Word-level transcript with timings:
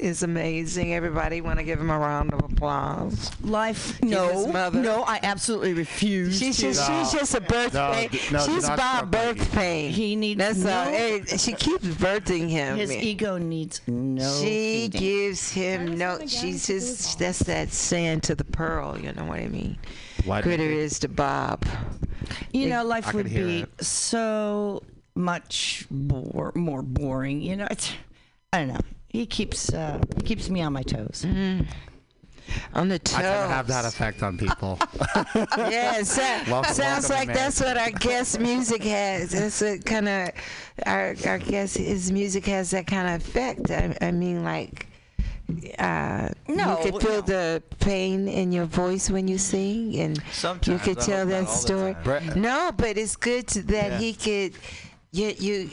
is 0.00 0.22
amazing. 0.22 0.94
Everybody 0.94 1.40
want 1.40 1.58
to 1.58 1.64
give 1.64 1.80
him 1.80 1.90
a 1.90 1.98
round 1.98 2.32
of 2.32 2.40
applause. 2.44 3.30
Life, 3.42 4.02
no, 4.02 4.46
mother. 4.48 4.80
no, 4.80 5.02
I 5.04 5.20
absolutely 5.22 5.74
refuse. 5.74 6.38
She's 6.38 6.56
to. 6.56 6.62
just 6.62 6.86
she's 6.86 7.12
just 7.12 7.34
a 7.34 7.40
birth 7.40 7.74
No, 7.74 7.92
pain. 7.92 8.10
no, 8.32 8.40
she's 8.46 8.66
not 8.66 8.78
by 8.78 9.02
birth 9.04 9.52
pain. 9.52 9.90
He 9.92 10.16
needs 10.16 10.38
That's 10.38 10.58
no- 10.58 10.72
all. 10.78 10.84
Hey, 10.86 11.22
she 11.36 11.52
keeps 11.52 11.84
birthing 11.86 12.48
him. 12.48 12.76
His 12.78 12.90
ego 12.92 13.38
needs 13.38 13.80
no. 13.86 14.22
she 14.40 14.88
feeding. 14.90 15.00
gives 15.00 15.52
him 15.52 15.96
no. 15.98 16.18
She's 16.26 16.66
just 16.66 17.18
that's 17.18 17.40
that 17.40 17.72
sand 17.72 18.22
to 18.24 18.34
the 18.34 18.44
pearl. 18.44 18.98
You 18.98 19.12
know 19.12 19.24
what 19.26 19.40
I 19.40 19.48
mean? 19.48 19.78
Why 20.24 20.42
Critter 20.42 20.62
is 20.64 20.98
to 21.00 21.08
Bob. 21.08 21.64
You 22.52 22.68
know, 22.68 22.84
life 22.84 23.08
I 23.08 23.12
would 23.12 23.30
be 23.30 23.60
it. 23.62 23.84
so 23.84 24.82
much 25.14 25.86
bore, 25.90 26.52
more 26.54 26.82
boring. 26.82 27.40
You 27.42 27.56
know, 27.56 27.66
it's 27.70 27.92
I 28.52 28.58
don't 28.58 28.68
know. 28.68 28.80
He 29.10 29.26
keeps 29.26 29.72
uh, 29.72 30.00
he 30.16 30.22
keeps 30.22 30.48
me 30.48 30.62
on 30.62 30.72
my 30.72 30.82
toes. 30.82 31.26
On 32.74 32.88
the 32.88 32.98
toes. 32.98 33.14
I 33.18 33.22
kind 33.22 33.44
of 33.44 33.50
have 33.50 33.66
that 33.68 33.84
effect 33.84 34.22
on 34.22 34.36
people. 34.38 34.78
Yeah, 35.70 36.02
so, 36.02 36.22
Welcome- 36.50 36.74
sounds 36.74 37.08
welcome 37.08 37.28
like 37.28 37.36
that's 37.36 37.60
what 37.60 37.76
our 37.76 37.90
guest 37.90 38.40
music 38.40 38.82
has. 38.84 39.30
That's 39.30 39.60
what 39.60 39.84
kind 39.84 40.08
of 40.08 40.30
our 40.86 41.14
our 41.26 41.38
guest 41.38 41.76
his 41.78 42.10
music 42.10 42.46
has 42.46 42.70
that 42.70 42.86
kind 42.86 43.08
of 43.08 43.20
effect. 43.26 43.70
I, 43.70 43.96
I 44.00 44.10
mean, 44.12 44.42
like. 44.44 44.86
Uh, 45.80 46.28
No, 46.48 46.78
you 46.84 46.92
could 46.92 47.02
feel 47.02 47.14
no. 47.16 47.20
the 47.22 47.62
pain 47.80 48.28
in 48.28 48.52
your 48.52 48.66
voice 48.66 49.10
when 49.10 49.26
you 49.26 49.36
sing, 49.38 49.96
and 49.96 50.16
you 50.66 50.78
could 50.78 51.00
tell 51.00 51.26
that 51.26 51.48
story. 51.48 51.96
time. 52.04 52.40
No, 52.40 52.70
but 52.76 52.96
it's 52.96 53.16
good 53.16 53.48
to, 53.48 53.62
that 53.62 53.90
Yeah. 53.92 53.98
he 53.98 54.12
could. 54.14 54.52
You 55.10 55.34
you 55.38 55.70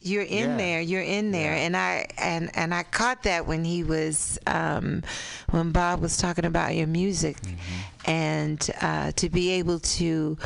you're 0.00 0.22
in 0.22 0.50
Yeah. 0.50 0.56
there. 0.56 0.80
You're 0.80 1.02
in 1.02 1.30
there, 1.32 1.52
and 1.54 1.76
I 1.76 2.06
and 2.18 2.50
and 2.54 2.74
I 2.74 2.82
caught 2.84 3.22
that 3.24 3.46
when 3.46 3.64
he 3.64 3.82
was 3.84 4.38
um, 4.46 5.02
when 5.50 5.72
Bob 5.72 6.00
was 6.00 6.16
talking 6.16 6.44
about 6.44 6.74
your 6.76 6.86
music, 6.86 7.36
Mm-hmm. 7.40 8.10
and 8.10 8.70
uh, 8.80 9.12
to 9.12 9.28
be 9.28 9.50
able 9.52 9.80
to. 9.80 10.38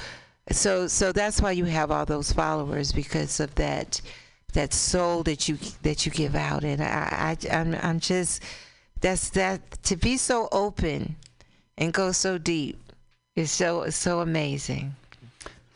So 0.50 0.88
so 0.88 1.12
that's 1.12 1.40
why 1.40 1.52
you 1.52 1.64
have 1.66 1.90
all 1.90 2.04
those 2.04 2.32
followers 2.32 2.92
because 2.92 3.38
of 3.40 3.54
that 3.56 4.00
that 4.54 4.72
soul 4.74 5.22
that 5.24 5.48
you 5.48 5.58
that 5.82 6.04
you 6.04 6.12
give 6.12 6.34
out, 6.34 6.64
and 6.64 6.82
I, 6.82 7.36
I 7.50 7.56
I'm 7.56 7.74
I'm 7.82 8.00
just 8.00 8.42
that's 9.00 9.30
that 9.30 9.82
to 9.84 9.96
be 9.96 10.16
so 10.16 10.48
open 10.52 11.16
and 11.78 11.92
go 11.92 12.12
so 12.12 12.38
deep 12.38 12.78
is 13.36 13.50
so 13.50 13.88
so 13.90 14.20
amazing. 14.20 14.94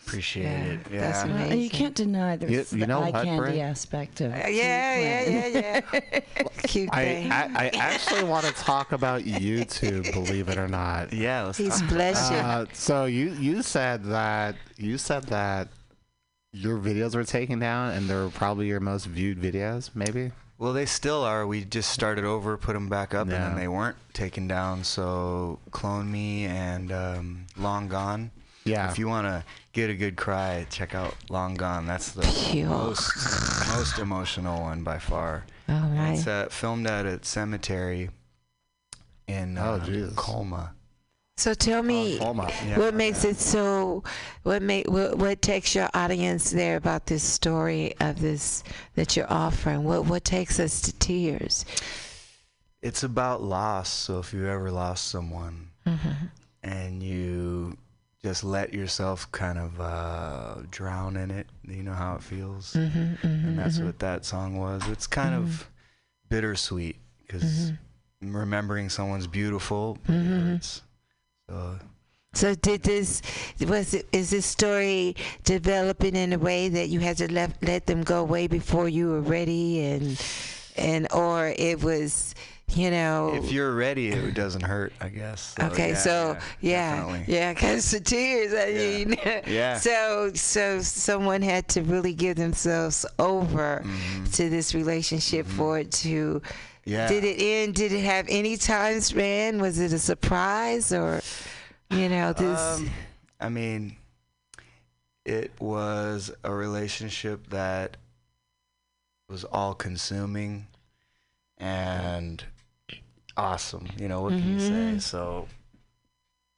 Appreciate 0.06 0.44
Yeah, 0.44 0.64
it. 0.64 0.84
that's 0.84 0.92
Yeah. 1.18 1.24
amazing. 1.24 1.48
Well, 1.48 1.58
you 1.58 1.70
can't 1.70 1.94
deny 1.94 2.36
there's 2.36 2.72
You- 2.72 2.78
you 2.80 2.86
the 2.86 2.92
eye 2.94 3.10
what, 3.10 3.24
candy 3.24 3.36
Brett? 3.38 3.58
aspect 3.58 4.20
of 4.20 4.32
it. 4.32 4.44
Uh, 4.44 4.48
yeah, 4.48 4.98
yeah, 4.98 5.46
yeah, 5.48 5.80
yeah. 6.12 6.20
Cute 6.62 6.88
I, 6.92 7.04
thing. 7.04 7.32
I, 7.32 7.44
I 7.54 7.66
actually 7.74 8.24
want 8.24 8.46
to 8.46 8.52
talk 8.52 8.92
about 8.92 9.22
YouTube, 9.22 10.12
believe 10.12 10.48
it 10.48 10.58
or 10.58 10.68
not. 10.68 11.12
Yeah. 11.12 11.44
Let's 11.44 11.58
He's 11.58 11.80
talk. 11.80 11.88
blessed 11.90 12.32
you. 12.32 12.38
Uh, 12.38 12.66
so 12.72 13.04
you 13.06 13.30
you 13.40 13.62
said 13.62 14.04
that 14.04 14.54
you 14.76 14.96
said 14.98 15.24
that 15.24 15.68
your 16.52 16.78
videos 16.78 17.14
were 17.14 17.24
taken 17.24 17.58
down 17.58 17.90
and 17.92 18.08
they 18.08 18.14
were 18.14 18.30
probably 18.30 18.66
your 18.68 18.80
most 18.80 19.06
viewed 19.06 19.38
videos, 19.40 19.90
maybe. 19.94 20.32
Well, 20.58 20.72
they 20.72 20.86
still 20.86 21.22
are. 21.22 21.46
We 21.46 21.64
just 21.66 21.90
started 21.90 22.24
over, 22.24 22.56
put 22.56 22.72
them 22.72 22.88
back 22.88 23.12
up, 23.12 23.22
and 23.22 23.32
then 23.32 23.56
they 23.56 23.68
weren't 23.68 23.96
taken 24.14 24.48
down. 24.48 24.84
So, 24.84 25.58
Clone 25.70 26.10
Me 26.10 26.46
and 26.46 26.90
um, 26.92 27.46
Long 27.58 27.88
Gone. 27.88 28.30
Yeah. 28.64 28.90
If 28.90 28.98
you 28.98 29.06
want 29.06 29.26
to 29.26 29.44
get 29.76 29.90
a 29.90 29.94
good 29.94 30.16
cry, 30.16 30.66
check 30.70 30.94
out 30.94 31.14
Long 31.28 31.54
Gone. 31.54 31.86
That's 31.86 32.12
the 32.12 32.22
Pure. 32.50 32.66
most 32.68 33.12
most 33.76 33.98
emotional 33.98 34.62
one 34.62 34.82
by 34.82 34.98
far. 34.98 35.44
All 35.68 35.74
And 35.76 35.98
right. 35.98 36.12
It's 36.18 36.26
uh, 36.26 36.46
filmed 36.50 36.86
at 36.86 37.04
a 37.04 37.22
cemetery 37.22 38.08
in 39.28 39.58
uh, 39.58 39.78
Oh, 39.82 39.84
Jesus. 39.86 40.14
Colma. 40.16 40.72
So 41.36 41.52
tell 41.52 41.82
me, 41.82 42.16
Hold 42.16 42.40
on. 42.40 42.48
Yeah. 42.66 42.78
what 42.78 42.94
makes 42.94 43.22
it 43.26 43.36
so? 43.36 44.02
What 44.44 44.62
make 44.62 44.88
what, 44.88 45.18
what 45.18 45.42
takes 45.42 45.74
your 45.74 45.90
audience 45.92 46.50
there 46.50 46.76
about 46.78 47.04
this 47.04 47.22
story 47.22 47.92
of 48.00 48.18
this 48.22 48.64
that 48.94 49.14
you're 49.14 49.30
offering? 49.30 49.84
What 49.84 50.06
what 50.06 50.24
takes 50.24 50.58
us 50.58 50.80
to 50.82 50.92
tears? 50.94 51.66
It's 52.80 53.02
about 53.02 53.42
loss. 53.42 53.90
So 53.90 54.18
if 54.20 54.32
you 54.32 54.46
ever 54.46 54.70
lost 54.70 55.08
someone 55.08 55.68
Mm-hmm. 55.86 56.26
and 56.64 57.00
you 57.02 57.76
just 58.26 58.42
let 58.42 58.74
yourself 58.74 59.30
kind 59.30 59.56
of 59.56 59.80
uh, 59.80 60.56
drown 60.72 61.16
in 61.16 61.30
it, 61.30 61.46
you 61.62 61.84
know 61.84 61.92
how 61.92 62.16
it 62.16 62.22
feels. 62.24 62.72
Mm-hmm, 62.74 63.24
and 63.24 63.56
that's 63.56 63.78
what 63.78 64.00
that 64.00 64.24
song 64.24 64.58
was. 64.58 64.82
It's 64.88 65.06
kind 65.06 65.32
of 65.32 65.70
bittersweet 66.28 66.96
because 67.24 67.70
Mm-hmm. 68.22 68.34
remembering 68.34 68.88
someone's 68.88 69.28
beautiful, 69.28 69.98
hurts. 70.08 70.82
So 71.48 71.78
So 72.34 72.54
did 72.56 72.82
this 72.82 73.22
was 73.60 73.94
it 73.94 74.08
is 74.12 74.30
this 74.30 74.44
story 74.46 75.14
developing 75.44 76.16
in 76.16 76.32
a 76.32 76.38
way 76.38 76.68
that 76.68 76.88
you 76.88 76.98
had 76.98 77.16
to 77.18 77.32
let 77.32 77.50
let 77.62 77.86
them 77.86 78.02
go 78.02 78.24
way 78.24 78.48
before 78.48 78.88
you 78.88 79.08
were 79.12 79.20
ready 79.20 79.84
and 79.84 80.20
and 80.76 81.06
or 81.12 81.54
it 81.56 81.80
was 81.80 82.34
you 82.74 82.90
know 82.90 83.32
if 83.34 83.52
you're 83.52 83.74
ready, 83.74 84.08
it 84.08 84.34
doesn't 84.34 84.62
hurt, 84.62 84.92
I 85.00 85.08
guess. 85.08 85.54
So, 85.58 85.66
Okay, 85.66 85.90
yeah, 85.90 85.94
so 85.94 86.36
yeah, 86.60 87.24
yeah, 87.26 87.52
because 87.54 87.90
the 87.90 88.00
tears. 88.00 88.52
I 88.52 88.66
Yeah. 88.68 89.04
mean, 89.04 89.18
Yeah. 89.46 89.78
So, 89.78 90.32
so 90.34 90.80
someone 90.82 91.42
had 91.42 91.68
to 91.68 91.82
really 91.82 92.12
give 92.14 92.36
themselves 92.36 93.06
over 93.18 93.82
Mm-hmm. 93.84 94.24
to 94.32 94.50
this 94.50 94.74
relationship 94.74 95.46
for 95.46 95.78
it 95.78 95.90
to. 96.02 96.42
Yeah. 96.84 97.08
Did 97.08 97.24
it 97.24 97.40
end? 97.42 97.74
Did 97.74 97.92
it 97.92 98.04
have 98.04 98.26
any 98.28 98.56
time 98.56 99.00
span? 99.00 99.60
Was 99.60 99.78
it 99.80 99.92
a 99.92 99.98
surprise 99.98 100.92
or, 100.92 101.20
you 101.90 102.08
know, 102.08 102.32
this? 102.32 102.60
Um, 102.60 102.90
I 103.40 103.48
mean, 103.48 103.96
it 105.24 105.50
was 105.60 106.30
a 106.44 106.52
relationship 106.52 107.48
that 107.50 107.96
was 109.28 109.42
all 109.44 109.74
consuming 109.74 110.68
and 111.58 112.44
awesome. 113.36 113.86
You 113.98 114.08
know, 114.08 114.22
what 114.22 114.38
can 114.38 114.48
you 114.50 114.56
Mm-hmm. 114.56 114.94
say? 114.98 115.00
So, 115.00 115.48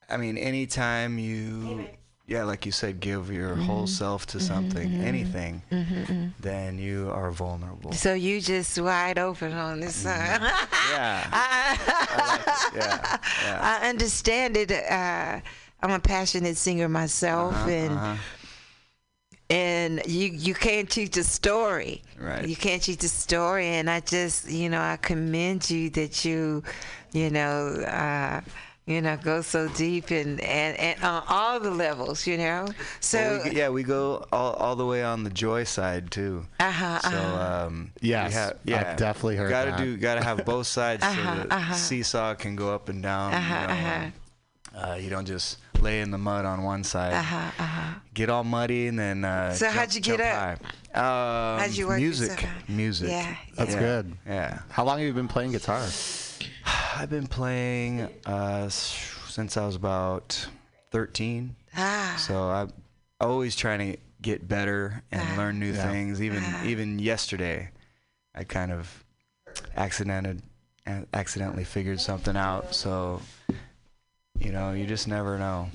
I 0.09 0.17
mean, 0.17 0.37
anytime 0.37 1.19
you, 1.19 1.87
yeah, 2.27 2.43
like 2.43 2.65
you 2.65 2.71
said, 2.71 2.99
give 2.99 3.31
your 3.31 3.51
Mm-hmm. 3.51 3.61
whole 3.61 3.87
self 3.87 4.25
to 4.27 4.39
something, 4.39 4.95
anything, 4.95 5.61
then 6.39 6.79
you 6.79 7.09
are 7.11 7.31
vulnerable. 7.31 7.91
so 7.93 8.13
you 8.13 8.39
just 8.41 8.79
wide 8.79 9.19
open 9.19 9.53
on 9.53 9.79
this 9.79 9.95
side. 9.95 10.41
Yeah. 10.91 11.27
I, 11.31 11.77
like. 12.17 12.45
Yeah. 12.75 13.17
Yeah. 13.43 13.79
I 13.81 13.89
understand 13.89 14.57
it. 14.57 14.71
Uh, 14.71 15.39
I'm 15.81 15.91
a 15.91 15.99
passionate 15.99 16.57
singer 16.57 16.89
myself, 16.89 17.53
Uh-huh, 17.53 17.69
and 17.69 17.93
uh-huh. 17.93 18.15
And 19.49 20.01
you 20.05 20.29
you 20.29 20.53
can't 20.53 20.89
teach 20.89 21.17
a 21.17 21.23
story. 21.23 22.01
Right. 22.19 22.47
You 22.47 22.55
can't 22.55 22.81
teach 22.81 23.03
a 23.03 23.09
story, 23.09 23.67
and 23.67 23.89
I 23.89 23.99
just 24.01 24.49
you 24.49 24.69
know 24.69 24.81
I 24.81 24.97
commend 24.97 25.69
you 25.69 25.89
that 25.91 26.23
you, 26.25 26.63
you 27.11 27.29
know. 27.29 27.67
Uh, 27.67 28.41
you 28.85 29.01
know, 29.01 29.15
go 29.17 29.43
so 29.43 29.67
deep 29.67 30.09
and, 30.09 30.41
and, 30.41 30.75
and 30.79 31.03
on 31.03 31.21
all 31.29 31.59
the 31.59 31.69
levels, 31.69 32.25
you 32.25 32.37
know. 32.39 32.67
So, 32.99 33.19
Well, 33.19 33.43
we, 33.43 33.55
yeah, 33.55 33.69
we 33.69 33.83
go 33.83 34.25
all, 34.31 34.53
all 34.53 34.75
the 34.75 34.85
way 34.87 35.03
on 35.03 35.23
the 35.23 35.29
joy 35.29 35.63
side 35.65 36.09
too. 36.09 36.47
uh-huh, 36.59 36.99
So 37.01 37.07
uh-huh. 37.09 37.65
um, 37.67 37.91
Yes, 38.01 38.29
we 38.29 38.33
have, 38.33 38.49
I've 38.53 38.59
yeah, 38.87 38.95
definitely 38.95 39.35
heard 39.35 39.51
Gotta 39.51 39.71
that. 39.71 39.79
do, 39.79 39.95
gotta 39.95 40.23
have 40.23 40.43
both 40.43 40.65
sides 40.65 41.03
Uh-huh, 41.03 41.35
so 41.35 41.47
the 41.47 41.53
uh-huh. 41.53 41.73
seesaw 41.75 42.33
can 42.33 42.55
go 42.55 42.73
up 42.73 42.89
and 42.89 43.03
down. 43.03 43.31
Uh-huh, 43.31 43.61
you, 43.61 43.67
know, 43.67 43.73
uh-huh. 43.73 44.91
uh, 44.91 44.95
you 44.95 45.11
don't 45.11 45.27
just 45.27 45.57
lay 45.81 46.01
in 46.01 46.11
the 46.11 46.17
mud 46.17 46.45
on 46.45 46.63
one 46.63 46.83
side, 46.83 47.13
uh-huh, 47.13 47.51
uh-huh. 47.63 47.99
get 48.13 48.29
all 48.29 48.43
muddy, 48.43 48.87
and 48.87 48.97
then. 48.99 49.25
Uh, 49.25 49.53
So 49.53 49.65
jump, 49.65 49.77
how'd 49.77 49.95
you 49.95 50.01
get 50.01 50.19
up? 50.21 50.59
High. 50.93 51.53
Um, 51.55 51.59
How'd 51.61 51.71
you 51.77 51.87
work 51.87 51.97
music, 51.99 52.29
yourself 52.41 52.69
music. 52.69 53.09
Yeah, 53.09 53.35
That's 53.55 53.73
yeah, 53.73 53.79
good. 53.79 54.17
Yeah, 54.25 54.59
How 54.69 54.83
long 54.83 54.97
have 54.99 55.07
you 55.07 55.13
been 55.13 55.27
playing 55.27 55.51
guitar? 55.51 55.85
I've 56.95 57.09
been 57.09 57.27
playing 57.27 58.09
uh, 58.25 58.69
since 58.69 59.55
I 59.57 59.65
was 59.65 59.75
about 59.75 60.47
13. 60.91 61.55
Ah, 61.77 62.15
So 62.19 62.49
I'm 62.49 62.73
always 63.21 63.55
trying 63.55 63.91
to 63.93 63.97
get 64.21 64.47
better 64.47 65.03
and 65.11 65.21
Ah. 65.21 65.37
learn 65.37 65.59
new 65.59 65.71
Yeah. 65.73 65.89
things. 65.91 66.21
Even 66.21 66.43
Ah. 66.43 66.63
even 66.65 66.99
yesterday, 66.99 67.69
I 68.35 68.43
kind 68.43 68.71
of 68.71 69.03
accidented 69.75 70.41
accidentally 71.13 71.63
figured 71.63 72.01
something 72.01 72.35
out. 72.35 72.73
So 72.73 73.21
you 74.39 74.51
know, 74.51 74.71
you 74.73 74.85
just 74.85 75.07
never 75.07 75.37
know. 75.37 75.69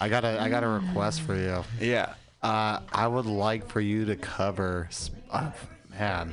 I 0.00 0.08
got 0.08 0.24
a 0.24 0.40
I 0.40 0.48
got 0.48 0.64
a 0.64 0.68
request 0.68 1.22
for 1.22 1.34
you. 1.34 1.64
Yeah. 1.80 2.14
Uh, 2.42 2.80
I 2.92 3.06
would 3.08 3.26
like 3.26 3.68
for 3.68 3.80
you 3.80 4.04
to 4.06 4.16
cover. 4.16 4.86
s- 4.90 5.10
Oh, 5.32 5.52
man, 5.90 6.32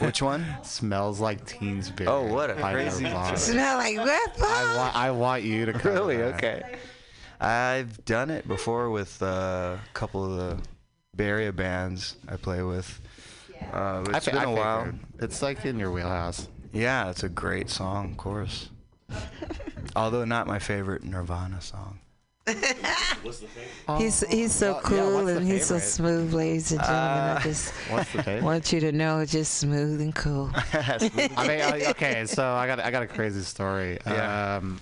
Which 0.00 0.20
one? 0.22 0.44
smells 0.62 1.20
like 1.20 1.44
Teen 1.46 1.82
Spirit. 1.82 2.10
Oh, 2.10 2.22
what 2.32 2.50
a 2.50 2.54
by 2.54 2.72
crazy 2.72 3.04
Nirvana. 3.04 3.30
choice. 3.30 3.44
smell 3.50 3.76
like 3.78 3.96
what? 3.98 4.42
I 4.42 4.76
want 4.76 4.96
I 4.96 5.10
want 5.12 5.42
you 5.44 5.66
to 5.66 5.72
cover 5.72 5.92
really? 5.92 6.16
that. 6.16 6.34
Okay. 6.34 6.76
I've 7.40 8.04
done 8.04 8.30
it 8.30 8.48
before 8.48 8.90
with 8.90 9.22
uh, 9.22 9.26
a 9.76 9.80
couple 9.92 10.24
of 10.24 10.36
the 10.38 10.62
Bay 11.14 11.26
Area 11.26 11.52
bands 11.52 12.16
I 12.26 12.36
play 12.36 12.62
with. 12.62 13.00
Uh, 13.72 14.04
I 14.12 14.16
it's 14.16 14.24
fi- 14.26 14.32
been 14.32 14.40
I 14.40 14.44
a 14.44 14.50
while. 14.50 14.84
figured. 14.86 15.00
It's 15.20 15.42
like 15.42 15.64
in 15.66 15.78
your 15.78 15.90
wheelhouse. 15.92 16.48
Yeah, 16.72 17.10
it's 17.10 17.22
a 17.22 17.28
great 17.28 17.68
song, 17.70 18.12
of 18.12 18.16
course. 18.16 18.70
Although 19.96 20.24
not 20.24 20.46
my 20.46 20.58
favorite 20.58 21.04
Nirvana 21.04 21.60
song. 21.60 22.00
He's 23.98 24.20
he's 24.28 24.52
so 24.52 24.72
Well, 24.72 24.76
yeah, 24.76 24.88
cool 24.88 25.26
and 25.28 25.46
he's 25.46 25.66
so 25.66 25.78
smooth, 25.78 26.32
ladies 26.32 26.70
and 26.70 26.80
gentlemen. 26.80 27.02
I 27.08 27.32
Uh, 27.36 27.40
just 27.40 27.72
What's 27.90 28.12
the 28.12 28.22
favorite? 28.22 28.44
want 28.44 28.72
you 28.72 28.80
to 28.80 28.92
know, 28.92 29.24
just 29.24 29.54
smooth 29.54 30.00
and 30.00 30.14
cool. 30.14 30.50
I 30.72 31.48
mean, 31.48 31.84
okay, 31.90 32.24
so 32.26 32.44
I 32.52 32.66
got 32.68 32.78
I 32.80 32.90
got 32.90 33.02
a 33.02 33.06
crazy 33.08 33.42
story. 33.42 33.98
Yeah. 34.06 34.56
Um, 34.58 34.80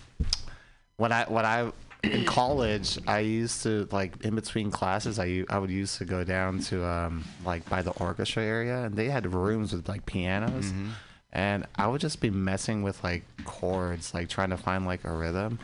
when 0.97 1.11
I 1.13 1.25
when 1.25 1.47
I 1.47 1.71
in 2.03 2.27
college, 2.27 2.99
I 3.07 3.21
used 3.21 3.63
to 3.63 3.89
like 3.91 4.23
in 4.25 4.35
between 4.35 4.71
classes, 4.71 5.19
I 5.19 5.45
I 5.49 5.59
would 5.59 5.71
used 5.71 5.97
to 5.99 6.05
go 6.05 6.23
down 6.23 6.59
to 6.65 6.85
um 6.87 7.25
like 7.47 7.67
by 7.71 7.81
the 7.81 7.93
orchestra 7.93 8.43
area, 8.43 8.83
and 8.85 8.95
they 8.95 9.09
had 9.09 9.33
rooms 9.33 9.73
with 9.73 9.89
like 9.89 10.05
pianos, 10.05 10.67
Mm-hmm. 10.67 10.89
And 11.35 11.67
I 11.75 11.89
would 11.89 12.01
just 12.01 12.21
be 12.21 12.31
messing 12.31 12.83
with 12.83 13.03
like 13.05 13.25
chords, 13.45 14.15
like 14.15 14.29
trying 14.29 14.51
to 14.51 14.57
find 14.57 14.87
like 14.87 15.05
a 15.05 15.13
rhythm, 15.13 15.59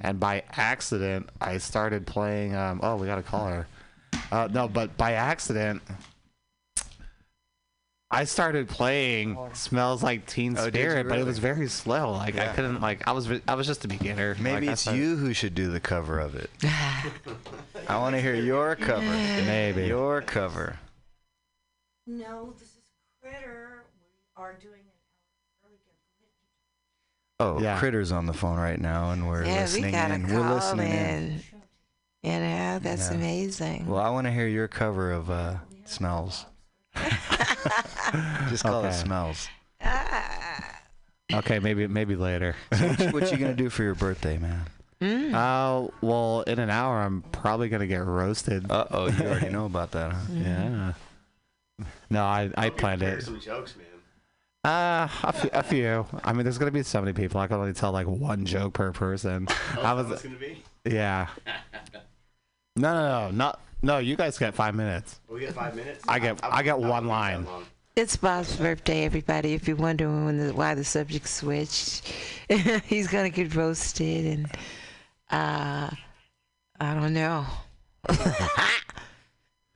and 0.00 0.18
by 0.18 0.42
accident, 0.56 1.30
I 1.40 1.58
started 1.58 2.06
playing. 2.06 2.54
Um, 2.54 2.80
oh, 2.82 2.96
we 2.96 3.06
got 3.06 3.18
a 3.18 3.22
caller. 3.22 3.66
Uh, 4.30 4.48
no, 4.52 4.68
but 4.68 4.96
by 4.96 5.12
accident. 5.12 5.82
I 8.14 8.24
started 8.24 8.68
playing 8.68 9.38
"Smells 9.54 10.02
Like 10.02 10.26
Teen 10.26 10.52
Oh, 10.58 10.68
did 10.68 10.74
you 10.74 10.82
Spirit," 10.82 11.08
but 11.08 11.18
it 11.18 11.24
was 11.24 11.38
very 11.38 11.66
slow. 11.66 12.12
Like 12.12 12.36
I 12.36 12.48
couldn't 12.48 12.82
like 12.82 13.08
I 13.08 13.12
was 13.12 13.26
I 13.48 13.54
was 13.54 13.66
just 13.66 13.86
a 13.86 13.88
beginner. 13.88 14.36
Maybe 14.38 14.66
Like, 14.66 14.74
it's 14.74 14.86
you 14.86 15.16
who 15.16 15.32
should 15.32 15.54
do 15.54 15.70
the 15.70 15.80
cover 15.80 16.18
of 16.18 16.34
it. 16.34 16.50
I 17.88 17.96
want 17.98 18.14
to 18.14 18.20
hear 18.20 18.34
your 18.34 18.76
cover. 18.76 19.00
Maybe. 19.00 19.86
Your 19.86 20.20
cover. 20.20 20.78
No, 22.06 22.52
this 22.58 22.68
is 22.68 22.90
Critter. 23.22 23.84
We 23.98 24.42
are 24.42 24.54
doing 24.60 24.81
Oh, 27.42 27.60
Yeah. 27.60 27.78
Critter's 27.78 28.12
on 28.12 28.26
the 28.26 28.32
phone 28.32 28.56
right 28.58 28.80
now, 28.80 29.10
and 29.10 29.26
we're 29.28 29.44
yeah, 29.44 29.60
listening 29.62 29.84
we 29.86 29.90
got 29.92 30.10
a 30.10 30.14
in. 30.14 30.26
call 30.26 30.40
We're 30.40 30.54
listening 30.54 30.92
in. 30.92 30.98
in. 30.98 31.42
You 32.22 32.38
know, 32.40 32.78
that's 32.80 33.10
Yeah. 33.10 33.16
amazing. 33.16 33.86
Well, 33.86 34.00
I 34.00 34.10
want 34.10 34.26
to 34.26 34.30
hear 34.32 34.46
your 34.46 34.68
cover 34.68 35.12
of 35.12 35.28
uh, 35.30 35.56
"Smells." 35.84 36.46
Just 38.48 38.62
call 38.64 38.84
it 38.84 38.92
"Smells." 38.92 39.48
Ah. 39.82 40.80
Okay, 41.34 41.58
maybe 41.58 41.86
maybe 41.86 42.14
later. 42.14 42.54
what, 42.68 42.98
you, 43.00 43.08
what 43.10 43.32
you 43.32 43.38
gonna 43.38 43.54
do 43.54 43.70
for 43.76 43.82
your 43.82 43.94
birthday, 43.94 44.38
man? 44.38 44.66
Mm. 45.00 45.34
Oh 45.34 45.92
well, 46.00 46.42
in 46.42 46.58
an 46.58 46.70
hour 46.70 47.00
I'm 47.00 47.22
probably 47.32 47.68
gonna 47.68 47.86
get 47.86 48.04
roasted. 48.04 48.70
Uh 48.70 48.86
oh, 48.90 49.08
you 49.08 49.24
already 49.24 49.48
know 49.56 49.64
about 49.66 49.90
that, 49.92 50.12
huh? 50.12 50.20
Yeah. 50.32 50.92
No, 52.10 52.22
I 52.24 52.50
I 52.56 52.70
planned 52.70 53.02
it. 53.02 53.22
Some 53.22 53.40
jokes, 53.40 53.74
man. 53.76 53.86
Uh, 54.64 55.08
a 55.24 55.32
few, 55.32 55.50
a 55.52 55.62
few. 55.62 56.06
I 56.22 56.32
mean, 56.32 56.44
there's 56.44 56.56
gonna 56.58 56.70
be 56.70 56.84
so 56.84 57.00
many 57.00 57.12
people. 57.12 57.40
I 57.40 57.48
can 57.48 57.56
only 57.56 57.72
tell 57.72 57.90
like 57.90 58.06
one 58.06 58.44
joke 58.44 58.74
per 58.74 58.92
person. 58.92 59.48
Oh, 59.76 59.82
I 59.82 59.94
that's 59.94 60.08
was, 60.08 60.22
gonna 60.22 60.36
be. 60.36 60.62
yeah. 60.84 61.28
No, 62.74 62.94
no, 62.94 63.28
no, 63.28 63.30
not 63.36 63.60
no. 63.82 63.98
You 63.98 64.16
guys 64.16 64.38
get 64.38 64.54
five 64.54 64.74
minutes. 64.74 65.20
We 65.28 65.40
get 65.40 65.52
five 65.52 65.74
minutes. 65.76 66.02
I 66.08 66.18
get- 66.18 66.40
I 66.42 66.62
get 66.62 66.78
won't 66.78 66.90
one 66.90 67.02
use 67.02 67.46
that 67.46 67.52
line. 67.52 67.64
It's 67.96 68.16
Bob's 68.16 68.56
birthday, 68.56 69.04
everybody. 69.04 69.52
If 69.52 69.68
you're 69.68 69.76
wondering 69.76 70.24
when 70.24 70.38
the, 70.38 70.54
why 70.54 70.74
the 70.74 70.82
subject 70.84 71.28
switched, 71.28 72.08
he's 72.86 73.08
gonna 73.08 73.28
get 73.28 73.54
roasted, 73.54 74.24
and 74.24 74.46
uh, 75.30 75.90
I 76.80 76.94
don't 76.94 77.12
know. 77.12 77.44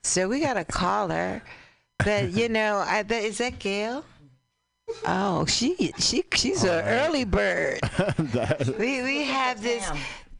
so 0.02 0.28
we 0.28 0.40
got 0.40 0.56
a 0.56 0.64
caller, 0.64 1.42
but 1.98 2.30
you 2.30 2.48
know, 2.48 2.78
I, 2.86 3.02
that, 3.02 3.24
is 3.24 3.36
that 3.38 3.58
Gail? 3.58 4.04
Oh, 5.04 5.44
she 5.46 5.92
she 5.98 6.24
she's 6.34 6.62
an 6.64 6.84
early 6.84 7.24
bird. 7.24 7.80
we 8.78 9.02
we 9.02 9.24
have 9.24 9.60
this 9.62 9.88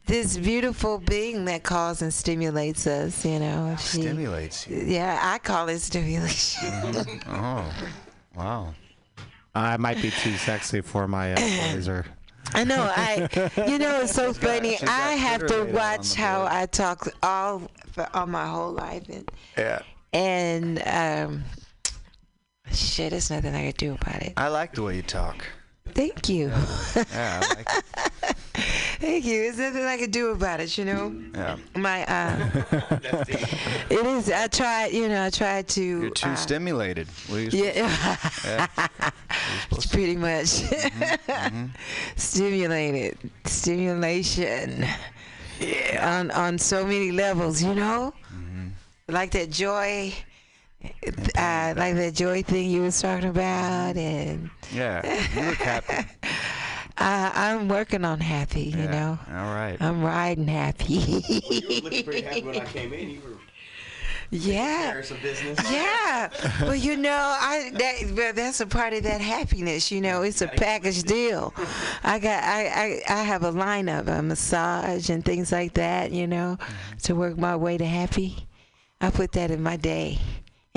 this 0.05 0.37
beautiful 0.37 0.99
being 0.99 1.43
that 1.45 1.63
calls 1.63 2.01
and 2.01 2.13
stimulates 2.13 2.87
us. 2.87 3.25
You 3.25 3.39
know, 3.39 3.75
she, 3.77 4.01
Stimulates 4.01 4.67
you. 4.67 4.77
yeah, 4.85 5.19
I 5.21 5.37
call 5.39 5.67
it 5.69 5.79
stimulation. 5.79 6.69
Oh, 7.27 7.73
wow. 8.35 8.73
I 9.53 9.75
might 9.77 10.01
be 10.01 10.11
too 10.11 10.35
sexy 10.37 10.81
for 10.81 11.07
my 11.07 11.33
uh, 11.33 11.35
blazer. 11.35 12.05
I 12.53 12.63
know. 12.63 12.89
I, 12.95 13.27
you 13.67 13.77
know, 13.79 14.01
it's 14.01 14.13
so 14.13 14.31
funny. 14.45 14.71
she's 14.77 14.81
got 14.81 14.89
I 14.89 15.11
have 15.13 15.45
to 15.47 15.63
watch 15.65 16.13
how 16.13 16.41
board. 16.41 16.51
I 16.53 16.65
talk 16.67 17.07
all 17.21 17.63
for 17.91 18.07
all 18.13 18.27
my 18.27 18.45
whole 18.47 18.71
life, 18.71 19.09
and 19.09 19.29
Yeah. 19.57 19.81
and 20.13 20.81
um, 20.87 21.43
shit, 22.71 23.11
there's 23.11 23.29
nothing 23.29 23.53
I 23.55 23.71
can 23.71 23.73
do 23.77 23.93
about 23.93 24.21
it. 24.21 24.33
I 24.37 24.47
like 24.49 24.73
the 24.73 24.83
way 24.83 24.95
you 24.97 25.01
talk. 25.03 25.45
Thank 25.93 26.27
you, 26.29 26.47
Yeah, 26.49 27.41
I 27.41 27.47
like 27.55 27.67
it. 27.77 28.35
thank 28.99 29.25
you. 29.25 29.41
There's 29.43 29.57
nothing 29.57 29.83
I 29.85 29.97
can 29.97 30.11
do 30.11 30.31
about 30.31 30.59
it. 30.59 30.77
You 30.77 30.85
know, 30.85 31.15
Yeah. 31.33 31.55
my 31.75 32.03
uh, 32.05 32.49
it 33.89 34.05
is. 34.05 34.29
I 34.29 34.47
tried. 34.47 34.87
You 34.91 35.07
know, 35.07 35.25
I 35.25 35.29
tried 35.29 35.67
to. 35.69 35.81
You're 35.81 36.09
too 36.09 36.29
uh, 36.29 36.35
stimulated. 36.35 37.07
You 37.29 37.37
Yeah, 37.51 38.17
yeah. 38.45 38.67
it's 39.71 39.85
pretty 39.85 40.17
much 40.17 40.47
Mm-hmm. 41.27 41.65
stimulated, 42.17 43.17
stimulation 43.45 44.85
Yeah. 45.59 46.17
on 46.19 46.31
on 46.31 46.57
so 46.59 46.83
many 46.85 47.11
levels. 47.11 47.63
You 47.63 47.73
know, 47.75 48.13
Mm-hmm. 48.33 48.67
like 49.13 49.31
that 49.31 49.49
joy, 49.51 50.13
uh, 50.83 51.73
like 51.77 51.95
that 51.95 52.13
joy 52.13 52.43
thing 52.43 52.69
you 52.69 52.81
was 52.81 53.01
talking 53.01 53.29
about, 53.29 53.97
and 53.97 54.49
Yeah. 54.71 55.01
You 55.35 55.45
look 55.49 55.55
happy. 55.55 56.07
I, 56.99 57.31
I'm 57.51 57.67
working 57.67 58.03
on 58.05 58.19
happy. 58.19 58.63
You 58.63 58.83
Yeah. 58.83 58.91
know, 58.91 59.19
All 59.29 59.53
right. 59.53 59.77
I'm 59.79 60.03
riding 60.03 60.47
happy. 60.47 60.95
You 60.95 61.61
were 61.67 61.75
looking 61.83 62.03
pretty 62.03 62.21
happy 62.21 62.43
when 62.43 62.59
I 62.59 62.65
came 62.65 62.93
in. 62.93 63.09
You 63.11 63.21
were 63.21 63.37
yeah. 64.29 64.91
there 64.93 65.03
some 65.03 65.19
business. 65.21 65.59
Yeah, 65.71 66.29
well, 66.61 66.75
you 66.75 66.97
know, 66.97 67.11
I 67.39 67.71
that 67.75 68.13
well, 68.15 68.33
that's 68.33 68.59
a 68.59 68.67
part 68.67 68.93
of 68.93 69.03
that 69.03 69.21
happiness. 69.21 69.89
You 69.91 70.01
know, 70.01 70.21
it's 70.23 70.41
a 70.41 70.47
package 70.47 71.03
deal. 71.03 71.53
I 72.03 72.19
got 72.19 72.43
I 72.43 72.65
I, 72.67 73.01
I 73.19 73.23
have 73.23 73.43
a 73.43 73.51
lineup, 73.51 74.07
a 74.07 74.21
massage 74.21 75.09
and 75.09 75.23
things 75.23 75.51
like 75.51 75.73
that. 75.75 76.11
You 76.11 76.27
know, 76.27 76.57
to 77.03 77.15
work 77.15 77.37
my 77.37 77.55
way 77.55 77.77
to 77.77 77.85
happy. 77.85 78.47
I 78.99 79.11
put 79.11 79.31
that 79.33 79.51
in 79.51 79.61
my 79.61 79.77
day. 79.77 80.17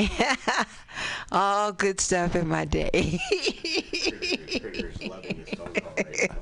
All 1.32 1.72
good 1.72 2.00
stuff 2.00 2.34
in 2.36 2.48
my 2.48 2.64
day. 2.64 3.18
Critter's 3.30 5.02
loving 5.08 5.44
this 5.44 5.54
phone 5.54 5.72
call 5.74 5.92
right 5.96 6.30
now. 6.30 6.36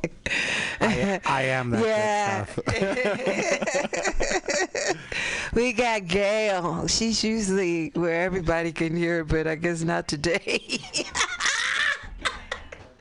I, 0.81 1.21
I 1.25 1.43
am 1.43 1.71
that 1.71 1.85
Yeah. 1.85 2.47
good 2.55 3.69
stuff. 3.69 5.53
we 5.55 5.73
got 5.73 6.07
Gail. 6.07 6.87
She's 6.87 7.23
usually 7.25 7.91
where 7.95 8.23
everybody 8.23 8.73
can 8.73 8.97
hear, 8.97 9.25
but 9.25 9.47
I 9.47 9.55
guess 9.55 9.83
not 9.83 10.09
today. 10.09 10.79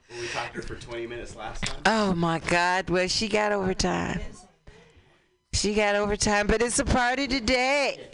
We 0.10 0.28
talked 0.34 0.54
to 0.54 0.58
her 0.58 0.62
for 0.62 0.76
20 0.76 1.08
minutes 1.08 1.36
last 1.36 1.64
time. 1.64 1.82
Oh 1.86 2.14
my 2.14 2.40
God! 2.40 2.90
Well, 2.90 3.08
she 3.08 3.28
got 3.28 3.52
overtime. 3.52 4.20
She 5.54 5.74
got 5.74 5.96
overtime, 5.96 6.48
but 6.48 6.62
it's 6.62 6.80
a 6.80 6.86
party 6.86 7.28
today. 7.28 8.10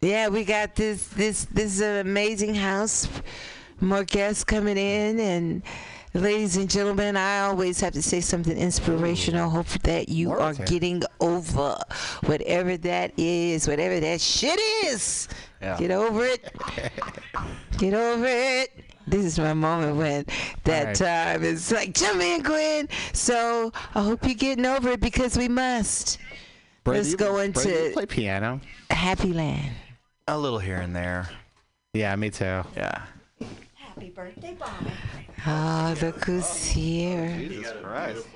Yeah, 0.00 0.28
we 0.28 0.44
got 0.44 0.76
this 0.76 1.08
this 1.08 1.46
this 1.46 1.82
uh, 1.82 2.02
amazing 2.06 2.54
house. 2.54 3.08
More 3.80 4.04
guests 4.04 4.44
coming 4.44 4.76
in, 4.76 5.18
and 5.18 5.62
ladies 6.14 6.56
and 6.56 6.70
gentlemen, 6.70 7.16
I 7.16 7.40
always 7.40 7.80
have 7.80 7.94
to 7.94 8.02
say 8.02 8.20
something 8.20 8.56
inspirational. 8.56 9.50
Hope 9.50 9.66
that 9.82 10.08
you 10.08 10.28
More 10.28 10.40
are 10.40 10.54
time. 10.54 10.66
getting 10.66 11.02
over 11.20 11.76
whatever 12.26 12.76
that 12.76 13.12
is, 13.16 13.66
whatever 13.66 13.98
that 13.98 14.20
shit 14.20 14.60
is. 14.84 15.28
Yeah. 15.60 15.76
Get 15.78 15.90
over 15.90 16.24
it. 16.24 16.52
Get 17.78 17.94
over 17.94 18.26
it. 18.26 18.84
This 19.08 19.24
is 19.24 19.38
my 19.38 19.54
moment 19.54 19.96
when 19.96 20.26
that 20.62 20.84
right. 20.84 20.94
time 20.94 21.42
is 21.42 21.72
like, 21.72 21.94
jump 21.94 22.20
in, 22.20 22.42
Gwen. 22.42 22.88
So 23.14 23.72
I 23.96 24.02
hope 24.02 24.24
you're 24.24 24.34
getting 24.34 24.66
over 24.66 24.90
it 24.90 25.00
because 25.00 25.36
we 25.36 25.48
must. 25.48 26.18
Bro, 26.84 26.94
Let's 26.94 27.16
go 27.16 27.38
into 27.38 27.90
play 27.94 28.06
piano. 28.06 28.60
Happy 28.90 29.32
Land. 29.32 29.74
A 30.30 30.36
little 30.36 30.58
here 30.58 30.76
and 30.76 30.94
there. 30.94 31.30
Yeah, 31.94 32.14
me 32.16 32.28
too. 32.28 32.62
Yeah. 32.76 33.02
Happy 33.74 34.10
birthday, 34.10 34.54
Bob. 34.58 34.70
Oh, 35.46 35.94
look 36.02 36.22
who's 36.26 36.66
here. 36.66 37.34
Jesus 37.38 37.72
Christ. 37.82 38.26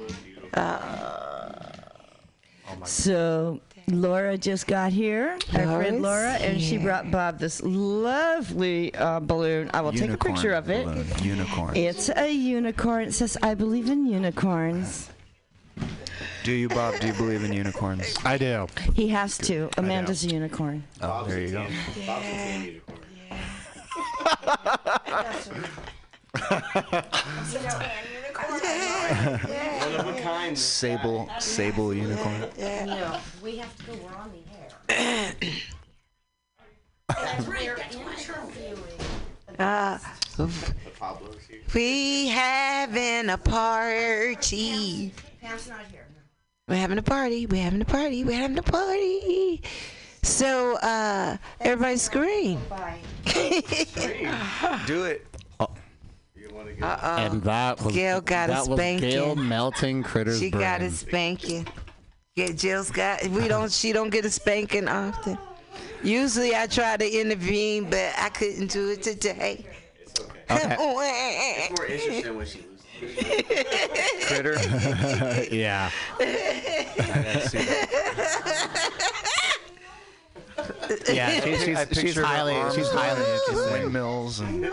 So 2.85 3.61
Laura 3.89 4.39
just 4.39 4.67
got 4.67 4.93
here, 4.93 5.39
our 5.55 5.83
friend 5.83 6.01
Laura's 6.01 6.01
Laura, 6.01 6.31
and 6.41 6.59
she 6.59 6.79
brought 6.79 7.11
Bob 7.11 7.39
this 7.39 7.63
lovely 7.63 8.95
uh, 8.95 9.21
balloon. 9.21 9.71
I 9.75 9.83
will 9.83 9.93
take 9.93 10.11
a 10.11 10.17
picture 10.17 10.53
of 10.55 10.71
it. 10.71 10.87
balloon. 10.87 11.07
Unicorn. 11.23 11.77
It's 11.77 12.09
a 12.09 12.33
unicorn. 12.33 13.09
It 13.09 13.13
says, 13.13 13.37
"I 13.43 13.55
believe 13.55 13.91
in 13.91 14.07
unicorns." 14.07 15.11
Do 16.45 16.53
you, 16.53 16.69
Bob? 16.69 16.99
Do 17.01 17.07
you 17.07 17.13
believe 17.13 17.45
in 17.45 17.53
unicorns? 17.53 18.17
I 18.25 18.37
do. 18.37 18.67
He 18.95 19.09
has 19.09 19.39
to. 19.39 19.71
Amanda's 19.79 20.25
a 20.25 20.29
unicorn. 20.29 20.83
Oh, 21.01 21.25
there 21.25 21.41
you 21.41 21.51
go. 21.53 21.67
Bob's 22.07 22.25
a 22.27 22.31
tan 22.31 22.63
unicorn. 22.65 22.99
One 29.81 29.95
of 30.01 30.17
a 30.17 30.21
kind. 30.23 30.59
Sable, 30.59 31.29
sable 31.39 31.95
unicorn. 31.95 32.41
No, 32.59 33.19
we 33.43 33.57
have 33.57 33.77
to 33.79 33.85
go, 33.87 33.93
we're 34.03 34.15
on 34.17 34.33
the 34.33 34.93
air. 34.93 35.35
That's 37.09 37.47
we're. 37.47 37.77
Uh, 39.59 39.99
The 40.37 40.49
Pablo's 40.99 41.37
here. 41.49 41.61
we 41.75 42.29
having 42.29 43.29
a 43.29 43.39
party. 43.39 45.13
Pam's 45.41 45.69
not 45.69 45.81
here. 45.91 46.07
We're 46.69 46.76
having 46.76 46.99
a 46.99 47.02
party. 47.02 47.47
We're 47.47 47.62
having 47.62 47.83
a 47.83 47.85
party. 47.85 48.23
We're 48.25 48.37
having 48.37 48.59
a 48.59 48.62
party. 48.62 49.62
So, 50.23 50.76
uh, 50.76 51.37
everybody 51.61 51.97
scream. 51.97 52.61
Bye. 52.71 53.00
Do 54.87 55.04
it. 55.04 55.26
You 56.37 56.54
want 56.54 56.69
to 56.69 56.75
get 56.75 56.85
Uh-oh. 56.85 57.16
And 57.16 57.42
that 57.42 57.83
was 57.83 57.92
Gail 57.92 58.21
got 58.21 58.49
a 58.49 58.52
that 58.52 58.69
was 58.69 58.78
spanking. 58.78 59.11
Gail 59.11 59.35
melting 59.35 60.04
critters. 60.04 60.38
She 60.38 60.50
got 60.50 60.83
a 60.83 60.90
spanking. 60.90 61.66
Yeah, 62.37 62.52
Jill's 62.52 62.90
got. 62.92 63.26
We 63.26 63.49
don't. 63.49 63.71
She 63.71 63.92
don't 63.92 64.11
get 64.11 64.25
a 64.25 64.31
spanking 64.31 64.87
often. 64.87 65.37
Usually, 66.04 66.54
I 66.54 66.69
try 66.69 66.97
to 66.97 67.21
intervene, 67.21 67.90
but 67.90 68.12
I 68.16 68.28
couldn't 68.28 68.71
do 68.71 68.90
it 68.90 69.02
today. 69.02 69.66
Okay. 70.50 70.76
more 71.76 71.87
interesting 71.87 72.37
when 72.37 72.47
she 72.47 72.59
loses. 72.59 72.72
Critter. 74.27 74.55
yeah. 75.55 75.91
I 76.21 76.95
gotta 76.99 77.49
see 77.49 77.59
that. 77.59 77.89
Yeah. 81.13 81.41
She's, 81.41 81.77
I 81.77 81.87
she's, 81.87 81.99
she's 82.01 82.17
highly 82.21 82.55
she's 82.75 82.89
highly 82.91 83.21
interesting. 83.33 83.73
Windmills 83.73 84.41
and 84.41 84.65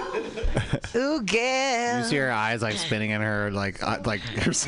Ooh, 0.95 1.21
You 1.23 2.03
see 2.03 2.17
her 2.17 2.31
eyes 2.31 2.61
like 2.61 2.75
spinning 2.77 3.11
in 3.11 3.21
her 3.21 3.49
like 3.51 3.81
uh, 3.81 3.97
like 4.05 4.21
it's 4.35 4.65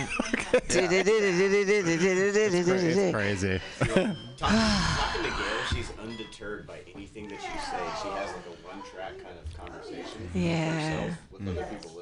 crazy. 3.12 3.60
Talking, 3.80 4.16
talking 4.38 5.24
to 5.24 5.30
Gail, 5.30 5.66
she's 5.74 5.92
undeterred 6.02 6.66
by 6.68 6.80
anything 6.96 7.28
that 7.28 7.34
you 7.36 7.40
say. 7.40 7.84
She 8.02 8.08
has 8.10 8.32
like 8.34 8.46
a 8.48 8.68
one-track 8.68 9.14
kind 9.24 9.38
of 9.38 9.58
conversation 9.58 10.22
with 10.34 10.36
Yeah. 10.36 10.74
herself, 10.74 11.18
with 11.32 11.48
other 11.48 11.66
people 11.66 11.90
listening. 11.92 12.01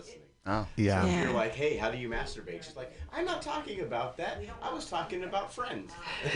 Oh, 0.50 0.68
Yeah. 0.76 1.06
Yeah. 1.06 1.24
You're 1.24 1.34
like, 1.34 1.54
hey, 1.54 1.78
how 1.78 1.90
do 1.92 1.98
you 1.98 2.10
masturbate? 2.10 2.64
She's 2.64 2.76
like, 2.76 2.92
I'm 3.16 3.26
not 3.26 3.42
talking 3.42 3.82
about 3.82 4.18
that. 4.18 4.42
I 4.62 4.74
was 4.74 4.86
talking 4.90 5.24
about 5.24 5.54
friends. 5.54 5.92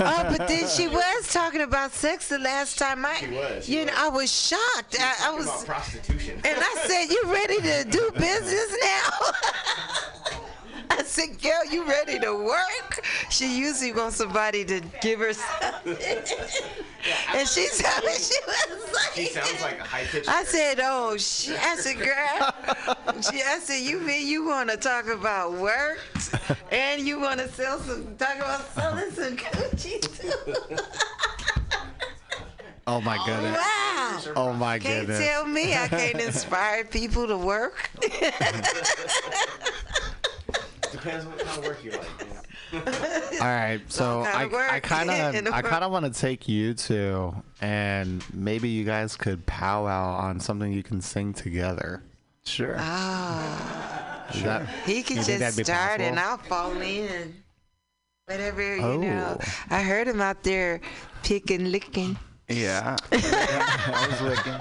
Oh, 0.00 0.36
but 0.36 0.46
then 0.48 0.68
she 0.68 0.88
was 0.88 1.32
talking 1.32 1.62
about 1.62 1.92
sex 1.92 2.28
the 2.28 2.38
last 2.38 2.78
time 2.78 3.04
I. 3.04 3.14
She 3.16 3.26
was, 3.28 3.64
she 3.66 3.78
you 3.78 3.84
know. 3.86 3.92
I 3.96 4.08
was 4.08 4.30
shocked. 4.32 4.96
I, 4.98 5.14
I 5.28 5.30
was, 5.34 5.46
about 5.46 5.66
prostitution. 5.66 6.40
and 6.44 6.58
I 6.58 6.74
said, 6.86 7.04
"You 7.10 7.22
ready 7.26 7.60
to 7.60 7.84
do 7.90 8.10
business 8.16 8.76
now?" 8.82 9.08
I 10.90 11.02
said, 11.04 11.40
"Girl, 11.42 11.64
you 11.70 11.86
ready 11.86 12.18
to 12.20 12.32
work?" 12.34 13.04
She 13.30 13.58
usually 13.58 13.92
wants 13.92 14.16
somebody 14.16 14.64
to 14.66 14.80
give 15.02 15.18
her 15.20 15.32
something, 15.32 15.96
and 17.34 17.48
she 17.48 17.68
told 17.68 18.04
me 18.04 18.12
she 18.14 18.38
was 18.46 18.92
like. 18.94 19.12
She 19.14 19.26
sounds 19.26 19.62
like 19.62 19.80
a 19.80 19.84
high-pitched. 19.84 20.28
I 20.28 20.44
said, 20.44 20.80
"Oh 20.82 21.16
shit!" 21.16 21.58
I 21.60 21.76
said, 21.76 21.98
"Girl," 21.98 23.22
she, 23.22 23.42
I 23.42 23.58
said, 23.60 23.82
"You 23.82 24.00
mean 24.00 24.26
you 24.26 24.44
want 24.44 24.70
to 24.70 24.76
talk 24.76 25.06
about 25.06 25.52
work, 25.52 26.00
and 26.70 27.06
you 27.06 27.20
want 27.20 27.40
to 27.40 27.48
sell 27.48 27.78
some, 27.80 28.16
talk 28.16 28.36
about 28.36 28.60
selling 28.74 29.10
some 29.10 29.36
coochie 29.36 30.00
too?" 30.18 30.76
Oh 32.88 33.02
my 33.02 33.18
oh, 33.20 33.26
goodness. 33.26 33.58
Wow! 33.58 34.32
Oh 34.34 34.52
my 34.54 34.78
goodness. 34.78 35.18
Can't 35.18 35.30
tell 35.30 35.44
me 35.44 35.74
I 35.74 35.88
can't 35.88 36.18
inspire 36.22 36.84
people 36.84 37.26
to 37.26 37.36
work. 37.36 37.90
Depends 40.90 41.26
what 41.26 41.38
kind 41.38 41.58
of 41.58 41.64
work 41.66 41.84
you 41.84 41.90
like. 41.90 42.08
You 42.72 42.78
know? 42.84 42.92
All 43.40 43.46
right, 43.46 43.80
so 43.88 44.20
I. 44.20 44.48
I 44.76 44.80
kind 44.80 45.10
of 45.10 45.52
I 45.54 45.62
kind 45.62 45.84
of 45.84 45.90
want 45.92 46.12
to 46.12 46.20
take 46.20 46.48
you 46.48 46.74
two, 46.74 47.34
and 47.60 48.24
maybe 48.32 48.68
you 48.68 48.84
guys 48.84 49.16
could 49.16 49.44
powwow 49.46 50.14
on 50.16 50.40
something 50.40 50.72
you 50.72 50.82
can 50.82 51.00
sing 51.00 51.32
together. 51.32 52.02
sure. 52.44 52.76
Ah, 52.78 54.26
Is 54.34 54.42
that 54.42 54.68
he 54.86 55.02
can 55.02 55.16
just 55.16 55.38
that'd 55.38 55.56
be 55.56 55.64
start 55.64 56.00
and? 56.00 56.18
I'll 56.18 56.38
fall 56.38 56.72
in. 56.80 57.34
Whatever, 58.26 58.76
you 58.76 58.82
Oh. 58.82 58.96
know. 59.00 59.38
I 59.70 59.82
heard 59.82 60.06
him 60.06 60.20
out 60.20 60.42
there 60.42 60.80
picking, 61.22 61.70
licking. 61.72 62.18
Yeah. 62.48 62.96
I 63.12 64.06
was 64.10 64.20
looking. 64.20 64.52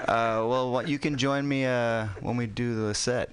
Uh, 0.00 0.44
well, 0.48 0.70
what, 0.70 0.88
you 0.88 0.98
can 0.98 1.16
join 1.16 1.46
me 1.46 1.66
uh, 1.66 2.06
when 2.20 2.36
we 2.36 2.46
do 2.46 2.86
the 2.86 2.94
set. 2.94 3.30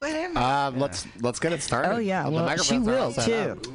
Whatever. 0.00 0.38
uh, 0.38 0.70
let's 0.70 1.06
let's 1.20 1.38
get 1.38 1.52
it 1.52 1.62
started. 1.62 1.90
Oh 1.92 1.98
yeah, 1.98 2.24
The 2.24 2.30
well 2.30 2.56
she 2.56 2.78
microphones 2.78 2.88
are 2.88 2.98
all 2.98 3.06
will 3.08 3.12
set 3.12 3.26
too. 3.26 3.50
up. 3.52 3.66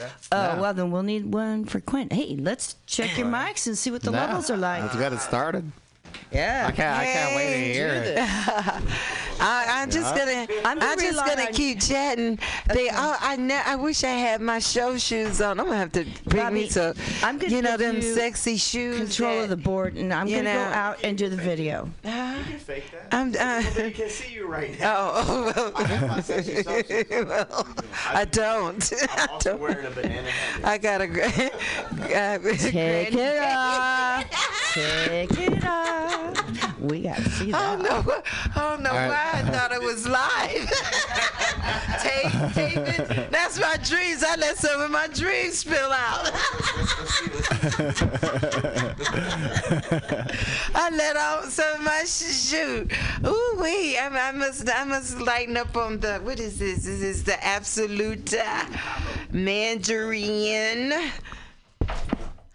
Uh, 0.00 0.06
Yeah. 0.34 0.60
well 0.60 0.74
then 0.74 0.90
we'll 0.90 1.02
need 1.04 1.32
one 1.32 1.64
for 1.64 1.78
Quinn. 1.80 2.08
Hey, 2.10 2.36
let's 2.38 2.74
check 2.86 3.16
your 3.16 3.28
mics 3.28 3.66
and 3.68 3.78
see 3.78 3.90
what 3.92 4.02
the 4.02 4.10
Yeah, 4.10 4.26
levels 4.26 4.50
are 4.50 4.56
like. 4.56 4.82
Let's 4.82 4.96
get 4.96 5.12
it 5.12 5.20
started. 5.20 5.70
Yeah. 6.32 6.66
I 6.68 6.72
can't 6.72 6.98
I 6.98 7.04
can't 7.06 7.36
wait 7.36 7.52
to 7.52 7.72
hear 7.72 7.88
it. 7.88 8.18
I, 9.40 9.82
I'm 9.82 9.88
just 9.90 10.16
gonna. 10.16 10.48
I'm 10.64 10.66
I'm, 10.66 10.78
gonna 10.80 11.00
just 11.00 11.24
gonna 11.24 11.42
on- 11.42 11.52
keep 11.52 11.80
chatting. 11.80 12.40
They. 12.74 12.88
Oh, 12.90 13.16
I. 13.20 13.36
Ne- 13.36 13.62
I 13.64 13.76
wish 13.76 14.02
I 14.02 14.08
had 14.10 14.40
my 14.40 14.58
show 14.58 14.98
shoes 14.98 15.40
on. 15.40 15.60
I'm 15.60 15.66
gonna 15.66 15.78
have 15.78 15.92
to 15.92 16.04
bring 16.24 16.42
Bobby, 16.42 16.54
me 16.62 16.68
some. 16.68 16.94
I'm 17.22 17.38
gonna 17.38 17.54
You 17.54 17.62
know 17.62 17.76
them 17.76 17.96
you 17.96 18.02
sexy 18.02 18.56
shoes. 18.56 18.98
Control 18.98 19.42
of 19.44 19.48
the 19.48 19.56
board, 19.56 19.94
and 19.94 20.12
I'm 20.12 20.26
gonna 20.28 20.42
go 20.42 20.58
out 20.58 20.98
and 21.04 21.16
do 21.16 21.28
the 21.28 21.36
video. 21.36 21.88
Huh? 22.04 22.34
You 22.38 22.44
can 22.50 22.58
fake 22.58 22.90
that. 22.90 23.14
I'm. 23.14 23.28
Uh, 23.38 23.62
They 23.74 23.92
can 23.92 24.08
see 24.08 24.34
you 24.34 24.48
right 24.48 24.76
now. 24.80 25.12
oh, 25.14 25.52
oh, 25.56 25.72
I 25.76 25.82
have 25.84 26.08
my 26.08 26.20
sexy 26.20 26.64
well, 26.66 27.66
I 28.08 28.24
don't. 28.24 28.92
I 28.92 29.06
I'm 29.22 29.28
also 29.30 29.50
don't. 29.50 29.60
wearing 29.60 29.86
a 29.86 29.90
banana 29.90 30.30
hat. 30.30 30.64
I 30.64 30.78
got 30.78 31.00
a. 31.00 31.06
gra- 31.06 31.26
uh, 31.26 32.38
Take 32.56 33.14
it 33.14 33.38
off. 33.44 34.72
Take 34.74 35.30
it 35.38 35.64
off. 35.64 35.97
We 36.80 37.02
gotta 37.02 37.28
see 37.30 37.52
I 37.52 37.76
don't 37.76 37.82
that. 37.82 38.06
know. 38.06 38.22
I 38.54 38.70
don't 38.70 38.82
know 38.82 38.92
right. 38.92 39.08
why 39.08 39.30
I 39.34 39.42
thought 39.50 39.72
it 39.72 39.82
was 39.82 40.06
live. 40.06 40.70
tape, 42.02 42.32
tape 42.54 42.86
it. 43.00 43.30
That's 43.30 43.58
my 43.58 43.76
dreams. 43.82 44.22
I 44.24 44.36
let 44.36 44.56
some 44.58 44.80
of 44.80 44.90
my 44.90 45.08
dreams 45.08 45.58
spill 45.58 45.90
out. 45.92 46.30
I 50.74 50.90
let 50.90 51.16
out 51.16 51.44
some 51.46 51.74
of 51.74 51.82
my 51.82 52.02
sh- 52.04 52.48
shoot. 52.48 52.92
Ooh 53.26 53.58
wee! 53.60 53.98
I, 53.98 54.08
I 54.08 54.32
must, 54.32 54.68
I 54.72 54.84
must 54.84 55.20
lighten 55.20 55.56
up 55.56 55.76
on 55.76 55.98
the. 56.00 56.18
What 56.18 56.38
is 56.40 56.58
this? 56.58 56.84
This 56.84 57.02
is 57.02 57.24
the 57.24 57.44
absolute 57.44 58.34
uh, 58.34 58.64
mandarin. 59.32 60.92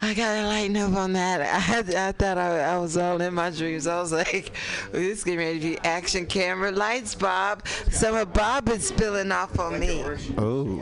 I 0.04 0.14
gotta 0.14 0.46
lighten 0.46 0.76
up 0.76 0.94
on 0.96 1.14
that. 1.14 1.40
I, 1.40 1.80
I 1.80 2.12
thought 2.12 2.38
I, 2.38 2.60
I 2.60 2.78
was 2.78 2.98
all 2.98 3.22
in 3.22 3.34
my 3.34 3.50
dreams. 3.50 3.88
I 3.88 4.02
was 4.02 4.12
like, 4.12 4.52
well, 4.92 5.02
this 5.02 5.20
is 5.20 5.24
getting 5.24 5.40
ready 5.40 5.60
to 5.62 5.66
be 5.66 5.78
action 5.86 6.26
camera 6.26 6.72
lights, 6.72 7.16
Bob. 7.16 7.66
Some 7.90 8.14
of 8.14 8.34
Bob 8.34 8.68
is 8.68 8.86
spilling 8.86 9.32
off 9.32 9.58
on 9.58 9.80
me. 9.80 10.04
Oh. 10.38 10.76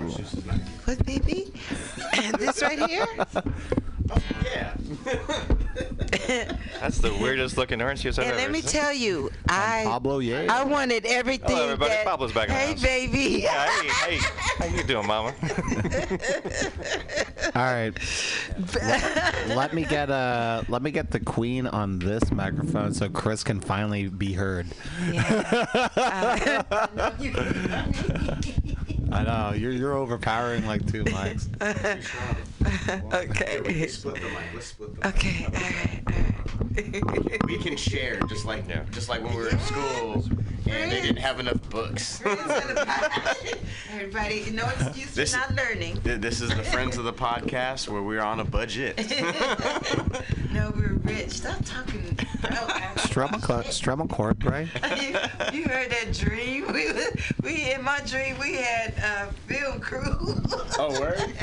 What, 0.86 1.06
baby? 1.06 1.54
And 2.14 2.34
this 2.40 2.64
right 2.64 2.80
here? 2.90 3.06
Yeah. 4.44 4.74
That's 6.82 6.98
the 7.00 7.14
weirdest 7.22 7.58
looking 7.58 7.82
orange 7.82 8.02
juice 8.02 8.18
I've 8.18 8.26
And 8.26 8.34
ever 8.34 8.42
let 8.42 8.52
me 8.52 8.62
seen. 8.62 8.82
tell 8.82 8.94
you, 8.94 9.30
I 9.48 9.84
Pablo 9.86 10.20
Ye. 10.20 10.48
I 10.48 10.64
wanted 10.64 11.06
everything. 11.06 11.50
Hello, 11.56 11.64
everybody. 11.66 11.92
that- 11.92 12.06
Pablo's 12.06 12.32
back 12.34 12.50
in 12.50 12.54
the 12.56 12.60
Hey, 12.60 12.72
house. 12.72 12.82
baby. 12.82 13.42
Hey, 13.42 13.88
hey, 13.88 14.18
how 14.58 14.66
you 14.66 14.84
doing, 14.84 15.08
Mama? 15.08 15.34
All 17.56 17.74
right. 17.74 17.94
let, 18.76 19.48
let 19.56 19.74
me 19.74 19.84
get 19.86 20.10
uh 20.10 20.64
let 20.68 20.82
me 20.82 20.92
get 20.92 21.12
the 21.12 21.20
queen 21.20 21.68
on 21.68 22.00
this 22.00 22.32
microphone 22.32 22.94
so 22.94 23.08
Chris 23.10 23.44
can 23.44 23.60
finally 23.62 24.08
be 24.08 24.34
heard. 24.34 24.68
I 29.12 29.24
know 29.24 29.54
you're 29.56 29.72
you're 29.72 29.94
overpowering 29.94 30.66
like 30.66 30.86
two 30.90 31.04
mics. 31.06 31.48
okay. 33.14 33.60
Let's 33.62 33.94
split 33.96 34.16
the 34.16 34.22
mic. 34.22 34.38
Let's 34.54 34.66
split 34.68 34.96
the 34.96 35.08
mic. 35.08 35.16
Okay. 35.16 35.46
All 35.46 35.52
right. 35.52 37.04
All 37.04 37.24
right. 37.24 37.46
We 37.46 37.58
can 37.58 37.76
share 37.76 38.20
just 38.22 38.46
like 38.46 38.68
Yeah. 38.70 38.84
just 38.92 39.10
like 39.10 39.22
when 39.24 39.36
we 39.36 39.42
were 39.42 39.50
in 39.50 39.60
school 39.60 40.24
and 40.68 40.92
they 40.92 41.02
didn't 41.02 41.18
have 41.18 41.40
enough 41.40 41.62
books. 41.70 42.22
Everybody, 43.92 44.50
no 44.52 44.68
excuse 44.70 45.14
This- 45.14 45.34
for 45.34 45.40
not 45.40 45.56
learning. 45.56 46.00
This 46.04 46.40
is 46.42 46.50
the 46.56 46.64
Friends 46.64 46.98
of 46.98 47.04
the 47.04 47.12
Podcast 47.14 47.90
where 47.90 48.02
we're 48.02 48.22
on 48.22 48.40
a 48.40 48.46
budget. 48.46 48.98
No, 50.52 50.70
we're 50.76 50.96
rich. 51.06 51.30
Stop 51.32 51.64
talking. 51.64 52.20
Oh, 52.44 52.66
I- 52.68 52.92
Strum 53.00 53.34
a, 53.34 53.40
cl- 53.42 53.64
strum 53.64 54.02
a 54.02 54.08
chord, 54.08 54.44
right? 54.44 54.68
you, 55.02 55.16
you 55.62 55.64
heard 55.66 55.90
that 55.92 56.12
dream? 56.14 56.72
We 56.74 56.92
was, 56.92 57.08
we 57.42 57.72
in 57.72 57.82
my 57.82 58.02
dream 58.06 58.38
we 58.38 58.56
had 58.56 58.94
uh, 59.04 59.28
film 59.48 59.80
crew. 59.80 60.42
Oh, 60.78 61.00
word? 61.00 61.34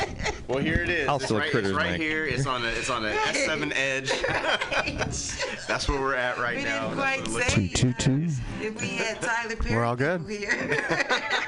Well, 0.48 0.58
here 0.58 0.82
it 0.82 0.88
is. 0.88 1.08
I'll 1.08 1.16
it's 1.16 1.30
right, 1.30 1.50
critters, 1.50 1.70
it's 1.70 1.76
right 1.76 1.92
Mike. 1.92 2.00
here. 2.00 2.24
It's 2.26 2.46
on 2.46 2.64
a 2.64 2.68
it's 2.68 2.90
on 2.90 3.04
a 3.04 3.10
S7 3.10 3.72
Edge. 3.76 4.10
That's 5.68 5.88
where 5.88 6.00
we're 6.00 6.14
at 6.14 6.38
right 6.38 6.56
we 6.56 6.64
now. 6.64 6.88
We 6.88 6.94
didn't 6.94 6.98
quite 6.98 7.28
what 7.28 7.42
it 7.42 7.50
say 7.50 7.60
like. 7.62 7.74
Two, 7.74 7.92
two. 7.94 8.28
if 8.60 8.80
we 8.80 8.88
had 8.96 9.20
Tyler 9.20 9.56
Perry. 9.56 9.74
We're 9.74 9.84
all 9.84 9.96
good? 9.96 10.22
Here. 10.28 10.84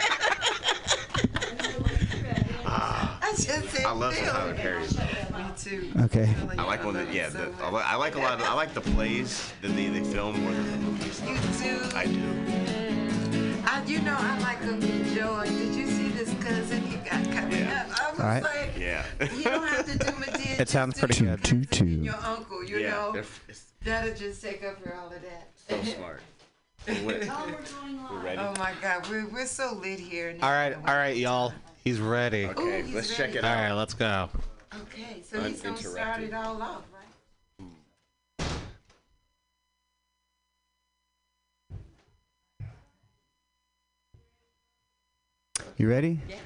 I 2.67 3.33
just 3.37 3.71
said 3.71 3.85
I 3.85 3.93
love 3.93 4.15
some 4.15 4.25
film. 4.25 4.37
Tyler 4.37 4.55
Perry. 4.55 4.81
Me 4.83 5.51
too. 5.57 5.93
Okay. 6.03 6.35
I 6.59 6.65
like 6.67 6.85
one 6.85 6.95
that 6.95 7.13
yeah. 7.13 7.29
The, 7.29 7.53
I, 7.63 7.71
I 7.71 7.95
like 7.97 8.17
a 8.17 8.19
lot. 8.19 8.41
Of, 8.41 8.47
I 8.47 8.55
like 8.55 8.75
the 8.75 8.81
plays 8.81 9.53
that 9.63 9.69
they, 9.69 9.89
they 9.89 10.03
film 10.03 10.41
more 10.43 10.53
than 10.53 10.71
the 10.71 10.77
movies. 10.79 11.23
You 11.23 11.37
too. 11.63 11.97
I 11.97 12.07
do. 12.07 12.21
I, 13.67 13.83
you 13.87 14.01
know, 14.03 14.17
I 14.19 14.39
like 14.41 14.63
Uncle 14.63 15.15
Joe. 15.15 15.43
Did 15.45 15.75
you 15.75 15.90
see 16.55 16.61
this 16.61 16.93
you 16.93 16.99
got 16.99 17.25
coming 17.33 17.59
Yeah. 17.59 17.87
up? 17.91 18.01
I 18.01 18.11
was 18.11 18.21
All 18.21 18.27
right. 18.27 18.43
like, 18.43 18.79
Yeah. 18.79 19.05
you 19.37 19.45
don't 19.45 19.67
have 19.69 19.87
to 19.87 19.99
do 19.99 20.05
Madea. 20.07 20.61
It 20.61 20.69
sounds 20.69 20.99
pretty 20.99 21.15
do 21.21 21.25
good. 21.27 21.45
Two, 21.45 21.65
two. 21.65 21.85
Your 21.87 22.17
uncle, 22.17 22.63
you 22.65 22.79
yeah. 22.79 22.91
know, 22.91 23.13
they're 23.13 23.23
f- 23.23 23.41
that'll 23.83 24.15
just 24.15 24.43
take 24.43 24.63
up 24.65 24.83
for 24.83 24.95
all 24.95 25.07
of 25.07 25.23
that. 25.23 25.49
so 25.69 25.83
smart. 25.83 26.21
We're, 26.89 27.21
oh, 27.31 27.55
we're. 28.25 28.37
Oh 28.39 28.55
my 28.59 28.73
God, 28.81 29.07
we're 29.11 29.29
we're 29.29 29.45
so 29.47 29.75
lit 29.83 29.99
here. 30.01 30.35
All 30.43 30.51
right, 30.51 30.75
all 30.75 30.95
right, 30.97 31.15
y'all. 31.15 31.53
He's 31.85 32.01
ready. 32.01 32.47
All 32.47 32.53
Okay, 32.53 32.83
he's 32.83 32.95
let's 32.95 33.19
ready. 33.19 33.33
check 33.35 33.43
it 33.45 33.47
right, 33.47 33.67
out. 33.69 33.77
let's 33.77 33.93
go. 33.93 34.31
Okay, 34.83 35.23
so 35.23 35.43
he's 35.43 35.61
gonna 35.61 35.77
start 35.77 36.23
it 36.23 36.33
all 36.33 36.61
off, 36.61 36.83
right? 36.93 37.00
You 45.81 45.89
ready? 45.89 46.21
Yeah. 46.29 46.37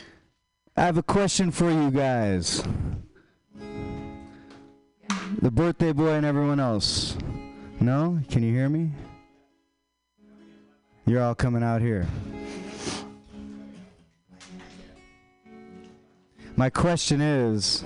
I 0.77 0.83
have 0.83 0.97
a 0.97 1.03
question 1.03 1.51
for 1.51 1.69
you 1.69 1.91
guys. 1.91 2.63
The 5.43 5.51
birthday 5.51 5.91
boy 5.91 6.11
and 6.11 6.25
everyone 6.25 6.61
else. 6.61 7.17
No? 7.81 8.21
Can 8.31 8.45
you 8.45 8.55
hear 8.55 8.69
me? 8.69 8.93
You're 11.05 11.21
all 11.21 11.35
coming 11.35 11.65
out 11.65 11.81
here. 11.81 12.07
My 16.55 16.71
question 16.71 17.21
is 17.21 17.83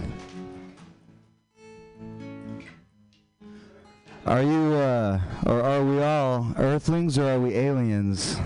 Are 4.26 4.42
you, 4.42 4.74
uh, 4.74 5.18
or 5.46 5.62
are 5.62 5.82
we 5.82 6.02
all 6.02 6.52
Earthlings 6.58 7.16
or 7.16 7.26
are 7.26 7.40
we 7.40 7.54
aliens? 7.54 8.38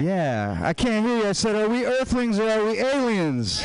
Yeah, 0.00 0.58
I 0.62 0.72
can't 0.72 1.04
hear 1.04 1.18
you. 1.18 1.28
I 1.28 1.32
said, 1.32 1.54
are 1.56 1.68
we 1.68 1.84
Earthlings 1.84 2.38
or 2.38 2.48
are 2.48 2.64
we 2.64 2.78
aliens? 2.80 3.62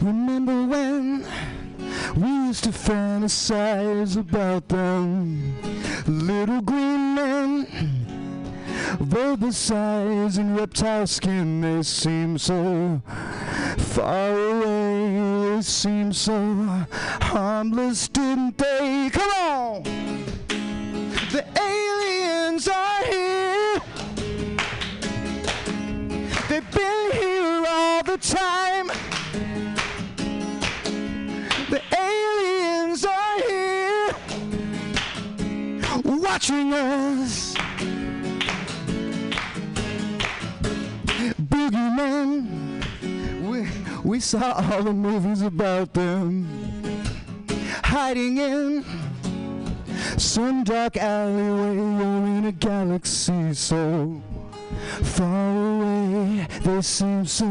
Remember 0.00 0.62
when 0.66 1.26
we 2.14 2.28
used 2.28 2.62
to 2.62 2.70
fantasize 2.70 4.16
about 4.16 4.68
them 4.68 5.56
little 6.06 6.60
green 6.60 7.16
men? 7.16 8.03
Verbal 9.00 9.52
size 9.52 10.38
and 10.38 10.56
reptile 10.56 11.06
skin, 11.06 11.60
they 11.60 11.82
seem 11.82 12.38
so 12.38 13.00
far 13.78 14.30
away. 14.30 15.54
They 15.56 15.62
seem 15.62 16.12
so 16.12 16.86
harmless, 17.22 18.08
didn't 18.08 18.58
they? 18.58 19.10
Come 19.12 19.30
on! 19.30 19.82
The 21.30 21.44
aliens 21.60 22.68
are 22.68 23.04
here. 23.04 23.80
They've 26.48 26.70
been 26.70 27.10
here 27.12 27.64
all 27.68 28.02
the 28.02 28.18
time. 28.18 28.88
The 31.70 31.82
aliens 31.96 33.04
are 33.04 33.38
here 33.48 34.14
watching 36.04 36.72
us. 36.72 37.53
Boogeyman, 41.70 42.84
we, 43.42 43.66
we 44.04 44.20
saw 44.20 44.52
all 44.52 44.82
the 44.82 44.92
movies 44.92 45.40
about 45.40 45.94
them 45.94 46.46
hiding 47.82 48.36
in 48.36 48.84
some 50.18 50.62
dark 50.62 50.98
alleyway 50.98 51.78
or 51.78 52.26
in 52.26 52.44
a 52.44 52.52
galaxy 52.52 53.54
so 53.54 54.20
far 55.02 55.56
away. 55.56 56.46
They 56.60 56.82
seem 56.82 57.24
so 57.24 57.46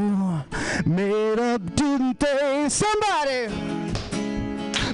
made 0.86 1.40
up, 1.40 1.76
didn't 1.76 2.20
they? 2.20 2.68
Somebody! 2.70 3.48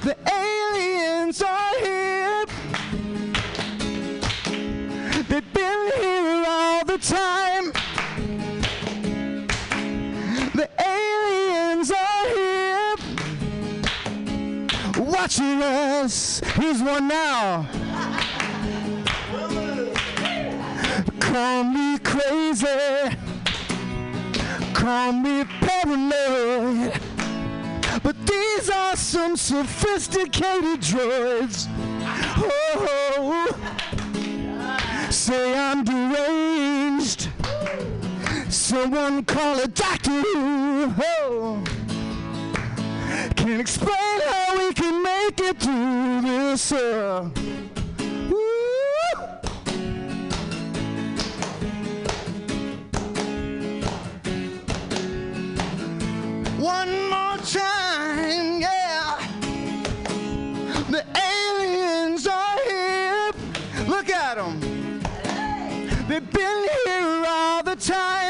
The 0.00 0.16
aliens 0.32 1.42
are 1.42 1.74
here. 1.80 2.46
They've 5.28 5.52
been 5.52 5.90
here 6.00 6.44
all 6.48 6.84
the 6.86 6.96
time. 6.96 7.89
The 10.60 10.68
aliens 10.78 11.90
are 11.90 12.28
here 12.36 12.94
watching 14.98 15.62
us. 15.62 16.40
Here's 16.52 16.82
one 16.82 17.08
now. 17.08 17.66
Call 21.18 21.64
me 21.64 21.98
crazy. 22.00 23.16
Call 24.74 25.12
me 25.12 25.44
paranoid. 25.62 26.92
But 28.02 28.16
these 28.26 28.68
are 28.68 28.96
some 28.96 29.38
sophisticated 29.38 30.82
droids. 30.82 31.68
Oh, 32.36 33.48
say 35.08 35.56
I'm 35.58 35.84
deranged. 35.84 37.30
Someone 38.50 39.24
call 39.24 39.60
a 39.60 39.68
doctor. 39.68 40.22
Oh, 40.24 41.62
can't 43.36 43.60
explain 43.60 44.20
how 44.28 44.58
we 44.58 44.74
can 44.74 45.02
make 45.02 45.40
it 45.40 45.56
through 45.60 46.20
this. 46.22 46.72
Uh. 46.72 47.30
One 56.58 57.08
more 57.08 57.38
time, 57.38 58.60
yeah. 58.60 59.16
The 60.90 61.04
aliens 61.16 62.26
are 62.26 62.58
here. 62.68 63.32
Look 63.86 64.10
at 64.10 64.34
them. 64.36 64.60
They've 66.08 66.30
been 66.32 66.68
here 66.84 67.24
all 67.28 67.62
the 67.62 67.76
time. 67.76 68.29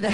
Shit. 0.00 0.12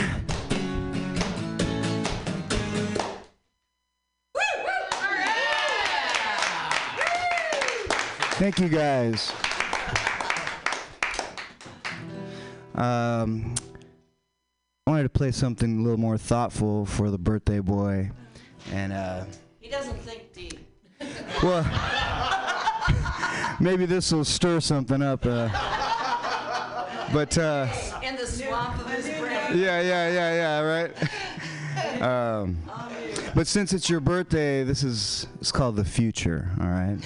Thank 8.38 8.58
you 8.58 8.68
guys. 8.68 9.32
Um, 12.74 13.54
I 14.86 14.90
wanted 14.90 15.02
to 15.02 15.08
play 15.10 15.30
something 15.30 15.80
a 15.80 15.82
little 15.82 15.98
more 15.98 16.16
thoughtful 16.16 16.86
for 16.86 17.10
the 17.10 17.18
birthday 17.18 17.58
boy, 17.58 18.10
and 18.72 18.94
uh, 18.94 19.24
He 19.58 19.68
doesn't 19.68 19.98
think 20.00 20.32
deep. 20.32 20.66
well, 21.42 21.64
maybe 23.60 23.84
this 23.84 24.10
will 24.10 24.24
stir 24.24 24.60
something 24.60 25.02
up. 25.02 25.26
Uh, 25.26 25.48
but 27.12 27.36
uh, 27.36 27.68
In 28.02 28.16
the 28.16 28.26
swamp 28.26 28.80
of 28.80 28.90
his 28.90 29.04
brain 29.20 29.39
yeah, 29.54 29.80
yeah, 29.80 30.08
yeah, 30.10 30.34
yeah, 30.34 30.60
right? 30.60 32.02
um, 32.02 32.58
but 33.34 33.46
since 33.46 33.72
it's 33.72 33.88
your 33.88 34.00
birthday, 34.00 34.64
this 34.64 34.82
is 34.82 35.26
it's 35.40 35.52
called 35.52 35.76
the 35.76 35.84
future, 35.84 36.50
all 36.60 36.68
right? 36.68 36.98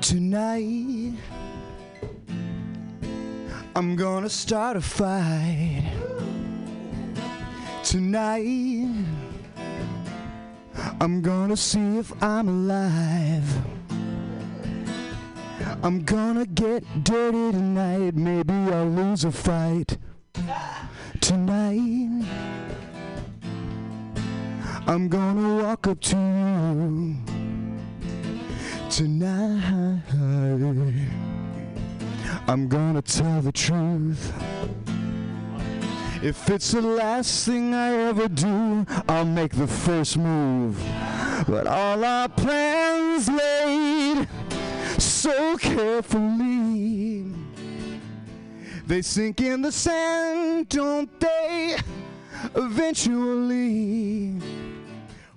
Tonight 0.00 1.03
I'm 3.76 3.96
gonna 3.96 4.28
start 4.28 4.76
a 4.76 4.80
fight. 4.80 5.82
Tonight, 7.82 8.88
I'm 11.00 11.20
gonna 11.20 11.56
see 11.56 11.98
if 11.98 12.12
I'm 12.22 12.48
alive. 12.48 13.44
I'm 15.82 16.04
gonna 16.04 16.46
get 16.46 16.84
dirty 17.02 17.50
tonight. 17.50 18.14
Maybe 18.14 18.54
I'll 18.54 18.86
lose 18.86 19.24
a 19.24 19.32
fight. 19.32 19.98
Tonight, 21.20 22.24
I'm 24.86 25.08
gonna 25.08 25.64
walk 25.64 25.88
up 25.88 26.00
to 26.00 26.16
you. 26.16 27.16
Tonight, 28.88 30.04
I'm 32.46 32.68
gonna 32.68 33.00
tell 33.00 33.40
the 33.40 33.52
truth. 33.52 34.32
If 36.22 36.50
it's 36.50 36.72
the 36.72 36.82
last 36.82 37.46
thing 37.46 37.72
I 37.72 37.92
ever 38.08 38.28
do, 38.28 38.84
I'll 39.08 39.24
make 39.24 39.52
the 39.52 39.66
first 39.66 40.18
move. 40.18 40.78
But 41.48 41.66
all 41.66 42.04
our 42.04 42.28
plans 42.28 43.30
laid 43.30 44.28
so 44.98 45.56
carefully, 45.56 47.32
they 48.86 49.00
sink 49.00 49.40
in 49.40 49.62
the 49.62 49.72
sand, 49.72 50.68
don't 50.68 51.18
they? 51.18 51.78
Eventually. 52.54 54.34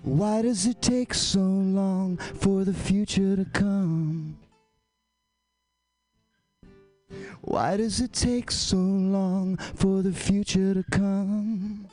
Why 0.03 0.41
does 0.41 0.65
it 0.65 0.81
take 0.81 1.13
so 1.13 1.39
long 1.39 2.17
for 2.17 2.65
the 2.65 2.73
future 2.73 3.37
to 3.37 3.45
come? 3.45 4.37
Why 7.41 7.77
does 7.77 8.01
it 8.01 8.13
take 8.13 8.51
so 8.51 8.77
long 8.77 9.57
for 9.75 10.01
the 10.01 10.11
future 10.11 10.73
to 10.73 10.83
come? 10.91 11.87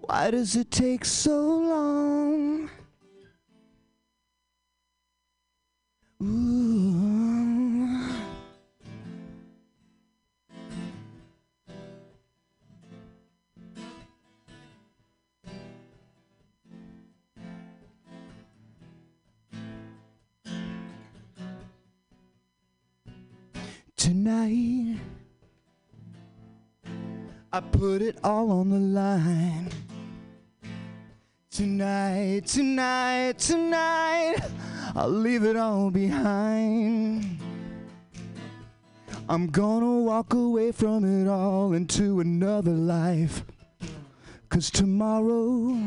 Why 0.00 0.30
does 0.30 0.56
it 0.56 0.70
take 0.70 1.04
so 1.04 1.38
long? 1.38 2.70
Ooh. 6.22 8.13
Tonight, 24.04 24.98
I 27.50 27.60
put 27.60 28.02
it 28.02 28.18
all 28.22 28.50
on 28.50 28.68
the 28.68 28.78
line. 28.78 29.70
Tonight, 31.50 32.44
tonight, 32.44 33.38
tonight, 33.38 34.36
I'll 34.94 35.08
leave 35.08 35.42
it 35.42 35.56
all 35.56 35.90
behind. 35.90 37.38
I'm 39.26 39.46
gonna 39.46 40.00
walk 40.00 40.34
away 40.34 40.70
from 40.70 41.06
it 41.06 41.26
all 41.26 41.72
into 41.72 42.20
another 42.20 42.72
life. 42.72 43.42
Cause 44.50 44.70
tomorrow, 44.70 45.78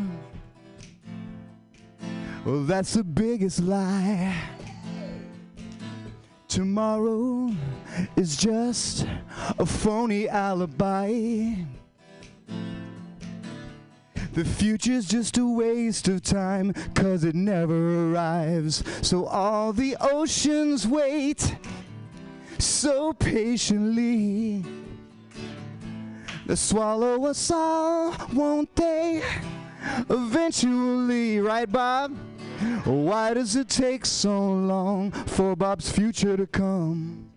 well, 2.44 2.64
that's 2.64 2.96
the 2.96 3.04
biggest 3.04 3.60
lie. 3.60 4.57
Tomorrow 6.58 7.52
is 8.16 8.36
just 8.36 9.06
a 9.60 9.66
phony 9.68 10.28
alibi. 10.28 11.54
The 14.34 14.44
future's 14.44 15.06
just 15.06 15.38
a 15.38 15.46
waste 15.46 16.08
of 16.08 16.24
time, 16.24 16.74
cause 16.96 17.24
it 17.24 17.36
never 17.36 18.12
arrives. 18.12 18.84
So 19.04 19.28
all 19.28 19.72
the 19.72 19.98
oceans 20.02 20.88
wait 20.88 21.56
so 22.58 23.14
patiently. 23.14 24.66
They 26.48 26.56
swallow 26.56 27.24
us 27.28 27.52
all, 27.52 28.16
won't 28.34 28.76
they? 28.76 29.22
Eventually, 30.10 31.40
right, 31.40 31.72
Bob? 31.72 32.18
Why 32.86 33.34
does 33.34 33.56
it 33.56 33.70
take 33.70 34.06
so 34.06 34.40
long 34.40 35.12
for 35.12 35.56
Bob's 35.56 35.92
future 35.92 36.36
to 36.36 36.48
come? 36.48 37.32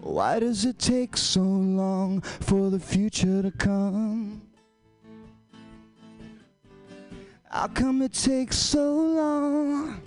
Why 0.00 0.38
does 0.38 0.64
it 0.64 0.78
take 0.78 1.16
so 1.16 1.40
long 1.42 2.20
for 2.20 2.70
the 2.70 2.78
future 2.78 3.42
to 3.42 3.50
come? 3.50 4.42
How 7.50 7.68
come 7.68 8.02
it 8.02 8.12
takes 8.12 8.56
so 8.56 8.94
long? 8.94 10.00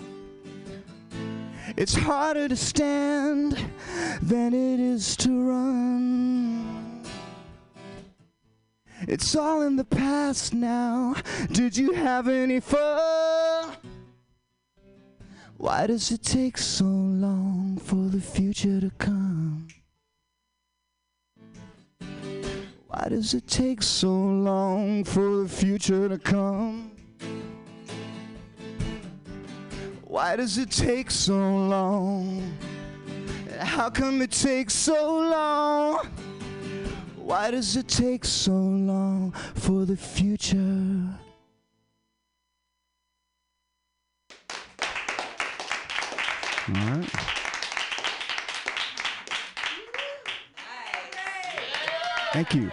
It's 1.76 1.96
harder 1.96 2.48
to 2.48 2.56
stand 2.56 3.58
than 4.22 4.54
it 4.54 4.80
is 4.80 5.18
to 5.18 5.30
run. 5.30 6.39
It's 9.10 9.36
all 9.36 9.64
in 9.64 9.76
the 9.76 9.84
past 9.84 10.54
now. 10.54 11.16
Did 11.52 11.76
you 11.76 11.94
have 11.94 12.28
any 12.28 12.60
fun? 12.60 13.74
Why 15.58 15.88
does 15.88 16.12
it 16.12 16.22
take 16.22 16.60
so 16.60 16.86
long 16.86 17.80
for 17.84 17.96
the 17.96 18.22
future 18.22 18.80
to 18.80 18.92
come? 19.00 19.68
Why 22.86 23.08
does 23.10 23.34
it 23.34 23.48
take 23.48 23.82
so 23.82 24.12
long 24.12 25.04
for 25.04 25.38
the 25.38 25.50
future 25.50 26.08
to 26.08 26.20
come? 26.20 26.92
Why 30.04 30.36
does 30.36 30.60
it 30.60 30.70
take 30.70 31.10
so 31.10 31.34
long? 31.34 32.56
How 33.58 33.90
come 33.90 34.22
it 34.22 34.30
takes 34.30 34.76
so 34.76 35.18
long? 35.18 36.08
Why 37.30 37.52
does 37.52 37.78
it 37.78 37.88
take 37.88 38.26
so 38.26 38.52
long 38.52 39.34
for 39.54 39.86
the 39.86 39.96
future? 39.96 40.58
All 46.68 46.74
right. 46.74 47.10
Thank 52.34 52.56
you. 52.56 52.72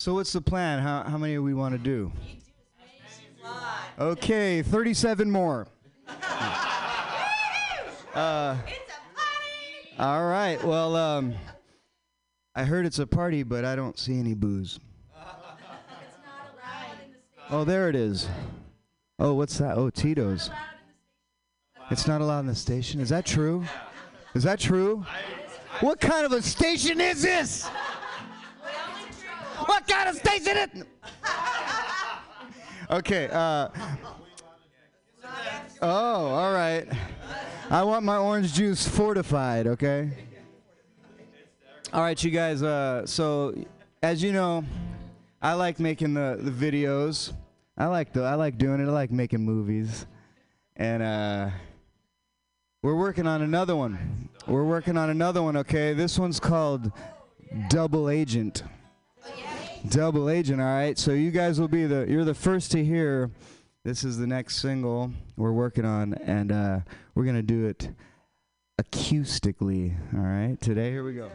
So 0.00 0.14
what's 0.14 0.32
the 0.32 0.40
plan? 0.40 0.80
How, 0.80 1.04
how 1.04 1.16
many 1.16 1.34
do 1.34 1.44
we 1.44 1.54
want 1.54 1.76
to 1.76 1.78
do? 1.78 2.10
Okay, 4.00 4.62
37 4.62 5.30
more. 5.30 5.68
Uh, 8.12 8.56
all 9.96 10.26
right. 10.26 10.60
Well, 10.64 10.96
um, 10.96 11.36
I 12.60 12.64
heard 12.64 12.84
it's 12.84 12.98
a 12.98 13.06
party, 13.06 13.42
but 13.42 13.64
I 13.64 13.74
don't 13.74 13.98
see 13.98 14.18
any 14.18 14.34
booze. 14.34 14.78
Oh, 17.48 17.64
there 17.64 17.88
it 17.88 17.96
is. 17.96 18.28
Oh, 19.18 19.32
what's 19.32 19.56
that? 19.56 19.78
Oh, 19.78 19.88
Tito's. 19.88 20.50
It's 21.90 22.06
not 22.06 22.20
allowed 22.20 22.40
in 22.40 22.46
the 22.48 22.54
station. 22.54 23.00
Is 23.00 23.08
that 23.08 23.24
true? 23.24 23.64
Is 24.34 24.42
that 24.42 24.60
true? 24.60 25.06
What 25.80 26.02
kind 26.02 26.26
of 26.26 26.32
a 26.32 26.42
station 26.42 27.00
is 27.00 27.22
this? 27.22 27.66
What 29.64 29.88
kind 29.88 30.10
of 30.10 30.16
station 30.16 30.56
is 30.58 30.68
it? 30.74 30.86
Okay. 32.90 33.28
Uh, 33.32 33.68
oh, 35.80 36.26
all 36.26 36.52
right. 36.52 36.86
I 37.70 37.84
want 37.84 38.04
my 38.04 38.18
orange 38.18 38.52
juice 38.52 38.86
fortified, 38.86 39.68
okay? 39.68 40.10
All 41.92 42.02
right, 42.02 42.22
you 42.22 42.30
guys. 42.30 42.62
Uh, 42.62 43.04
so, 43.04 43.52
as 44.00 44.22
you 44.22 44.32
know, 44.32 44.64
I 45.42 45.54
like 45.54 45.80
making 45.80 46.14
the, 46.14 46.38
the 46.40 46.52
videos. 46.52 47.32
I 47.76 47.86
like 47.86 48.12
the 48.12 48.22
I 48.22 48.34
like 48.34 48.58
doing 48.58 48.80
it. 48.80 48.84
I 48.84 48.92
like 48.92 49.10
making 49.10 49.40
movies, 49.40 50.06
and 50.76 51.02
uh, 51.02 51.50
we're 52.84 52.94
working 52.94 53.26
on 53.26 53.42
another 53.42 53.74
one. 53.74 54.28
We're 54.46 54.62
working 54.62 54.96
on 54.96 55.10
another 55.10 55.42
one. 55.42 55.56
Okay, 55.56 55.92
this 55.92 56.16
one's 56.16 56.38
called 56.38 56.92
Double 57.68 58.08
Agent. 58.08 58.62
Double 59.88 60.30
Agent. 60.30 60.60
All 60.60 60.68
right. 60.68 60.96
So 60.96 61.10
you 61.10 61.32
guys 61.32 61.58
will 61.58 61.66
be 61.66 61.86
the 61.86 62.06
you're 62.08 62.24
the 62.24 62.34
first 62.34 62.70
to 62.72 62.84
hear. 62.84 63.32
This 63.82 64.04
is 64.04 64.16
the 64.16 64.28
next 64.28 64.58
single 64.58 65.10
we're 65.36 65.50
working 65.50 65.84
on, 65.84 66.14
and 66.14 66.52
uh, 66.52 66.80
we're 67.16 67.24
gonna 67.24 67.42
do 67.42 67.66
it 67.66 67.90
acoustically. 68.80 69.96
All 70.14 70.20
right. 70.20 70.56
Today, 70.60 70.92
here 70.92 71.02
we 71.02 71.14
go. 71.14 71.32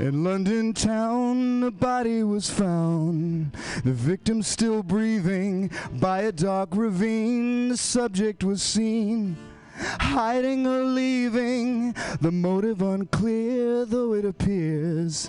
In 0.00 0.24
London 0.24 0.72
town, 0.72 1.62
a 1.62 1.70
body 1.70 2.22
was 2.22 2.48
found. 2.48 3.52
The 3.84 3.92
victim 3.92 4.42
still 4.42 4.82
breathing 4.82 5.70
by 6.00 6.22
a 6.22 6.32
dark 6.32 6.70
ravine. 6.72 7.68
The 7.68 7.76
subject 7.76 8.42
was 8.42 8.62
seen. 8.62 9.36
Hiding 9.76 10.66
or 10.66 10.84
leaving, 10.84 11.94
the 12.22 12.32
motive 12.32 12.80
unclear, 12.80 13.84
though 13.84 14.14
it 14.14 14.24
appears. 14.24 15.28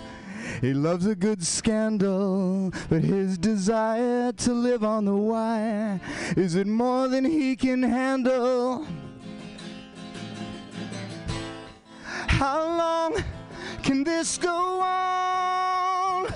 He 0.62 0.72
loves 0.72 1.04
a 1.04 1.14
good 1.14 1.44
scandal, 1.44 2.72
but 2.88 3.02
his 3.02 3.36
desire 3.36 4.32
to 4.32 4.54
live 4.54 4.84
on 4.84 5.04
the 5.04 5.14
wire 5.14 6.00
is 6.34 6.54
it 6.54 6.66
more 6.66 7.08
than 7.08 7.26
he 7.26 7.56
can 7.56 7.82
handle? 7.82 8.86
How 12.06 12.64
long 12.64 13.22
can 13.82 14.04
this 14.04 14.38
go 14.38 14.80
on? 14.80 16.32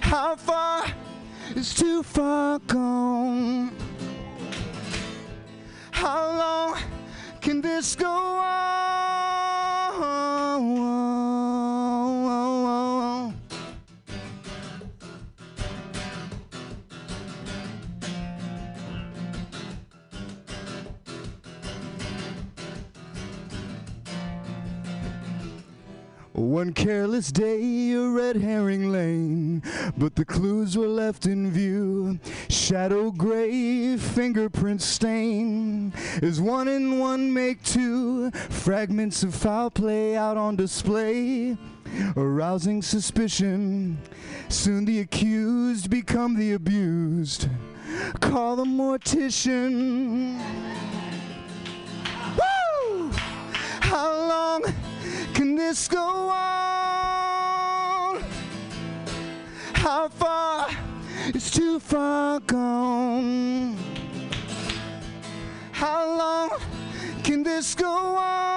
How 0.00 0.36
far 0.36 0.86
is 1.54 1.72
too 1.74 2.02
far 2.02 2.58
gone? 2.60 3.70
How 5.92 6.30
long 6.36 6.78
can 7.40 7.60
this 7.60 7.94
go 7.94 8.08
on? 8.08 8.62
One 26.42 26.72
careless 26.72 27.30
day, 27.30 27.92
a 27.92 28.08
red 28.08 28.34
herring 28.36 28.90
lane, 28.90 29.62
but 29.96 30.16
the 30.16 30.24
clues 30.24 30.76
were 30.76 30.88
left 30.88 31.24
in 31.24 31.52
view. 31.52 32.18
Shadow 32.48 33.12
gray, 33.12 33.96
fingerprint 33.96 34.82
stain. 34.82 35.92
Is 36.20 36.40
one 36.40 36.66
and 36.66 36.98
one 36.98 37.32
make 37.32 37.62
two? 37.62 38.32
Fragments 38.32 39.22
of 39.22 39.36
foul 39.36 39.70
play 39.70 40.16
out 40.16 40.36
on 40.36 40.56
display, 40.56 41.56
arousing 42.16 42.82
suspicion. 42.82 43.98
Soon 44.48 44.84
the 44.84 44.98
accused 44.98 45.90
become 45.90 46.34
the 46.36 46.54
abused. 46.54 47.48
Call 48.20 48.56
the 48.56 48.64
mortician. 48.64 50.40
Can 55.52 55.58
this 55.58 55.86
go 55.86 56.30
on? 56.30 57.12
How 59.74 60.08
far 60.08 60.70
is 61.34 61.50
too 61.50 61.78
far 61.78 62.40
gone? 62.40 63.76
How 65.72 66.16
long 66.16 66.58
can 67.22 67.42
this 67.42 67.74
go 67.74 68.16
on? 68.16 68.51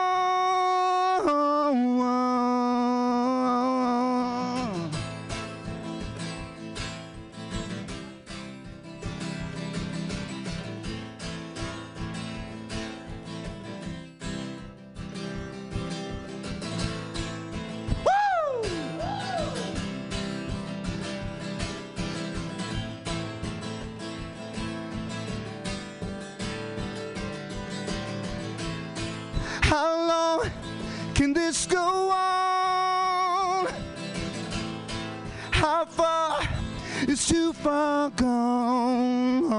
Far 37.65 38.11
gone? 38.11 39.49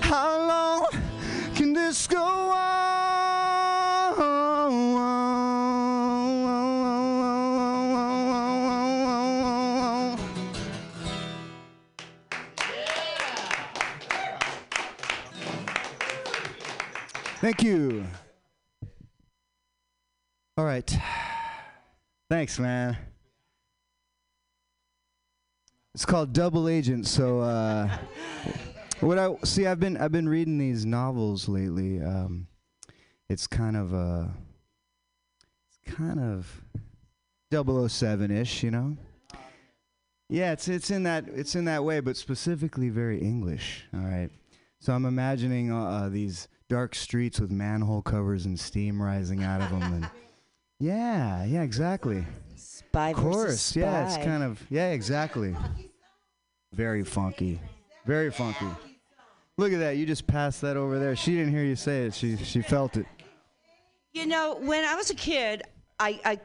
How 0.00 0.38
long 0.46 0.86
can 1.56 1.72
this 1.72 2.06
go 2.06 2.22
on? 2.22 2.60
Thank 17.40 17.64
you. 17.64 18.06
All 20.56 20.64
right. 20.64 20.96
Thanks, 22.28 22.60
man. 22.60 23.09
It's 26.00 26.06
called 26.06 26.32
Double 26.32 26.66
Agent. 26.66 27.06
So, 27.06 27.40
uh, 27.40 27.86
what 29.00 29.18
I 29.18 29.34
see, 29.44 29.66
I've 29.66 29.80
been 29.80 29.98
I've 29.98 30.10
been 30.10 30.30
reading 30.30 30.56
these 30.56 30.86
novels 30.86 31.46
lately. 31.46 32.00
Um, 32.00 32.46
it's 33.28 33.46
kind 33.46 33.76
of 33.76 33.92
uh, 33.92 34.24
it's 35.68 35.94
kind 35.94 36.18
of 36.18 36.64
007-ish, 37.52 38.62
you 38.62 38.70
know. 38.70 38.96
Yeah, 40.30 40.52
it's 40.52 40.68
it's 40.68 40.90
in 40.90 41.02
that 41.02 41.26
it's 41.28 41.54
in 41.54 41.66
that 41.66 41.84
way, 41.84 42.00
but 42.00 42.16
specifically 42.16 42.88
very 42.88 43.18
English. 43.18 43.84
All 43.92 44.00
right. 44.00 44.30
So 44.78 44.94
I'm 44.94 45.04
imagining 45.04 45.70
uh, 45.70 45.84
uh, 45.84 46.08
these 46.08 46.48
dark 46.70 46.94
streets 46.94 47.38
with 47.38 47.50
manhole 47.50 48.00
covers 48.00 48.46
and 48.46 48.58
steam 48.58 49.02
rising 49.02 49.42
out 49.42 49.60
of 49.60 49.68
them, 49.68 49.82
and 49.82 50.10
yeah, 50.80 51.44
yeah, 51.44 51.60
exactly. 51.60 52.24
Spy 52.56 53.10
Of 53.10 53.16
course, 53.16 53.76
yeah, 53.76 54.06
it's 54.06 54.16
kind 54.16 54.42
of 54.42 54.64
yeah, 54.70 54.92
exactly. 54.92 55.54
Very 56.72 57.04
funky, 57.04 57.60
very 58.06 58.30
funky. 58.30 58.66
Look 59.56 59.72
at 59.72 59.78
that! 59.80 59.96
You 59.96 60.06
just 60.06 60.26
passed 60.26 60.60
that 60.62 60.76
over 60.76 60.98
there. 60.98 61.16
She 61.16 61.34
didn't 61.34 61.52
hear 61.52 61.64
you 61.64 61.76
say 61.76 62.06
it. 62.06 62.14
She 62.14 62.36
she 62.36 62.62
felt 62.62 62.96
it. 62.96 63.06
You 64.12 64.26
know, 64.26 64.58
when 64.60 64.84
I 64.84 64.94
was 64.94 65.10
a 65.10 65.14
kid, 65.14 65.62
I, 65.98 66.20
I 66.24 66.40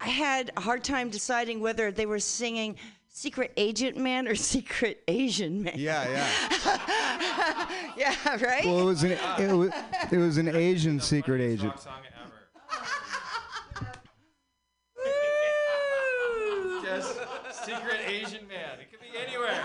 I 0.00 0.08
had 0.08 0.52
a 0.56 0.60
hard 0.60 0.84
time 0.84 1.10
deciding 1.10 1.60
whether 1.60 1.90
they 1.90 2.06
were 2.06 2.18
singing 2.18 2.76
Secret 3.08 3.52
Agent 3.56 3.96
Man 3.96 4.26
or 4.26 4.34
Secret 4.52 5.02
Asian 5.08 5.62
Man. 5.62 5.74
Yeah, 5.76 6.08
yeah. 6.08 7.68
yeah, 7.96 8.44
right? 8.44 8.64
Well, 8.64 8.80
it 8.80 8.84
was 8.84 9.02
an 9.02 9.12
it 9.12 9.52
was, 9.52 9.70
it 10.10 10.16
was 10.18 10.38
an 10.38 10.48
Asian 10.48 11.00
secret 11.00 11.40
agent. 11.40 11.74
Just 16.82 17.16
secret 17.64 18.00
Asian 18.06 18.46
man. 18.48 18.78
It 18.80 18.90
could 18.90 19.00
be 19.00 19.18
anywhere. 19.18 19.64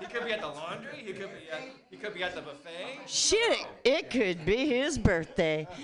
He 0.00 0.06
could 0.06 0.23
be 0.23 0.23
at 0.34 0.40
the 0.40 0.48
laundry. 0.48 0.96
He 1.04 1.12
could 1.12 1.30
be 1.30 1.50
at, 1.50 1.60
he 1.90 1.96
could 1.96 2.14
be 2.14 2.22
at 2.22 2.34
the 2.34 2.42
buffet. 2.42 3.00
Shit, 3.06 3.66
it 3.84 4.10
could 4.10 4.44
be 4.44 4.66
his 4.66 4.98
birthday. 4.98 5.66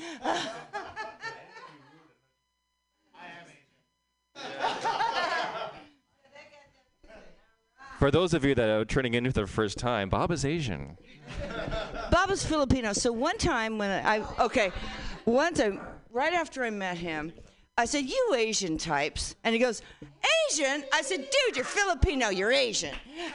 For 7.99 8.11
those 8.11 8.33
of 8.33 8.47
you 8.47 8.55
that 8.55 8.67
are 8.67 8.87
turning 8.87 9.13
in 9.13 9.27
for 9.27 9.43
the 9.43 9.47
first 9.47 9.77
time, 9.77 10.09
Bob 10.09 10.31
is 10.31 10.47
Asian. 10.47 10.97
Bob 12.11 12.31
is 12.31 12.43
Filipino. 12.43 12.95
So 12.95 13.13
one 13.13 13.37
time 13.37 13.77
when 13.77 13.91
I, 14.07 14.25
okay, 14.39 14.73
one 15.27 15.53
time 15.53 15.81
right 16.11 16.33
after 16.33 16.65
I 16.65 16.71
met 16.71 16.97
him, 16.97 17.31
I 17.81 17.87
said, 17.87 18.05
"You 18.05 18.35
Asian 18.37 18.77
types," 18.77 19.37
and 19.43 19.55
he 19.55 19.59
goes, 19.59 19.81
"Asian?" 20.51 20.85
I 20.93 21.01
said, 21.01 21.21
"Dude, 21.21 21.57
you're 21.57 21.64
Filipino. 21.64 22.29
You're 22.29 22.53
Asian." 22.53 22.95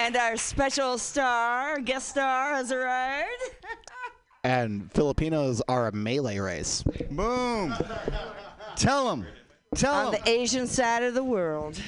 and 0.00 0.16
our 0.16 0.36
special 0.36 0.98
star, 0.98 1.78
guest 1.78 2.08
star, 2.08 2.54
has 2.54 2.72
arrived. 2.72 3.30
And 4.42 4.92
Filipinos 4.92 5.62
are 5.68 5.86
a 5.86 5.92
Malay 5.92 6.40
race. 6.40 6.82
Boom. 7.10 7.72
Tell 8.74 9.08
them. 9.08 9.24
Tell 9.76 9.94
On 9.94 10.14
him. 10.14 10.20
the 10.20 10.28
Asian 10.28 10.66
side 10.66 11.04
of 11.04 11.14
the 11.14 11.22
world. 11.22 11.80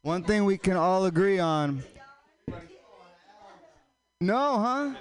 One 0.00 0.22
thing 0.24 0.46
we 0.46 0.56
can 0.56 0.78
all 0.78 1.04
agree 1.04 1.38
on. 1.38 1.82
No, 4.20 4.58
huh? 4.58 4.94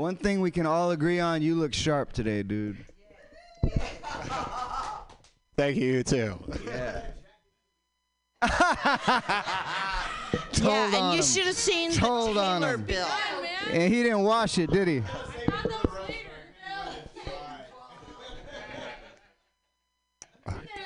One 0.00 0.16
thing 0.16 0.40
we 0.40 0.50
can 0.50 0.64
all 0.64 0.92
agree 0.92 1.20
on, 1.20 1.42
you 1.42 1.54
look 1.54 1.74
sharp 1.74 2.14
today, 2.14 2.42
dude. 2.42 2.78
Thank 5.58 5.76
you, 5.76 5.92
you 5.92 6.02
too. 6.02 6.38
Yeah. 6.64 7.02
Told 10.52 10.62
yeah, 10.62 10.86
and 10.86 10.94
on 10.94 11.16
you 11.18 11.22
should 11.22 11.44
have 11.44 11.54
seen 11.54 11.92
Told 11.92 12.36
the 12.36 12.40
on 12.40 12.62
Taylor 12.62 12.74
him. 12.76 12.84
bill. 12.84 13.08
And 13.72 13.92
he 13.92 14.02
didn't 14.02 14.22
wash 14.22 14.56
it, 14.56 14.70
did 14.70 14.88
he? 14.88 15.02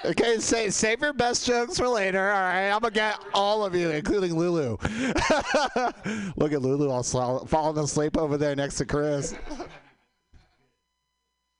Okay, 0.04 0.38
say, 0.38 0.68
save 0.70 1.00
your 1.00 1.12
best 1.14 1.46
jokes 1.46 1.78
for 1.78 1.88
later. 1.88 2.30
All 2.30 2.40
right, 2.40 2.70
I'm 2.70 2.80
gonna 2.80 2.92
get 2.92 3.18
all 3.32 3.64
of 3.64 3.74
you, 3.74 3.90
including 3.90 4.36
Lulu. 4.38 4.76
Look 6.36 6.52
at 6.52 6.60
Lulu 6.60 6.90
all 6.90 7.02
sl- 7.02 7.46
falling 7.46 7.82
asleep 7.82 8.16
over 8.18 8.36
there 8.36 8.54
next 8.54 8.76
to 8.76 8.84
Chris. 8.84 9.34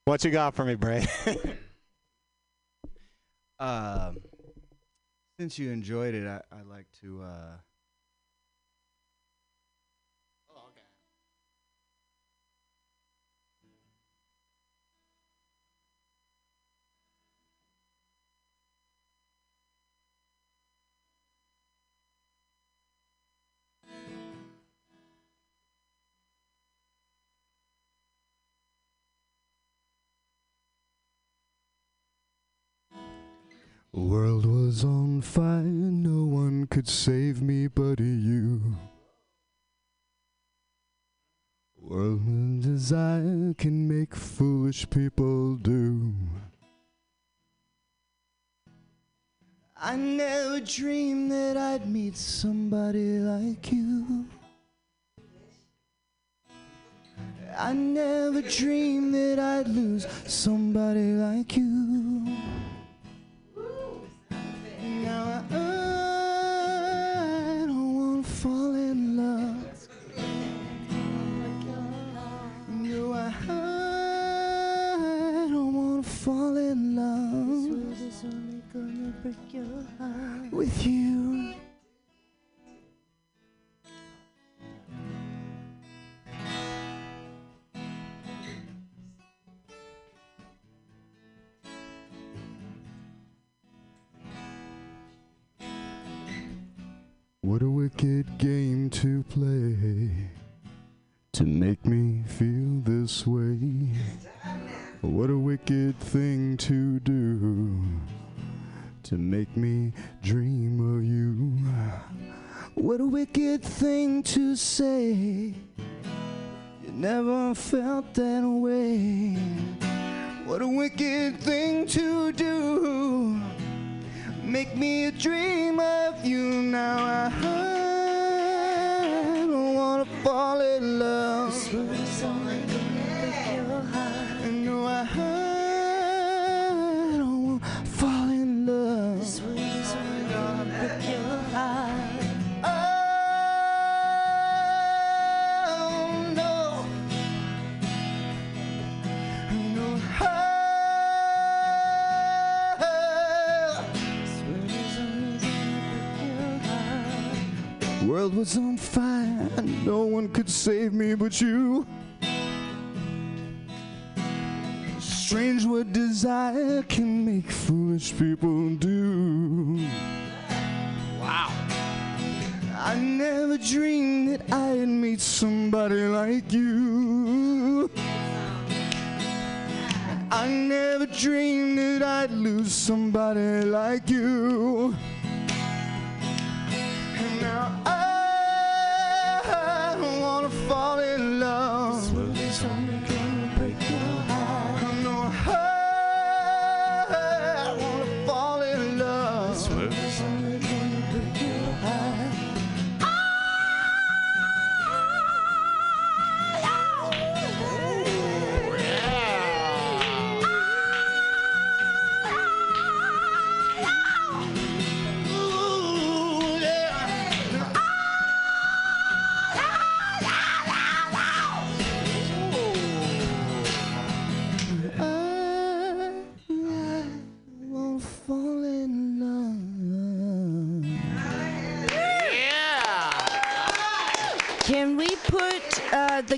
what 0.05 0.23
you 0.25 0.31
got 0.31 0.55
for 0.55 0.65
me, 0.65 0.75
Bray? 0.75 1.07
Um, 3.61 4.19
since 5.39 5.59
you 5.59 5.71
enjoyed 5.71 6.15
it, 6.15 6.27
I, 6.27 6.41
I'd 6.55 6.67
like 6.67 6.87
to. 7.01 7.23
Uh, 7.23 7.57
World 33.97 34.45
was 34.45 34.83
on 34.83 35.23
fire, 35.23 35.63
no 35.63 36.25
one 36.25 36.67
could 36.67 36.89
save 36.89 37.41
me 37.41 37.69
but 37.69 38.01
you. 38.01 38.75
World 41.81 42.23
and 42.23 42.61
desire 42.61 43.55
can 43.57 43.87
make 43.87 44.17
foolish 44.17 44.91
people 44.91 45.55
do. 45.55 46.13
I 49.77 49.95
never 49.95 50.59
dreamed 50.59 51.31
that 51.31 51.57
I'd 51.57 51.89
meet 51.89 52.17
somebody 52.17 53.21
like 53.21 53.71
you. 53.71 54.25
I 57.57 57.73
never 57.73 58.43
dreamed 58.43 59.15
that 59.15 59.39
I'd 59.39 59.69
lose 59.69 60.05
somebody 60.27 61.13
like 61.13 61.57
you. 61.57 62.54
Fall 76.95 77.03
in 77.03 77.75
love 77.99 79.25
with 80.53 80.87
you. 80.87 81.55
What 97.41 97.63
a 97.63 97.69
wicked 97.69 98.39
game 98.39 98.91
to 98.91 99.23
play 99.25 100.31
to 101.35 101.45
make 101.45 101.85
me 101.85 101.94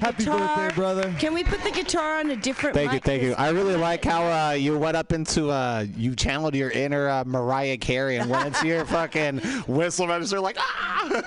the 0.00 0.06
Happy 0.06 0.24
guitar? 0.24 0.38
birthday, 0.56 0.74
brother. 0.74 1.14
Can 1.18 1.34
we 1.34 1.44
put 1.44 1.62
the 1.62 1.70
guitar 1.70 2.18
on 2.20 2.30
a 2.30 2.36
different 2.36 2.74
Thank 2.76 2.92
you, 2.92 3.00
thank 3.00 3.22
you. 3.22 3.34
I 3.34 3.50
really 3.50 3.76
like 3.76 4.04
how 4.04 4.24
uh, 4.24 4.52
you 4.52 4.76
went 4.78 4.96
up 4.96 5.12
into 5.12 5.50
uh, 5.50 5.86
you 5.96 6.14
channeled 6.14 6.54
your 6.54 6.70
inner 6.70 7.08
uh, 7.08 7.24
Mariah 7.24 7.76
Carey 7.78 8.16
and 8.16 8.30
went 8.30 8.46
into 8.48 8.66
your 8.66 8.84
fucking 8.96 9.38
whistle 9.66 10.06
register 10.08 10.40
like 10.40 10.56
ah. 10.58 11.22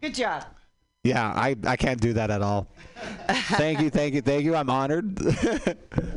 Good 0.00 0.14
job. 0.14 0.44
yeah, 1.04 1.32
I 1.34 1.56
I 1.66 1.76
can't 1.76 2.00
do 2.00 2.12
that 2.14 2.30
at 2.30 2.42
all. 2.42 2.68
thank 3.28 3.80
you, 3.80 3.90
thank 3.90 4.14
you, 4.14 4.20
thank 4.20 4.44
you. 4.44 4.54
I'm 4.56 4.70
honored. 4.70 5.18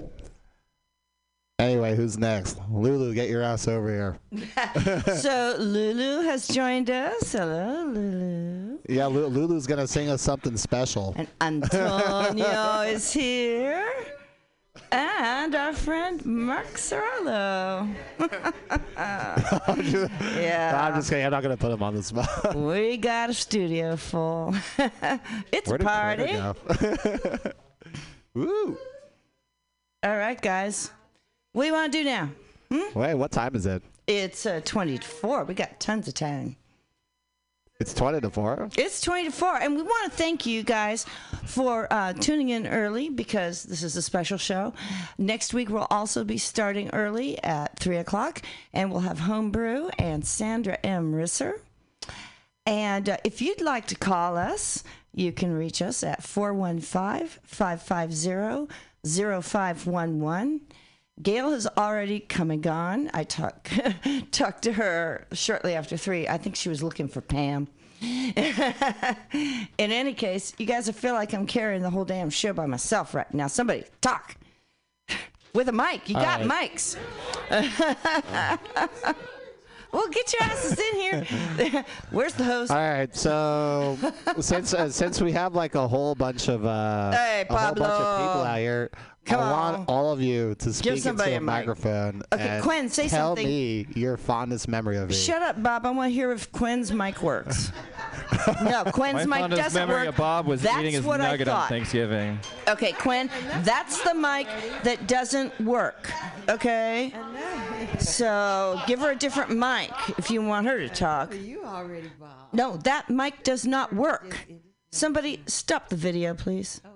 anyway, 1.59 1.95
who's 1.95 2.17
next? 2.17 2.59
Lulu, 2.69 3.13
get 3.13 3.29
your 3.29 3.41
ass 3.41 3.67
over 3.67 3.89
here. 3.89 4.17
so 5.17 5.55
Lulu 5.59 6.21
has 6.23 6.47
joined 6.47 6.89
us. 6.89 7.31
Hello, 7.31 7.83
Lulu. 7.85 8.79
Yeah, 8.89 9.05
Lu- 9.07 9.27
Lulu's 9.27 9.67
gonna 9.67 9.87
sing 9.87 10.09
us 10.09 10.21
something 10.21 10.57
special. 10.57 11.15
And 11.17 11.27
Antonio 11.41 12.81
is 12.81 13.11
here. 13.11 13.91
and 14.91 15.55
our 15.55 15.73
friend 15.73 16.23
Mark 16.25 16.73
Cirillo. 16.73 17.93
yeah. 18.97 20.87
I'm 20.87 20.95
just 20.95 21.09
kidding. 21.09 21.25
I'm 21.25 21.31
not 21.31 21.41
gonna 21.43 21.57
put 21.57 21.71
him 21.71 21.81
on 21.81 21.95
the 21.95 22.03
spot. 22.03 22.55
We 22.55 22.97
got 22.97 23.29
a 23.29 23.33
studio 23.33 23.95
full. 23.95 24.53
it's 25.51 25.71
a 25.71 25.77
party. 25.79 26.33
Woo! 28.33 28.77
All 30.03 30.17
right, 30.17 30.39
guys. 30.39 30.91
What 31.55 31.63
do 31.63 31.67
you 31.67 31.73
want 31.73 31.93
to 31.93 31.99
do 31.99 32.03
now? 32.03 32.29
Wait, 32.93 33.13
what 33.13 33.31
time 33.31 33.55
is 33.55 33.65
it? 33.65 33.81
It's 34.07 34.45
uh, 34.45 34.59
20 34.65 34.97
to 34.97 35.07
4. 35.07 35.45
We 35.45 35.53
got 35.53 35.79
tons 35.79 36.05
of 36.09 36.13
time. 36.13 36.57
It's 37.79 37.93
20 37.93 38.19
to 38.19 38.29
4. 38.29 38.71
It's 38.77 38.99
20 38.99 39.23
to 39.23 39.31
4. 39.31 39.61
And 39.61 39.77
we 39.77 39.81
want 39.81 40.11
to 40.11 40.17
thank 40.17 40.45
you 40.45 40.63
guys 40.63 41.05
for 41.45 41.87
uh, 41.93 42.11
tuning 42.11 42.49
in 42.49 42.67
early 42.67 43.07
because 43.07 43.63
this 43.63 43.83
is 43.83 43.95
a 43.95 44.01
special 44.01 44.37
show. 44.37 44.73
Next 45.17 45.53
week, 45.53 45.69
we'll 45.69 45.87
also 45.89 46.25
be 46.25 46.37
starting 46.37 46.89
early 46.89 47.41
at 47.41 47.79
3 47.79 47.95
o'clock, 47.99 48.41
and 48.73 48.91
we'll 48.91 48.99
have 48.99 49.19
Homebrew 49.19 49.91
and 49.97 50.27
Sandra 50.27 50.77
M. 50.83 51.13
Risser. 51.13 51.61
And 52.65 53.07
uh, 53.07 53.17
if 53.23 53.41
you'd 53.41 53.61
like 53.61 53.87
to 53.87 53.95
call 53.95 54.35
us, 54.35 54.83
you 55.13 55.31
can 55.31 55.53
reach 55.53 55.81
us 55.81 56.03
at 56.03 56.21
415 56.21 57.39
550 57.45 58.67
0511. 59.05 60.59
Gail 61.21 61.51
has 61.51 61.65
already 61.77 62.19
come 62.19 62.51
and 62.51 62.61
gone. 62.61 63.09
I 63.13 63.23
talked 63.23 63.71
talked 64.31 64.63
to 64.63 64.73
her 64.73 65.25
shortly 65.31 65.73
after 65.73 65.95
three. 65.95 66.27
I 66.27 66.37
think 66.37 66.55
she 66.55 66.67
was 66.67 66.83
looking 66.83 67.07
for 67.07 67.21
Pam. 67.21 67.67
In 68.01 69.67
any 69.77 70.13
case, 70.13 70.53
you 70.57 70.65
guys 70.65 70.89
feel 70.89 71.13
like 71.13 71.33
I'm 71.33 71.47
carrying 71.47 71.81
the 71.81 71.89
whole 71.89 72.03
damn 72.03 72.29
show 72.29 72.51
by 72.51 72.65
myself 72.65 73.13
right 73.15 73.33
now. 73.33 73.47
Somebody 73.47 73.85
talk 74.01 74.35
with 75.53 75.69
a 75.69 75.71
mic. 75.71 76.09
You 76.09 76.17
All 76.17 76.21
got 76.21 76.45
right. 76.45 76.73
mics. 76.73 76.97
well, 79.93 80.07
get 80.09 80.33
your 80.33 80.43
asses 80.43 80.77
in 80.77 80.95
here. 80.95 81.85
Where's 82.11 82.33
the 82.33 82.43
host? 82.43 82.71
All 82.71 82.77
right, 82.77 83.15
so 83.15 83.97
since 84.41 84.73
uh, 84.73 84.89
since 84.89 85.21
we 85.21 85.31
have 85.31 85.55
like 85.55 85.75
a 85.75 85.87
whole 85.87 86.13
bunch 86.13 86.49
of 86.49 86.65
uh, 86.65 87.11
Hey, 87.11 87.45
a 87.49 87.57
whole 87.57 87.73
bunch 87.73 87.89
of 87.89 88.17
people 88.17 88.43
out 88.43 88.59
here, 88.59 88.91
Come 89.25 89.39
I 89.39 89.51
want 89.51 89.77
on. 89.77 89.85
all 89.87 90.11
of 90.11 90.21
you 90.21 90.53
to 90.59 90.71
speak 90.71 91.01
somebody 91.01 91.33
into 91.33 91.39
a 91.39 91.55
a 91.55 91.57
mic. 91.57 91.65
microphone. 91.67 92.21
Okay, 92.31 92.47
and 92.47 92.63
Quinn, 92.63 92.89
say 92.89 93.07
tell 93.07 93.29
something. 93.35 93.43
Tell 93.43 93.51
me 93.51 93.87
your 93.95 94.17
fondest 94.17 94.67
memory 94.67 94.97
of 94.97 95.09
me. 95.09 95.15
Shut 95.15 95.41
up, 95.41 95.61
Bob. 95.63 95.85
I 95.85 95.89
want 95.89 96.11
to 96.11 96.13
hear 96.13 96.31
if 96.31 96.51
Quinn's 96.51 96.91
mic 96.93 97.23
works. 97.23 97.71
no, 98.63 98.83
Quinn's 98.85 99.25
My 99.25 99.37
mic 99.37 99.39
fondest 99.41 99.61
doesn't 99.63 99.79
memory 99.87 100.01
work. 100.01 100.09
of 100.09 100.17
Bob 100.17 100.45
was 100.45 100.61
That's 100.61 100.77
eating 100.79 100.93
his 100.93 101.03
what 101.03 101.21
I 101.21 101.31
nugget 101.31 101.47
on 101.47 101.55
thought. 101.55 101.69
Thanksgiving. 101.69 102.39
Okay, 102.67 102.91
Quinn, 102.91 103.29
that's 103.63 104.01
the 104.03 104.13
mic 104.13 104.47
that 104.83 105.07
doesn't 105.07 105.59
work. 105.59 106.11
Okay? 106.47 107.11
So 107.99 108.79
give 108.85 108.99
her 108.99 109.11
a 109.11 109.15
different 109.15 109.51
mic 109.57 109.91
if 110.19 110.29
you 110.29 110.43
want 110.43 110.67
her 110.67 110.77
to 110.77 110.89
talk. 110.89 111.33
You 111.33 111.63
already, 111.65 112.11
Bob. 112.19 112.29
No, 112.53 112.77
that 112.77 113.09
mic 113.09 113.43
does 113.43 113.65
not 113.65 113.91
work. 113.93 114.45
Somebody 114.91 115.41
stop 115.47 115.89
the 115.89 115.95
video, 115.95 116.33
please. 116.35 116.79
Oh, 116.85 116.89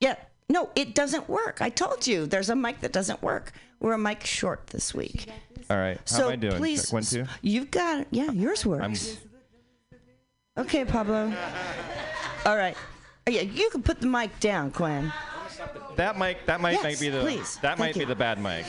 yeah. 0.00 0.14
No, 0.48 0.70
it 0.76 0.94
doesn't 0.94 1.28
work. 1.28 1.60
I 1.60 1.70
told 1.70 2.06
you 2.06 2.26
there's 2.26 2.50
a 2.50 2.56
mic 2.56 2.80
that 2.80 2.92
doesn't 2.92 3.22
work. 3.22 3.52
We're 3.80 3.94
a 3.94 3.98
mic 3.98 4.24
short 4.24 4.68
this 4.68 4.94
week. 4.94 5.26
All 5.68 5.76
right. 5.76 5.96
How 5.98 6.02
So 6.04 6.26
am 6.26 6.32
I 6.32 6.36
doing? 6.36 6.56
please, 6.56 6.84
Check 6.84 6.92
one, 6.92 7.02
two. 7.02 7.24
you've 7.42 7.70
got. 7.70 8.06
Yeah, 8.10 8.30
yours 8.30 8.64
works. 8.64 9.18
Okay, 10.56 10.84
Pablo. 10.84 11.32
All 12.46 12.56
right. 12.56 12.76
Oh, 13.26 13.30
yeah, 13.30 13.42
you 13.42 13.68
can 13.70 13.82
put 13.82 14.00
the 14.00 14.06
mic 14.06 14.38
down, 14.40 14.70
Quinn. 14.70 15.12
That 15.96 16.16
mic. 16.18 16.46
That 16.46 16.60
mic 16.60 16.74
Yes, 16.74 16.84
might 16.84 17.00
be 17.00 17.08
the. 17.08 17.20
please. 17.20 17.56
That 17.56 17.78
might 17.78 17.94
Thank 17.94 17.98
be 17.98 18.04
the 18.04 18.14
bad 18.14 18.40
mic. 18.40 18.64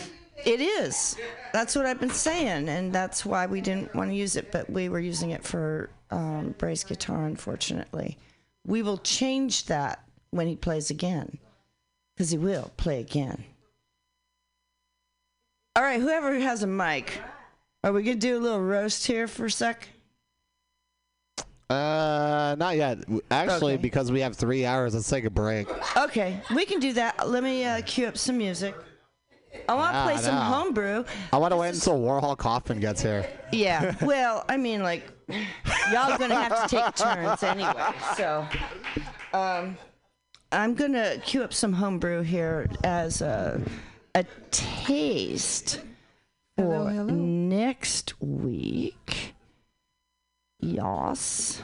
It 0.45 0.61
is. 0.61 1.15
That's 1.53 1.75
what 1.75 1.85
I've 1.85 1.99
been 1.99 2.09
saying, 2.09 2.69
and 2.69 2.91
that's 2.93 3.25
why 3.25 3.45
we 3.45 3.61
didn't 3.61 3.93
want 3.95 4.09
to 4.11 4.15
use 4.15 4.35
it, 4.35 4.51
but 4.51 4.69
we 4.69 4.87
were 4.89 4.99
using 4.99 5.31
it 5.31 5.43
for 5.43 5.89
um, 6.11 6.55
Bray's 6.57 6.83
guitar, 6.83 7.25
unfortunately. 7.25 8.17
We 8.65 8.81
will 8.81 8.97
change 8.99 9.65
that 9.65 10.03
when 10.31 10.47
he 10.47 10.55
plays 10.55 10.89
again, 10.89 11.37
because 12.17 12.31
he 12.31 12.37
will 12.37 12.71
play 12.77 12.99
again. 12.99 13.43
All 15.75 15.83
right, 15.83 16.01
whoever 16.01 16.33
has 16.39 16.63
a 16.63 16.67
mic, 16.67 17.21
are 17.83 17.93
we 17.93 18.01
going 18.01 18.19
to 18.19 18.27
do 18.27 18.37
a 18.37 18.39
little 18.41 18.61
roast 18.61 19.05
here 19.05 19.27
for 19.27 19.45
a 19.45 19.51
sec? 19.51 19.87
Uh, 21.69 22.55
not 22.57 22.75
yet. 22.77 22.97
Actually, 23.29 23.73
Okay. 23.73 23.81
because 23.83 24.11
we 24.11 24.21
have 24.21 24.35
three 24.35 24.65
hours, 24.65 24.95
let's 24.95 25.07
take 25.07 25.25
a 25.25 25.29
break. 25.29 25.67
Okay, 25.95 26.41
we 26.55 26.65
can 26.65 26.79
do 26.79 26.93
that. 26.93 27.29
Let 27.29 27.43
me 27.43 27.63
uh, 27.65 27.81
cue 27.85 28.07
up 28.07 28.17
some 28.17 28.37
music. 28.39 28.73
I 29.69 29.75
want 29.75 29.91
to 29.93 29.99
Nah, 29.99 30.03
play 30.05 30.17
some 30.17 30.35
homebrew. 30.37 31.03
I 31.31 31.37
want 31.37 31.51
to 31.51 31.57
wait 31.57 31.73
until 31.75 31.99
Warhol 31.99 32.37
Kaufman 32.37 32.79
gets 32.79 33.01
here. 33.01 33.27
Yeah. 33.51 33.93
Well, 34.01 34.45
I 34.49 34.57
mean, 34.57 34.81
like, 34.81 35.03
y'all 35.91 36.11
are 36.11 36.17
gonna 36.17 36.35
have 36.35 36.67
to 36.69 36.75
take 36.75 36.95
turns 36.95 37.43
anyway. 37.43 37.73
So, 38.15 38.47
um, 39.33 39.77
I'm 40.51 40.75
gonna 40.75 41.17
cue 41.19 41.43
up 41.43 41.53
some 41.53 41.73
homebrew 41.73 42.21
here 42.21 42.69
as 42.83 43.21
a 43.21 43.61
a 44.15 44.25
taste 44.51 45.81
for 46.57 46.91
next 46.91 48.19
week. 48.21 49.35
Yes. 50.59 51.61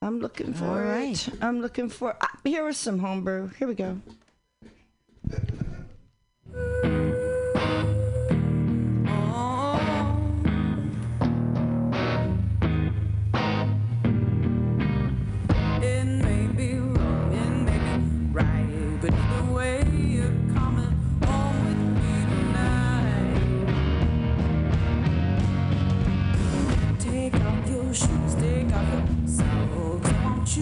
I'm 0.00 0.20
looking 0.20 0.52
for 0.52 0.64
All 0.64 1.02
it. 1.02 1.28
I'm 1.40 1.60
looking 1.60 1.88
for. 1.88 2.16
Uh, 2.20 2.26
here 2.44 2.68
is 2.68 2.76
some 2.76 2.98
homebrew. 2.98 3.50
Here 3.58 3.68
we 3.68 3.74
go. 3.74 4.00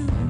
You 0.01 0.30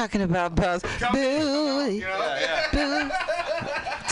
Why 0.00 0.04
are 0.04 0.06
we 0.06 0.12
talking 0.12 0.22
about 0.22 0.54
Buzz? 0.54 0.82
Booty. 1.12 2.00
Boo- 2.72 3.10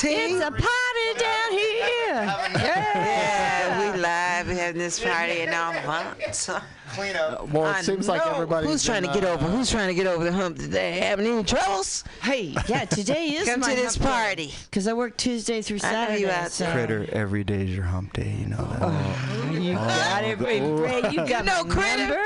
It's 0.00 0.44
a 0.44 0.50
party 0.50 1.18
down 1.18 1.50
here. 1.52 2.24
Yeah, 2.62 3.92
we 3.94 3.98
live 3.98 4.48
we 4.48 4.54
having 4.56 4.78
this 4.78 5.00
party 5.02 5.40
in 5.40 5.48
our 5.54 5.72
month. 5.86 6.50
Clean 6.94 7.16
up. 7.16 7.48
Well, 7.50 7.66
it 7.66 7.76
I 7.76 7.80
seems 7.82 8.06
like 8.08 8.22
know. 8.24 8.32
everybody's 8.32 8.68
Who's 8.70 8.84
trying 8.84 9.02
to 9.02 9.12
get 9.12 9.24
uh, 9.24 9.28
over? 9.32 9.44
Who's 9.46 9.70
trying 9.70 9.88
to 9.88 9.94
get 9.94 10.06
over 10.06 10.24
the 10.24 10.32
hump 10.32 10.58
today? 10.58 10.98
Having 11.00 11.26
any 11.26 11.44
troubles? 11.44 12.04
Hey, 12.22 12.54
yeah, 12.66 12.84
today 12.86 13.28
is 13.30 13.48
Come 13.48 13.60
my 13.60 13.70
to 13.74 13.80
this 13.80 13.96
hump 13.96 14.04
day. 14.06 14.12
party. 14.12 14.54
Because 14.70 14.86
I 14.88 14.92
work 14.94 15.16
Tuesday 15.16 15.60
through 15.62 15.78
Saturday. 15.78 15.98
I 15.98 16.02
know 16.04 16.08
Saturday. 16.08 16.20
you 16.22 16.30
out 16.44 16.50
so- 16.50 16.64
there. 16.64 16.72
Critter, 16.86 17.08
every 17.12 17.44
day's 17.44 17.74
your 17.74 17.84
hump 17.84 18.12
day. 18.14 18.30
You 18.40 18.46
know 18.46 18.56
that. 18.78 19.52
You 19.62 19.74
got 19.74 20.24
it, 20.24 20.38
Ray. 20.38 20.60
Ray, 20.60 21.02
you 21.10 21.26
got 21.26 21.44
No 21.44 21.64
my 21.64 21.74
critter. 21.74 21.98
number. 22.08 22.22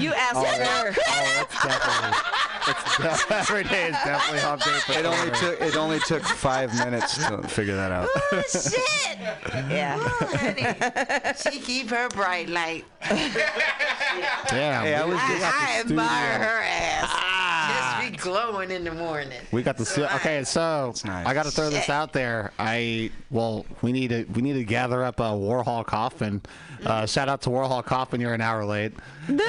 You 0.00 0.12
asked 0.16 0.46
her. 0.46 0.94
Oh, 0.96 1.40
it's 1.40 1.62
definitely. 1.62 2.18
It's 2.64 2.96
de- 3.28 3.34
every 3.34 3.64
day 3.64 3.86
is 3.88 3.96
definitely 4.04 4.38
hump 4.40 4.62
day 4.62 4.78
for 4.86 4.92
It 4.92 5.04
only 5.04 5.30
took 5.32 5.60
it 5.60 5.76
only 5.76 5.98
took 6.00 6.22
five 6.22 6.72
minutes 6.76 7.16
to 7.26 7.42
figure 7.48 7.74
that 7.74 7.90
out. 7.90 8.08
Oh, 8.14 8.42
shit. 8.48 9.18
Yeah. 9.68 9.96
Oh, 9.98 10.36
honey. 10.36 10.66
She 11.36 11.60
keep 11.60 11.90
her 11.90 12.08
bright 12.08 12.48
light. 12.48 12.84
Damn. 14.48 14.84
Hey, 14.84 14.94
I 14.94 15.04
was 15.04 15.18
I, 15.20 15.76
I 15.76 15.80
admire 15.80 16.38
her 16.38 16.62
ass. 16.62 17.10
Just 18.22 18.24
be 18.24 18.30
glowing 18.30 18.70
in 18.70 18.84
the 18.84 18.92
morning. 18.92 19.40
We 19.52 19.62
got 19.62 19.76
the 19.76 19.84
stu- 19.84 20.04
okay, 20.16 20.44
so 20.44 20.94
nice. 21.04 21.26
I 21.26 21.34
got 21.34 21.44
to 21.44 21.50
throw 21.50 21.70
this 21.70 21.88
out 21.88 22.12
there. 22.12 22.52
I 22.58 23.10
well, 23.30 23.66
we 23.82 23.92
need 23.92 24.08
to 24.08 24.24
we 24.34 24.42
need 24.42 24.54
to 24.54 24.64
gather 24.64 25.04
up 25.04 25.20
a 25.20 25.24
Warhol 25.24 25.84
Coffin. 25.86 26.40
Uh, 26.84 27.06
shout 27.06 27.28
out 27.28 27.42
to 27.42 27.50
Warhol 27.50 27.84
Coffin. 27.84 28.20
You're 28.20 28.34
an 28.34 28.40
hour 28.40 28.64
late. 28.64 28.92
No, 29.28 29.44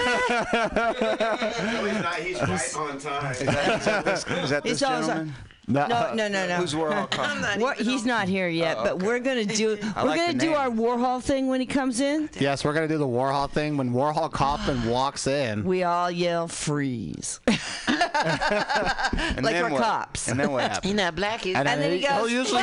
he's 1.85 2.01
not. 2.01 2.15
He's 2.15 2.41
right 2.41 2.75
on 2.77 2.99
time. 2.99 3.31
Is 3.31 3.39
that 3.45 4.05
this 4.05 4.25
It's 4.25 4.81
always 4.83 5.07
gentleman? 5.07 5.33
No, 5.67 5.87
no, 5.87 6.27
no, 6.27 6.27
no. 6.27 6.55
Who's 6.57 6.73
Warhol 6.73 7.09
Coffin? 7.09 7.61
What, 7.61 7.77
he's 7.77 8.05
not 8.05 8.27
here 8.27 8.49
yet, 8.49 8.75
oh, 8.79 8.83
but 8.83 8.99
we're 9.01 9.19
gonna 9.19 9.45
do 9.45 9.77
we're 9.95 10.03
like 10.03 10.19
gonna 10.19 10.33
do 10.37 10.53
our 10.53 10.69
Warhol 10.69 11.23
thing 11.23 11.47
when 11.47 11.61
he 11.61 11.65
comes 11.65 12.01
in. 12.01 12.29
Yes, 12.37 12.65
we're 12.65 12.73
gonna 12.73 12.89
do 12.89 12.97
the 12.97 13.07
Warhol 13.07 13.49
thing. 13.49 13.77
When 13.77 13.91
Warhol 13.93 14.29
Coffin 14.29 14.83
walks 14.89 15.25
in, 15.25 15.63
We 15.63 15.83
all 15.83 16.11
yell 16.11 16.47
freeze. 16.49 17.39
And 17.87 19.43
Like 19.45 19.55
then 19.55 19.63
we're 19.63 19.71
what? 19.71 19.81
cops. 19.81 20.27
And 20.27 20.37
then 20.39 20.51
what 20.51 20.61
happens? 20.63 20.75
happened? 20.77 20.95
not 20.97 21.15
black. 21.15 21.41
He's 21.41 21.55
and, 21.55 21.67
And 21.67 21.81
then 21.81 21.91
he 21.91 21.99
he'll 22.05 22.27
usually 22.29 22.61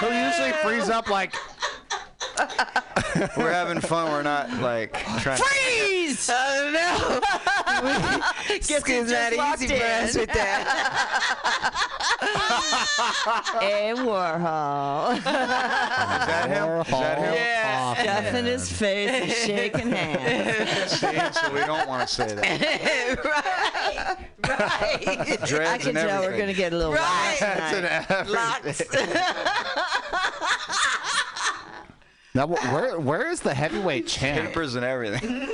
he'll 0.00 0.26
usually 0.26 0.52
freeze 0.62 0.88
up 0.88 1.08
like 1.10 1.34
We're 3.36 3.52
having 3.52 3.80
fun. 3.80 4.10
We're 4.10 4.22
not 4.22 4.50
like 4.60 4.94
trying. 5.20 5.36
to... 5.38 5.44
Freeze! 5.44 6.28
Oh 6.32 6.70
no! 6.72 7.20
Guess 8.48 8.70
Excuse 8.70 8.86
he 8.86 9.02
me, 9.02 9.08
just 9.08 9.36
walked 9.36 9.62
easy 9.62 9.76
for 9.78 9.84
us 9.84 10.16
with 10.16 10.32
that. 10.32 10.64
Hey 13.60 13.92
Warhol. 13.96 15.16
Is 15.16 15.24
that 15.24 16.48
him? 16.48 16.80
Is 16.80 16.86
that 16.88 17.18
him? 17.18 17.34
yeah. 17.34 17.94
Stuffing 17.94 18.44
his 18.46 18.72
face 18.72 19.10
and 19.10 19.30
shaking 19.30 19.90
hands. 19.90 20.90
See, 21.00 21.18
so 21.40 21.52
we 21.52 21.60
don't 21.60 21.86
want 21.88 22.06
to 22.08 22.14
say 22.14 22.34
that. 22.34 23.24
right, 23.24 24.16
right. 24.48 25.40
Dreads 25.46 25.70
I 25.70 25.78
can 25.78 25.88
and 25.88 25.96
tell 26.08 26.20
we're 26.20 26.26
everything. 26.26 26.40
gonna 26.40 26.52
get 26.54 26.72
a 26.72 26.76
little 26.76 26.92
Right. 26.92 27.36
wild 27.40 27.74
tonight. 27.74 28.28
Locks. 28.28 28.82
now. 32.34 32.46
Where 32.46 32.98
where 33.00 33.30
is 33.30 33.40
the 33.40 33.54
heavyweight 33.54 34.06
champ? 34.06 34.48
Papers 34.48 34.74
and 34.74 34.84
everything. 34.84 35.48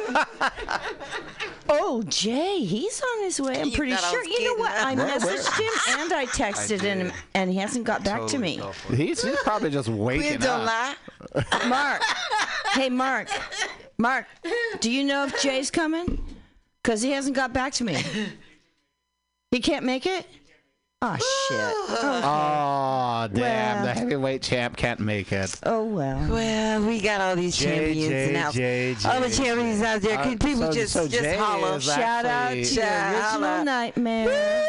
Oh, 1.73 2.03
Jay, 2.09 2.65
he's 2.65 3.01
on 3.01 3.23
his 3.25 3.41
way. 3.41 3.61
I'm 3.61 3.69
You 3.69 3.77
pretty 3.77 3.93
thought 3.95 4.05
I 4.05 4.11
sure. 4.11 4.19
was 4.21 4.29
You 4.29 4.33
know 4.33 4.39
kidding, 4.39 4.59
what? 4.59 4.73
I 4.73 4.95
Where- 4.95 5.07
where- 5.07 5.19
messaged 5.19 5.61
him 5.61 6.01
and 6.01 6.13
I 6.13 6.27
texted 6.41 6.81
did. 6.81 6.83
him, 6.83 7.13
and 7.35 7.51
he 7.51 7.59
hasn't 7.59 7.85
got 7.85 8.05
back 8.05 8.27
to 8.29 8.39
me. 8.39 8.59
fell 8.59 8.73
for 8.73 8.93
it. 8.93 8.99
He's, 8.99 9.23
he's 9.23 9.37
probably 9.43 9.71
just 9.71 9.89
We 9.89 9.95
waking 9.99 10.39
don't 10.41 10.67
up. 10.69 10.97
lie. 11.35 11.69
Mark. 11.69 12.03
hey, 12.73 12.89
Mark. 12.89 13.29
Mark, 13.99 14.27
do 14.81 14.91
you 14.91 15.05
know 15.05 15.25
if 15.27 15.41
Jay's 15.43 15.71
coming? 15.71 16.25
Because 16.83 17.03
he 17.03 17.11
hasn't 17.13 17.37
got 17.37 17.53
back 17.53 17.73
to 17.75 17.85
me. 17.85 18.03
He 19.51 19.61
can't 19.61 19.85
make 19.85 20.07
it? 20.07 20.27
Oh, 21.03 21.17
shit. 21.17 21.75
Oh 23.23 23.29
damn! 23.33 23.77
Well. 23.77 23.85
The 23.85 23.93
heavyweight 24.01 24.43
champ 24.43 24.77
can't 24.77 25.01
make 25.01 25.31
it. 25.33 25.55
Oh, 25.65 25.85
well. 25.85 26.27
Well, 26.31 26.83
we 26.87 27.01
got 27.01 27.21
all 27.21 27.37
these 27.37 27.57
Jay, 27.57 27.65
champions 27.77 28.09
Jay, 28.09 28.27
in 28.29 28.33
the 28.35 28.39
house. 28.41 28.55
Jay, 28.55 28.97
all 29.07 29.21
the 29.21 29.29
Jay, 29.29 29.37
champions 29.45 29.83
out 29.83 30.01
there. 30.03 30.19
Uh, 30.19 30.23
Can 30.23 30.39
people 30.39 30.63
so- 30.63 30.73
just 30.73 30.93
so 30.93 31.09
just 31.09 31.23
Jay 31.23 31.37
holler? 31.37 31.81
Shout 31.81 32.25
out 32.25 32.51
to 32.51 32.57
the 32.57 32.65
Shout 32.65 33.15
original 33.15 33.45
out. 33.45 33.65
Nightmare. 33.65 34.69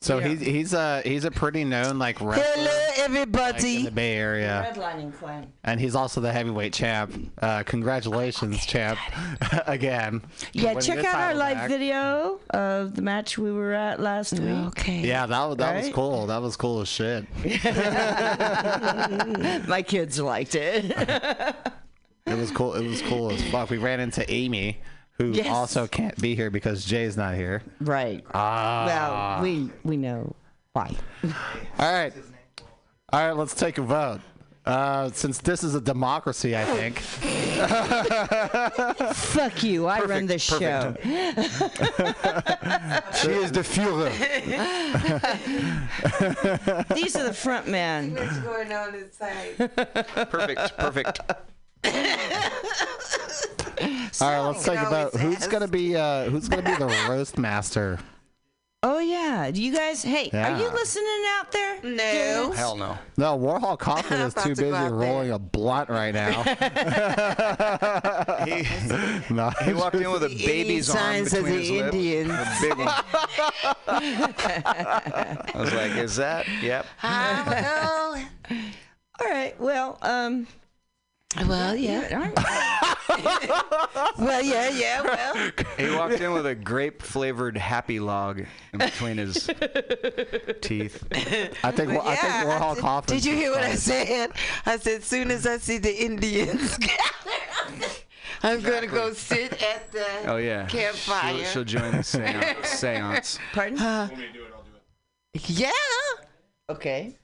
So 0.00 0.18
Yeah. 0.18 0.28
he's 0.28 0.40
he's 0.40 0.74
a 0.74 1.02
he's 1.04 1.24
a 1.24 1.30
pretty 1.30 1.64
known 1.64 1.98
like 1.98 2.20
wrestler 2.20 2.44
Hello, 2.54 2.64
like, 2.88 2.98
in 2.98 3.04
everybody. 3.04 3.82
the 3.84 3.90
Bay 3.90 4.14
Area, 4.16 4.72
Redlining 4.72 5.12
clan. 5.18 5.52
and 5.64 5.80
he's 5.80 5.96
also 5.96 6.20
the 6.20 6.30
heavyweight 6.32 6.72
champ. 6.72 7.32
Uh, 7.42 7.64
congratulations, 7.64 8.64
champ, 8.64 8.96
again. 9.66 10.22
Yeah, 10.52 10.74
check 10.78 10.98
out 10.98 11.06
our 11.06 11.12
title 11.34 11.38
live 11.40 11.56
back. 11.56 11.68
video 11.68 12.38
of 12.50 12.94
the 12.94 13.02
match 13.02 13.38
we 13.38 13.50
were 13.50 13.72
at 13.72 13.98
last 13.98 14.34
week. 14.34 14.42
Okay. 14.68 15.00
Yeah, 15.00 15.26
that 15.26 15.44
was 15.46 15.56
that 15.56 15.74
was 15.74 15.88
cool. 15.92 16.26
That 16.28 16.42
was 16.42 16.56
cool 16.56 16.80
as 16.80 16.88
shit. 16.88 17.26
My 19.68 19.82
kids 19.86 20.20
liked 20.20 20.54
it. 20.54 20.94
It 22.26 22.36
was 22.36 22.50
cool. 22.50 22.74
It 22.74 22.86
was 22.86 23.00
cool 23.00 23.30
as 23.32 23.42
fuck. 23.50 23.70
We 23.70 23.78
ran 23.78 24.00
into 24.00 24.30
Amy, 24.30 24.76
who 25.18 25.32
Yes. 25.32 25.46
also 25.48 25.86
can't 25.86 26.16
be 26.20 26.34
here 26.34 26.50
because 26.50 26.84
Jay's 26.84 27.16
not 27.16 27.34
here. 27.34 27.62
right. 27.80 28.24
Ah. 28.34 28.86
Well, 28.86 29.42
we 29.42 29.70
we 29.84 29.96
know 29.96 30.34
why. 30.72 30.94
All 31.78 31.92
right. 31.92 32.12
All 33.12 33.26
right, 33.26 33.32
let's 33.36 33.54
take 33.54 33.78
a 33.78 33.82
vote. 33.82 34.20
Uh, 34.66 35.08
since 35.14 35.38
this 35.38 35.64
is 35.64 35.74
a 35.74 35.80
democracy, 35.80 36.54
I 36.54 36.64
think. 36.66 36.98
Fuck 39.14 39.62
you. 39.62 39.86
I 39.86 40.00
run 40.02 40.26
the 40.26 40.38
show. 40.38 40.94
She 43.18 43.30
is 43.30 43.50
the 43.50 43.62
Führer. 43.62 44.12
These 46.94 47.16
are 47.16 47.24
the 47.24 47.32
front 47.32 47.66
men. 47.66 48.14
What's 48.14 48.38
going 48.40 48.72
on 48.72 48.94
inside? 48.94 49.56
Perfect. 50.30 50.76
Perfect. 50.76 51.20
All 53.80 54.30
right, 54.30 54.40
let's 54.40 54.64
talk 54.64 54.74
about 54.74 54.82
a 54.82 54.82
know, 54.82 54.88
vote. 54.88 55.06
it's 55.14 55.20
Who's 55.22 55.36
ass. 55.36 55.46
gonna 55.48 55.68
be 55.68 55.96
uh, 55.96 56.30
Who's 56.30 56.48
gonna 56.48 56.62
be 56.62 56.74
the 56.76 56.86
roast 57.08 57.38
master? 57.38 57.98
Oh 58.84 59.00
yeah. 59.00 59.50
Do 59.50 59.60
you 59.60 59.72
guys? 59.74 60.04
Hey, 60.04 60.30
are 60.32 60.56
you 60.56 60.70
listening 60.70 61.24
out 61.30 61.50
there? 61.50 61.80
No. 61.82 62.52
Hell 62.52 62.76
no. 62.76 62.96
No, 63.16 63.36
Warhol 63.36 63.76
Kaufman 63.76 64.20
is 64.26 64.34
too 64.34 64.54
to 64.54 64.62
busy 64.62 64.70
go 64.70 64.74
out 64.76 64.92
rolling 64.92 65.32
a 65.32 65.38
blunt 65.38 65.88
right 65.88 66.14
now. 66.14 66.44
He, 68.44 68.62
no, 69.34 69.50
he 69.64 69.72
walked 69.72 69.96
in 69.96 70.08
with 70.12 70.22
a 70.22 70.30
Any 70.30 70.46
baby's 70.46 70.88
arm 70.90 70.98
signs 70.98 71.32
of 71.32 71.44
between 71.44 71.90
the 71.90 71.98
his 71.98 72.28
lips. 72.28 72.62
A 72.62 72.62
big 72.62 72.78
one. 72.78 72.88
I 74.64 75.50
was 75.56 75.74
like, 75.74 75.96
is 75.96 76.14
that? 76.16 76.46
Yep. 76.62 76.86
I'm 77.02 78.26
All 79.20 79.28
right. 79.28 79.60
Well, 79.60 79.98
um. 80.02 80.46
Going. 81.36 81.48
Well, 81.48 81.76
yeah. 81.76 82.30
Well, 84.18 84.42
yeah, 84.42 84.68
yeah. 84.68 85.00
Well, 85.02 85.50
He 85.78 85.88
walked 85.96 86.20
in 86.20 86.32
with 86.32 86.46
a 86.46 86.54
grape 86.54 87.00
flavored 87.02 87.56
happy 87.56 88.00
log 88.00 88.44
in 88.72 88.78
between 88.78 89.16
his 89.16 89.34
teeth. 90.60 91.02
I 91.64 91.70
think 91.70 91.90
I 91.92 92.14
think 92.16 92.34
yeah. 92.34 92.44
Warhol 92.44 92.74
did, 92.74 92.80
Kaufman. 92.82 93.16
did 93.16 93.24
you 93.24 93.34
hear 93.34 93.50
what 93.52 93.62
I 93.62 93.74
said? 93.76 94.30
I 94.66 94.76
said, 94.76 95.02
soon 95.04 95.30
as 95.30 95.46
I 95.46 95.56
see 95.58 95.78
the 95.78 96.04
Indians 96.04 96.76
gather, 96.78 97.86
I'm 98.42 98.60
going 98.60 98.82
to 98.82 98.86
go 98.88 99.12
sit 99.14 99.60
at 99.62 99.90
the 99.90 100.06
Oh 100.26 100.36
yeah. 100.36 100.66
campfire. 100.66 101.38
She'll, 101.38 101.44
she'll 101.46 101.64
join 101.64 101.92
the 101.92 102.02
seance. 102.02 102.68
seance. 102.68 103.38
Pardon? 103.52 103.78
Uh, 103.78 104.08
yeah, 105.46 105.70
okay. 106.68 107.16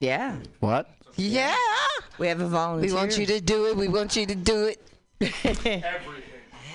Yeah. 0.00 0.36
What? 0.60 0.90
Yeah. 1.16 1.56
We 2.18 2.28
have 2.28 2.40
a 2.40 2.48
volunteer. 2.48 2.90
We 2.90 2.94
want 2.94 3.18
you 3.18 3.26
to 3.26 3.40
do 3.40 3.66
it. 3.66 3.76
We 3.76 3.88
want 3.88 4.16
you 4.16 4.26
to 4.26 4.34
do 4.34 4.72
it. 5.20 5.84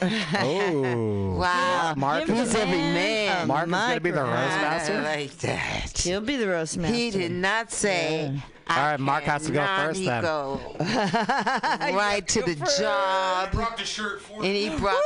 Oh. 0.02 1.38
Wow. 1.40 1.94
Mark 1.96 2.30
is, 2.30 2.54
every 2.54 2.78
man 2.78 3.26
man. 3.48 3.48
Mark 3.48 3.68
is 3.68 3.72
gonna 3.72 4.00
be 4.00 4.12
the 4.12 4.24
roast 4.24 4.58
microphone. 4.58 4.62
master. 4.62 5.02
like 5.02 5.38
that. 5.38 5.98
He'll 5.98 6.22
be 6.22 6.36
the 6.36 6.48
roast 6.48 6.78
master. 6.78 6.96
He 6.96 7.12
did 7.12 7.32
not 7.32 7.72
say. 7.72 8.42
All 8.68 8.78
right, 8.78 9.00
Mark 9.00 9.24
has 9.26 9.46
to 9.46 9.52
go 9.52 9.66
first 9.66 10.04
then. 10.04 10.22
Go 10.24 10.60
right 10.80 12.24
to 12.28 12.42
the 12.42 12.56
job, 12.78 13.52
Brought 13.52 13.78
the 13.78 13.86
shirt 13.86 14.22
for 14.22 14.44
and 14.44 14.56
he 14.56 14.70
brought 14.70 15.02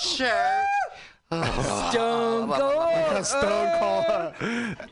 the 0.00 0.06
shirt. 0.06 0.64
Stone 1.32 2.48
Cold. 2.50 3.24
Stone 3.24 3.78
Cold. 3.78 4.34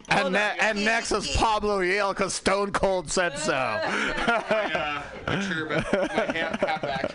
and, 0.08 0.32
ne- 0.32 0.56
and 0.60 0.84
next 0.84 1.10
is 1.10 1.36
Pablo 1.36 1.80
Yale 1.80 2.10
because 2.12 2.32
Stone 2.32 2.70
Cold 2.70 3.10
said 3.10 3.36
so. 3.38 3.52
my, 3.52 4.70
uh, 4.72 5.02
my 5.26 5.40
shirt, 5.40 5.68
but 5.68 5.92
my 5.92 6.24
hat, 6.26 6.60
hat 6.60 6.82
back. 6.82 7.14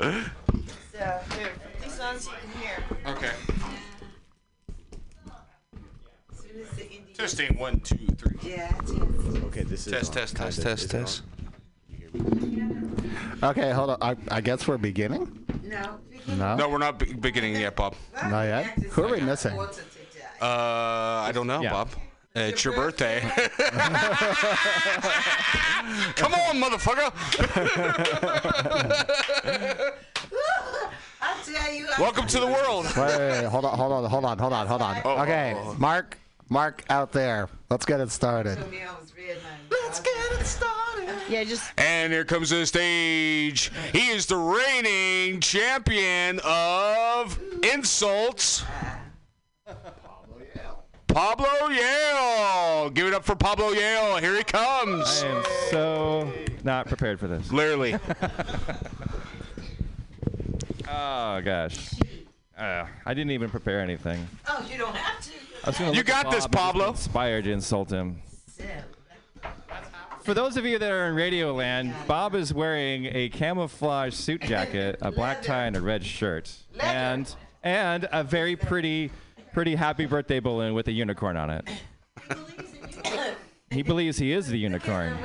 So 0.00 1.20
here, 1.36 1.50
put 1.52 1.82
these 1.82 2.00
on 2.00 2.18
so 2.18 2.30
you 2.30 2.36
can 2.50 2.60
hear. 2.62 3.14
Okay. 3.14 3.30
Testing 7.14 7.58
one, 7.58 7.78
two, 7.80 7.98
three. 8.16 8.38
Yeah, 8.42 8.72
Okay, 9.44 9.64
this 9.64 9.86
is 9.86 9.92
Test, 9.92 10.08
on, 10.12 10.14
test, 10.16 10.34
kind 10.34 10.46
test, 10.54 10.58
of. 10.58 10.64
test, 10.64 10.82
Is 10.84 10.84
it 10.84 10.98
test. 10.98 11.22
Okay, 13.42 13.72
hold 13.72 13.90
on. 13.90 13.98
I, 14.00 14.16
I 14.30 14.40
guess 14.40 14.68
we're 14.68 14.78
beginning. 14.78 15.44
No. 15.64 15.98
No. 16.36 16.56
No, 16.56 16.68
we're 16.68 16.78
not 16.78 16.98
be- 16.98 17.12
beginning 17.12 17.56
yet, 17.56 17.74
Bob. 17.74 17.94
Not 18.14 18.42
yet. 18.42 18.66
Who 18.90 19.02
are 19.02 19.10
we 19.10 19.20
missing? 19.20 19.58
Uh, 19.58 19.66
I 20.40 21.30
don't 21.34 21.46
know, 21.46 21.62
Bob. 21.62 21.88
It's 22.34 22.64
your 22.64 22.74
birthday. 22.74 23.20
Come 26.16 26.34
on, 26.34 26.60
motherfucker. 26.60 27.12
I 31.20 31.36
tell 31.44 31.72
you. 31.74 31.86
I 31.96 32.00
Welcome 32.00 32.26
to 32.28 32.40
the 32.40 32.46
world. 32.46 32.86
Wait, 32.86 32.96
wait, 32.96 33.18
wait, 33.18 33.44
hold 33.44 33.64
on, 33.64 33.76
hold 33.76 33.92
on, 33.92 34.04
hold 34.10 34.24
on, 34.24 34.38
hold 34.38 34.52
on, 34.52 34.66
hold 34.66 34.82
on. 34.82 35.00
Oh, 35.04 35.22
okay, 35.22 35.54
oh, 35.56 35.68
oh. 35.68 35.74
Mark, 35.78 36.18
Mark 36.48 36.84
out 36.88 37.12
there. 37.12 37.48
Let's 37.70 37.84
get 37.84 38.00
it 38.00 38.10
started. 38.10 38.58
Let's 39.70 40.00
get 40.00 40.40
it 40.40 40.46
started. 40.46 40.81
Yeah, 41.28 41.44
just 41.44 41.72
And 41.78 42.12
here 42.12 42.24
comes 42.24 42.50
to 42.50 42.56
the 42.56 42.66
stage. 42.66 43.70
He 43.92 44.08
is 44.08 44.26
the 44.26 44.36
reigning 44.36 45.40
champion 45.40 46.40
of 46.44 47.38
insults. 47.62 48.64
Pablo 49.66 50.38
Yale. 50.54 50.84
Pablo 51.08 51.68
Yale. 51.68 52.90
Give 52.90 53.06
it 53.06 53.14
up 53.14 53.24
for 53.24 53.34
Pablo 53.34 53.70
Yale. 53.70 54.16
Here 54.18 54.36
he 54.36 54.44
comes. 54.44 55.22
I 55.22 55.28
am 55.28 55.44
so 55.70 56.32
not 56.64 56.86
prepared 56.86 57.18
for 57.18 57.28
this. 57.28 57.52
Literally. 57.52 57.96
Oh 60.92 61.40
gosh. 61.40 61.90
Uh, 62.56 62.84
I 63.06 63.14
didn't 63.14 63.30
even 63.30 63.48
prepare 63.48 63.80
anything. 63.80 64.28
Oh, 64.46 64.64
you 64.70 64.76
don't 64.76 64.94
have 64.94 65.22
to. 65.24 65.30
I 65.64 65.70
was 65.70 65.78
gonna 65.78 65.92
You 65.92 66.02
got 66.02 66.30
this, 66.30 66.32
Bob 66.32 66.34
and 66.34 66.42
just 66.42 66.50
be 66.50 66.56
Pablo. 66.58 66.88
Inspired 66.90 67.44
to 67.44 67.52
insult 67.52 67.90
him. 67.90 68.20
For 70.22 70.34
those 70.34 70.56
of 70.56 70.64
you 70.64 70.78
that 70.78 70.90
are 70.90 71.08
in 71.08 71.16
Radio 71.16 71.52
Land, 71.52 71.92
Bob 72.06 72.36
is 72.36 72.54
wearing 72.54 73.06
a 73.06 73.28
camouflage 73.30 74.14
suit 74.14 74.40
jacket, 74.42 74.98
a 75.02 75.10
black 75.10 75.42
tie, 75.42 75.64
and 75.64 75.76
a 75.76 75.80
red 75.80 76.04
shirt, 76.04 76.52
and 76.78 77.34
and 77.64 78.08
a 78.12 78.22
very 78.22 78.54
pretty, 78.54 79.10
pretty 79.52 79.74
happy 79.74 80.06
birthday 80.06 80.38
balloon 80.38 80.74
with 80.74 80.86
a 80.86 80.92
unicorn 80.92 81.36
on 81.36 81.50
it. 81.50 81.68
He 83.70 83.82
believes 83.82 84.16
he 84.16 84.32
is 84.32 84.46
the 84.46 84.58
unicorn, 84.58 85.16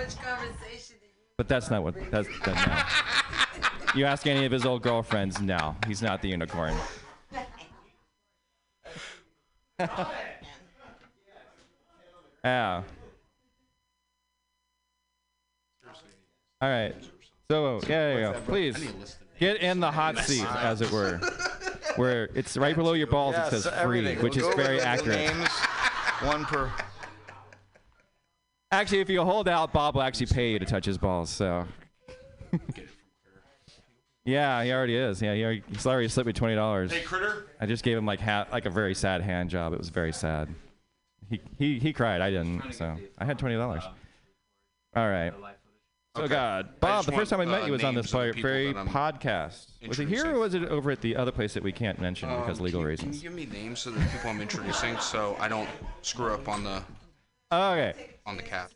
but 1.38 1.48
that's 1.48 1.70
not 1.70 1.84
what. 1.84 1.94
That's 2.10 2.28
that, 2.46 2.68
no. 3.94 4.00
You 4.00 4.06
ask 4.06 4.26
any 4.26 4.46
of 4.46 4.52
his 4.52 4.66
old 4.66 4.82
girlfriends, 4.82 5.40
no, 5.40 5.76
he's 5.86 6.02
not 6.02 6.22
the 6.22 6.30
unicorn. 6.30 6.76
Yeah. 12.44 12.84
All 16.62 16.70
right. 16.70 16.96
So, 17.50 17.80
yeah, 17.84 17.88
there 17.88 18.20
you 18.20 18.34
go. 18.34 18.42
Please 18.42 19.18
get 19.40 19.58
in 19.58 19.80
the 19.80 19.92
hot 19.92 20.18
seat, 20.18 20.46
as 20.56 20.82
it 20.82 20.92
were, 20.92 21.18
where 21.96 22.30
it's 22.34 22.58
right 22.58 22.76
below 22.76 22.94
your 22.94 23.08
balls. 23.08 23.36
It 23.36 23.62
says 23.62 23.68
free, 23.84 24.16
which 24.16 24.38
is 24.38 24.48
very 24.56 24.82
accurate. 24.82 25.32
One 26.24 26.46
per. 26.46 26.72
Actually, 28.72 29.00
if 29.00 29.10
you 29.10 29.22
hold 29.24 29.48
out, 29.48 29.72
Bob 29.72 29.96
will 29.96 30.02
actually 30.02 30.26
pay 30.26 30.52
you 30.52 30.60
to 30.60 30.66
touch 30.66 30.86
his 30.86 30.98
balls. 30.98 31.30
So. 31.30 31.66
yeah, 34.26 34.64
he 34.64 34.74
already 34.74 34.96
is. 34.96 35.22
Yeah, 35.22 35.36
he 35.36 35.44
already, 35.44 35.64
he's 35.70 35.86
already 35.88 36.10
slipped 36.10 36.28
me 36.28 36.34
twenty 36.34 36.56
dollars. 36.56 36.92
Hey, 36.92 37.02
critter. 37.02 37.46
I 37.62 37.66
just 37.66 37.84
gave 37.84 37.98
him 37.98 38.06
like 38.06 38.20
ha- 38.20 38.48
like 38.52 38.66
a 38.66 38.70
very 38.70 38.96
sad 38.96 39.22
hand 39.22 39.50
job. 39.50 39.74
It 39.74 39.80
was 39.80 39.90
very 39.90 40.12
sad. 40.12 40.50
He 41.30 41.40
he 41.58 41.80
he 41.80 41.94
cried. 41.94 42.20
I 42.20 42.30
didn't. 42.32 42.74
So 42.74 42.98
I 43.18 43.26
had 43.26 43.38
twenty 43.40 43.56
dollars. 43.56 43.84
All 44.96 45.08
right. 45.08 45.34
So 46.18 46.24
Okay. 46.24 46.34
God, 46.34 46.80
Bob, 46.80 47.06
the 47.06 47.12
first 47.12 47.30
time 47.30 47.42
I 47.42 47.46
met 47.46 47.64
uh, 47.64 47.66
you 47.68 47.72
was 47.74 47.84
on 47.84 47.94
this 47.94 48.12
names 48.12 48.30
of 48.30 48.36
the 48.36 48.42
very, 48.42 48.72
very 48.74 48.86
podcast. 48.88 49.68
Was 49.88 50.00
it 50.00 50.08
here 50.08 50.36
or 50.36 50.40
was 50.40 50.54
it 50.56 50.64
over 50.66 50.90
at 50.92 51.00
the 51.02 51.16
other 51.16 51.32
place 51.32 51.54
that 51.54 51.62
we 51.64 51.72
can't 51.72 52.02
mention 52.02 52.28
because 52.30 52.58
Um, 52.60 52.66
legal 52.66 52.80
can 52.80 52.86
you, 52.86 52.88
reasons? 52.90 53.22
Can 53.22 53.24
you 53.36 53.38
give 53.38 53.52
me 53.54 53.60
names 53.60 53.86
of 53.86 53.94
the 53.94 54.02
people 54.12 54.30
I'm 54.32 54.42
introducing 54.42 54.98
so 55.00 55.38
I 55.40 55.48
don't 55.48 55.70
screw 56.02 56.34
up 56.34 56.48
on 56.50 56.64
the 56.64 56.82
Okay. 57.52 57.94
on 58.26 58.36
the 58.36 58.44
cap? 58.44 58.72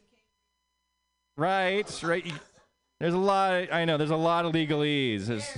Right, 1.37 2.03
right. 2.03 2.31
There's 2.99 3.13
a 3.15 3.17
lot. 3.17 3.73
I 3.73 3.85
know. 3.85 3.97
There's 3.97 4.11
a 4.11 4.15
lot 4.15 4.45
of 4.45 4.53
legalese. 4.53 5.25
There's- 5.25 5.57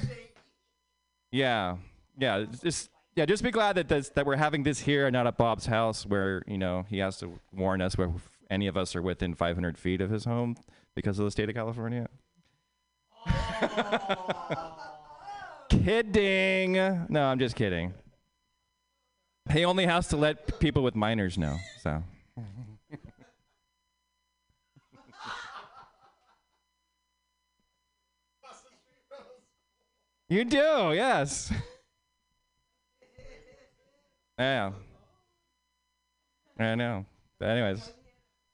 yeah, 1.32 1.78
yeah. 2.18 2.38
it's 2.38 2.62
Just 2.62 2.90
yeah. 3.16 3.26
Just 3.26 3.44
be 3.44 3.52
glad 3.52 3.76
that 3.76 3.90
this, 3.90 4.10
that 4.10 4.26
we're 4.26 4.38
having 4.38 4.64
this 4.64 4.80
here 4.80 5.08
and 5.08 5.14
not 5.14 5.28
at 5.28 5.38
Bob's 5.38 5.66
house, 5.66 6.06
where 6.06 6.44
you 6.48 6.58
know 6.58 6.86
he 6.90 7.00
has 7.00 7.18
to 7.18 7.40
warn 7.52 7.82
us 7.82 7.98
where 7.98 8.12
any 8.50 8.68
of 8.68 8.78
us 8.78 8.96
are 8.96 9.02
within 9.02 9.34
500 9.34 9.78
feet 9.78 10.00
of 10.00 10.10
his 10.12 10.26
home 10.26 10.56
because 10.96 11.20
of 11.20 11.26
the 11.26 11.32
state 11.32 11.50
of 11.50 11.56
California. 11.56 12.08
kidding. 15.70 16.74
No, 17.10 17.26
I'm 17.26 17.40
just 17.40 17.56
kidding. 17.56 17.94
He 19.52 19.66
only 19.66 19.86
has 19.86 20.08
to 20.10 20.18
let 20.18 20.60
people 20.60 20.84
with 20.84 20.96
minors 20.96 21.38
know. 21.38 21.58
So. 21.82 22.04
You 30.34 30.46
do, 30.46 30.94
yes. 30.96 31.54
yeah. 34.40 34.72
I 36.58 36.74
know. 36.74 37.06
But 37.38 37.50
anyways, 37.50 37.94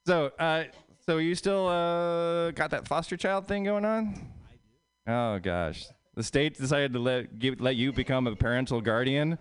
so 0.06 0.30
uh, 0.38 0.66
so 1.10 1.18
you 1.18 1.34
still 1.34 1.68
uh 1.68 2.52
got 2.52 2.70
that 2.70 2.88
foster 2.88 3.18
child 3.18 3.48
thing 3.48 3.64
going 3.64 3.84
on? 3.84 4.14
I 4.48 4.52
do. 4.54 5.12
Oh 5.12 5.40
gosh, 5.40 5.88
the 6.14 6.22
state 6.22 6.56
decided 6.56 6.94
to 6.94 7.00
let 7.00 7.40
give, 7.40 7.60
let 7.60 7.76
you 7.76 7.92
become 7.92 8.28
a 8.28 8.36
parental 8.36 8.80
guardian. 8.80 9.40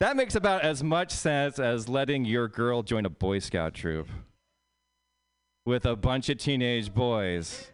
That 0.00 0.16
makes 0.16 0.34
about 0.34 0.62
as 0.62 0.82
much 0.82 1.10
sense 1.10 1.58
as 1.58 1.90
letting 1.90 2.24
your 2.24 2.48
girl 2.48 2.82
join 2.82 3.04
a 3.04 3.10
Boy 3.10 3.38
Scout 3.40 3.74
troop 3.74 4.08
with 5.66 5.84
a 5.84 5.94
bunch 5.94 6.30
of 6.30 6.38
teenage 6.38 6.94
boys 6.94 7.70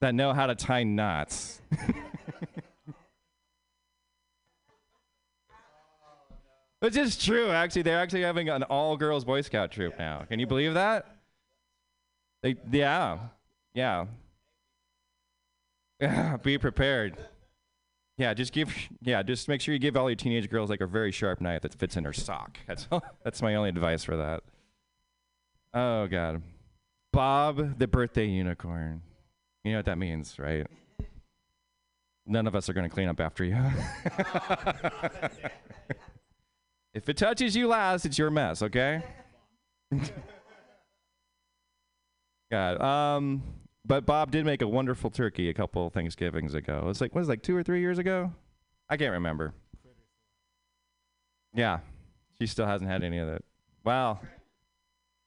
that 0.00 0.12
know 0.12 0.32
how 0.32 0.48
to 0.48 0.56
tie 0.56 0.82
knots. 0.82 1.62
Which 6.80 6.96
is 6.96 7.16
true, 7.16 7.50
actually. 7.50 7.82
They're 7.82 7.98
actually 7.98 8.22
having 8.22 8.48
an 8.48 8.62
all 8.64 8.96
girls 8.96 9.24
Boy 9.24 9.40
Scout 9.40 9.72
troop 9.72 9.98
now. 9.98 10.24
Can 10.28 10.38
you 10.38 10.46
believe 10.46 10.74
that? 10.74 11.06
They, 12.42 12.56
yeah. 12.70 13.18
Yeah. 13.74 14.06
Yeah, 16.00 16.36
be 16.42 16.58
prepared. 16.58 17.16
Yeah, 18.16 18.34
just 18.34 18.52
give 18.52 18.74
yeah, 19.00 19.22
just 19.22 19.48
make 19.48 19.60
sure 19.60 19.72
you 19.72 19.78
give 19.78 19.96
all 19.96 20.10
your 20.10 20.16
teenage 20.16 20.50
girls 20.50 20.70
like 20.70 20.80
a 20.80 20.86
very 20.86 21.12
sharp 21.12 21.40
knife 21.40 21.62
that 21.62 21.74
fits 21.74 21.96
in 21.96 22.04
her 22.04 22.12
sock. 22.12 22.58
That's 22.66 22.88
that's 23.24 23.42
my 23.42 23.54
only 23.54 23.68
advice 23.68 24.04
for 24.04 24.16
that. 24.16 24.42
Oh 25.72 26.06
god. 26.06 26.42
Bob 27.12 27.78
the 27.78 27.86
birthday 27.86 28.26
unicorn. 28.26 29.02
You 29.64 29.72
know 29.72 29.78
what 29.78 29.86
that 29.86 29.98
means, 29.98 30.38
right? 30.38 30.66
None 32.26 32.46
of 32.46 32.54
us 32.54 32.68
are 32.68 32.72
going 32.74 32.88
to 32.88 32.94
clean 32.94 33.08
up 33.08 33.20
after 33.20 33.44
you. 33.44 33.56
if 36.98 37.08
it 37.08 37.16
touches 37.16 37.56
you 37.56 37.68
last, 37.68 38.04
it's 38.04 38.18
your 38.18 38.30
mess, 38.30 38.60
okay? 38.62 39.02
God. 42.50 42.80
Um, 42.80 43.42
but 43.84 44.04
Bob 44.04 44.30
did 44.30 44.44
make 44.44 44.62
a 44.62 44.68
wonderful 44.68 45.10
turkey 45.10 45.48
a 45.48 45.54
couple 45.54 45.88
Thanksgivings 45.90 46.54
ago. 46.54 46.78
It 46.78 46.84
was 46.84 47.00
like, 47.00 47.14
what 47.14 47.20
was 47.20 47.28
it, 47.28 47.32
like 47.32 47.42
two 47.42 47.56
or 47.56 47.62
three 47.62 47.80
years 47.80 47.98
ago? 47.98 48.32
I 48.90 48.96
can't 48.96 49.12
remember. 49.12 49.54
Yeah. 51.54 51.78
She 52.40 52.46
still 52.46 52.66
hasn't 52.66 52.90
had 52.90 53.02
any 53.02 53.18
of 53.18 53.28
it. 53.28 53.44
Wow. 53.84 54.20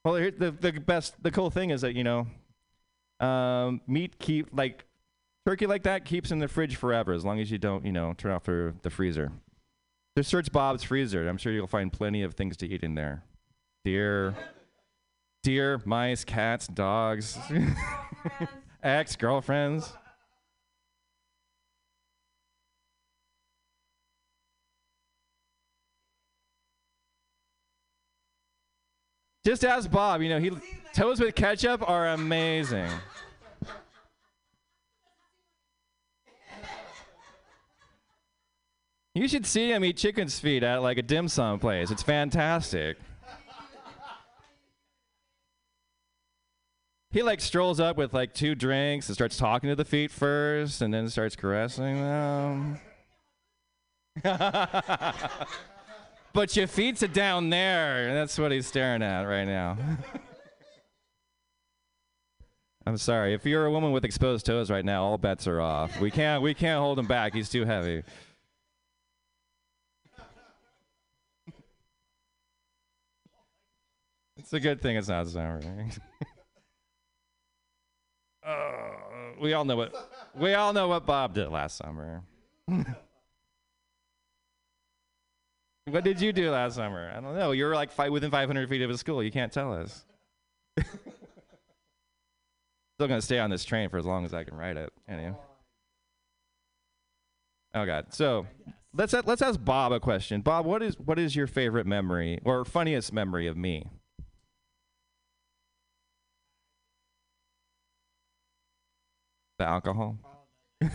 Well, 0.04 0.16
the, 0.16 0.56
the 0.60 0.74
best, 0.74 1.16
the 1.24 1.32
cool 1.32 1.50
thing 1.50 1.70
is 1.70 1.82
that, 1.82 1.96
you 1.96 2.04
know, 2.04 2.28
um, 3.22 3.82
meat 3.88 4.20
keep 4.20 4.48
like 4.52 4.86
turkey 5.46 5.68
like 5.68 5.84
that 5.84 6.06
keeps 6.06 6.32
in 6.32 6.40
the 6.40 6.48
fridge 6.48 6.76
forever 6.76 7.14
as 7.14 7.24
long 7.24 7.40
as 7.40 7.52
you 7.52 7.58
don't 7.58 7.86
you 7.86 7.92
know 7.92 8.14
turn 8.18 8.32
off 8.32 8.46
the, 8.46 8.74
the 8.82 8.90
freezer 8.90 9.32
just 10.18 10.30
search 10.30 10.52
bob's 10.52 10.84
freezer. 10.84 11.28
I'm 11.28 11.38
sure 11.38 11.54
you'll 11.54 11.68
find 11.68 11.92
plenty 11.92 12.24
of 12.24 12.34
things 12.34 12.58
to 12.58 12.68
eat 12.68 12.84
in 12.84 12.96
there. 12.96 13.24
Deer. 13.86 14.36
Deer 15.44 15.82
mice 15.86 16.24
cats 16.24 16.68
dogs. 16.68 17.38
Ex-girlfriends. 18.84 19.94
Just 29.44 29.66
ask 29.66 29.90
bob 29.90 30.22
you 30.22 30.30
know 30.30 30.40
he 30.40 30.52
toast 30.94 31.20
with 31.20 31.34
ketchup 31.34 31.88
are 31.90 32.10
amazing 32.10 32.88
You 39.14 39.28
should 39.28 39.46
see 39.46 39.70
him 39.72 39.84
eat 39.84 39.98
chicken's 39.98 40.40
feet 40.40 40.64
at 40.64 40.82
like 40.82 40.98
a 40.98 41.02
dim 41.02 41.28
sum 41.28 41.60
place. 41.60 41.92
It's 41.92 42.04
fantastic. 42.04 42.96
He 47.12 47.22
like 47.24 47.42
strolls 47.42 47.82
up 47.82 47.98
with 47.98 48.14
like 48.14 48.34
two 48.34 48.56
drinks 48.56 49.10
and 49.10 49.16
starts 49.16 49.36
talking 49.36 49.70
to 49.70 49.76
the 49.76 49.84
feet 49.84 50.12
first 50.12 50.82
and 50.82 50.94
then 50.94 51.10
starts 51.10 51.36
caressing 51.36 51.96
them. 51.96 52.80
but 54.24 55.26
your 56.56 56.68
feet's 56.68 57.04
are 57.04 57.08
down 57.08 57.50
there, 57.50 58.08
and 58.08 58.16
that's 58.16 58.38
what 58.38 58.54
he's 58.54 58.68
staring 58.68 59.02
at 59.02 59.24
right 59.24 59.46
now. 59.46 59.78
I'm 62.86 62.98
sorry. 62.98 63.34
If 63.34 63.46
you're 63.46 63.66
a 63.66 63.72
woman 63.72 63.92
with 63.92 64.06
exposed 64.06 64.46
toes 64.46 64.72
right 64.72 64.86
now, 64.86 65.04
all 65.04 65.18
bets 65.18 65.48
are 65.48 65.60
off. 65.60 66.00
We 66.00 66.12
can't 66.12 66.42
we 66.42 66.54
can't 66.54 66.80
hold 66.80 66.98
him 66.98 67.08
back. 67.08 67.34
He's 67.34 67.50
too 67.50 67.66
heavy. 67.66 68.04
It's 74.52 74.58
a 74.58 74.60
good 74.60 74.82
thing 74.82 74.98
it's 74.98 75.08
not 75.08 75.28
summer. 75.28 75.62
uh, 78.46 78.90
we 79.40 79.54
all 79.54 79.64
know 79.64 79.78
what 79.78 79.96
we 80.36 80.54
all 80.56 80.74
know 80.74 80.90
what 80.90 81.06
Bob 81.06 81.34
did 81.34 81.48
last 81.48 81.78
summer. 81.78 82.24
what 85.86 86.04
did 86.04 86.20
you 86.20 86.34
do 86.34 86.52
last 86.52 86.76
summer? 86.76 87.14
I 87.16 87.22
don't 87.22 87.34
know. 87.34 87.54
You 87.54 87.64
were 87.64 87.76
like 87.76 87.94
five, 87.94 88.12
within 88.12 88.30
500 88.30 88.68
feet 88.68 88.82
of 88.82 88.90
a 88.90 88.98
school. 88.98 89.24
You 89.24 89.32
can't 89.32 89.54
tell 89.54 89.74
us. 89.74 90.04
Still 90.78 90.98
gonna 93.00 93.22
stay 93.22 93.40
on 93.40 93.50
this 93.50 93.64
train 93.64 93.88
for 93.88 94.00
as 94.00 94.06
long 94.06 94.26
as 94.26 94.34
I 94.34 94.44
can 94.44 94.58
ride 94.58 94.76
it. 94.76 94.92
Anyway. 95.08 95.34
Oh 97.74 97.86
God. 97.86 98.08
So 98.10 98.48
let's 98.94 99.14
let's 99.14 99.42
ask 99.42 99.64
Bob 99.64 99.94
a 99.94 100.02
question. 100.02 100.42
Bob, 100.42 100.66
what 100.66 100.84
is 100.84 101.00
what 101.00 101.18
is 101.18 101.38
your 101.38 101.48
favorite 101.48 101.88
memory 101.88 102.42
or 102.44 102.66
funniest 102.66 103.14
memory 103.14 103.48
of 103.48 103.56
me? 103.56 103.88
The 109.62 109.68
alcohol. 109.68 110.18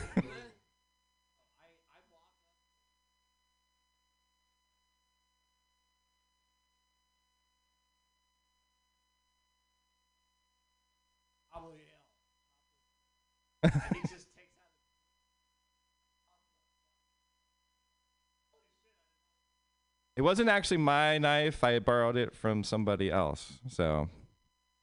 It 20.16 20.22
wasn't 20.22 20.48
actually 20.48 20.78
my 20.78 21.18
knife. 21.18 21.62
I 21.62 21.78
borrowed 21.78 22.16
it 22.16 22.34
from 22.34 22.64
somebody 22.64 23.10
else. 23.10 23.52
So, 23.68 24.08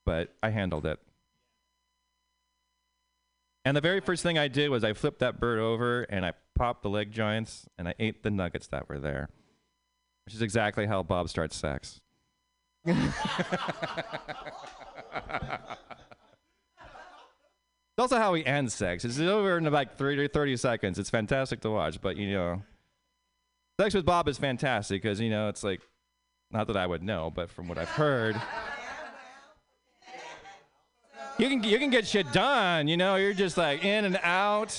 but 0.06 0.32
I 0.42 0.50
handled 0.50 0.86
it. 0.86 1.00
And 3.64 3.76
the 3.76 3.80
very 3.80 4.00
first 4.00 4.22
thing 4.22 4.36
I 4.36 4.48
did 4.48 4.68
was 4.68 4.84
I 4.84 4.92
flipped 4.92 5.20
that 5.20 5.40
bird 5.40 5.58
over 5.58 6.02
and 6.02 6.26
I 6.26 6.32
popped 6.54 6.82
the 6.82 6.90
leg 6.90 7.12
joints 7.12 7.66
and 7.78 7.88
I 7.88 7.94
ate 7.98 8.22
the 8.22 8.30
nuggets 8.30 8.66
that 8.68 8.88
were 8.88 8.98
there, 8.98 9.30
which 10.26 10.34
is 10.34 10.42
exactly 10.42 10.86
how 10.86 11.02
Bob 11.02 11.28
starts 11.30 11.56
sex. 11.56 12.00
It's 17.96 18.02
also 18.02 18.18
how 18.18 18.34
he 18.34 18.44
ends 18.44 18.74
sex. 18.74 19.04
It's 19.04 19.20
over 19.20 19.56
in 19.56 19.64
like 19.64 19.96
30, 19.96 20.28
30 20.28 20.56
seconds. 20.56 20.98
It's 20.98 21.10
fantastic 21.10 21.60
to 21.60 21.70
watch, 21.70 22.00
but 22.00 22.16
you 22.16 22.32
know, 22.32 22.62
sex 23.80 23.94
with 23.94 24.04
Bob 24.04 24.28
is 24.28 24.36
fantastic 24.36 25.00
because 25.00 25.20
you 25.20 25.30
know 25.30 25.48
it's 25.48 25.62
like, 25.62 25.80
not 26.50 26.66
that 26.66 26.76
I 26.76 26.86
would 26.86 27.02
know, 27.04 27.30
but 27.34 27.48
from 27.50 27.68
what 27.68 27.78
I've 27.78 27.88
heard, 27.88 28.34
you 31.38 31.48
can 31.48 31.62
you 31.64 31.78
can 31.78 31.90
get 31.90 32.06
shit 32.06 32.32
done. 32.32 32.88
You 32.88 32.96
know, 32.96 33.16
you're 33.16 33.34
just 33.34 33.56
like 33.56 33.84
in 33.84 34.04
and 34.04 34.18
out. 34.22 34.78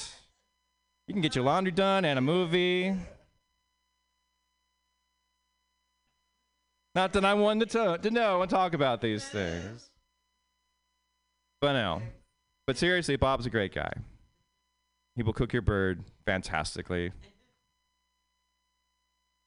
You 1.08 1.14
can 1.14 1.22
get 1.22 1.36
your 1.36 1.43
laundry 1.43 1.72
done 1.72 2.06
and 2.06 2.18
a 2.18 2.22
movie. 2.22 2.95
Not 6.95 7.12
that 7.14 7.26
I'm 7.26 7.39
one 7.39 7.60
to, 7.60 7.66
to, 7.66 7.99
to 8.01 8.10
know 8.10 8.41
and 8.41 8.49
talk 8.49 8.74
about 8.74 9.01
these 9.01 9.26
things. 9.26 9.89
But 11.60 11.74
no. 11.74 12.01
But 12.66 12.78
seriously, 12.78 13.18
Bob's 13.18 13.45
a 13.45 13.49
great 13.49 13.76
guy. 13.76 13.91
He 15.16 15.24
will 15.24 15.34
cook 15.34 15.51
your 15.51 15.62
bird 15.62 16.03
fantastically. 16.26 17.12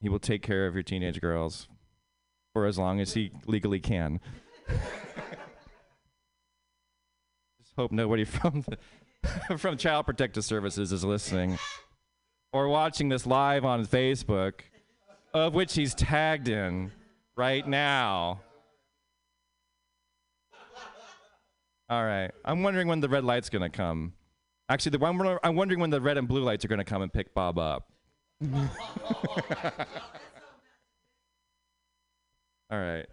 He 0.00 0.08
will 0.08 0.18
take 0.18 0.42
care 0.42 0.66
of 0.66 0.74
your 0.74 0.82
teenage 0.82 1.20
girls 1.20 1.68
for 2.52 2.66
as 2.66 2.78
long 2.78 3.00
as 3.00 3.14
he 3.14 3.32
legally 3.46 3.80
can. 3.80 4.20
Hope 7.78 7.92
nobody 7.92 8.24
from 8.24 8.64
the, 8.68 9.56
from 9.56 9.76
Child 9.76 10.04
Protective 10.06 10.44
Services 10.44 10.90
is 10.90 11.04
listening 11.04 11.56
or 12.52 12.66
watching 12.66 13.08
this 13.08 13.24
live 13.24 13.64
on 13.64 13.86
Facebook, 13.86 14.54
of 15.32 15.54
which 15.54 15.76
he's 15.76 15.94
tagged 15.94 16.48
in 16.48 16.90
right 17.36 17.64
now. 17.68 18.40
All 21.88 22.04
right. 22.04 22.32
I'm 22.44 22.64
wondering 22.64 22.88
when 22.88 22.98
the 22.98 23.08
red 23.08 23.22
light's 23.22 23.48
going 23.48 23.62
to 23.62 23.68
come. 23.68 24.12
Actually, 24.68 24.90
the 24.90 24.98
one 24.98 25.38
I'm 25.44 25.54
wondering 25.54 25.78
when 25.80 25.90
the 25.90 26.00
red 26.00 26.18
and 26.18 26.26
blue 26.26 26.42
lights 26.42 26.64
are 26.64 26.68
going 26.68 26.80
to 26.80 26.84
come 26.84 27.02
and 27.02 27.12
pick 27.12 27.32
Bob 27.32 27.60
up. 27.60 27.92
All 28.44 28.60
right. 32.70 33.06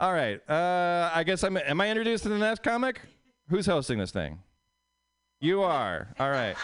All 0.00 0.12
right. 0.12 0.40
Uh, 0.50 1.10
I 1.14 1.22
guess 1.22 1.44
I'm. 1.44 1.56
Am 1.56 1.80
I 1.80 1.88
introduced 1.88 2.24
to 2.24 2.30
the 2.30 2.38
next 2.38 2.64
comic? 2.64 3.00
Who's 3.50 3.66
hosting 3.66 3.98
this 3.98 4.12
thing? 4.12 4.38
You 5.40 5.62
are. 5.62 6.06
All 6.20 6.30
right. 6.30 6.54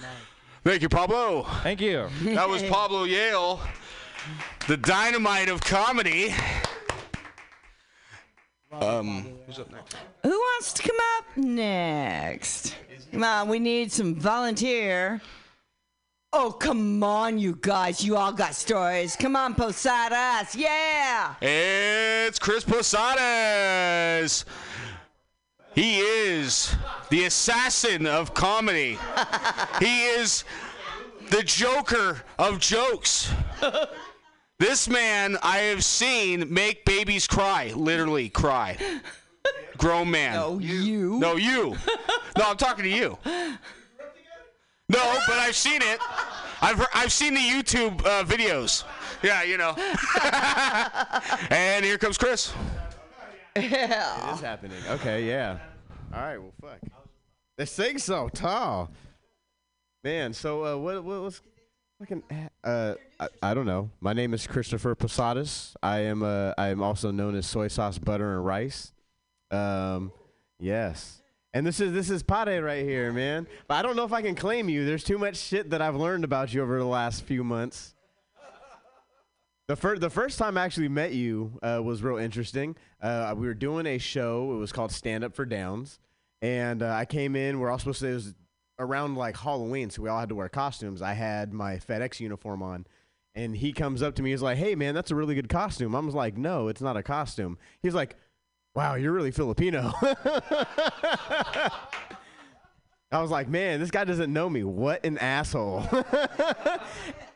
Thank 0.64 0.82
you, 0.82 0.88
Pablo. 0.88 1.42
Thank 1.62 1.80
you. 1.80 2.08
That 2.22 2.48
was 2.48 2.62
Pablo 2.70 3.02
Yale, 3.04 3.60
the 4.68 4.76
dynamite 4.76 5.48
of 5.48 5.60
comedy. 5.60 6.32
Um, 8.72 9.26
who's 9.46 9.58
up 9.58 9.72
next? 9.72 9.96
Who 10.22 10.30
wants 10.30 10.72
to 10.74 10.82
come 10.82 10.96
up 11.18 11.36
next? 11.36 12.76
Come 13.10 13.24
on, 13.24 13.48
we 13.48 13.58
need 13.58 13.90
some 13.90 14.14
volunteer. 14.14 15.20
Oh, 16.32 16.52
come 16.52 17.02
on, 17.02 17.40
you 17.40 17.58
guys. 17.60 18.04
You 18.04 18.16
all 18.16 18.30
got 18.32 18.54
stories. 18.54 19.16
Come 19.16 19.34
on, 19.34 19.56
Posadas. 19.56 20.54
Yeah. 20.54 21.34
It's 21.42 22.38
Chris 22.38 22.62
Posadas. 22.62 24.44
He 25.74 25.98
is 25.98 26.74
the 27.10 27.24
assassin 27.24 28.06
of 28.06 28.34
comedy. 28.34 28.98
he 29.78 30.04
is 30.06 30.44
the 31.30 31.42
Joker 31.42 32.22
of 32.38 32.58
jokes. 32.58 33.32
This 34.58 34.88
man 34.88 35.38
I 35.42 35.58
have 35.58 35.82
seen 35.84 36.52
make 36.52 36.84
babies 36.84 37.26
cry, 37.26 37.72
literally 37.74 38.28
cry. 38.28 38.76
Grown 39.78 40.10
man. 40.10 40.34
No, 40.34 40.58
you. 40.58 41.18
No, 41.18 41.36
you. 41.36 41.76
No, 42.36 42.50
I'm 42.50 42.56
talking 42.58 42.84
to 42.84 42.90
you. 42.90 43.16
No, 43.24 45.18
but 45.26 45.38
I've 45.38 45.56
seen 45.56 45.80
it. 45.82 45.98
I've 46.60 46.76
heard, 46.76 46.88
I've 46.92 47.12
seen 47.12 47.32
the 47.32 47.40
YouTube 47.40 48.04
uh, 48.04 48.24
videos. 48.24 48.84
Yeah, 49.22 49.42
you 49.44 49.56
know. 49.56 49.74
and 51.50 51.84
here 51.84 51.96
comes 51.96 52.18
Chris. 52.18 52.52
Yeah. 53.56 54.30
It 54.30 54.34
is 54.34 54.40
happening. 54.40 54.78
Okay, 54.88 55.26
yeah. 55.26 55.58
All 56.14 56.20
right, 56.20 56.38
well, 56.38 56.52
fuck. 56.60 56.78
This 57.56 57.74
thing's 57.74 58.04
so 58.04 58.28
tall. 58.28 58.90
Man, 60.02 60.32
so 60.32 60.64
uh, 60.64 60.76
what, 60.78 61.04
what 61.04 61.22
what's 61.22 61.42
fucking 61.98 62.22
uh 62.64 62.94
I, 63.18 63.28
I 63.42 63.54
don't 63.54 63.66
know. 63.66 63.90
My 64.00 64.14
name 64.14 64.32
is 64.32 64.46
Christopher 64.46 64.94
Posadas. 64.94 65.74
I 65.82 65.98
am 66.00 66.22
uh 66.22 66.54
I 66.56 66.68
am 66.68 66.82
also 66.82 67.10
known 67.10 67.34
as 67.34 67.46
soy 67.46 67.68
sauce 67.68 67.98
butter 67.98 68.36
and 68.36 68.46
rice. 68.46 68.92
Um 69.50 70.12
yes. 70.58 71.20
And 71.52 71.66
this 71.66 71.80
is 71.80 71.92
this 71.92 72.08
is 72.08 72.22
Pate 72.22 72.62
right 72.62 72.84
here, 72.84 73.12
man. 73.12 73.46
But 73.68 73.74
I 73.74 73.82
don't 73.82 73.96
know 73.96 74.04
if 74.04 74.12
I 74.14 74.22
can 74.22 74.34
claim 74.34 74.70
you. 74.70 74.86
There's 74.86 75.04
too 75.04 75.18
much 75.18 75.36
shit 75.36 75.68
that 75.70 75.82
I've 75.82 75.96
learned 75.96 76.24
about 76.24 76.54
you 76.54 76.62
over 76.62 76.78
the 76.78 76.86
last 76.86 77.24
few 77.24 77.44
months. 77.44 77.94
The 79.70 79.76
first 79.76 80.00
the 80.00 80.10
first 80.10 80.36
time 80.36 80.58
I 80.58 80.64
actually 80.64 80.88
met 80.88 81.12
you 81.12 81.56
uh, 81.62 81.80
was 81.80 82.02
real 82.02 82.16
interesting. 82.16 82.74
Uh, 83.00 83.32
we 83.38 83.46
were 83.46 83.54
doing 83.54 83.86
a 83.86 83.98
show. 83.98 84.52
It 84.52 84.56
was 84.56 84.72
called 84.72 84.90
Stand 84.90 85.22
Up 85.22 85.32
for 85.32 85.44
Downs, 85.44 86.00
and 86.42 86.82
uh, 86.82 86.92
I 86.92 87.04
came 87.04 87.36
in. 87.36 87.60
We're 87.60 87.70
all 87.70 87.78
supposed 87.78 88.00
to. 88.00 88.08
It 88.08 88.14
was 88.14 88.34
around 88.80 89.14
like 89.14 89.36
Halloween, 89.36 89.88
so 89.88 90.02
we 90.02 90.08
all 90.08 90.18
had 90.18 90.28
to 90.30 90.34
wear 90.34 90.48
costumes. 90.48 91.02
I 91.02 91.12
had 91.12 91.52
my 91.52 91.76
FedEx 91.76 92.18
uniform 92.18 92.64
on, 92.64 92.84
and 93.36 93.56
he 93.56 93.72
comes 93.72 94.02
up 94.02 94.16
to 94.16 94.24
me. 94.24 94.30
He's 94.30 94.42
like, 94.42 94.58
"Hey, 94.58 94.74
man, 94.74 94.92
that's 94.92 95.12
a 95.12 95.14
really 95.14 95.36
good 95.36 95.48
costume." 95.48 95.94
I 95.94 96.00
was 96.00 96.16
like, 96.16 96.36
"No, 96.36 96.66
it's 96.66 96.80
not 96.80 96.96
a 96.96 97.02
costume." 97.04 97.56
He's 97.80 97.94
like, 97.94 98.16
"Wow, 98.74 98.96
you're 98.96 99.12
really 99.12 99.30
Filipino." 99.30 99.92
I 103.12 103.22
was 103.22 103.30
like, 103.30 103.48
"Man, 103.48 103.78
this 103.78 103.92
guy 103.92 104.02
doesn't 104.02 104.32
know 104.32 104.50
me. 104.50 104.64
What 104.64 105.06
an 105.06 105.16
asshole." 105.18 105.86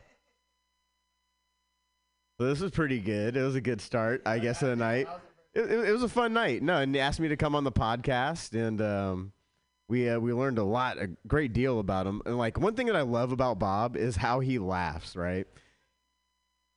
This 2.38 2.60
was 2.60 2.72
pretty 2.72 2.98
good. 2.98 3.36
It 3.36 3.42
was 3.42 3.54
a 3.54 3.60
good 3.60 3.80
start, 3.80 4.22
I 4.26 4.38
guess, 4.38 4.60
of 4.62 4.68
the 4.68 4.76
night. 4.76 5.06
It, 5.54 5.70
it, 5.70 5.92
was 5.92 6.02
a 6.02 6.08
fun 6.08 6.32
night. 6.32 6.62
No, 6.62 6.78
and 6.78 6.92
they 6.92 6.98
asked 6.98 7.20
me 7.20 7.28
to 7.28 7.36
come 7.36 7.54
on 7.54 7.62
the 7.62 7.70
podcast, 7.70 8.54
and 8.54 8.80
um, 8.82 9.32
we 9.88 10.08
uh, 10.08 10.18
we 10.18 10.32
learned 10.32 10.58
a 10.58 10.64
lot, 10.64 10.98
a 10.98 11.10
great 11.28 11.52
deal 11.52 11.78
about 11.78 12.08
him. 12.08 12.22
And 12.26 12.36
like 12.36 12.58
one 12.58 12.74
thing 12.74 12.86
that 12.86 12.96
I 12.96 13.02
love 13.02 13.30
about 13.30 13.60
Bob 13.60 13.96
is 13.96 14.16
how 14.16 14.40
he 14.40 14.58
laughs. 14.58 15.14
Right. 15.14 15.46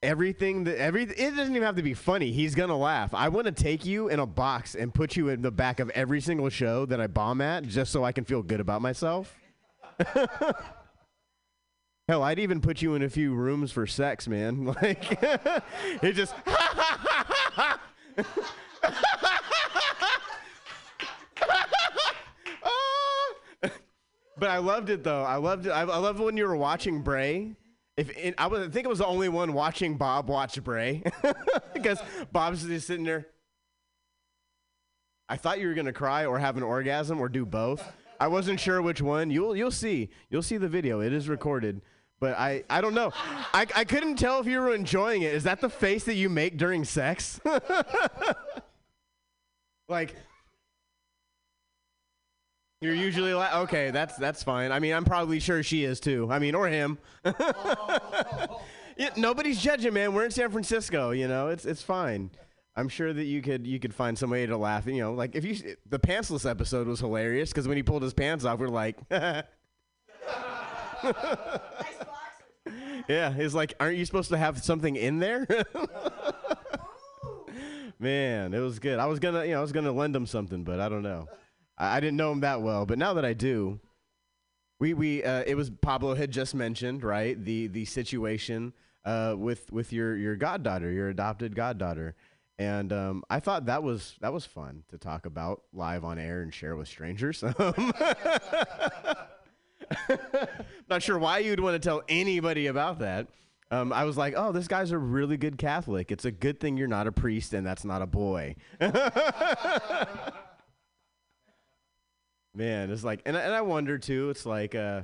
Everything 0.04 0.66
that 0.66 0.78
every 0.78 1.04
it 1.04 1.36
doesn't 1.36 1.56
even 1.56 1.64
have 1.64 1.78
to 1.78 1.84
be 1.84 1.96
funny. 1.96 2.32
He's 2.32 2.54
gonna 2.54 2.78
laugh. 2.78 3.16
I 3.16 3.30
want 3.30 3.46
to 3.46 3.52
take 3.52 3.84
you 3.84 4.10
in 4.10 4.20
a 4.20 4.28
box 4.28 4.76
and 4.76 4.94
put 4.94 5.16
you 5.16 5.30
in 5.30 5.42
the 5.42 5.52
back 5.52 5.80
of 5.80 5.90
every 5.92 6.22
single 6.22 6.50
show 6.50 6.86
that 6.86 7.02
I 7.02 7.08
bomb 7.08 7.42
at, 7.42 7.64
just 7.64 7.92
so 7.92 8.04
I 8.04 8.12
can 8.12 8.26
feel 8.26 8.44
good 8.44 8.60
about 8.60 8.84
myself. 8.84 9.36
Hell, 12.08 12.24
I'd 12.24 12.40
even 12.40 12.62
put 12.62 12.82
you 12.82 12.96
in 12.96 13.02
a 13.02 13.10
few 13.10 13.34
rooms 13.34 13.74
for 13.74 13.86
sex, 13.86 14.30
man. 14.30 14.64
Like, 14.82 15.22
it 16.02 16.14
just. 16.14 16.34
but 24.40 24.50
I 24.50 24.60
loved 24.60 24.90
it 24.90 25.04
though. 25.04 25.24
I 25.24 25.36
loved 25.36 25.66
it. 25.66 25.72
I, 25.72 25.82
I 25.82 25.98
loved 25.98 26.20
when 26.20 26.38
you 26.38 26.48
were 26.48 26.56
watching 26.56 27.02
Bray. 27.02 27.56
If 27.98 28.16
it, 28.18 28.36
I 28.38 28.48
was, 28.48 28.62
I 28.62 28.70
think 28.70 28.86
I 28.86 28.90
was 28.90 29.00
the 29.00 29.06
only 29.06 29.28
one 29.28 29.52
watching 29.52 29.98
Bob 29.98 30.30
watch 30.30 30.64
Bray 30.64 31.04
because 31.74 32.00
Bob's 32.32 32.64
just 32.64 32.88
sitting 32.88 33.04
there. 33.04 33.28
I 35.28 35.36
thought 35.36 35.60
you 35.60 35.68
were 35.68 35.74
gonna 35.74 35.92
cry 35.92 36.26
or 36.26 36.40
have 36.40 36.56
an 36.56 36.64
orgasm 36.64 37.20
or 37.20 37.28
do 37.28 37.46
both. 37.46 37.84
I 38.20 38.28
wasn't 38.28 38.60
sure 38.62 38.82
which 38.82 39.02
one. 39.02 39.30
You'll 39.30 39.56
you'll 39.58 39.72
see. 39.72 40.10
You'll 40.30 40.42
see 40.42 40.58
the 40.58 40.70
video. 40.70 41.02
It 41.02 41.12
is 41.12 41.28
recorded. 41.28 41.82
But 42.20 42.38
I, 42.38 42.64
I 42.70 42.82
don't 42.82 42.96
know. 42.96 43.12
I, 43.54 43.68
I 43.76 43.84
couldn't 43.84 44.16
tell 44.16 44.40
if 44.40 44.48
you 44.48 44.60
were 44.60 44.74
enjoying 44.74 45.22
it. 45.22 45.34
Is 45.34 45.44
that 45.44 45.62
the 45.62 45.70
face 45.70 46.06
that 46.06 46.16
you 46.16 46.30
make 46.30 46.58
during 46.58 46.84
sex? 46.84 47.40
like 49.88 50.16
you're 52.82 52.94
usually 52.94 53.34
like 53.34 53.54
okay, 53.54 53.92
that's 53.92 54.16
that's 54.18 54.44
fine. 54.44 54.72
I 54.72 54.80
mean, 54.80 54.94
I'm 54.94 55.06
probably 55.06 55.40
sure 55.40 55.64
she 55.64 55.84
is 55.84 56.00
too. 56.00 56.28
I 56.32 56.38
mean, 56.38 56.54
or 56.54 56.68
him. 56.68 57.00
yeah, 57.26 59.10
nobody's 59.16 59.60
judging, 59.60 59.94
man. 59.94 60.14
We're 60.14 60.26
in 60.26 60.32
San 60.32 60.52
Francisco, 60.52 61.12
you 61.12 61.28
know. 61.28 61.48
It's 61.48 61.66
it's 61.66 61.82
fine. 61.82 62.30
I'm 62.76 62.90
sure 62.90 63.12
that 63.12 63.24
you 63.24 63.42
could 63.42 63.66
you 63.66 63.80
could 63.80 63.96
find 63.96 64.16
some 64.16 64.30
way 64.30 64.46
to 64.46 64.58
laugh. 64.58 64.86
You 64.86 65.02
know, 65.02 65.14
like 65.14 65.36
if 65.36 65.44
you 65.44 65.76
the 65.88 65.98
pantsless 65.98 66.48
episode 66.48 66.88
was 66.88 67.00
hilarious 67.00 67.50
because 67.50 67.68
when 67.68 67.78
he 67.78 67.84
pulled 67.84 68.04
his 68.04 68.14
pants 68.14 68.46
off, 68.46 68.60
we're 68.60 68.68
like, 68.68 68.98
yeah, 73.08 73.32
he's 73.34 73.54
like, 73.54 73.74
aren't 73.80 73.98
you 73.98 74.06
supposed 74.06 74.30
to 74.30 74.38
have 74.38 74.64
something 74.64 74.96
in 74.96 75.20
there? 75.20 75.48
Man, 78.00 78.54
it 78.54 78.60
was 78.60 78.80
good. 78.80 79.00
I 79.00 79.08
was 79.08 79.20
gonna, 79.20 79.44
you 79.46 79.52
know, 79.52 79.60
I 79.60 79.62
was 79.62 79.72
gonna 79.72 79.92
lend 79.92 80.16
him 80.16 80.26
something, 80.28 80.64
but 80.64 80.80
I 80.80 80.88
don't 80.90 81.04
know. 81.04 81.28
I, 81.78 81.98
I 81.98 82.00
didn't 82.00 82.18
know 82.18 82.32
him 82.32 82.42
that 82.42 82.62
well, 82.62 82.86
but 82.86 83.00
now 83.00 83.14
that 83.16 83.26
I 83.26 83.34
do, 83.34 83.80
we 84.80 84.94
we 84.94 85.24
uh, 85.24 85.44
it 85.48 85.56
was 85.56 85.70
Pablo 85.70 86.14
had 86.14 86.32
just 86.32 86.54
mentioned 86.54 87.04
right 87.04 87.44
the 87.44 87.68
the 87.68 87.86
situation 87.86 88.74
uh, 89.06 89.36
with 89.38 89.72
with 89.72 89.92
your 89.92 90.16
your 90.16 90.36
goddaughter, 90.36 90.92
your 90.92 91.10
adopted 91.10 91.56
goddaughter, 91.56 92.16
and 92.60 92.94
um, 92.94 93.24
I 93.30 93.40
thought 93.40 93.66
that 93.66 93.82
was 93.82 94.16
that 94.22 94.32
was 94.32 94.46
fun 94.46 94.84
to 94.90 95.00
talk 95.00 95.26
about 95.26 95.64
live 95.74 96.04
on 96.04 96.20
air 96.20 96.42
and 96.44 96.54
share 96.54 96.76
with 96.76 96.88
strangers. 96.88 97.44
Not 100.90 101.04
sure 101.04 101.20
why 101.20 101.40
you'd 101.40 101.60
want 101.60 101.82
to 101.82 101.86
tell 101.86 102.02
anybody 102.08 102.68
about 102.68 103.00
that. 103.00 103.28
Um, 103.70 103.92
I 103.92 104.06
was 104.06 104.16
like, 104.16 104.34
oh, 104.38 104.54
this 104.54 104.68
guy's 104.68 104.92
a 104.92 104.98
really 104.98 105.36
good 105.36 105.58
Catholic. 105.58 106.12
It's 106.12 106.24
a 106.24 106.32
good 106.32 106.60
thing 106.60 106.78
you're 106.78 106.88
not 106.88 107.08
a 107.08 107.12
priest 107.12 107.54
and 107.54 107.68
that's 107.68 107.84
not 107.84 108.02
a 108.02 108.06
boy. 108.06 108.56
Man, 112.56 112.90
it's 112.90 113.04
like, 113.04 113.22
and, 113.26 113.36
and 113.36 113.54
I 113.54 113.62
wonder 113.62 113.98
too. 113.98 114.30
It's 114.30 114.46
like, 114.46 114.74
uh, 114.74 115.02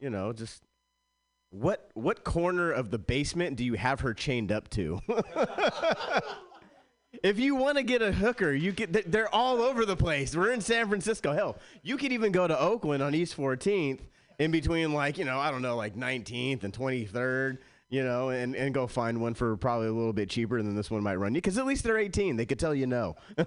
you 0.00 0.10
know, 0.10 0.32
just 0.32 0.62
what 1.50 1.88
what 1.94 2.24
corner 2.24 2.72
of 2.72 2.90
the 2.90 2.98
basement 2.98 3.56
do 3.56 3.64
you 3.64 3.74
have 3.74 4.00
her 4.00 4.12
chained 4.12 4.50
up 4.50 4.68
to? 4.70 4.98
if 7.22 7.38
you 7.38 7.54
want 7.54 7.78
to 7.78 7.84
get 7.84 8.02
a 8.02 8.10
hooker, 8.10 8.52
you 8.52 8.72
get 8.72 9.10
they're 9.10 9.32
all 9.32 9.62
over 9.62 9.86
the 9.86 9.96
place. 9.96 10.34
We're 10.34 10.50
in 10.50 10.60
San 10.60 10.88
Francisco. 10.88 11.32
Hell, 11.32 11.56
you 11.82 11.96
could 11.96 12.10
even 12.10 12.32
go 12.32 12.48
to 12.48 12.58
Oakland 12.58 13.04
on 13.04 13.14
East 13.14 13.36
14th 13.36 14.00
in 14.38 14.50
between 14.50 14.92
like, 14.92 15.18
you 15.18 15.24
know, 15.24 15.38
I 15.38 15.50
don't 15.50 15.62
know, 15.62 15.76
like 15.76 15.94
19th 15.94 16.64
and 16.64 16.72
23rd, 16.72 17.58
you 17.88 18.02
know, 18.02 18.30
and, 18.30 18.54
and 18.56 18.74
go 18.74 18.86
find 18.86 19.20
one 19.20 19.34
for 19.34 19.56
probably 19.56 19.88
a 19.88 19.92
little 19.92 20.12
bit 20.12 20.28
cheaper 20.30 20.60
than 20.62 20.74
this 20.74 20.90
one 20.90 21.02
might 21.02 21.16
run 21.16 21.34
you 21.34 21.40
because 21.40 21.58
at 21.58 21.66
least 21.66 21.84
they're 21.84 21.98
18. 21.98 22.36
They 22.36 22.46
could 22.46 22.58
tell 22.58 22.74
you 22.74 22.86
no. 22.86 23.16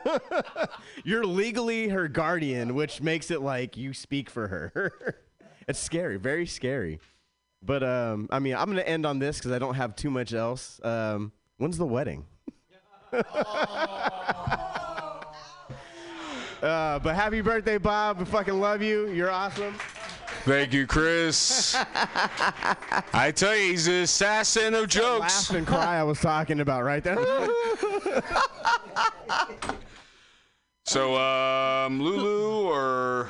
You're 1.04 1.26
legally 1.26 1.90
her 1.90 2.08
guardian, 2.08 2.76
which 2.76 3.02
makes 3.02 3.32
it 3.32 3.42
like 3.42 3.76
you 3.78 3.94
speak 3.94 4.30
for 4.30 4.48
her. 4.48 5.18
it's 5.68 5.80
scary, 5.80 6.18
very 6.18 6.46
scary. 6.46 7.00
But 7.62 7.84
um, 7.84 8.30
I 8.32 8.40
mean, 8.40 8.56
I'm 8.56 8.68
gonna 8.68 8.82
end 8.82 9.06
on 9.06 9.20
this 9.20 9.38
because 9.38 9.52
I 9.52 9.60
don't 9.60 9.76
have 9.76 9.96
too 9.96 10.12
much 10.12 10.34
else. 10.34 10.80
Um, 10.84 11.32
when's 11.58 11.78
the 11.78 11.86
wedding? 11.86 12.26
Uh, 16.62 16.98
but 17.00 17.16
happy 17.16 17.42
birthday, 17.42 17.78
Bob. 17.78 18.20
I 18.20 18.24
fucking 18.24 18.60
love 18.60 18.82
you. 18.82 19.10
You're 19.10 19.30
awesome. 19.30 19.76
Thank 20.48 20.72
you, 20.72 20.88
Chris. 20.88 21.76
I 23.14 23.34
tell 23.36 23.54
you, 23.54 23.72
he's 23.72 23.88
an 23.88 23.95
assassin 23.95 24.74
of 24.76 24.88
jokes. 24.88 25.50
Laugh 25.50 25.58
and 25.58 25.68
cry 25.68 25.98
I 25.98 26.04
was 26.04 26.22
talking 26.22 26.62
about 26.62 26.84
right 26.86 27.04
there. 27.04 27.18
So, 30.86 31.18
um, 31.18 32.02
Lulu 32.02 32.70
or 32.70 33.28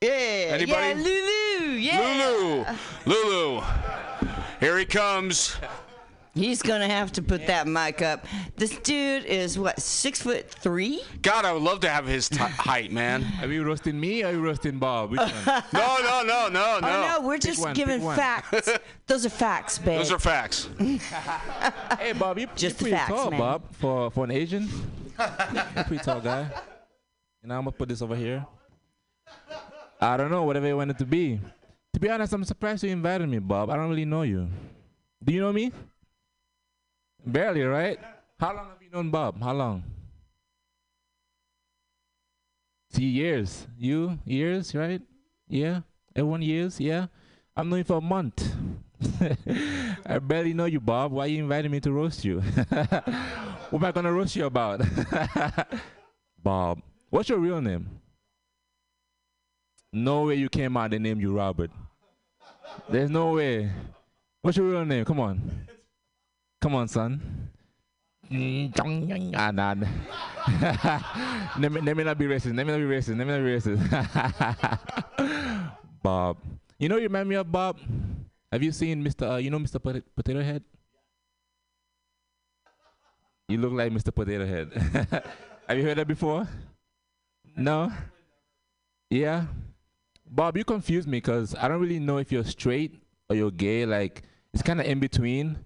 Yeah, 0.00 0.10
Anybody? 0.10 0.70
yeah, 0.70 0.94
Lulu, 0.94 1.72
yeah. 1.72 2.76
Lulu, 3.06 3.24
Lulu, 3.24 3.62
here 4.60 4.78
he 4.78 4.84
comes. 4.84 5.56
He's 6.34 6.62
gonna 6.62 6.88
have 6.88 7.12
to 7.12 7.22
put 7.22 7.46
that 7.46 7.66
mic 7.68 8.00
up. 8.00 8.24
This 8.56 8.78
dude 8.78 9.26
is 9.26 9.58
what 9.58 9.78
six 9.80 10.22
foot 10.22 10.48
three? 10.50 11.02
God, 11.20 11.44
I 11.44 11.52
would 11.52 11.62
love 11.62 11.80
to 11.80 11.90
have 11.90 12.06
his 12.06 12.30
t- 12.30 12.36
height, 12.38 12.90
man. 12.90 13.26
Are 13.42 13.46
you 13.46 13.62
roasting 13.64 14.00
me 14.00 14.22
or 14.24 14.28
are 14.28 14.32
you 14.32 14.40
roasting 14.40 14.78
Bob? 14.78 15.10
Which 15.10 15.20
one? 15.20 15.30
No, 15.46 15.62
no, 15.74 16.22
no, 16.22 16.48
no, 16.48 16.78
no. 16.80 16.88
Oh 16.88 17.18
no, 17.20 17.26
we're 17.26 17.34
Pick 17.34 17.42
just 17.42 17.60
one, 17.60 17.74
giving 17.74 18.00
facts. 18.00 18.70
Those 19.06 19.26
are 19.26 19.30
facts, 19.30 19.78
babe. 19.78 19.98
Those 19.98 20.10
are 20.10 20.18
facts. 20.18 20.70
hey, 21.98 22.12
Bob, 22.18 22.38
you, 22.38 22.46
Just 22.56 22.62
you're 22.62 22.90
pretty 22.90 22.96
facts, 22.96 23.10
tall, 23.10 23.30
man. 23.30 23.38
Bob, 23.38 23.74
for, 23.74 24.10
for 24.10 24.24
an 24.24 24.30
Asian. 24.30 24.70
You're 25.18 25.84
pretty 25.84 26.02
tall 26.02 26.20
guy. 26.20 26.48
You 27.42 27.48
know, 27.48 27.56
I'm 27.58 27.64
going 27.64 27.72
to 27.72 27.78
put 27.78 27.88
this 27.90 28.00
over 28.00 28.16
here. 28.16 28.46
I 30.00 30.16
don't 30.16 30.30
know, 30.30 30.44
whatever 30.44 30.66
you 30.66 30.76
want 30.76 30.90
it 30.92 30.98
to 30.98 31.04
be. 31.06 31.40
To 31.92 32.00
be 32.00 32.08
honest, 32.08 32.32
I'm 32.32 32.44
surprised 32.44 32.84
you 32.84 32.90
invited 32.90 33.28
me, 33.28 33.38
Bob. 33.38 33.68
I 33.68 33.76
don't 33.76 33.90
really 33.90 34.06
know 34.06 34.22
you. 34.22 34.48
Do 35.22 35.32
you 35.32 35.40
know 35.40 35.52
me? 35.52 35.72
Barely, 37.24 37.62
right? 37.62 37.98
How 38.38 38.54
long 38.54 38.68
have 38.68 38.82
you 38.82 38.90
known 38.90 39.10
Bob? 39.10 39.40
How 39.40 39.52
long? 39.52 39.84
See, 42.90 43.04
years. 43.04 43.66
You, 43.78 44.18
years, 44.24 44.74
right? 44.74 45.00
Yeah. 45.48 45.80
Everyone 46.14 46.42
years, 46.42 46.80
yeah. 46.80 47.06
I'm 47.56 47.68
knowing 47.68 47.80
you 47.80 47.84
for 47.84 47.98
a 47.98 48.00
month. 48.00 48.54
I 50.06 50.18
barely 50.18 50.52
know 50.52 50.64
you, 50.66 50.80
Bob. 50.80 51.12
Why 51.12 51.26
you 51.26 51.42
inviting 51.42 51.70
me 51.70 51.80
to 51.80 51.92
roast 51.92 52.24
you? 52.24 52.40
what 53.70 53.72
am 53.72 53.84
I 53.84 53.92
gonna 53.92 54.12
roast 54.12 54.36
you 54.36 54.46
about? 54.46 54.82
Bob. 56.42 56.82
What's 57.10 57.28
your 57.28 57.38
real 57.38 57.60
name? 57.60 57.88
No 59.92 60.24
way 60.24 60.36
you 60.36 60.48
came 60.48 60.76
out 60.76 60.92
and 60.94 61.02
named 61.02 61.20
you 61.20 61.36
Robert. 61.36 61.70
There's 62.88 63.10
no 63.10 63.34
way. 63.34 63.70
What's 64.40 64.56
your 64.56 64.66
real 64.66 64.84
name? 64.84 65.04
Come 65.04 65.20
on. 65.20 65.66
Come 66.62 66.76
on, 66.76 66.86
son. 66.86 67.20
Ah, 69.34 69.50
nah. 69.50 69.74
let, 71.58 71.72
me, 71.72 71.80
let 71.82 71.96
me 71.96 72.04
not 72.04 72.16
be 72.16 72.26
racist. 72.26 72.56
Let 72.56 72.64
me 72.64 72.72
not 72.72 72.78
be 72.78 72.86
racist. 72.86 73.18
Let 73.18 73.26
me 73.26 73.34
not 73.34 73.42
be 73.42 73.50
racist. 73.50 73.82
Bob. 76.02 76.38
You 76.78 76.88
know, 76.88 76.96
you 76.96 77.04
remind 77.04 77.28
me 77.28 77.34
of 77.34 77.50
Bob. 77.50 77.78
Have 78.52 78.62
you 78.62 78.70
seen 78.70 79.02
Mr. 79.04 79.32
Uh, 79.32 79.36
you 79.36 79.50
know 79.50 79.58
Mr. 79.58 79.82
Pot- 79.82 80.04
Potato 80.14 80.40
Head? 80.40 80.62
You 83.48 83.58
look 83.58 83.72
like 83.72 83.92
Mr. 83.92 84.14
Potato 84.14 84.46
Head. 84.46 84.70
Have 85.68 85.76
you 85.76 85.82
heard 85.82 85.98
that 85.98 86.06
before? 86.06 86.46
No? 87.56 87.92
Yeah? 89.10 89.46
Bob, 90.30 90.56
you 90.56 90.64
confuse 90.64 91.06
me 91.06 91.18
because 91.18 91.56
I 91.58 91.66
don't 91.66 91.80
really 91.80 91.98
know 91.98 92.18
if 92.18 92.30
you're 92.30 92.44
straight 92.44 93.02
or 93.28 93.34
you're 93.36 93.50
gay. 93.50 93.84
Like, 93.84 94.22
it's 94.54 94.62
kind 94.62 94.80
of 94.80 94.86
in 94.86 95.00
between. 95.00 95.58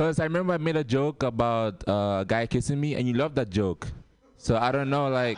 Because 0.00 0.18
I 0.18 0.24
remember 0.24 0.54
I 0.54 0.56
made 0.56 0.76
a 0.76 0.82
joke 0.82 1.22
about 1.24 1.86
uh, 1.86 2.20
a 2.22 2.24
guy 2.26 2.46
kissing 2.46 2.80
me, 2.80 2.94
and 2.94 3.06
you 3.06 3.12
love 3.12 3.34
that 3.34 3.50
joke. 3.50 3.86
So 4.38 4.56
I 4.56 4.72
don't 4.72 4.88
know, 4.88 5.08
like, 5.08 5.36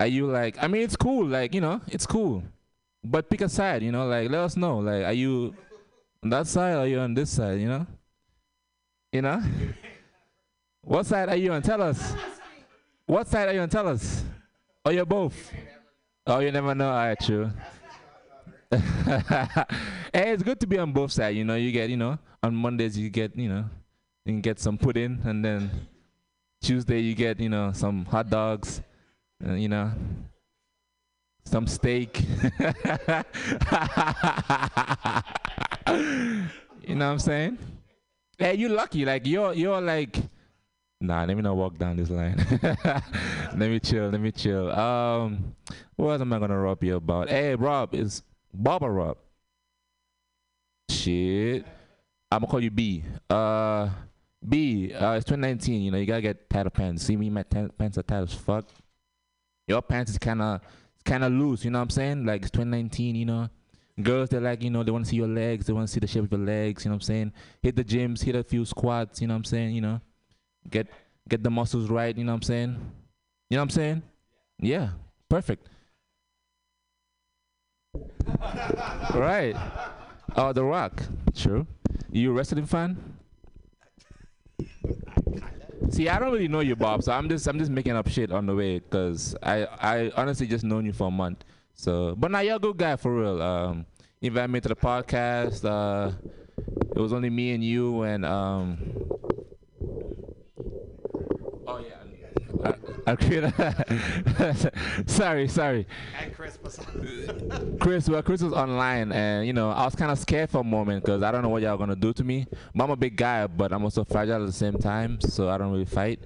are 0.00 0.06
you 0.06 0.28
like, 0.28 0.56
I 0.62 0.66
mean, 0.66 0.80
it's 0.80 0.96
cool, 0.96 1.26
like, 1.26 1.52
you 1.52 1.60
know, 1.60 1.82
it's 1.88 2.06
cool. 2.06 2.42
But 3.04 3.28
pick 3.28 3.42
a 3.42 3.48
side, 3.50 3.82
you 3.82 3.92
know, 3.92 4.06
like, 4.06 4.30
let 4.30 4.40
us 4.40 4.56
know. 4.56 4.78
Like, 4.78 5.04
are 5.04 5.12
you 5.12 5.54
on 6.24 6.30
that 6.30 6.46
side 6.46 6.72
or 6.72 6.78
are 6.78 6.86
you 6.86 7.00
on 7.00 7.12
this 7.12 7.28
side, 7.28 7.60
you 7.60 7.68
know? 7.68 7.86
You 9.12 9.20
know? 9.20 9.42
What 10.80 11.04
side 11.04 11.28
are 11.28 11.36
you 11.36 11.52
on? 11.52 11.60
Tell 11.60 11.82
us. 11.82 12.14
What 13.04 13.28
side 13.28 13.50
are 13.50 13.52
you 13.52 13.60
on? 13.60 13.68
Tell 13.68 13.88
us. 13.88 14.24
Or 14.86 14.92
you're 14.92 15.04
both. 15.04 15.52
Oh, 16.26 16.38
you 16.38 16.50
never 16.50 16.74
know. 16.74 16.88
All 16.88 16.96
right, 16.96 17.20
true. 17.20 17.50
hey, 20.12 20.32
it's 20.32 20.42
good 20.42 20.60
to 20.60 20.66
be 20.66 20.78
on 20.78 20.92
both 20.92 21.10
sides. 21.10 21.36
You 21.36 21.44
know, 21.44 21.54
you 21.54 21.72
get, 21.72 21.88
you 21.88 21.96
know, 21.96 22.18
on 22.42 22.54
Mondays 22.54 22.98
you 22.98 23.08
get, 23.08 23.34
you 23.34 23.48
know, 23.48 23.64
you 24.26 24.32
can 24.32 24.40
get 24.42 24.60
some 24.60 24.76
pudding, 24.76 25.20
and 25.24 25.42
then 25.42 25.70
Tuesday 26.62 27.00
you 27.00 27.14
get, 27.14 27.40
you 27.40 27.48
know, 27.48 27.72
some 27.72 28.04
hot 28.04 28.28
dogs, 28.28 28.82
uh, 29.46 29.54
you 29.54 29.70
know, 29.70 29.90
some 31.44 31.66
steak. 31.66 32.20
you 32.20 32.26
know 36.94 37.06
what 37.06 37.12
I'm 37.12 37.18
saying? 37.18 37.56
Hey, 38.36 38.54
you 38.56 38.68
lucky. 38.68 39.06
Like 39.06 39.26
you're, 39.26 39.54
you're 39.54 39.80
like. 39.80 40.18
Nah, 41.00 41.24
let 41.24 41.36
me 41.36 41.42
not 41.42 41.56
walk 41.56 41.78
down 41.78 41.96
this 41.96 42.10
line. 42.10 42.36
let 42.62 43.70
me 43.70 43.80
chill. 43.80 44.10
Let 44.10 44.20
me 44.20 44.32
chill. 44.32 44.70
Um, 44.72 45.54
what 45.96 46.20
am 46.20 46.32
I 46.32 46.38
gonna 46.38 46.58
rob 46.58 46.82
you 46.82 46.96
about? 46.96 47.30
Hey, 47.30 47.54
Rob, 47.54 47.94
is 47.94 48.24
Baba 48.52 48.90
Rob? 48.90 49.18
Shit, 50.90 51.66
I'm 52.30 52.40
gonna 52.40 52.50
call 52.50 52.62
you 52.62 52.70
B. 52.70 53.04
Uh, 53.28 53.88
B. 54.46 54.92
Uh, 54.92 55.12
it's 55.12 55.24
2019. 55.24 55.82
You 55.82 55.90
know, 55.90 55.98
you 55.98 56.06
gotta 56.06 56.22
get 56.22 56.48
tighter 56.48 56.70
pants. 56.70 57.04
See 57.04 57.16
me, 57.16 57.30
my 57.30 57.42
t- 57.42 57.68
pants 57.76 57.98
are 57.98 58.02
tight 58.02 58.22
as 58.22 58.34
fuck. 58.34 58.66
Your 59.66 59.82
pants 59.82 60.10
is 60.10 60.18
kind 60.18 60.40
of, 60.40 60.60
kind 61.04 61.24
of 61.24 61.32
loose. 61.32 61.64
You 61.64 61.70
know 61.70 61.78
what 61.78 61.84
I'm 61.84 61.90
saying? 61.90 62.24
Like 62.24 62.42
it's 62.42 62.50
2019. 62.50 63.16
You 63.16 63.26
know, 63.26 63.48
girls 64.02 64.30
they're 64.30 64.40
like, 64.40 64.62
you 64.62 64.70
know, 64.70 64.82
they 64.82 64.90
want 64.90 65.04
to 65.04 65.10
see 65.10 65.16
your 65.16 65.28
legs. 65.28 65.66
They 65.66 65.72
want 65.72 65.88
to 65.88 65.92
see 65.92 66.00
the 66.00 66.06
shape 66.06 66.24
of 66.24 66.32
your 66.32 66.40
legs. 66.40 66.84
You 66.84 66.90
know 66.90 66.94
what 66.94 67.02
I'm 67.02 67.06
saying? 67.06 67.32
Hit 67.62 67.76
the 67.76 67.84
gyms, 67.84 68.22
hit 68.22 68.34
a 68.34 68.42
few 68.42 68.64
squats. 68.64 69.20
You 69.20 69.28
know 69.28 69.34
what 69.34 69.38
I'm 69.38 69.44
saying? 69.44 69.74
You 69.74 69.80
know, 69.82 70.00
get 70.70 70.88
get 71.28 71.42
the 71.42 71.50
muscles 71.50 71.90
right. 71.90 72.16
You 72.16 72.24
know 72.24 72.32
what 72.32 72.36
I'm 72.36 72.42
saying? 72.42 72.92
You 73.50 73.56
know 73.56 73.60
what 73.60 73.64
I'm 73.64 73.70
saying? 73.70 74.02
Yeah, 74.60 74.90
perfect. 75.28 75.68
right. 79.14 79.56
Oh, 80.36 80.52
The 80.52 80.64
Rock. 80.64 81.02
True. 81.34 81.66
You 82.10 82.30
a 82.30 82.32
wrestling 82.34 82.66
fan? 82.66 83.16
See, 85.90 86.08
I 86.08 86.18
don't 86.18 86.32
really 86.32 86.48
know 86.48 86.60
you, 86.60 86.76
Bob. 86.76 87.02
So 87.02 87.12
I'm 87.12 87.28
just 87.28 87.46
I'm 87.46 87.58
just 87.58 87.70
making 87.70 87.92
up 87.92 88.08
shit 88.08 88.30
on 88.30 88.46
the 88.46 88.54
way 88.54 88.78
because 88.78 89.34
I 89.42 89.64
I 89.64 90.12
honestly 90.16 90.46
just 90.46 90.64
known 90.64 90.84
you 90.84 90.92
for 90.92 91.08
a 91.08 91.10
month. 91.10 91.44
So, 91.74 92.14
but 92.16 92.30
now 92.30 92.40
you're 92.40 92.56
a 92.56 92.58
good 92.58 92.76
guy 92.76 92.96
for 92.96 93.14
real. 93.14 93.40
Um, 93.40 93.86
you 94.20 94.28
invited 94.28 94.50
me 94.50 94.60
to 94.60 94.68
the 94.68 94.76
podcast. 94.76 95.64
Uh, 95.64 96.12
it 96.94 96.98
was 97.00 97.12
only 97.12 97.30
me 97.30 97.52
and 97.52 97.64
you 97.64 98.02
and 98.02 98.24
um. 98.24 98.78
Oh 101.66 101.78
yeah. 101.78 101.94
Uh, 102.64 102.72
I, 103.06 103.12
I 103.12 104.70
sorry, 105.06 105.48
sorry. 105.48 105.86
And 106.20 106.34
Chris 106.34 106.58
was 106.62 106.78
Chris, 107.80 108.08
well, 108.08 108.22
Chris 108.22 108.42
was 108.42 108.52
online, 108.52 109.12
and 109.12 109.46
you 109.46 109.52
know, 109.52 109.70
I 109.70 109.84
was 109.84 109.94
kind 109.94 110.10
of 110.10 110.18
scared 110.18 110.50
for 110.50 110.58
a 110.58 110.64
moment 110.64 111.04
because 111.04 111.22
I 111.22 111.30
don't 111.30 111.42
know 111.42 111.48
what 111.48 111.62
y'all 111.62 111.76
gonna 111.76 111.96
do 111.96 112.12
to 112.12 112.24
me. 112.24 112.46
But 112.74 112.84
I'm 112.84 112.90
a 112.90 112.96
big 112.96 113.16
guy, 113.16 113.46
but 113.46 113.72
I'm 113.72 113.84
also 113.84 114.04
fragile 114.04 114.42
at 114.42 114.46
the 114.46 114.52
same 114.52 114.78
time, 114.78 115.20
so 115.20 115.48
I 115.48 115.58
don't 115.58 115.72
really 115.72 115.84
fight. 115.84 116.20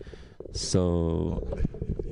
So 0.52 1.46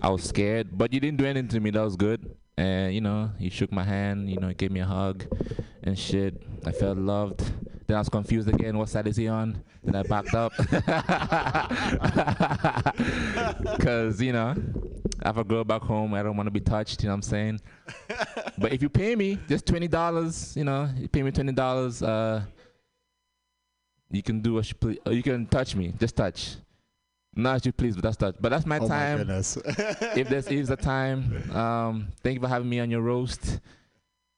I 0.02 0.10
was 0.10 0.24
scared, 0.24 0.68
but 0.76 0.92
you 0.92 1.00
didn't 1.00 1.18
do 1.18 1.26
anything 1.26 1.48
to 1.48 1.60
me. 1.60 1.70
That 1.70 1.82
was 1.82 1.96
good, 1.96 2.34
and 2.56 2.94
you 2.94 3.00
know, 3.00 3.30
you 3.38 3.50
shook 3.50 3.72
my 3.72 3.84
hand, 3.84 4.30
you 4.30 4.38
know, 4.38 4.52
gave 4.52 4.70
me 4.70 4.80
a 4.80 4.86
hug, 4.86 5.24
and 5.82 5.98
shit. 5.98 6.40
I 6.66 6.72
felt 6.72 6.98
loved. 6.98 7.42
Then 7.90 7.96
I 7.96 8.00
was 8.02 8.08
confused 8.08 8.48
again. 8.48 8.78
What 8.78 8.88
side 8.88 9.08
is 9.08 9.16
he 9.16 9.26
on? 9.26 9.60
Then 9.82 9.96
I 9.96 10.04
backed 10.04 10.32
up. 10.32 10.52
Because, 13.76 14.22
you 14.22 14.32
know, 14.32 14.54
I 15.24 15.28
have 15.28 15.38
a 15.38 15.42
girl 15.42 15.64
back 15.64 15.82
home. 15.82 16.14
I 16.14 16.22
don't 16.22 16.36
want 16.36 16.46
to 16.46 16.52
be 16.52 16.60
touched, 16.60 17.02
you 17.02 17.08
know 17.08 17.14
what 17.14 17.16
I'm 17.16 17.22
saying? 17.22 17.60
but 18.58 18.72
if 18.72 18.80
you 18.80 18.88
pay 18.88 19.16
me 19.16 19.40
just 19.48 19.66
$20, 19.66 20.56
you 20.56 20.62
know, 20.62 20.88
you 20.96 21.08
pay 21.08 21.24
me 21.24 21.32
$20, 21.32 22.06
uh, 22.06 22.42
you 24.12 24.22
can 24.22 24.40
do 24.40 24.54
what 24.54 24.68
you 24.68 24.74
please. 24.76 24.98
You 25.10 25.22
can 25.24 25.46
touch 25.46 25.74
me. 25.74 25.92
Just 25.98 26.14
touch. 26.14 26.58
Not 27.34 27.56
as 27.56 27.66
you 27.66 27.72
please, 27.72 27.96
but 27.96 28.04
that's 28.04 28.16
touch. 28.16 28.36
But 28.40 28.50
that's 28.50 28.66
my 28.66 28.78
Oh 28.78 28.82
my 28.82 28.88
time. 28.88 29.18
goodness. 29.18 29.56
if 29.66 30.28
this 30.28 30.46
is 30.46 30.68
the 30.68 30.76
time, 30.76 31.50
um, 31.56 32.06
thank 32.22 32.36
you 32.36 32.40
for 32.40 32.48
having 32.48 32.68
me 32.68 32.78
on 32.78 32.88
your 32.88 33.00
roast. 33.00 33.58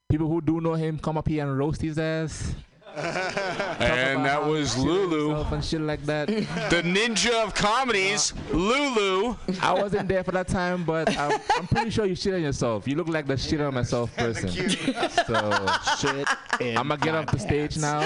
People 0.09 0.29
who 0.29 0.41
do 0.41 0.59
know 0.62 0.73
him, 0.73 0.99
come 0.99 1.19
up 1.19 1.29
here 1.29 1.47
and 1.47 1.59
roast 1.59 1.83
his 1.83 1.99
ass. 1.99 2.55
And 2.97 4.24
that 4.24 4.44
was 4.44 4.77
Lulu. 4.77 5.35
and 5.52 5.64
shit 5.64 5.81
like 5.81 6.02
that. 6.06 6.28
The 6.73 6.82
ninja 6.82 7.32
of 7.44 7.55
comedies, 7.55 8.32
Lulu. 8.52 9.36
I 9.60 9.73
wasn't 9.73 10.09
there 10.09 10.24
for 10.24 10.32
that 10.32 10.48
time, 10.48 10.85
but 10.85 11.16
I'm, 11.16 11.40
I'm 11.56 11.66
pretty 11.66 11.90
sure 11.90 12.06
you 12.06 12.14
shit 12.14 12.35
on 12.35 12.43
yourself. 12.43 12.86
You 12.89 12.97
look 12.97 13.09
like 13.09 13.27
the 13.27 13.36
shit 13.36 13.60
on 13.60 13.74
myself 13.74 14.14
person. 14.16 14.48
so 14.48 14.69
shit. 14.69 16.28
I'm 16.60 16.89
gonna 16.89 16.97
get 16.98 17.14
off 17.14 17.27
the 17.27 17.39
stage 17.39 17.77
now. 17.78 18.01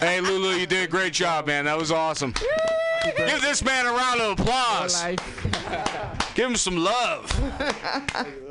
Hey, 0.00 0.20
Lulu, 0.20 0.56
you 0.56 0.66
did 0.66 0.84
a 0.84 0.90
great 0.90 1.12
job, 1.12 1.46
man. 1.46 1.64
That 1.66 1.78
was 1.78 1.90
awesome. 1.90 2.32
Give 3.16 3.40
this 3.40 3.62
man 3.64 3.86
a 3.86 3.92
round 3.92 4.20
of 4.20 4.40
applause. 4.40 5.02
Give 6.34 6.50
him 6.50 6.56
some 6.56 6.76
love. 6.76 7.30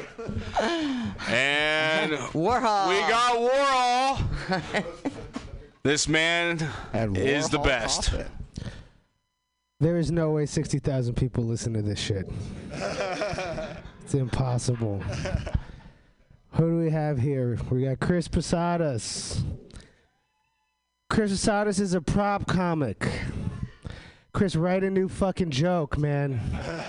And 1.30 2.14
Warhol. 2.34 2.90
we 2.90 3.00
got 3.08 3.36
Warhol. 3.38 4.84
This 5.88 6.10
man 6.10 6.60
is 7.16 7.48
the 7.48 7.60
best. 7.60 8.12
Coffin. 8.12 8.28
There 9.80 9.98
is 9.98 10.12
no 10.12 10.32
way 10.32 10.46
60,000 10.46 11.16
people 11.16 11.46
listen 11.46 11.72
to 11.76 11.82
this 11.82 11.98
shit. 11.98 12.30
It's 14.04 14.14
impossible. 14.14 15.02
Who 16.52 16.70
do 16.70 16.78
we 16.78 16.90
have 16.92 17.20
here? 17.20 17.58
We 17.70 17.84
got 17.84 18.00
Chris 18.00 18.28
Posadas. 18.30 19.44
Chris 21.10 21.32
Posadas 21.32 21.82
is 21.82 21.94
a 21.94 22.00
prop 22.00 22.48
comic. 22.48 23.06
Chris, 24.34 24.56
write 24.56 24.84
a 24.86 24.90
new 24.90 25.10
fucking 25.10 25.52
joke, 25.52 25.98
man. 25.98 26.40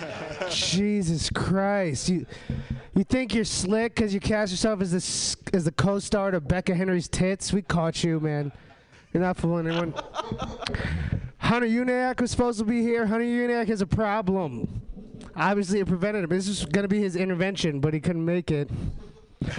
Jesus 0.49 1.29
Christ. 1.29 2.07
You 2.07 2.25
you 2.95 3.03
think 3.03 3.33
you're 3.33 3.45
slick 3.45 3.95
because 3.95 4.13
you 4.13 4.19
cast 4.19 4.51
yourself 4.51 4.81
as 4.81 4.91
the, 4.91 5.55
as 5.57 5.63
the 5.65 5.71
co-star 5.71 6.31
to 6.31 6.41
Becca 6.41 6.73
Henry's 6.73 7.07
tits? 7.07 7.53
We 7.53 7.61
caught 7.61 8.03
you, 8.03 8.19
man. 8.21 8.53
You're 9.13 9.23
not 9.23 9.37
fooling 9.37 9.67
anyone. 9.67 9.93
Hunter 11.37 11.67
Uniac 11.67 12.21
was 12.21 12.29
supposed 12.31 12.59
to 12.59 12.65
be 12.65 12.81
here. 12.81 13.07
Hunter 13.07 13.25
Uniac 13.25 13.67
has 13.67 13.81
a 13.81 13.87
problem. 13.87 14.81
Obviously, 15.35 15.79
it 15.79 15.87
prevented 15.87 16.23
him. 16.23 16.29
This 16.29 16.47
was 16.47 16.65
going 16.65 16.83
to 16.83 16.89
be 16.89 17.01
his 17.01 17.15
intervention, 17.15 17.79
but 17.79 17.93
he 17.93 17.99
couldn't 17.99 18.23
make 18.25 18.51
it. 18.51 18.69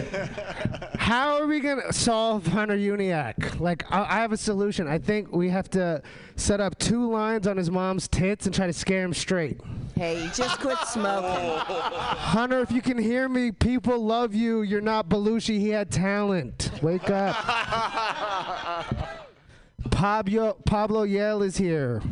How 0.98 1.40
are 1.40 1.46
we 1.46 1.58
going 1.60 1.80
to 1.80 1.92
solve 1.92 2.46
Hunter 2.46 2.76
Uniac? 2.76 3.58
Like, 3.58 3.90
I, 3.90 4.02
I 4.02 4.20
have 4.20 4.30
a 4.32 4.36
solution. 4.36 4.86
I 4.86 4.98
think 4.98 5.32
we 5.32 5.48
have 5.48 5.70
to 5.70 6.02
set 6.36 6.60
up 6.60 6.78
two 6.78 7.10
lines 7.10 7.46
on 7.46 7.56
his 7.56 7.70
mom's 7.70 8.06
tits 8.06 8.46
and 8.46 8.54
try 8.54 8.66
to 8.66 8.72
scare 8.72 9.02
him 9.02 9.14
straight. 9.14 9.58
Hey, 9.96 10.30
just 10.34 10.60
quit 10.60 10.78
smoking. 10.86 11.56
Hunter, 11.66 12.60
if 12.60 12.70
you 12.70 12.82
can 12.82 12.98
hear 12.98 13.28
me, 13.28 13.50
people 13.52 13.98
love 13.98 14.34
you. 14.34 14.62
You're 14.62 14.80
not 14.80 15.08
Belushi. 15.08 15.58
He 15.58 15.70
had 15.70 15.90
talent. 15.90 16.70
Wake 16.82 17.10
up. 17.10 17.36
Pablo, 19.90 20.56
Pablo 20.66 21.04
Yale 21.04 21.42
is 21.42 21.56
here. 21.56 22.02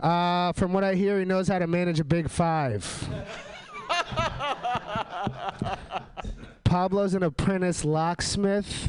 Uh, 0.00 0.52
from 0.52 0.72
what 0.72 0.84
I 0.84 0.94
hear, 0.94 1.18
he 1.18 1.24
knows 1.24 1.48
how 1.48 1.58
to 1.58 1.66
manage 1.66 1.98
a 2.00 2.04
big 2.04 2.28
five. 2.30 3.08
Pablo's 6.64 7.14
an 7.14 7.22
apprentice 7.22 7.84
locksmith. 7.84 8.88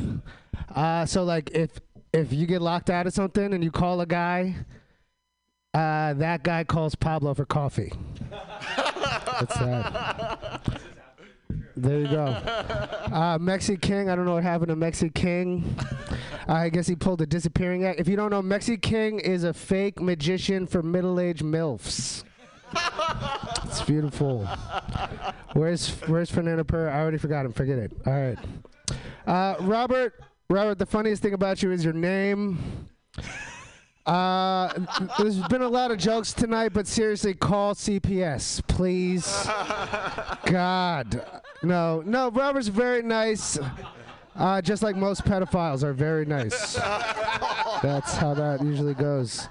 Uh, 0.73 1.06
so 1.06 1.23
like 1.23 1.52
if 1.52 1.80
if 2.14 2.31
you 2.31 2.45
get 2.45 2.61
locked 2.61 2.90
out 2.90 3.07
of 3.07 3.14
something 3.14 3.53
and 3.53 3.64
you 3.64 3.72
call 3.72 3.99
a 4.02 4.06
guy, 4.06 4.56
uh, 5.73 6.14
that 6.14 6.44
guy 6.44 6.64
calls 6.64 6.95
Pablo 6.95 7.34
for 7.34 7.45
coffee. 7.45 7.91
That's 8.77 9.57
that. 9.57 10.81
There 11.84 11.99
you 11.99 12.07
go. 12.07 12.23
Uh, 12.23 13.38
Mexi 13.38 13.80
King, 13.80 14.10
I 14.10 14.15
don't 14.15 14.23
know 14.23 14.35
what 14.35 14.43
happened 14.43 14.69
to 14.69 14.76
Mexi 14.76 15.14
King. 15.14 15.76
I 16.47 16.69
guess 16.69 16.88
he 16.88 16.95
pulled 16.95 17.22
a 17.22 17.26
disappearing 17.26 17.84
act. 17.84 17.99
If 17.99 18.07
you 18.07 18.15
don't 18.15 18.31
know, 18.31 18.41
Mexi 18.41 18.81
King 18.81 19.19
is 19.19 19.43
a 19.43 19.53
fake 19.53 19.99
magician 20.01 20.65
for 20.65 20.81
middle-aged 20.81 21.43
MILFs. 21.43 22.23
It's 23.65 23.81
beautiful. 23.81 24.47
Where's 25.53 25.89
Where's 26.07 26.31
Fernando 26.31 26.64
Pereira? 26.64 26.95
I 26.95 27.01
already 27.01 27.18
forgot 27.18 27.45
him. 27.45 27.51
Forget 27.51 27.77
it. 27.77 27.91
All 28.05 28.14
right. 28.14 28.38
Uh, 29.27 29.55
Robert, 29.60 30.23
Robert, 30.49 30.80
the 30.80 30.85
funniest 30.85 31.22
thing 31.22 31.34
about 31.34 31.61
you 31.61 31.72
is 31.72 31.84
your 31.84 31.93
name. 31.93 32.88
Uh, 34.05 34.73
there's 35.17 35.39
been 35.47 35.61
a 35.61 35.67
lot 35.67 35.91
of 35.91 35.97
jokes 35.97 36.34
tonight, 36.34 36.73
but 36.73 36.88
seriously, 36.88 37.34
call 37.34 37.73
CPS, 37.73 38.61
please. 38.67 39.47
God, 40.45 41.25
no, 41.63 42.01
no. 42.05 42.30
Robert's 42.30 42.67
very 42.67 43.01
nice, 43.01 43.57
uh, 44.35 44.61
just 44.61 44.84
like 44.84 44.97
most 44.97 45.23
pedophiles 45.23 45.84
are 45.84 45.93
very 45.93 46.25
nice. 46.25 46.73
That's 47.81 48.15
how 48.15 48.34
that 48.34 48.61
usually 48.61 48.93
goes. 48.93 49.47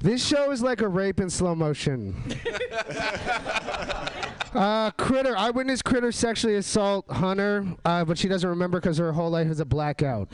This 0.00 0.24
show 0.24 0.52
is 0.52 0.62
like 0.62 0.80
a 0.80 0.88
rape 0.88 1.18
in 1.18 1.28
slow 1.28 1.56
motion. 1.56 2.14
Uh, 4.54 4.90
Critter, 4.92 5.36
eyewitness 5.36 5.82
Critter 5.82 6.10
sexually 6.10 6.54
assault 6.56 7.04
Hunter, 7.10 7.66
uh, 7.84 8.04
but 8.04 8.16
she 8.16 8.28
doesn't 8.28 8.48
remember 8.48 8.80
because 8.80 8.96
her 8.96 9.12
whole 9.12 9.30
life 9.30 9.48
is 9.48 9.60
a 9.60 9.64
blackout. 9.64 10.28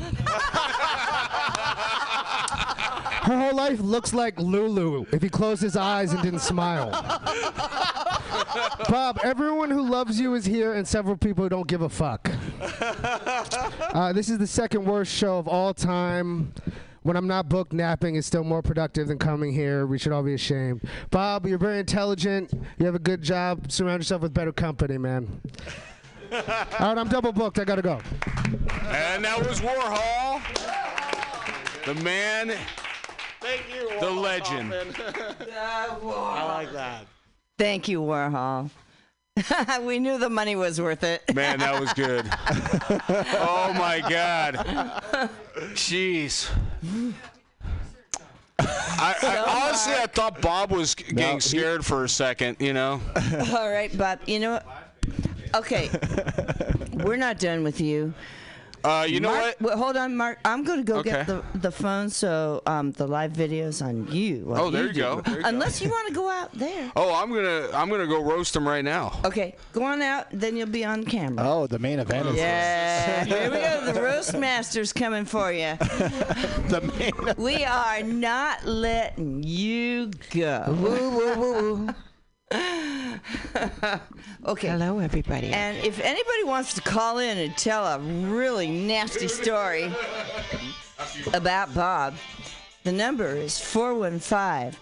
Her 3.25 3.39
whole 3.39 3.57
life 3.57 3.81
looks 3.81 4.13
like 4.13 4.39
Lulu 4.39 5.07
if 5.13 5.23
he 5.23 5.29
closed 5.29 5.63
his 5.63 5.77
eyes 5.77 6.13
and 6.13 6.23
didn't 6.23 6.41
smile. 6.41 6.91
Bob, 8.89 9.19
everyone 9.25 9.71
who 9.71 9.83
loves 9.89 10.21
you 10.21 10.35
is 10.35 10.45
here, 10.45 10.75
and 10.75 10.87
several 10.87 11.17
people 11.17 11.45
who 11.45 11.49
don't 11.49 11.67
give 11.67 11.83
a 11.83 11.89
fuck. 11.89 12.31
Uh, 13.95 14.13
this 14.13 14.29
is 14.29 14.39
the 14.39 14.47
second 14.47 14.85
worst 14.85 15.13
show 15.13 15.39
of 15.39 15.47
all 15.47 15.73
time. 15.73 16.53
When 17.03 17.17
I'm 17.17 17.29
not 17.29 17.49
booked, 17.49 17.73
napping 17.73 18.17
is 18.17 18.27
still 18.27 18.43
more 18.43 18.61
productive 18.61 19.07
than 19.07 19.19
coming 19.19 19.53
here. 19.53 19.87
We 19.87 19.99
should 19.99 20.11
all 20.11 20.25
be 20.25 20.35
ashamed. 20.35 20.81
Bob, 21.11 21.47
you're 21.47 21.59
very 21.59 21.79
intelligent. 21.79 22.53
You 22.79 22.87
have 22.87 22.97
a 22.97 23.01
good 23.01 23.23
job. 23.23 23.71
Surround 23.71 24.01
yourself 24.01 24.23
with 24.23 24.35
better 24.35 24.53
company, 24.53 24.99
man. 24.99 25.41
all 26.33 26.41
right, 26.41 26.99
I'm 26.99 27.09
double 27.09 27.31
booked. 27.31 27.61
I 27.61 27.65
gotta 27.65 27.83
go. 27.83 28.01
And 28.89 29.25
that 29.25 29.39
was 29.47 29.61
Warhol, 29.61 30.43
the 31.85 31.95
man, 32.03 32.57
Thank 33.45 33.63
you. 33.75 34.01
the 34.01 34.11
legend. 34.11 34.73
I 35.53 36.45
like 36.49 36.73
that. 36.73 37.07
Thank 37.59 37.89
you, 37.89 38.01
Warhol. 38.01 38.71
we 39.83 39.99
knew 39.99 40.17
the 40.19 40.31
money 40.31 40.57
was 40.57 40.81
worth 40.81 41.05
it. 41.05 41.23
Man, 41.35 41.59
that 41.59 41.79
was 41.79 41.93
good. 41.93 42.25
oh 42.49 43.75
my 43.77 44.01
God. 44.09 44.55
Jeez. 45.75 46.49
I, 48.59 49.15
I 49.23 49.63
honestly, 49.67 49.95
I 49.95 50.07
thought 50.07 50.41
Bob 50.41 50.71
was 50.71 50.95
g- 50.95 51.13
getting 51.13 51.41
scared 51.41 51.85
for 51.85 52.05
a 52.05 52.09
second. 52.09 52.57
You 52.61 52.73
know. 52.73 53.01
All 53.53 53.71
right, 53.71 53.97
Bob. 53.97 54.21
You 54.27 54.39
know 54.39 54.53
what? 54.53 54.67
Okay. 55.55 55.91
We're 56.93 57.17
not 57.17 57.39
done 57.39 57.63
with 57.63 57.81
you. 57.81 58.15
Uh, 58.85 59.07
you 59.09 59.19
know 59.19 59.31
Mark, 59.31 59.43
what? 59.45 59.61
Well, 59.63 59.79
hold 59.79 59.97
on, 59.97 60.15
Mark. 60.17 60.39
I'm 60.45 60.63
going 60.63 60.79
to 60.79 60.85
go 60.85 61.03
get 61.03 61.27
the, 61.27 61.43
the 61.55 61.71
phone 61.73 62.11
so 62.11 62.63
um, 62.67 62.93
the 62.93 63.07
live 63.07 63.33
videos 63.33 63.83
on 63.85 64.07
you. 64.13 64.45
what 64.45 64.61
Oh, 64.61 64.71
there 64.71 64.87
you 64.89 64.93
do. 64.93 65.01
go. 65.01 65.21
There 65.23 65.37
you 65.37 65.43
go. 65.43 65.49
Unless 65.49 65.81
you 65.81 65.89
want 65.89 66.09
to 66.09 66.15
go 66.15 66.29
out 66.29 66.53
there. 66.53 66.93
Oh, 66.97 67.15
I'm 67.15 67.33
gonna, 67.33 67.69
I'm 67.75 67.89
gonna 67.89 68.07
go 68.07 68.23
roast 68.23 68.55
him 68.55 68.69
right 68.69 68.85
now. 68.85 69.19
Okay, 69.25 69.57
go 69.73 69.83
on 69.85 70.01
out. 70.03 70.27
Then 70.33 70.55
you'll 70.57 70.69
be 70.69 70.85
on 70.85 71.05
camera. 71.05 71.45
Oh, 71.49 71.67
the 71.67 71.79
main 71.79 71.99
event 71.99 72.29
is 72.29 72.37
Yeah, 72.37 73.25
here 73.25 73.51
we 73.51 73.57
go. 73.57 73.93
The 73.93 74.03
roast 74.11 74.37
master's 74.37 74.93
coming 74.93 75.25
for 75.25 75.51
you. 75.53 75.77
the 76.69 76.93
main. 76.99 77.35
We 77.37 77.65
are 77.65 78.03
not 78.03 78.65
letting 78.67 79.43
you 79.43 80.11
go. 80.31 80.65
Woo, 80.69 81.11
woo, 81.11 81.35
woo, 81.39 81.75
woo. 81.87 81.95
okay. 84.47 84.69
Hello, 84.69 84.99
everybody. 84.99 85.49
And 85.49 85.77
if 85.79 86.01
anybody 86.01 86.45
wants 86.45 86.75
to 86.75 86.81
call 86.81 87.19
in 87.19 87.39
and 87.39 87.57
tell 87.57 87.87
a 87.87 87.99
really 87.99 88.71
nasty 88.71 89.29
story 89.29 89.93
about 91.33 91.75
Bob, 91.75 92.15
the 92.85 92.93
number 92.93 93.29
is 93.29 93.59
415 93.59 94.79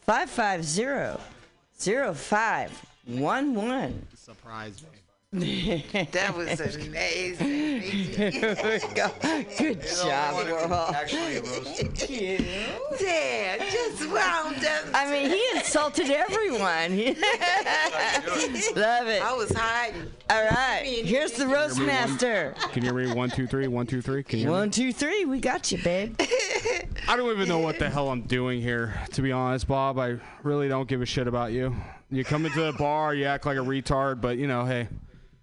550 0.00 1.22
0511. 1.78 4.06
Surprise 4.14 4.82
me. 4.82 4.88
That 5.34 6.34
was 6.36 6.60
amazing. 6.76 7.80
Here 7.80 8.30
we 8.30 8.94
go. 8.94 9.10
Good 9.56 9.80
job, 9.80 10.44
Warhol. 10.44 10.92
Actually, 10.92 11.40
roast. 11.40 11.98
Damn, 13.00 13.60
just 13.60 14.10
wound 14.10 14.62
up. 14.62 14.84
I 14.92 15.10
mean, 15.10 15.30
he 15.30 15.42
insulted 15.56 16.10
everyone. 16.10 16.60
Love 18.76 19.08
it. 19.08 19.22
I 19.22 19.32
was 19.34 19.50
hiding. 19.56 20.02
All 20.28 20.44
right, 20.44 20.82
here's 20.84 21.32
the 21.32 21.46
roast 21.46 21.80
master. 21.80 22.54
Can 22.72 22.84
you 22.84 22.92
read 22.92 23.08
me? 23.08 23.14
One, 23.14 23.30
two, 23.30 23.46
three. 23.46 23.66
One, 23.68 23.86
two, 23.86 24.02
three. 24.02 24.22
Can 24.22 24.38
you 24.38 24.44
hear 24.44 24.52
me? 24.52 24.58
One, 24.58 24.70
two, 24.70 24.92
three. 24.92 25.24
We 25.24 25.40
got 25.40 25.72
you, 25.72 25.82
babe. 25.82 26.14
I 27.08 27.16
don't 27.16 27.30
even 27.30 27.48
know 27.48 27.60
what 27.60 27.78
the 27.78 27.88
hell 27.88 28.10
I'm 28.10 28.22
doing 28.22 28.60
here, 28.60 29.00
to 29.12 29.22
be 29.22 29.32
honest, 29.32 29.66
Bob. 29.66 29.98
I 29.98 30.18
really 30.42 30.68
don't 30.68 30.86
give 30.86 31.00
a 31.00 31.06
shit 31.06 31.26
about 31.26 31.52
you. 31.52 31.74
You 32.10 32.22
come 32.22 32.44
into 32.44 32.60
the 32.60 32.74
bar, 32.74 33.14
you 33.14 33.24
act 33.24 33.46
like 33.46 33.56
a 33.56 33.60
retard, 33.60 34.20
but 34.20 34.36
you 34.36 34.46
know, 34.46 34.66
hey, 34.66 34.88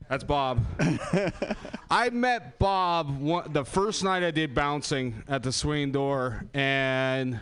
that's 0.10 0.24
Bob. 0.24 0.66
I 1.92 2.10
met 2.10 2.58
Bob 2.60 3.20
one, 3.20 3.54
the 3.54 3.64
first 3.64 4.04
night 4.04 4.24
I 4.24 4.32
did 4.32 4.56
bouncing 4.56 5.24
at 5.28 5.44
the 5.44 5.52
swing 5.52 5.92
door, 5.92 6.44
and 6.54 7.40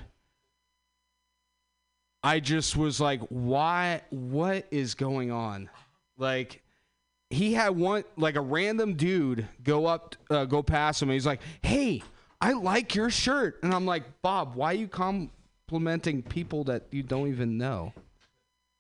I 2.22 2.42
just 2.42 2.76
was 2.76 3.00
like, 3.00 3.22
why? 3.30 4.02
What 4.10 4.68
is 4.70 4.96
going 4.96 5.32
on? 5.32 5.70
Like, 6.18 6.62
he 7.30 7.54
had 7.54 7.70
one 7.70 8.04
like 8.18 8.36
a 8.36 8.42
random 8.42 8.96
dude 8.96 9.48
go 9.64 9.86
up, 9.86 10.16
uh, 10.30 10.46
go 10.46 10.62
past 10.62 11.02
him, 11.02 11.10
and 11.10 11.14
he's 11.14 11.26
like, 11.26 11.42
"Hey, 11.62 12.04
I 12.40 12.54
like 12.54 12.96
your 12.96 13.10
shirt," 13.10 13.60
and 13.64 13.74
I'm 13.74 13.86
like, 13.86 14.22
"Bob, 14.22 14.56
why 14.56 14.72
are 14.72 14.78
you 14.78 14.88
complimenting 14.88 16.24
people 16.24 16.64
that 16.66 16.84
you 16.92 17.04
don't 17.04 17.28
even 17.28 17.58
know?" 17.58 17.94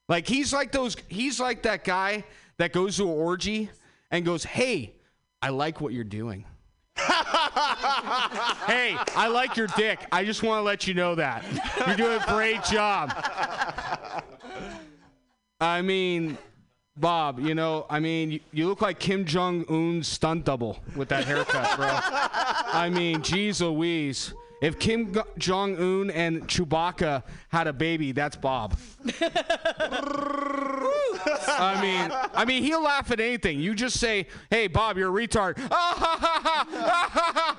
Like 0.07 0.27
he's 0.27 0.53
like 0.53 0.71
those, 0.71 0.95
he's 1.07 1.39
like 1.39 1.63
that 1.63 1.83
guy 1.83 2.23
that 2.57 2.73
goes 2.73 2.97
to 2.97 3.03
an 3.03 3.09
orgy 3.09 3.69
and 4.11 4.25
goes, 4.25 4.43
"Hey, 4.43 4.93
I 5.41 5.49
like 5.49 5.81
what 5.81 5.93
you're 5.93 6.03
doing." 6.03 6.45
hey, 6.97 7.05
I 9.15 9.29
like 9.31 9.55
your 9.55 9.67
dick. 9.67 9.99
I 10.11 10.25
just 10.25 10.43
want 10.43 10.59
to 10.59 10.63
let 10.63 10.87
you 10.87 10.93
know 10.93 11.15
that. 11.15 11.43
You're 11.85 11.95
doing 11.95 12.21
a 12.21 12.25
great 12.25 12.63
job. 12.63 13.13
I 15.59 15.81
mean, 15.81 16.37
Bob, 16.95 17.39
you 17.39 17.53
know, 17.53 17.85
I 17.89 17.99
mean, 17.99 18.31
you, 18.31 18.39
you 18.51 18.67
look 18.67 18.81
like 18.81 18.99
Kim 18.99 19.25
Jong 19.25 19.65
Un's 19.69 20.07
stunt 20.07 20.45
double 20.45 20.79
with 20.95 21.09
that 21.09 21.25
haircut, 21.25 21.77
bro. 21.77 21.89
I 21.91 22.89
mean, 22.91 23.21
geez 23.21 23.61
Louise. 23.61 24.33
If 24.61 24.79
Kim 24.79 25.15
Jong 25.37 25.77
Un 25.77 26.09
and 26.09 26.47
Chewbacca 26.47 27.23
had 27.49 27.67
a 27.67 27.73
baby, 27.73 28.11
that's 28.11 28.35
Bob. 28.35 28.75
I 31.49 31.79
mean, 31.81 32.11
I 32.33 32.45
mean, 32.45 32.63
he'll 32.63 32.81
laugh 32.81 33.11
at 33.11 33.19
anything. 33.19 33.59
You 33.59 33.75
just 33.75 33.99
say, 33.99 34.27
"Hey, 34.49 34.67
Bob, 34.67 34.97
you're 34.97 35.15
a 35.15 35.27
retard." 35.27 35.57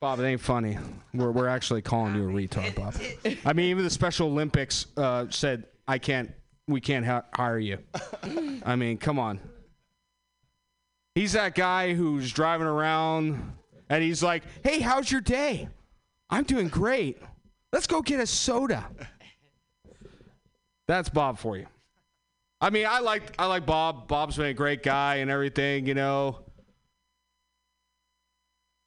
Bob, 0.00 0.20
it 0.20 0.24
ain't 0.24 0.40
funny. 0.40 0.78
We're 1.14 1.30
we're 1.30 1.48
actually 1.48 1.82
calling 1.82 2.14
you 2.14 2.28
a 2.28 2.32
retard, 2.32 2.74
Bob. 2.74 2.94
I 3.44 3.52
mean, 3.52 3.66
even 3.70 3.84
the 3.84 3.90
Special 3.90 4.28
Olympics 4.28 4.86
uh, 4.96 5.26
said 5.30 5.64
I 5.86 5.98
can't, 5.98 6.32
we 6.66 6.80
can't 6.80 7.06
ha- 7.06 7.24
hire 7.34 7.58
you. 7.58 7.78
I 8.64 8.76
mean, 8.76 8.98
come 8.98 9.18
on. 9.18 9.40
He's 11.14 11.32
that 11.32 11.54
guy 11.54 11.94
who's 11.94 12.32
driving 12.32 12.66
around 12.66 13.52
and 13.88 14.04
he's 14.04 14.22
like, 14.22 14.42
"Hey, 14.62 14.80
how's 14.80 15.10
your 15.10 15.22
day?" 15.22 15.68
"I'm 16.30 16.44
doing 16.44 16.68
great. 16.68 17.20
Let's 17.72 17.86
go 17.86 18.02
get 18.02 18.20
a 18.20 18.26
soda." 18.26 18.86
That's 20.86 21.08
Bob 21.08 21.38
for 21.38 21.56
you. 21.56 21.66
I 22.60 22.70
mean, 22.70 22.86
I 22.88 23.00
like 23.00 23.34
I 23.38 23.46
like 23.46 23.66
Bob. 23.66 24.08
Bob's 24.08 24.36
been 24.36 24.46
a 24.46 24.54
great 24.54 24.82
guy 24.82 25.16
and 25.16 25.30
everything, 25.30 25.86
you 25.86 25.94
know. 25.94 26.40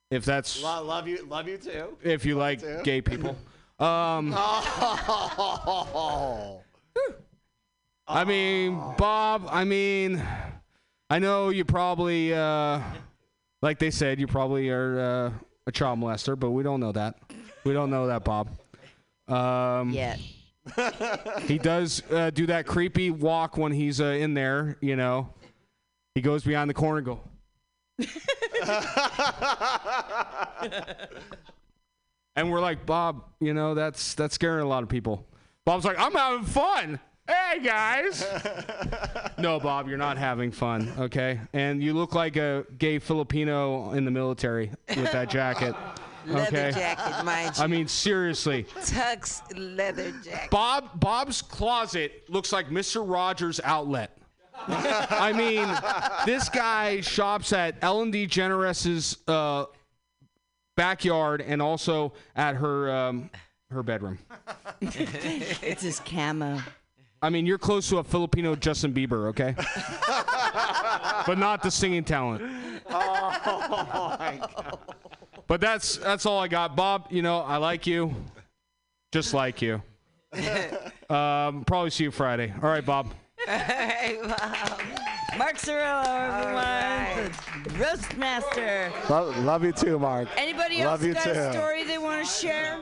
If 0.09 0.25
that's 0.25 0.61
Lo- 0.61 0.83
love 0.83 1.07
you, 1.07 1.25
love 1.25 1.47
you 1.47 1.57
too. 1.57 1.97
if 2.03 2.25
you 2.25 2.35
like 2.35 2.59
too. 2.59 2.81
gay 2.83 3.01
people. 3.01 3.37
Um, 3.79 4.33
Oh. 4.37 6.61
I 8.07 8.25
mean, 8.25 8.75
Bob, 8.97 9.47
I 9.49 9.63
mean, 9.63 10.21
I 11.09 11.19
know 11.19 11.47
you 11.49 11.63
probably, 11.63 12.33
uh, 12.33 12.81
like 13.61 13.79
they 13.79 13.89
said, 13.89 14.19
you 14.19 14.27
probably 14.27 14.69
are 14.69 14.99
uh, 14.99 15.31
a 15.67 15.71
child 15.71 15.99
molester, 15.99 16.37
but 16.37 16.51
we 16.51 16.63
don't 16.63 16.79
know 16.79 16.91
that. 16.91 17.15
We 17.63 17.73
don't 17.73 17.89
know 17.89 18.07
that, 18.07 18.23
Bob. 18.23 18.49
Um, 19.27 19.91
Yet. 19.91 20.19
he 21.41 21.57
does 21.57 22.03
uh, 22.11 22.29
do 22.29 22.45
that 22.47 22.65
creepy 22.67 23.09
walk 23.09 23.57
when 23.57 23.71
he's 23.71 23.99
uh, 23.99 24.05
in 24.05 24.33
there, 24.33 24.77
you 24.81 24.95
know. 24.95 25.33
He 26.15 26.21
goes 26.21 26.43
behind 26.43 26.69
the 26.69 26.73
corner 26.73 26.97
and 26.97 27.05
go, 27.05 27.21
and 32.35 32.51
we're 32.51 32.59
like, 32.59 32.85
Bob, 32.85 33.23
you 33.39 33.53
know, 33.53 33.73
that's 33.73 34.13
that's 34.13 34.35
scaring 34.35 34.63
a 34.63 34.67
lot 34.67 34.83
of 34.83 34.89
people. 34.89 35.25
Bob's 35.65 35.85
like, 35.85 35.97
I'm 35.99 36.13
having 36.13 36.45
fun. 36.45 36.99
Hey 37.27 37.59
guys. 37.63 38.25
no, 39.37 39.59
Bob, 39.59 39.87
you're 39.87 39.97
not 39.97 40.17
having 40.17 40.51
fun, 40.51 40.91
okay? 40.97 41.39
And 41.53 41.81
you 41.81 41.93
look 41.93 42.15
like 42.15 42.35
a 42.35 42.65
gay 42.77 42.99
Filipino 42.99 43.91
in 43.91 44.05
the 44.05 44.11
military 44.11 44.71
with 44.89 45.11
that 45.11 45.29
jacket. 45.29 45.75
Leather 46.25 46.57
okay? 46.57 46.71
jacket, 46.71 47.23
mind 47.23 47.57
you. 47.57 47.63
I 47.63 47.67
mean, 47.67 47.87
seriously. 47.87 48.65
Tux 48.75 49.41
leather 49.55 50.11
jacket. 50.23 50.51
Bob 50.51 50.99
Bob's 50.99 51.41
closet 51.41 52.25
looks 52.29 52.51
like 52.53 52.69
Mr. 52.69 53.03
Rogers' 53.03 53.59
outlet. 53.63 54.17
I 54.67 55.33
mean, 55.33 55.67
this 56.25 56.47
guy 56.49 57.01
shops 57.01 57.53
at 57.53 57.75
Ellen 57.81 58.11
DeGeneres's 58.11 59.17
uh, 59.27 59.65
backyard 60.77 61.41
and 61.41 61.59
also 61.59 62.13
at 62.35 62.55
her 62.55 62.91
um, 62.95 63.29
her 63.71 63.81
bedroom. 63.81 64.19
it's 64.81 65.81
his 65.81 65.99
camo. 66.01 66.59
I 67.21 67.29
mean, 67.29 67.45
you're 67.45 67.57
close 67.59 67.87
to 67.89 67.97
a 67.99 68.03
Filipino 68.03 68.55
Justin 68.55 68.93
Bieber, 68.93 69.27
okay? 69.27 69.53
but 71.27 71.37
not 71.37 71.61
the 71.61 71.69
singing 71.69 72.03
talent. 72.03 72.41
Oh 72.89 74.15
my 74.19 74.39
god. 74.39 74.79
But 75.47 75.61
that's 75.61 75.97
that's 75.97 76.25
all 76.25 76.39
I 76.39 76.47
got, 76.47 76.75
Bob. 76.75 77.07
You 77.09 77.21
know, 77.21 77.39
I 77.39 77.57
like 77.57 77.85
you, 77.85 78.15
just 79.11 79.33
like 79.33 79.61
you. 79.61 79.81
Um, 81.09 81.65
probably 81.65 81.89
see 81.89 82.05
you 82.05 82.11
Friday. 82.11 82.53
All 82.63 82.69
right, 82.69 82.85
Bob. 82.85 83.13
hey, 83.45 84.17
Bob. 84.23 84.79
Mark 85.37 85.57
Cirillo, 85.57 86.05
everyone, 86.39 87.33
the 87.65 87.83
roast 87.83 88.15
master. 88.15 88.89
Love, 89.09 89.37
love 89.39 89.65
you 89.65 89.73
too, 89.73 89.99
Mark. 89.99 90.29
Anybody 90.37 90.79
else 90.79 91.01
Love 91.01 91.03
you 91.03 91.13
got 91.13 91.23
too. 91.25 91.31
a 91.31 91.51
story 91.51 91.83
they 91.83 91.97
want 91.97 92.25
to 92.25 92.31
share? 92.31 92.79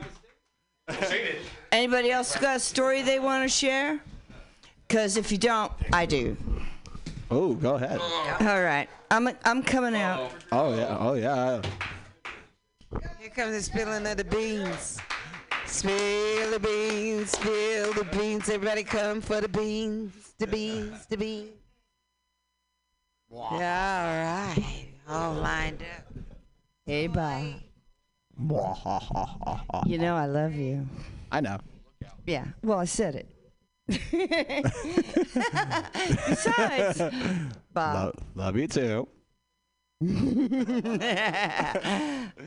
Anybody 1.72 2.12
else 2.12 2.36
got 2.36 2.58
a 2.58 2.60
story 2.60 3.02
they 3.02 3.18
want 3.18 3.42
to 3.42 3.48
share? 3.48 3.98
Because 4.90 5.16
if 5.16 5.30
you 5.30 5.38
don't, 5.38 5.70
I 5.92 6.04
do. 6.04 6.36
Oh, 7.30 7.54
go 7.54 7.76
ahead. 7.76 8.00
All 8.40 8.60
right, 8.60 8.88
I'm 9.08 9.28
I'm 9.44 9.62
coming 9.62 9.94
out. 9.94 10.32
Oh 10.50 10.74
yeah. 10.74 10.96
Oh 10.98 11.14
yeah. 11.14 11.62
Here 13.20 13.30
comes 13.30 13.52
the 13.52 13.62
spilling 13.62 14.04
of 14.04 14.16
the 14.16 14.24
beans. 14.24 14.98
Spill 15.64 16.50
the 16.50 16.58
beans, 16.58 17.30
spill 17.30 17.92
the 17.92 18.02
beans. 18.10 18.48
Everybody 18.48 18.82
come 18.82 19.20
for 19.20 19.40
the 19.40 19.48
beans, 19.48 20.34
the 20.40 20.48
beans, 20.48 21.06
the 21.06 21.16
beans. 21.16 21.50
Yeah, 23.30 24.56
all 24.58 24.58
right. 24.58 24.88
All 25.08 25.34
lined 25.34 25.82
up. 25.82 26.12
Hey, 26.84 27.06
Bob. 27.06 27.44
You 29.86 29.98
know 29.98 30.16
I 30.16 30.26
love 30.26 30.54
you. 30.54 30.84
I 31.30 31.40
know. 31.40 31.58
Yeah. 32.26 32.46
Well, 32.64 32.80
I 32.80 32.86
said 32.86 33.14
it. 33.14 33.28
Besides, 36.28 36.98
Bob. 37.72 37.94
Love, 37.94 38.14
love 38.34 38.56
you 38.56 38.66
too. 38.68 39.08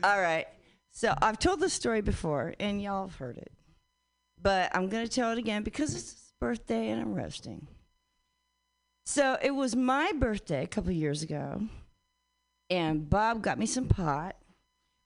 All 0.02 0.20
right. 0.20 0.46
So 0.90 1.14
I've 1.20 1.38
told 1.38 1.60
this 1.60 1.72
story 1.72 2.00
before, 2.00 2.54
and 2.58 2.80
y'all 2.80 3.06
have 3.08 3.16
heard 3.16 3.36
it, 3.36 3.52
but 4.40 4.74
I'm 4.74 4.88
going 4.88 5.04
to 5.04 5.10
tell 5.10 5.32
it 5.32 5.38
again 5.38 5.62
because 5.62 5.94
it's 5.94 6.12
his 6.12 6.32
birthday 6.40 6.90
and 6.90 7.00
I'm 7.00 7.14
resting. 7.14 7.66
So 9.06 9.36
it 9.42 9.50
was 9.50 9.76
my 9.76 10.12
birthday 10.12 10.64
a 10.64 10.68
couple 10.68 10.90
years 10.92 11.22
ago, 11.22 11.62
and 12.70 13.08
Bob 13.10 13.42
got 13.42 13.58
me 13.58 13.66
some 13.66 13.86
pot, 13.86 14.36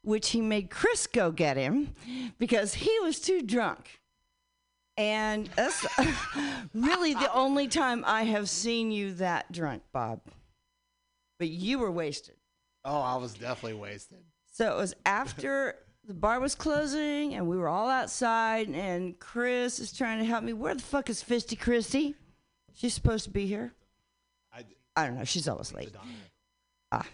which 0.03 0.31
he 0.31 0.41
made 0.41 0.71
Chris 0.71 1.07
go 1.07 1.31
get 1.31 1.57
him 1.57 1.95
because 2.39 2.75
he 2.75 2.99
was 3.01 3.19
too 3.19 3.43
drunk. 3.43 4.01
And 4.99 5.49
that's 5.55 5.87
really 6.75 7.15
the 7.15 7.33
only 7.33 7.69
time 7.69 8.03
I 8.05 8.25
have 8.25 8.51
seen 8.51 8.91
you 8.91 9.15
that 9.15 9.51
drunk, 9.53 9.85
Bob. 9.93 10.21
But 11.39 11.49
you 11.49 11.79
were 11.79 11.91
wasted. 11.91 12.35
Oh, 12.85 13.01
I 13.01 13.15
was 13.17 13.35
definitely 13.35 13.79
wasted. 13.79 14.19
So 14.53 14.73
it 14.73 14.77
was 14.77 14.95
after 15.07 15.77
the 16.05 16.15
bar 16.15 16.41
was 16.41 16.57
closing 16.57 17.35
and 17.35 17.47
we 17.47 17.57
were 17.57 17.69
all 17.69 17.89
outside 17.89 18.69
and 18.69 19.17
Chris 19.21 19.79
is 19.79 19.93
trying 19.93 20.19
to 20.19 20.25
help 20.25 20.43
me. 20.43 20.53
Where 20.53 20.75
the 20.75 20.83
fuck 20.83 21.09
is 21.09 21.23
Fisty 21.23 21.55
Christie? 21.55 22.17
She's 22.75 22.93
supposed 22.93 23.25
to 23.25 23.31
be 23.31 23.47
here. 23.47 23.73
I, 24.53 24.65
I 24.97 25.07
don't 25.07 25.17
know. 25.17 25.25
She's 25.25 25.47
always 25.47 25.73
late. 25.73 25.93
Ah. 26.91 27.07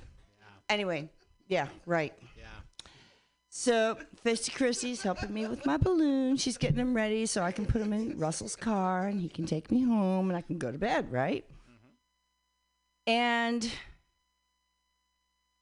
Anyway, 0.70 1.10
yeah, 1.48 1.68
right. 1.84 2.14
So 3.56 3.96
Fisty 4.24 4.50
Christie's 4.50 5.00
helping 5.00 5.32
me 5.32 5.46
with 5.46 5.64
my 5.64 5.76
balloon. 5.76 6.36
She's 6.36 6.58
getting 6.58 6.76
them 6.76 6.92
ready 6.92 7.24
so 7.24 7.44
I 7.44 7.52
can 7.52 7.66
put 7.66 7.78
them 7.78 7.92
in 7.92 8.18
Russell's 8.18 8.56
car 8.56 9.06
and 9.06 9.20
he 9.20 9.28
can 9.28 9.46
take 9.46 9.70
me 9.70 9.84
home 9.84 10.28
and 10.28 10.36
I 10.36 10.40
can 10.40 10.58
go 10.58 10.72
to 10.72 10.76
bed, 10.76 11.12
right? 11.12 11.44
And 13.06 13.70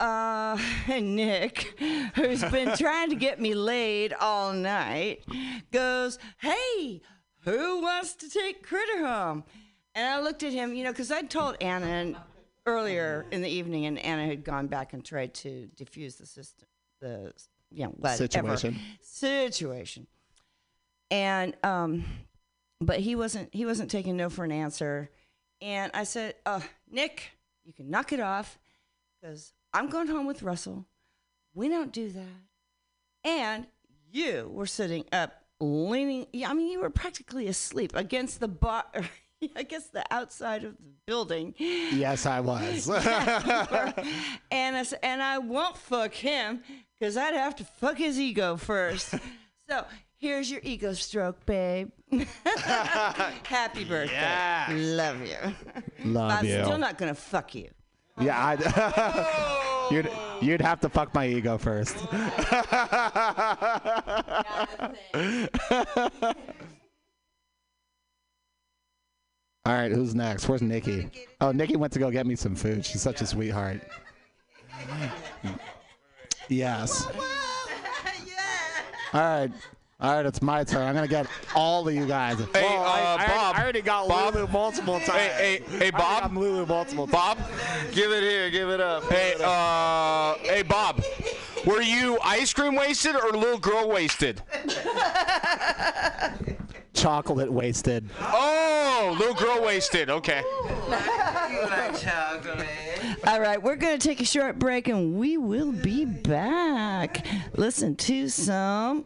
uh, 0.01 0.59
Nick, 0.89 1.79
who's 2.15 2.43
been 2.45 2.75
trying 2.79 3.11
to 3.11 3.15
get 3.15 3.39
me 3.39 3.55
laid 3.55 4.15
all 4.15 4.55
night, 4.55 5.23
goes, 5.71 6.19
Hey, 6.39 7.03
who 7.41 7.83
wants 7.83 8.15
to 8.15 8.31
take 8.31 8.67
Critter 8.67 9.07
home? 9.07 9.45
And 9.95 10.09
I 10.09 10.19
looked 10.23 10.43
at 10.43 10.55
him, 10.55 10.73
you 10.73 10.83
know, 10.83 10.93
because 10.93 11.13
I'd 11.13 11.29
told 11.29 11.59
Anna 11.61 12.25
earlier 12.65 13.27
in 13.31 13.43
the 13.43 13.51
evening, 13.51 13.85
and 13.85 13.99
Anna 13.99 14.27
had 14.27 14.45
gone 14.45 14.67
back 14.67 14.95
and 14.95 15.05
tried 15.05 15.35
to 15.35 15.69
defuse 15.77 16.17
the 16.17 16.25
system, 16.25 16.67
the, 17.03 17.35
you 17.75 17.85
know, 17.85 17.91
whatever. 17.91 18.17
Situation. 18.17 18.79
Situation. 19.01 20.07
And, 21.11 21.55
um, 21.63 22.05
but 22.81 23.01
he 23.01 23.15
wasn't, 23.15 23.49
he 23.53 23.67
wasn't 23.67 23.91
taking 23.91 24.17
no 24.17 24.29
for 24.31 24.45
an 24.45 24.53
answer. 24.53 25.11
And 25.61 25.91
I 25.95 26.05
said, 26.05 26.35
uh, 26.47 26.61
Nick, 26.91 27.33
you 27.65 27.73
can 27.73 27.91
knock 27.91 28.13
it 28.13 28.21
off 28.21 28.59
because 29.21 29.53
I'm 29.73 29.89
going 29.89 30.09
home 30.09 30.27
with 30.27 30.43
Russell. 30.43 30.87
We 31.55 31.69
don't 31.69 31.93
do 31.93 32.11
that. 32.11 32.25
And 33.25 33.67
you 34.11 34.51
were 34.53 34.67
sitting 34.67 35.05
up, 35.13 35.45
leaning. 35.61 36.27
Yeah, 36.33 36.51
I 36.51 36.55
mean, 36.55 36.69
you 36.69 36.81
were 36.81 36.91
practically 36.91 37.47
asleep 37.47 37.93
against 37.95 38.41
the 38.41 38.49
bar. 38.49 38.85
I 39.57 39.65
guess 39.65 39.89
the 39.89 40.05
outside 40.11 40.65
of 40.65 40.77
the 40.77 40.93
building. 41.07 41.55
Yes, 41.59 42.27
I 42.27 42.41
was. 42.41 42.89
and 44.51 44.77
I 44.77 44.85
and 45.03 45.23
I 45.23 45.39
won't 45.39 45.77
fuck 45.77 46.15
him 46.15 46.63
because 47.03 47.17
I'd 47.17 47.35
have 47.35 47.57
to 47.57 47.65
fuck 47.65 47.99
his 47.99 48.21
ego 48.21 48.57
first. 48.57 49.13
so 49.69 49.85
here's 50.19 50.49
your 50.49 50.61
ego 50.63 50.93
stroke, 50.93 51.45
babe. 51.47 51.91
Happy 53.43 53.83
birthday. 53.83 54.15
Yes. 54.15 54.71
Love 54.71 55.27
you. 55.27 55.37
Love 56.05 56.45
you. 56.45 56.53
I'm 56.53 56.59
you. 56.61 56.65
still 56.65 56.79
not 56.79 56.99
gonna 56.99 57.17
fuck 57.17 57.57
you. 57.57 57.71
yeah, 58.21 58.39
I, 58.39 59.89
you'd 59.91 60.07
oh. 60.07 60.39
you'd 60.41 60.61
have 60.61 60.79
to 60.83 60.89
fuck 60.89 61.13
my 61.13 61.27
ego 61.27 61.59
first. 61.59 61.97
All 69.65 69.73
right, 69.73 69.91
who's 69.91 70.15
next? 70.15 70.49
Where's 70.49 70.63
Nikki? 70.63 71.11
Oh, 71.41 71.51
Nikki 71.51 71.75
went 71.75 71.93
to 71.95 71.99
go 71.99 72.13
get 72.13 72.29
me 72.29 72.37
some 72.37 72.55
food. 72.55 72.87
She's 72.87 73.03
such 73.03 73.23
a 73.23 73.27
sweetheart. 73.27 73.81
Yes. 76.63 77.07
All 79.15 79.21
right. 79.21 79.51
All 80.01 80.17
right, 80.17 80.27
it's 80.27 80.43
my 80.43 80.65
turn. 80.65 80.83
I'm 80.89 80.95
gonna 80.95 81.07
get 81.07 81.27
all 81.55 81.87
of 81.87 81.95
you 81.95 82.07
guys. 82.07 82.39
Hey, 82.39 82.47
Well, 82.63 82.83
uh, 82.83 82.87
I, 82.87 83.03
already- 83.15 83.33
Bob. 83.33 83.57
I 83.57 83.63
already 83.63 83.83
got 83.83 84.09
Bob. 84.09 84.35
Lulu 84.35 84.47
multiple 84.49 84.95
times. 85.01 85.13
Hey, 85.13 85.63
hey, 85.69 85.77
hey, 85.79 85.91
Bob. 85.91 86.25
I'm 86.25 86.37
Lulu 86.39 86.67
multiple 86.67 87.07
times. 87.07 87.39
Bob, 87.39 87.93
Give 87.93 88.11
it 88.11 88.23
here. 88.23 88.51
Give 88.51 88.69
it 88.71 88.81
up. 88.81 89.05
hey, 89.05 89.35
uh, 89.41 90.35
hey, 90.43 90.63
Bob. 90.63 91.03
Were 91.67 91.81
you 91.83 92.19
ice 92.25 92.53
cream 92.53 92.75
wasted 92.75 93.15
or 93.15 93.31
little 93.31 93.59
girl 93.59 93.89
wasted? 93.91 94.43
Chocolate 96.95 97.53
wasted. 97.53 98.09
Oh, 98.21 99.17
little 99.19 99.35
girl 99.35 99.63
wasted. 99.65 100.09
Okay. 100.11 100.43
All 103.27 103.41
right, 103.41 103.61
we're 103.63 103.77
going 103.77 103.99
to 103.99 104.09
take 104.09 104.21
a 104.21 104.25
short 104.25 104.59
break 104.59 104.89
and 104.89 105.15
we 105.15 105.37
will 105.39 105.73
be 105.73 106.05
back. 106.05 107.25
Listen 107.57 107.97
to 107.97 108.29
some. 108.29 109.05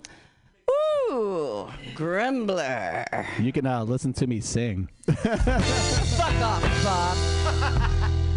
Ooh, 1.11 1.69
Grumbler. 1.95 3.05
You 3.39 3.53
can 3.53 3.67
uh, 3.67 3.85
listen 3.85 4.13
to 4.15 4.27
me 4.27 4.41
sing. 4.41 4.89
Fuck 5.07 6.35
off, 6.43 6.63
Bob. 6.83 7.17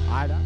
I 0.09 0.27
know. 0.27 0.43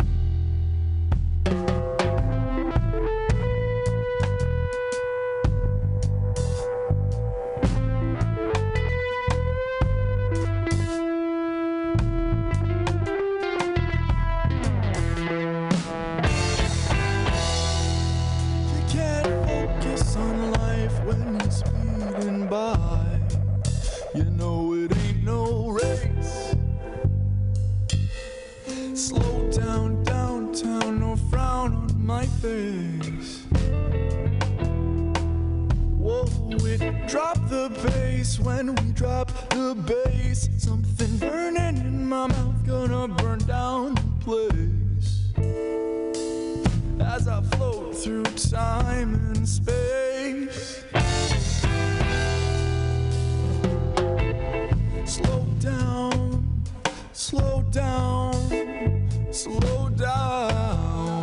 face. 32.42 33.44
Whoa, 35.98 36.26
we 36.64 36.78
drop 37.08 37.38
the 37.50 37.70
bass 37.84 38.40
when 38.40 38.76
we 38.76 38.92
drop 38.92 39.32
the 39.50 39.76
bass. 39.76 40.50
Something 40.58 41.18
burning 41.18 41.78
in 41.78 42.08
my 42.08 42.28
mouth, 42.28 42.66
gonna 42.66 43.08
burn 43.08 43.40
down 43.40 43.96
the 43.96 44.02
place. 44.22 45.34
As 47.00 47.28
I 47.28 47.42
float 47.56 47.96
through 47.96 48.24
time 48.24 49.16
and 49.16 49.48
space. 49.48 50.84
Slow 55.06 55.46
down, 55.60 56.64
slow 57.14 57.62
down, 57.72 58.34
slow 59.32 59.90
down. 59.90 61.23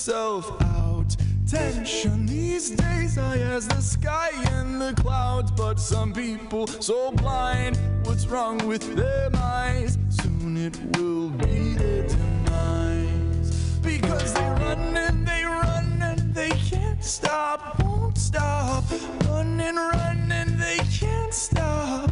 myself 0.00 0.50
out. 0.62 1.14
Tension 1.46 2.24
these 2.24 2.70
days, 2.70 3.16
high 3.16 3.36
as 3.36 3.68
the 3.68 3.82
sky 3.82 4.30
and 4.52 4.80
the 4.80 4.94
clouds. 4.94 5.50
But 5.50 5.78
some 5.78 6.14
people 6.14 6.66
so 6.66 7.12
blind, 7.12 7.78
what's 8.04 8.26
wrong 8.26 8.66
with 8.66 8.96
their 8.96 9.28
minds? 9.28 9.98
Soon 10.08 10.56
it 10.56 10.78
will 10.96 11.28
be 11.28 11.74
their 11.74 12.06
demise. 12.08 13.50
Because 13.82 14.32
they 14.32 14.48
run 14.64 14.96
and 14.96 15.28
they 15.28 15.44
run 15.44 16.00
and 16.00 16.34
they 16.34 16.48
can't 16.70 17.04
stop, 17.04 17.78
won't 17.82 18.16
stop. 18.16 18.84
Run 19.26 19.60
and 19.60 19.76
run 19.76 20.32
and 20.32 20.58
they 20.58 20.78
can't 20.98 21.34
stop. 21.34 22.10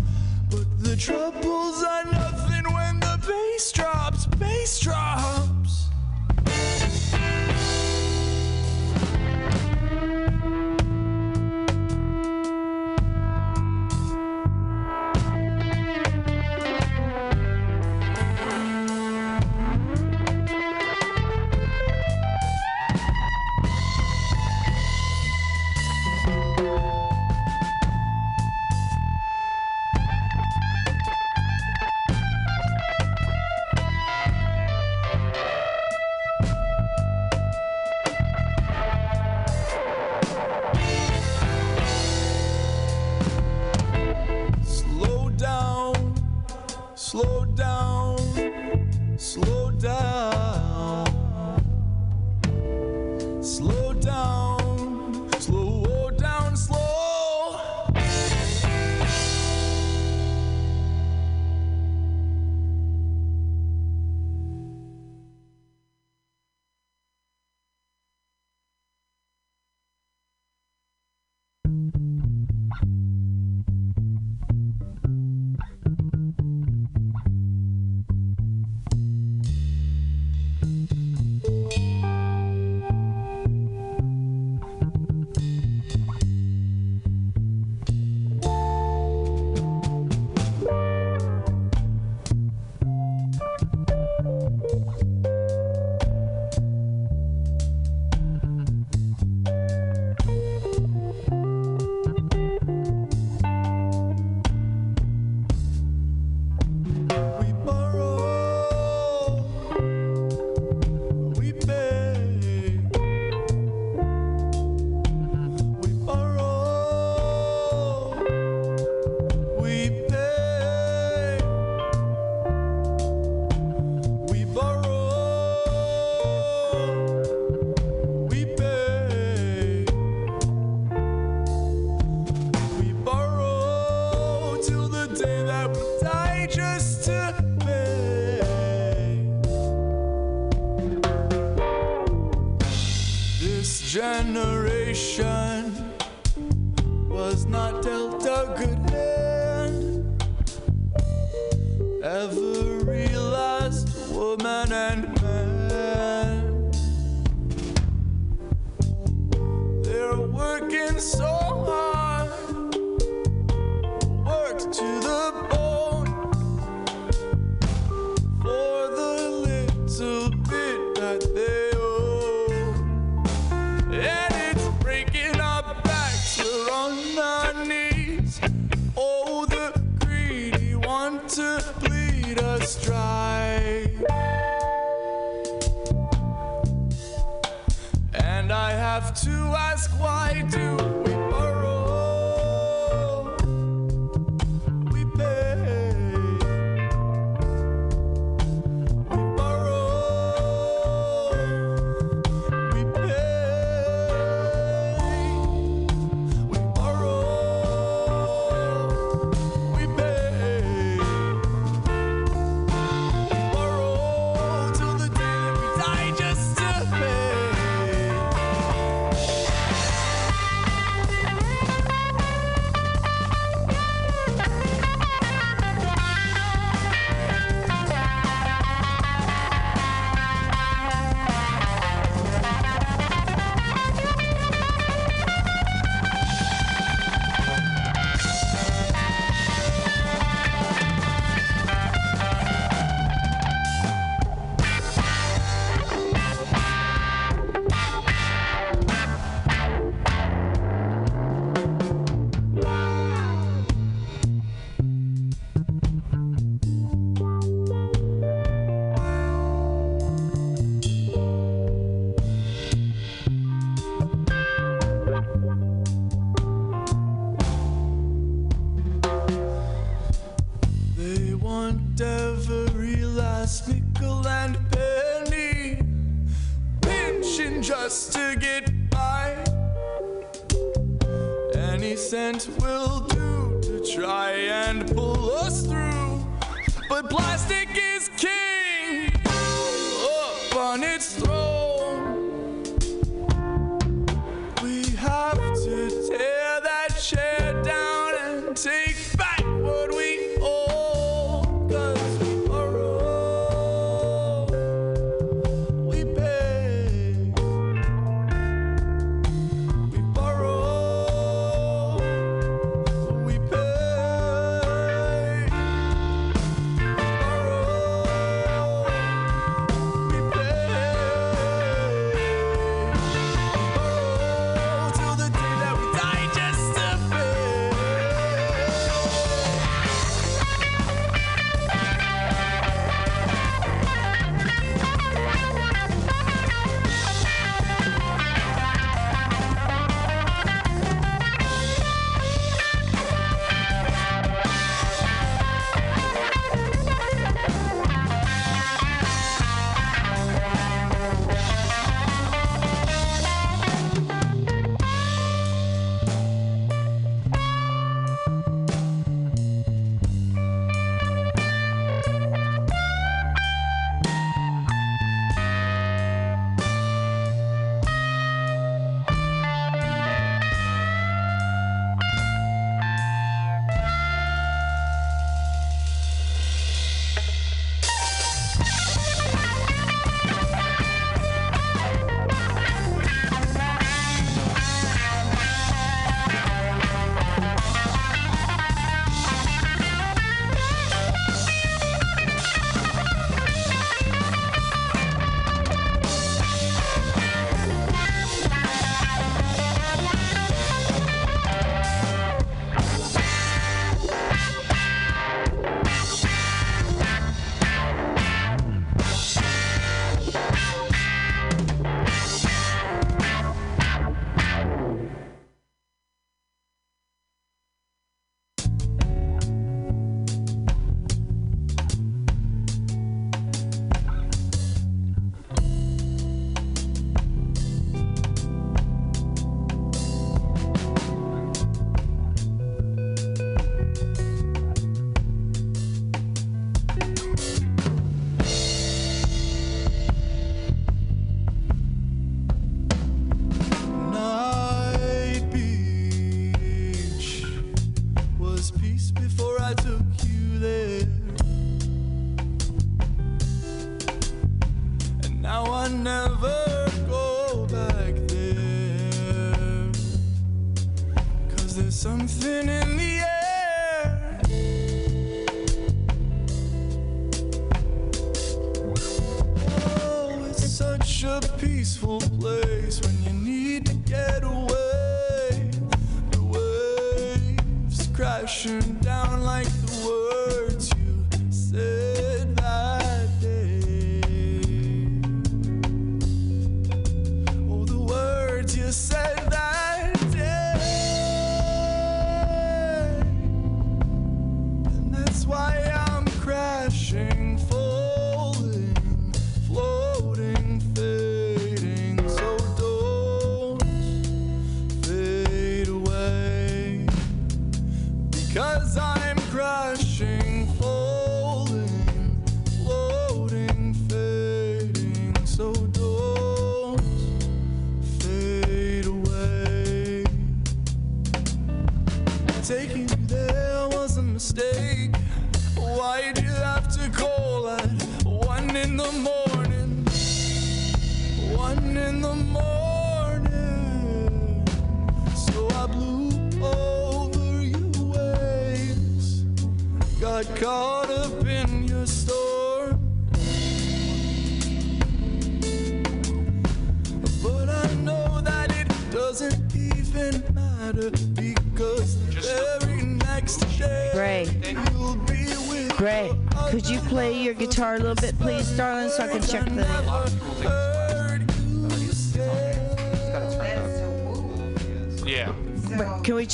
But 0.51 0.67
the 0.79 0.95
troubles 0.95 1.83
are 1.83 2.05
nothing 2.05 2.71
when 2.71 3.01
the 3.01 3.19
bass 3.27 3.73
drops, 3.73 4.27
bass 4.27 4.79
drops. 4.79 5.58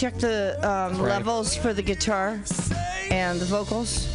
Check 0.05 0.19
the 0.21 0.59
um, 0.71 1.01
levels 1.01 1.57
for 1.57 1.73
the 1.73 1.81
guitar 1.81 2.39
and 3.11 3.41
the 3.41 3.47
vocals? 3.47 4.07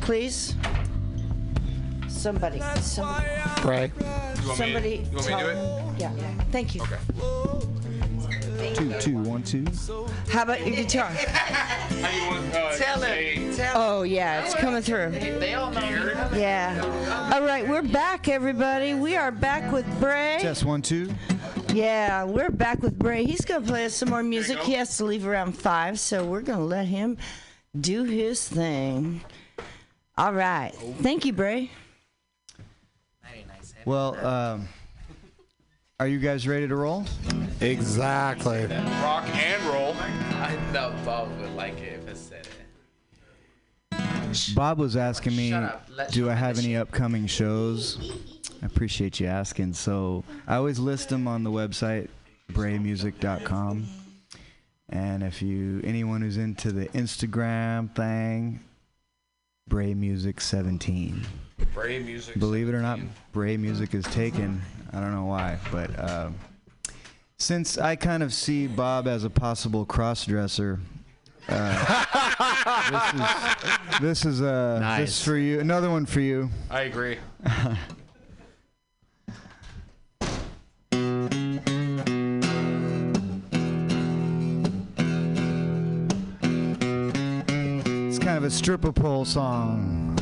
please. 0.00 0.56
Somebody, 2.08 2.60
somebody. 2.80 3.26
Bray. 3.62 3.92
You 3.96 4.00
to- 4.00 4.56
Somebody 4.56 5.06
you 5.12 5.16
want 5.16 5.16
me 5.16 5.22
to 5.22 5.28
do 5.28 5.48
it? 5.48 5.56
him- 5.56 5.94
Yeah, 5.98 6.44
thank 6.50 6.74
you. 6.74 6.82
Okay. 6.82 8.74
Two, 8.74 8.92
two, 8.98 9.18
one, 9.18 9.44
two. 9.44 9.64
How 10.30 10.42
about 10.42 10.66
your 10.66 10.74
guitar? 10.74 11.12
Tell 12.76 13.00
him. 13.00 13.52
Oh 13.74 14.02
yeah, 14.02 14.42
it's 14.44 14.54
coming 14.56 14.82
through. 14.82 15.10
They 15.10 15.54
all 15.54 15.70
know. 15.70 15.80
Yeah. 16.34 17.30
All 17.32 17.42
right, 17.42 17.68
we're 17.68 17.82
back, 17.82 18.26
everybody. 18.26 18.94
We 18.94 19.14
are 19.16 19.30
back 19.30 19.70
with 19.72 19.86
Bray. 20.00 20.38
Test 20.40 20.64
one, 20.64 20.82
two. 20.82 21.08
Yeah, 21.74 22.22
we're 22.22 22.52
back 22.52 22.82
with 22.82 22.96
Bray. 22.96 23.24
He's 23.24 23.44
gonna 23.44 23.66
play 23.66 23.86
us 23.86 23.94
some 23.94 24.10
more 24.10 24.22
music. 24.22 24.60
He 24.60 24.74
has 24.74 24.96
to 24.98 25.04
leave 25.04 25.26
around 25.26 25.58
five, 25.58 25.98
so 25.98 26.24
we're 26.24 26.40
gonna 26.40 26.64
let 26.64 26.86
him 26.86 27.18
do 27.80 28.04
his 28.04 28.46
thing. 28.46 29.20
All 30.16 30.32
right. 30.32 30.70
Thank 31.02 31.24
you, 31.24 31.32
Bray. 31.32 31.72
Well, 33.84 34.14
um, 34.24 34.68
are 35.98 36.06
you 36.06 36.20
guys 36.20 36.46
ready 36.46 36.68
to 36.68 36.76
roll? 36.76 37.06
Exactly. 37.60 38.66
Rock 38.66 39.28
and 39.34 39.62
roll. 39.64 39.96
I 39.96 40.56
know 40.72 40.94
Bob 41.04 41.28
would 41.40 41.56
like 41.56 41.80
it 41.80 42.00
if 42.04 42.08
I 42.08 42.14
said 42.14 42.46
it. 43.90 44.54
Bob 44.54 44.78
was 44.78 44.96
asking 44.96 45.34
me, 45.34 45.50
Shut 45.50 45.64
up. 45.64 45.88
Let 45.90 46.12
do 46.12 46.30
I 46.30 46.34
have 46.34 46.56
any 46.60 46.76
upcoming 46.76 47.26
shows? 47.26 48.32
I 48.64 48.66
appreciate 48.66 49.20
you 49.20 49.26
asking. 49.26 49.74
So 49.74 50.24
I 50.46 50.56
always 50.56 50.78
list 50.78 51.10
them 51.10 51.28
on 51.28 51.44
the 51.44 51.50
website, 51.50 52.08
braymusic.com. 52.50 53.86
And 54.88 55.22
if 55.22 55.42
you, 55.42 55.82
anyone 55.84 56.22
who's 56.22 56.38
into 56.38 56.72
the 56.72 56.86
Instagram 56.88 57.94
thing, 57.94 58.60
Bray 59.68 59.92
Music 59.92 60.40
17. 60.40 61.26
Bray 61.74 61.98
Music 61.98 62.38
Believe 62.38 62.70
it 62.70 62.74
or 62.74 62.80
not, 62.80 63.00
Bray 63.32 63.58
Music 63.58 63.94
is 63.94 64.04
taken. 64.06 64.62
I 64.94 65.00
don't 65.00 65.12
know 65.12 65.26
why, 65.26 65.58
but 65.70 65.98
uh, 65.98 66.30
since 67.38 67.76
I 67.76 67.96
kind 67.96 68.22
of 68.22 68.32
see 68.32 68.66
Bob 68.66 69.06
as 69.06 69.24
a 69.24 69.30
possible 69.30 69.84
cross-dresser, 69.84 70.80
uh, 71.48 72.04
this 72.90 73.14
is 73.14 74.00
this 74.00 74.24
is 74.24 74.40
uh, 74.42 74.78
Nice. 74.80 75.00
this 75.00 75.10
is 75.18 75.24
for 75.24 75.36
you. 75.36 75.60
Another 75.60 75.90
one 75.90 76.06
for 76.06 76.20
you. 76.20 76.48
I 76.70 76.82
agree. 76.82 77.18
Of 88.44 88.48
a 88.48 88.52
stripper 88.52 88.92
pole 88.92 89.24
song. 89.24 90.18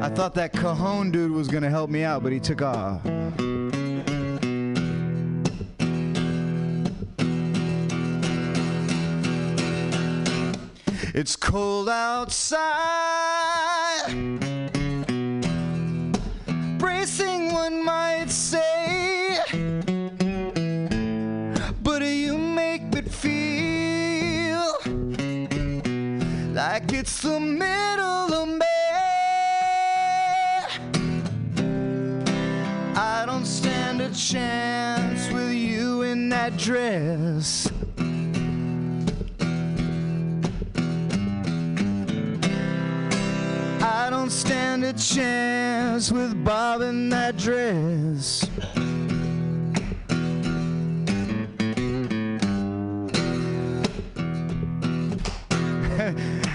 I 0.00 0.08
thought 0.08 0.32
that 0.36 0.54
Cajon 0.54 1.10
dude 1.10 1.32
was 1.32 1.48
gonna 1.48 1.68
help 1.68 1.90
me 1.90 2.02
out, 2.02 2.22
but 2.22 2.32
he 2.32 2.40
took 2.40 2.62
off. 2.62 3.02
It's 11.14 11.36
cold 11.36 11.90
outside. 11.90 13.11
It's 27.02 27.20
the 27.22 27.40
middle 27.40 28.32
of 28.32 28.46
May. 28.46 28.64
I 32.94 33.24
don't 33.26 33.44
stand 33.44 34.00
a 34.00 34.08
chance 34.14 35.28
with 35.32 35.52
you 35.52 36.02
in 36.02 36.28
that 36.28 36.56
dress. 36.56 37.68
I 43.82 44.06
don't 44.08 44.30
stand 44.30 44.84
a 44.84 44.92
chance 44.92 46.12
with 46.12 46.44
Bob 46.44 46.82
in 46.82 47.08
that 47.08 47.36
dress. 47.36 48.41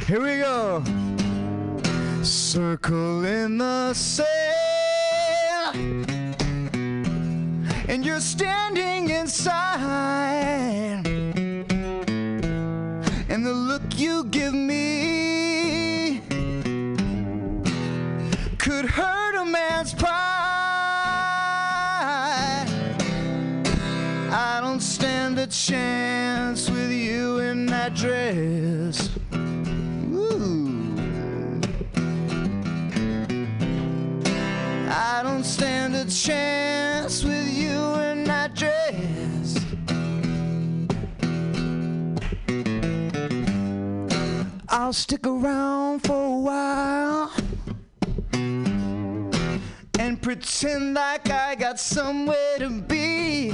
Here 0.07 0.21
we 0.21 0.38
go. 0.38 0.81
Circle 2.23 3.25
in 3.25 3.57
the 3.57 3.93
sand. 3.93 4.38
And 7.89 8.05
you're 8.05 8.21
standing 8.21 9.09
inside. 9.09 11.05
And 13.27 13.45
the 13.45 13.51
look 13.51 13.81
you 13.97 14.23
give 14.23 14.53
me 14.53 16.21
could 18.57 18.85
hurt 18.85 19.35
a 19.35 19.43
man's 19.43 19.93
pride. 19.93 20.13
I 24.31 24.59
don't 24.61 24.79
stand 24.79 25.38
a 25.38 25.47
chance 25.47 26.69
with 26.69 26.91
you 26.93 27.39
in 27.39 27.65
that 27.65 27.93
dress. 27.93 28.76
Chance 36.27 37.23
with 37.23 37.47
you 37.53 37.79
in 38.01 38.25
that 38.25 38.53
dress. 38.53 39.65
I'll 44.67 44.91
stick 44.91 45.25
around 45.25 46.01
for 46.01 46.21
a 46.25 46.39
while 46.39 47.31
and 49.99 50.21
pretend 50.21 50.95
like 50.95 51.29
I 51.29 51.55
got 51.55 51.79
somewhere 51.79 52.57
to 52.59 52.71
be. 52.81 53.53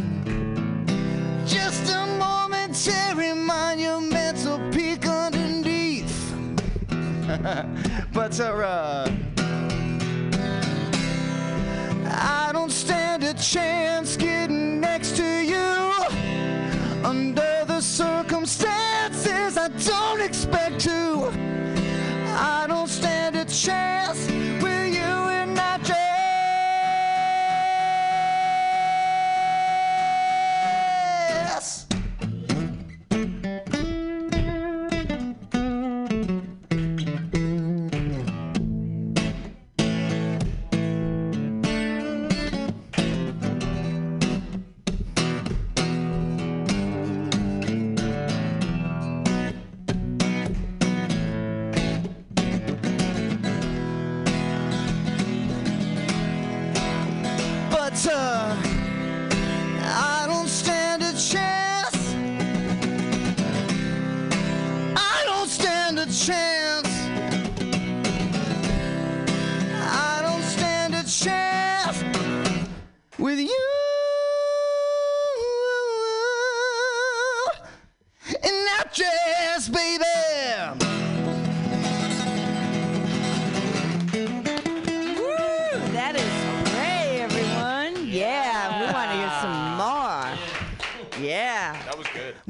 Just 1.46 1.94
a 1.94 2.08
momentary 2.18 3.34
monumental 3.34 4.58
peek 4.72 5.06
underneath. 5.06 6.34
but 8.14 8.40
uh, 8.40 9.12
I 12.16 12.52
don't 12.54 12.72
stand 12.72 13.24
a 13.24 13.34
chance 13.34 14.16
getting 14.16 14.80
next 14.80 15.18
to 15.18 15.24
you. 15.24 15.92
Under 17.04 17.66
the 17.66 17.82
circumstances, 17.82 19.58
I 19.58 19.70
don't 19.70 20.22
expect 20.22 20.80
to. 20.82 21.32
I 22.36 22.66
don't 22.68 22.88
stand 22.88 23.36
a 23.36 23.46
chance 23.46 24.28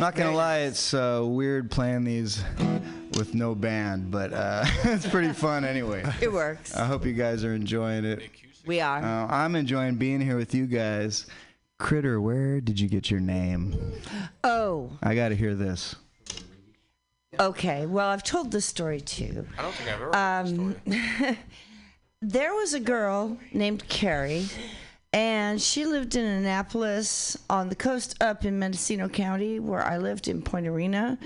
not 0.04 0.16
gonna 0.16 0.36
lie, 0.36 0.60
it's 0.60 0.94
uh, 0.94 1.22
weird 1.24 1.72
playing 1.72 2.04
these 2.04 2.44
with 3.18 3.34
no 3.34 3.56
band, 3.56 4.12
but 4.12 4.34
uh, 4.34 4.66
it's 4.84 5.08
pretty 5.08 5.32
fun 5.32 5.64
anyway. 5.64 6.04
It 6.22 6.30
works. 6.32 6.76
I 6.76 6.86
hope 6.86 7.06
you 7.06 7.14
guys 7.14 7.46
are 7.46 7.54
enjoying 7.54 8.04
it. 8.04 8.22
We 8.66 8.82
are. 8.82 8.98
Uh, 8.98 9.28
I'm 9.28 9.56
enjoying 9.56 9.96
being 9.96 10.20
here 10.20 10.36
with 10.36 10.54
you 10.54 10.66
guys. 10.66 11.26
Critter, 11.80 12.20
where 12.20 12.60
did 12.60 12.82
you 12.82 12.90
get 12.90 13.10
your 13.10 13.22
name? 13.22 13.94
Oh, 14.44 14.92
I 15.02 15.16
got 15.16 15.30
to 15.30 15.38
hear 15.38 15.56
this. 15.56 15.96
okay. 17.40 17.86
Well, 17.86 18.10
I've 18.10 18.24
told 18.24 18.52
this 18.52 18.66
story 18.66 19.00
too. 19.00 19.48
I 19.58 19.62
don't 19.62 19.74
think 19.74 19.90
I've 19.90 20.02
ever 20.02 20.76
heard 20.76 20.86
Um, 21.26 21.38
there 22.22 22.54
was 22.54 22.74
a 22.74 22.80
girl 22.82 23.38
named 23.54 23.88
Carrie, 23.88 24.48
and 25.14 25.62
she 25.62 25.86
lived 25.86 26.16
in 26.16 26.26
Annapolis 26.26 27.38
on 27.48 27.70
the 27.70 27.76
coast 27.76 28.22
up 28.22 28.44
in 28.46 28.58
Mendocino 28.58 29.08
County, 29.08 29.60
where 29.60 29.84
I 29.84 30.00
lived 30.00 30.28
in 30.28 30.42
Point 30.42 30.68
Arena. 30.68 31.20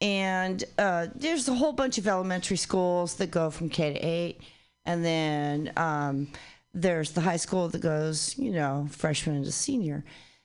And 0.00 0.62
uh, 0.78 1.08
there's 1.16 1.48
a 1.48 1.54
whole 1.54 1.72
bunch 1.72 1.98
of 1.98 2.06
elementary 2.06 2.56
schools 2.56 3.16
that 3.16 3.32
go 3.32 3.50
from 3.50 3.68
K 3.68 3.94
to 3.94 3.98
eight, 3.98 4.40
and 4.86 5.04
then 5.04 5.72
um, 5.76 6.28
there's 6.72 7.10
the 7.10 7.20
high 7.20 7.36
school 7.36 7.68
that 7.68 7.80
goes, 7.80 8.38
you 8.38 8.52
know, 8.52 8.86
freshman 8.90 9.42
to 9.42 9.50
senior. 9.50 10.04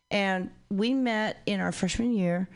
And 0.09 0.49
we 0.71 0.95
met 0.95 1.41
in 1.45 1.59
our 1.59 1.71
freshman 1.71 2.13
year. 2.13 2.49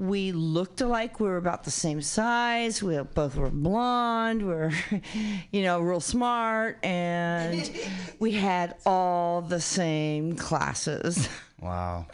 We 0.00 0.32
looked 0.32 0.80
alike. 0.80 1.20
We 1.20 1.28
were 1.28 1.36
about 1.36 1.64
the 1.64 1.70
same 1.70 2.00
size. 2.00 2.82
We 2.82 2.96
both 3.02 3.36
were 3.36 3.50
blonde. 3.50 4.40
We 4.40 4.48
were, 4.48 4.72
you 5.52 5.62
know, 5.62 5.80
real 5.80 6.00
smart. 6.00 6.82
And 6.82 7.70
we 8.18 8.32
had 8.32 8.76
all 8.86 9.42
the 9.42 9.60
same 9.60 10.36
classes. 10.36 11.28
Wow. 11.62 12.06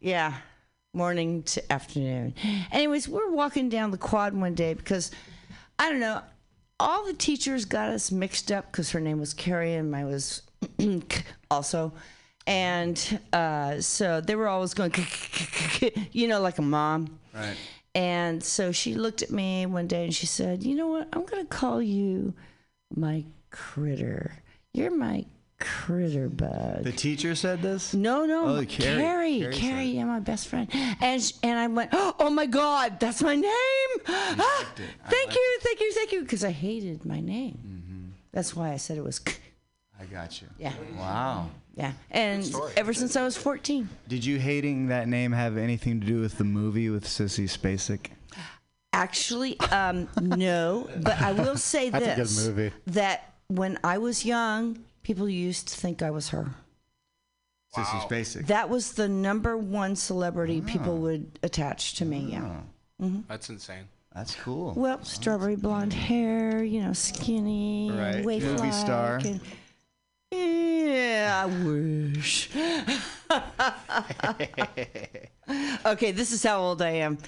Yeah, 0.00 0.34
morning 0.92 1.44
to 1.44 1.72
afternoon. 1.72 2.34
Anyways, 2.70 3.08
we're 3.08 3.30
walking 3.30 3.70
down 3.70 3.90
the 3.90 3.96
quad 3.96 4.34
one 4.34 4.54
day 4.54 4.74
because 4.74 5.10
I 5.78 5.88
don't 5.88 5.98
know. 6.00 6.20
All 6.78 7.06
the 7.06 7.14
teachers 7.14 7.64
got 7.64 7.88
us 7.88 8.12
mixed 8.12 8.52
up 8.52 8.70
because 8.70 8.90
her 8.90 9.00
name 9.00 9.18
was 9.18 9.32
Carrie 9.32 9.72
and 9.72 9.90
mine 9.90 10.04
was 10.04 10.42
also. 11.50 11.94
And 12.46 13.20
uh, 13.32 13.80
so 13.80 14.20
they 14.20 14.34
were 14.34 14.48
always 14.48 14.74
going, 14.74 14.92
you 16.12 16.28
know, 16.28 16.40
like 16.40 16.58
a 16.58 16.62
mom. 16.62 17.18
Right. 17.34 17.56
And 17.94 18.42
so 18.42 18.72
she 18.72 18.94
looked 18.94 19.22
at 19.22 19.30
me 19.30 19.66
one 19.66 19.86
day 19.86 20.04
and 20.04 20.14
she 20.14 20.26
said, 20.26 20.62
You 20.62 20.74
know 20.74 20.86
what? 20.88 21.08
I'm 21.12 21.24
going 21.24 21.42
to 21.42 21.48
call 21.48 21.82
you 21.82 22.32
my 22.94 23.24
critter. 23.50 24.32
You're 24.72 24.90
my 24.96 25.26
critter 25.60 26.28
bug. 26.28 26.82
The 26.82 26.90
teacher 26.92 27.34
said 27.34 27.62
this? 27.62 27.94
No, 27.94 28.24
no, 28.24 28.46
Oh, 28.46 28.56
my- 28.56 28.64
Carrie. 28.64 29.38
Carrie, 29.40 29.52
Carrie 29.52 29.84
yeah, 29.84 30.04
my 30.04 30.18
best 30.20 30.48
friend. 30.48 30.68
And 31.00 31.22
sh- 31.22 31.32
and 31.42 31.58
I 31.58 31.66
went, 31.68 31.90
oh 31.92 32.30
my 32.30 32.46
God, 32.46 32.98
that's 32.98 33.22
my 33.22 33.36
name. 33.36 33.52
Ah, 34.08 34.66
thank 35.08 35.34
you, 35.34 35.58
thank 35.60 35.80
you, 35.80 35.92
thank 35.92 36.12
you, 36.12 36.22
because 36.22 36.42
I 36.44 36.50
hated 36.50 37.04
my 37.04 37.20
name. 37.20 37.58
Mm-hmm. 37.64 38.04
That's 38.32 38.56
why 38.56 38.72
I 38.72 38.76
said 38.78 38.96
it 38.98 39.04
was. 39.04 39.20
I 40.00 40.06
got 40.06 40.40
you. 40.42 40.48
Yeah. 40.58 40.72
Wow. 40.98 41.50
Yeah, 41.74 41.92
and 42.10 42.54
ever 42.76 42.92
since 42.92 43.16
I 43.16 43.24
was 43.24 43.36
14. 43.36 43.88
Did 44.06 44.24
you 44.24 44.38
hating 44.38 44.88
that 44.88 45.08
name 45.08 45.32
have 45.32 45.56
anything 45.56 46.00
to 46.00 46.06
do 46.06 46.20
with 46.20 46.36
the 46.38 46.44
movie 46.44 46.90
with 46.90 47.04
Sissy 47.04 47.44
Spacek? 47.44 48.08
Actually, 48.92 49.58
um, 49.60 50.06
no, 50.20 50.88
but 51.00 51.20
I 51.22 51.32
will 51.32 51.56
say 51.56 51.88
That's 51.90 52.04
a 52.04 52.08
good 52.08 52.16
this: 52.18 52.46
movie. 52.46 52.72
that 52.88 53.32
when 53.48 53.78
I 53.82 53.96
was 53.98 54.24
young, 54.26 54.84
people 55.02 55.28
used 55.30 55.68
to 55.68 55.76
think 55.76 56.02
I 56.02 56.10
was 56.10 56.28
her. 56.28 56.50
Sissy 57.74 58.06
Spacek. 58.06 58.46
That 58.48 58.68
was 58.68 58.92
the 58.92 59.08
number 59.08 59.56
one 59.56 59.96
celebrity 59.96 60.60
people 60.60 60.98
would 60.98 61.38
attach 61.42 61.94
to 61.94 62.04
me. 62.04 62.28
Yeah. 62.32 62.60
hmm 63.00 63.20
That's 63.28 63.48
insane. 63.48 63.84
That's 64.14 64.34
cool. 64.34 64.74
Well, 64.76 65.02
strawberry 65.04 65.56
blonde 65.56 65.94
hair, 65.94 66.62
you 66.62 66.82
know, 66.82 66.92
skinny, 66.92 67.90
Right. 67.90 68.22
waif 68.22 68.42
Movie 68.44 68.70
star. 68.72 69.16
And, 69.24 69.40
yeah, 70.32 71.44
I 71.44 71.46
wish. 71.64 72.48
okay, 75.86 76.12
this 76.12 76.32
is 76.32 76.42
how 76.42 76.60
old 76.60 76.82
I 76.82 76.90
am. 76.90 77.18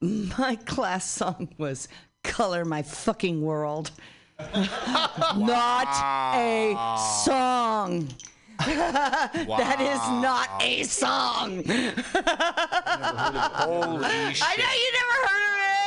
My 0.00 0.56
class 0.66 1.08
song 1.08 1.48
was 1.58 1.88
"Color 2.22 2.64
My 2.64 2.82
Fucking 2.82 3.42
World," 3.42 3.90
not 4.38 5.88
a 6.34 6.74
song. 7.24 8.08
that 9.58 9.80
is 9.80 10.22
not 10.22 10.48
a 10.62 10.82
song. 10.84 11.62
Holy 12.90 14.34
shit. 14.34 14.44
I 14.46 14.56
know 14.56 14.72
you 14.76 14.92
never 14.92 15.16
heard 15.26 15.44
of 15.46 15.54
it. 15.56 15.70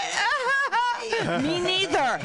Me 1.43 1.59
neither. 1.59 1.99
I 1.99 2.19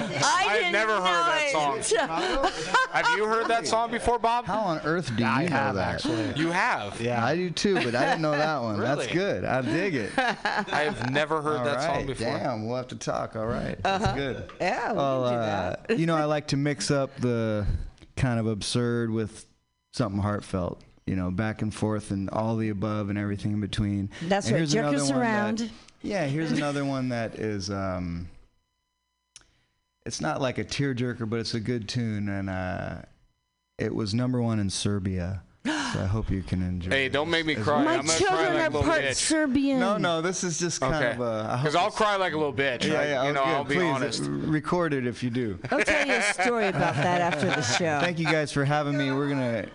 I've 0.48 0.58
didn't 0.58 0.72
never 0.72 0.92
heard 0.94 1.02
know 1.02 1.24
that 1.26 1.80
it. 1.80 1.84
song. 1.84 2.48
Have 2.92 3.08
you 3.18 3.24
heard 3.26 3.48
that 3.48 3.66
song 3.66 3.90
before, 3.90 4.18
Bob? 4.20 4.44
How 4.44 4.60
on 4.60 4.78
earth 4.84 5.14
do 5.16 5.22
you 5.22 5.28
I 5.28 5.44
know 5.46 5.50
have, 5.50 5.74
that? 5.74 5.94
actually. 5.94 6.32
You 6.36 6.50
have. 6.52 7.00
Yeah, 7.00 7.24
I 7.24 7.34
do 7.36 7.50
too, 7.50 7.74
but 7.74 7.94
I 7.94 8.04
didn't 8.06 8.22
know 8.22 8.30
that 8.32 8.62
one. 8.62 8.78
Really? 8.78 8.96
That's 8.96 9.12
good. 9.12 9.44
I 9.44 9.62
dig 9.62 9.94
it. 9.96 10.12
I 10.16 10.82
have 10.90 11.10
never 11.10 11.42
heard 11.42 11.58
All 11.58 11.64
that 11.64 11.82
song 11.82 11.96
right, 11.96 12.06
before. 12.06 12.26
Damn, 12.38 12.66
we'll 12.66 12.76
have 12.76 12.88
to 12.88 12.96
talk. 12.96 13.34
All 13.36 13.46
right, 13.46 13.76
Uh-huh. 13.84 13.98
that's 13.98 14.16
good. 14.16 14.48
Yeah, 14.60 14.92
we 14.92 14.96
Well, 14.98 15.24
can 15.28 15.86
do 15.88 15.94
uh, 15.94 15.96
you 15.98 16.06
know, 16.06 16.16
I 16.16 16.24
like 16.24 16.46
to 16.48 16.56
mix 16.56 16.90
up 16.90 17.14
the 17.16 17.66
kind 18.16 18.38
of 18.40 18.46
absurd 18.46 19.10
with 19.10 19.44
something 19.92 20.20
heartfelt. 20.20 20.80
You 21.06 21.16
know, 21.16 21.30
back 21.30 21.62
and 21.62 21.72
forth 21.72 22.10
and 22.10 22.28
all 22.30 22.56
the 22.56 22.68
above 22.68 23.08
and 23.08 23.18
everything 23.18 23.52
in 23.52 23.60
between. 23.60 24.10
That's 24.22 24.48
And 24.48 24.56
right. 24.56 24.68
Jerk 24.68 24.94
us 24.94 25.10
one 25.10 25.20
that- 25.20 25.20
around. 25.20 25.70
yeah, 26.02 26.26
here's 26.26 26.52
another 26.52 26.84
one 26.84 27.08
that 27.08 27.36
is. 27.36 27.70
um 27.70 28.28
It's 30.04 30.20
not 30.20 30.40
like 30.40 30.58
a 30.58 30.64
tearjerker, 30.64 31.28
but 31.28 31.38
it's 31.40 31.54
a 31.54 31.60
good 31.60 31.88
tune, 31.88 32.28
and 32.28 32.50
uh 32.50 33.02
it 33.78 33.94
was 33.94 34.12
number 34.12 34.42
one 34.42 34.58
in 34.58 34.68
Serbia. 34.70 35.42
So 35.92 36.00
I 36.02 36.06
hope 36.06 36.30
you 36.30 36.42
can 36.42 36.62
enjoy. 36.62 36.90
Hey, 36.90 37.08
don't 37.08 37.28
make 37.30 37.44
me 37.46 37.54
cry. 37.54 37.82
My 37.84 37.94
I'm 37.96 38.06
gonna 38.06 38.18
children 38.18 38.38
cry 38.46 38.52
like 38.54 38.60
are 38.60 38.70
little 38.70 38.82
part 38.82 39.02
bitch. 39.02 39.14
Serbian. 39.14 39.80
No, 39.80 39.96
no, 39.96 40.20
this 40.22 40.42
is 40.44 40.58
just 40.58 40.80
kind 40.80 40.94
Okay. 40.94 41.12
of 41.14 41.20
a. 41.20 41.46
I 41.50 41.56
hope 41.56 41.60
Because 41.62 41.76
I'll 41.76 41.90
cry 41.90 42.16
like 42.16 42.32
a 42.32 42.36
little 42.36 42.52
bitch. 42.52 42.84
Yeah, 42.84 42.94
like, 42.94 43.08
yeah, 43.08 43.26
you 43.26 43.32
know, 43.32 43.44
good. 43.44 43.48
I'll 43.54 43.64
be 43.64 43.74
Please, 43.76 43.82
honest. 43.94 44.22
record 44.26 44.94
it 44.94 45.06
if 45.06 45.22
you 45.22 45.30
do. 45.30 45.58
I'll 45.70 45.80
tell 45.80 46.06
you 46.06 46.14
a 46.14 46.22
story 46.22 46.66
about 46.68 46.94
that 46.96 47.20
after 47.20 47.46
the 47.46 47.62
show. 47.62 47.98
Thank 48.02 48.18
you 48.18 48.26
guys 48.26 48.50
for 48.52 48.64
having 48.64 48.96
me. 48.96 49.12
We're 49.12 49.28
gonna. 49.28 49.66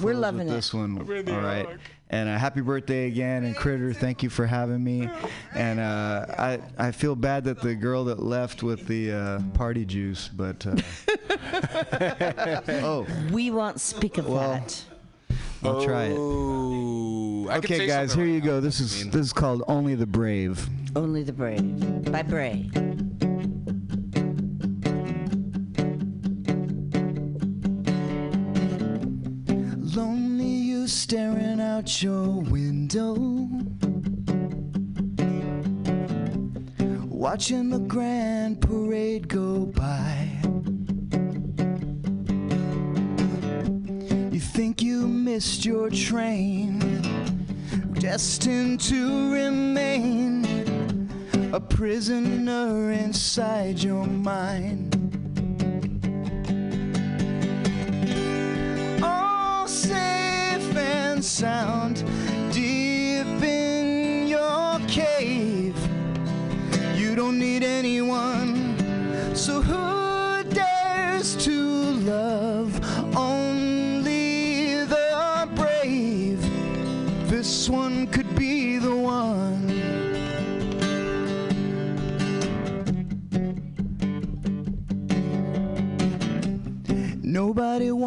We're 0.00 0.14
loving 0.14 0.40
with 0.46 0.48
it. 0.48 0.56
this 0.56 0.74
one. 0.74 0.98
All 0.98 1.40
right. 1.40 1.66
And 2.10 2.28
uh, 2.28 2.38
happy 2.38 2.60
birthday 2.60 3.06
again, 3.08 3.44
and 3.44 3.56
Critter, 3.56 3.92
thank 3.92 4.22
you 4.22 4.30
for 4.30 4.46
having 4.46 4.84
me. 4.84 5.08
And 5.54 5.80
uh, 5.80 6.26
I 6.38 6.60
I 6.78 6.90
feel 6.92 7.16
bad 7.16 7.42
that 7.44 7.60
the 7.60 7.74
girl 7.74 8.04
that 8.04 8.22
left 8.22 8.62
with 8.62 8.86
the 8.86 9.10
uh, 9.12 9.40
party 9.54 9.84
juice, 9.84 10.28
but 10.28 10.64
uh, 10.66 10.76
oh, 12.84 13.06
We 13.32 13.50
won't 13.50 13.80
speak 13.80 14.18
of 14.18 14.28
Well, 14.28 14.38
that. 14.52 14.84
I'll 15.66 15.82
try 15.84 16.04
it. 16.04 16.16
Oh, 16.18 17.48
I 17.48 17.56
could 17.56 17.64
Okay, 17.66 17.78
say 17.78 17.86
guys, 17.86 18.10
something 18.10 18.26
here 18.26 18.34
you 18.34 18.40
right 18.40 18.46
go. 18.46 18.54
now. 18.54 18.60
This 18.60 18.80
is 18.80 19.04
this 19.10 19.26
is 19.26 19.32
called 19.32 19.62
Only 19.68 19.94
the 19.94 20.06
Brave. 20.06 20.68
Only 20.94 21.22
the 21.22 21.32
brave. 21.32 22.10
By 22.10 22.22
Bray. 22.22 22.70
Lonely 29.96 30.44
you 30.46 30.86
staring 30.86 31.60
out 31.60 32.02
your 32.02 32.40
window. 32.42 33.14
Watching 37.04 37.70
the 37.70 37.78
grand 37.80 38.60
parade 38.60 39.28
go 39.28 39.66
by. 39.66 40.35
Think 44.56 44.80
you 44.80 45.06
missed 45.06 45.66
your 45.66 45.90
train, 45.90 46.78
destined 47.92 48.80
to 48.80 49.30
remain 49.30 50.46
a 51.52 51.60
prisoner 51.60 52.90
inside 52.90 53.82
your 53.82 54.06
mind. 54.06 54.85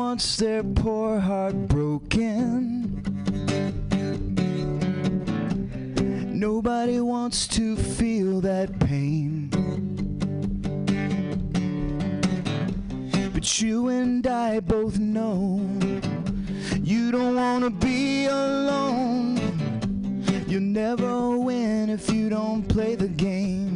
Wants 0.10 0.38
their 0.38 0.64
poor 0.64 1.19
heart 1.19 1.53
broken. 1.68 2.99
Nobody 6.34 6.99
wants 6.99 7.48
to 7.49 7.76
feel 7.76 8.41
that 8.41 8.80
pain. 8.80 9.52
But 13.36 13.61
you 13.61 13.90
and 13.90 14.26
I 14.26 14.61
both 14.61 14.98
know 14.98 15.61
you 16.81 17.11
don't 17.11 17.36
want 17.36 17.65
to 17.65 17.69
be 17.69 18.26
alone. 18.26 19.38
You'll 20.48 20.72
never 20.84 21.38
win 21.38 21.91
if 21.91 22.10
you 22.10 22.30
don't 22.30 22.64
play 22.68 22.95
the 22.95 23.10
game. 23.10 23.68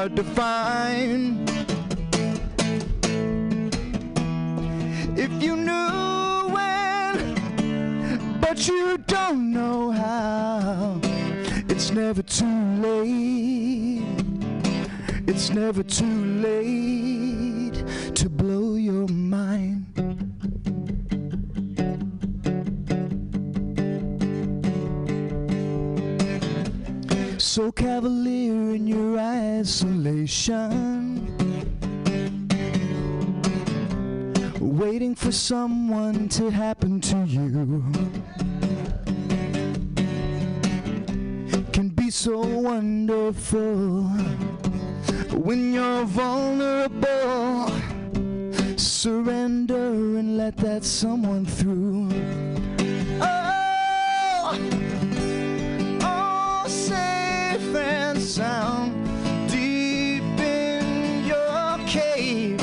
Hard 0.00 0.16
to 0.16 0.24
find. 0.24 1.50
If 5.18 5.30
you 5.42 5.56
knew 5.56 6.48
when, 6.54 7.16
but 8.40 8.66
you 8.66 8.96
don't 9.06 9.52
know 9.52 9.90
how, 9.90 10.98
it's 11.68 11.90
never 11.90 12.22
too 12.22 12.60
late. 12.80 14.02
It's 15.26 15.50
never 15.50 15.82
too 15.82 16.24
late 16.46 17.29
So 27.52 27.72
cavalier 27.72 28.76
in 28.76 28.86
your 28.86 29.18
isolation. 29.18 31.26
Waiting 34.60 35.16
for 35.16 35.32
someone 35.32 36.28
to 36.28 36.50
happen 36.50 37.00
to 37.00 37.16
you. 37.26 37.82
Can 41.72 41.88
be 41.88 42.08
so 42.10 42.38
wonderful 42.38 44.04
when 45.34 45.72
you're 45.72 46.04
vulnerable. 46.04 47.66
Surrender 48.76 50.18
and 50.20 50.38
let 50.38 50.56
that 50.58 50.84
someone 50.84 51.46
through. 51.46 52.10
Oh, 53.20 54.79
sound 58.40 58.90
deep 59.50 60.22
in 60.40 61.26
your 61.26 61.76
cave. 61.86 62.56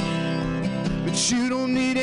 But 1.05 1.15
you 1.29 1.49
don't 1.49 1.71
need 1.71 1.96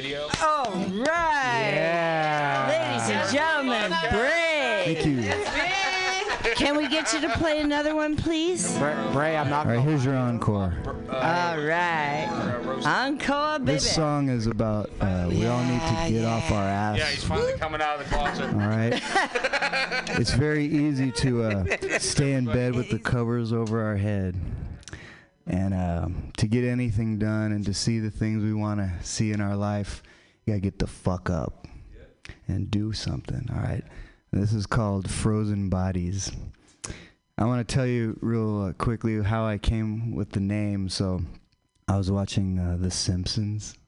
Radio. 0.00 0.28
All 0.42 0.72
right. 1.04 2.64
Ladies 2.70 3.10
and 3.10 3.30
gentlemen, 3.30 3.92
Bray. 4.10 4.94
Thank 4.94 5.04
you. 5.04 6.54
Can 6.54 6.78
we 6.78 6.88
get 6.88 7.12
you 7.12 7.20
to 7.20 7.28
play 7.36 7.60
another 7.60 7.94
one, 7.94 8.16
please? 8.16 8.78
Bray, 8.78 9.36
I'm 9.36 9.50
not. 9.50 9.66
All 9.66 9.72
right, 9.74 9.82
here's 9.82 10.02
your 10.02 10.16
encore. 10.16 10.74
All 11.10 11.58
right. 11.58 12.26
Encore, 12.86 13.58
baby. 13.58 13.72
This 13.72 13.94
song 13.94 14.30
is 14.30 14.46
about 14.46 14.88
uh, 15.02 15.26
we 15.28 15.46
all 15.46 15.62
need 15.64 15.82
to 15.82 16.06
get 16.08 16.24
off 16.24 16.50
our 16.50 16.64
ass. 16.64 16.96
Yeah, 16.96 17.04
he's 17.04 17.24
finally 17.24 17.52
coming 17.58 17.82
out 17.82 18.00
of 18.00 18.08
the 18.08 18.14
closet. 18.16 18.54
All 18.54 18.58
right. 18.58 19.02
it's 20.18 20.32
very 20.32 20.64
easy 20.64 21.12
to 21.12 21.42
uh, 21.42 21.98
stay 21.98 22.32
in 22.32 22.46
bed 22.46 22.74
with 22.74 22.88
the 22.88 22.98
covers 22.98 23.52
over 23.52 23.84
our 23.84 23.96
head. 23.96 24.34
And 25.46 25.74
um, 25.74 26.32
to 26.36 26.46
get 26.46 26.64
anything 26.64 27.18
done 27.18 27.52
and 27.52 27.64
to 27.66 27.74
see 27.74 27.98
the 27.98 28.10
things 28.10 28.42
we 28.42 28.54
want 28.54 28.80
to 28.80 28.92
see 29.04 29.32
in 29.32 29.40
our 29.40 29.56
life, 29.56 30.02
you 30.44 30.52
got 30.52 30.56
to 30.56 30.60
get 30.60 30.78
the 30.78 30.86
fuck 30.86 31.28
up 31.28 31.66
and 32.46 32.70
do 32.70 32.92
something. 32.92 33.48
All 33.52 33.60
right. 33.60 33.84
This 34.32 34.52
is 34.52 34.66
called 34.66 35.10
Frozen 35.10 35.70
Bodies. 35.70 36.30
I 37.36 37.46
want 37.46 37.66
to 37.66 37.74
tell 37.74 37.86
you 37.86 38.18
real 38.20 38.62
uh, 38.62 38.72
quickly 38.74 39.22
how 39.22 39.46
I 39.46 39.58
came 39.58 40.14
with 40.14 40.30
the 40.30 40.40
name. 40.40 40.88
So 40.88 41.22
I 41.88 41.96
was 41.96 42.10
watching 42.10 42.58
uh, 42.58 42.76
The 42.78 42.90
Simpsons. 42.90 43.74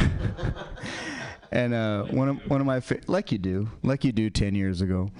and 1.52 1.74
uh, 1.74 2.04
one 2.04 2.28
of 2.28 2.50
one 2.50 2.60
of 2.60 2.66
my 2.66 2.80
fa- 2.80 3.00
like 3.06 3.32
you 3.32 3.38
do, 3.38 3.68
like 3.82 4.04
you 4.04 4.12
do 4.12 4.30
ten 4.30 4.54
years 4.54 4.80
ago, 4.80 5.10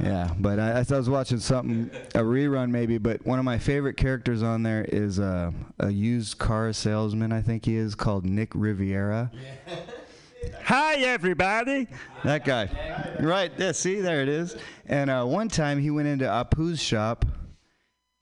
yeah. 0.00 0.32
But 0.38 0.58
I, 0.58 0.78
I 0.78 0.96
was 0.96 1.08
watching 1.08 1.38
something 1.38 1.90
a 2.14 2.20
rerun 2.20 2.70
maybe. 2.70 2.98
But 2.98 3.24
one 3.26 3.38
of 3.38 3.44
my 3.44 3.58
favorite 3.58 3.96
characters 3.96 4.42
on 4.42 4.62
there 4.62 4.84
is 4.88 5.18
uh, 5.18 5.52
a 5.78 5.90
used 5.90 6.38
car 6.38 6.72
salesman. 6.72 7.32
I 7.32 7.42
think 7.42 7.64
he 7.64 7.76
is 7.76 7.94
called 7.94 8.24
Nick 8.24 8.50
Riviera. 8.54 9.30
Hi 10.64 10.94
everybody, 10.94 11.86
that 12.24 12.44
guy. 12.46 12.70
Right, 13.20 13.52
yeah. 13.58 13.72
See, 13.72 14.00
there 14.00 14.22
it 14.22 14.28
is. 14.28 14.56
And 14.86 15.10
uh, 15.10 15.24
one 15.24 15.48
time 15.48 15.78
he 15.78 15.90
went 15.90 16.08
into 16.08 16.24
Apu's 16.24 16.80
shop, 16.80 17.26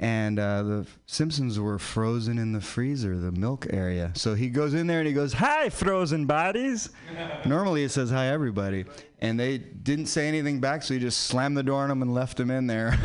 and 0.00 0.38
uh, 0.38 0.62
the 0.62 0.86
Simpsons 1.06 1.58
were 1.58 1.78
frozen 1.78 2.38
in 2.38 2.52
the 2.52 2.60
freezer, 2.60 3.18
the 3.18 3.32
milk 3.32 3.66
area. 3.70 4.12
So 4.14 4.34
he 4.34 4.48
goes 4.48 4.74
in 4.74 4.86
there 4.86 4.98
and 4.98 5.08
he 5.08 5.14
goes, 5.14 5.32
"Hi, 5.32 5.70
frozen 5.70 6.26
bodies." 6.26 6.90
Normally 7.44 7.82
it 7.82 7.90
says, 7.90 8.10
"Hi, 8.10 8.28
everybody," 8.28 8.84
and 9.20 9.38
they 9.38 9.58
didn't 9.58 10.06
say 10.06 10.28
anything 10.28 10.60
back, 10.60 10.82
so 10.82 10.94
he 10.94 11.00
just 11.00 11.26
slammed 11.26 11.56
the 11.56 11.62
door 11.62 11.82
on 11.82 11.88
them 11.88 12.02
and 12.02 12.14
left 12.14 12.36
them 12.36 12.50
in 12.50 12.66
there. 12.66 12.92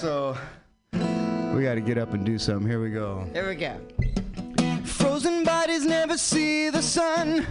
so 0.00 0.36
we 0.92 1.62
got 1.62 1.74
to 1.74 1.82
get 1.84 1.98
up 1.98 2.14
and 2.14 2.24
do 2.24 2.38
something. 2.38 2.66
Here 2.66 2.80
we 2.80 2.90
go. 2.90 3.28
There 3.32 3.48
we 3.48 3.56
go. 3.56 3.78
Frozen 4.84 5.44
bodies 5.44 5.84
never 5.84 6.16
see 6.16 6.70
the 6.70 6.82
sun. 6.82 7.46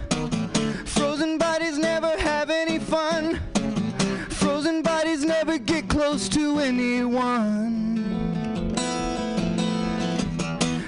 Frozen 0.86 1.38
bodies 1.38 1.78
never 1.78 2.18
have 2.18 2.50
any 2.50 2.80
fun. 2.80 3.40
Frozen 4.38 4.82
bodies 4.82 5.24
never 5.24 5.58
get 5.58 5.88
close 5.88 6.28
to 6.28 6.58
anyone. 6.60 8.04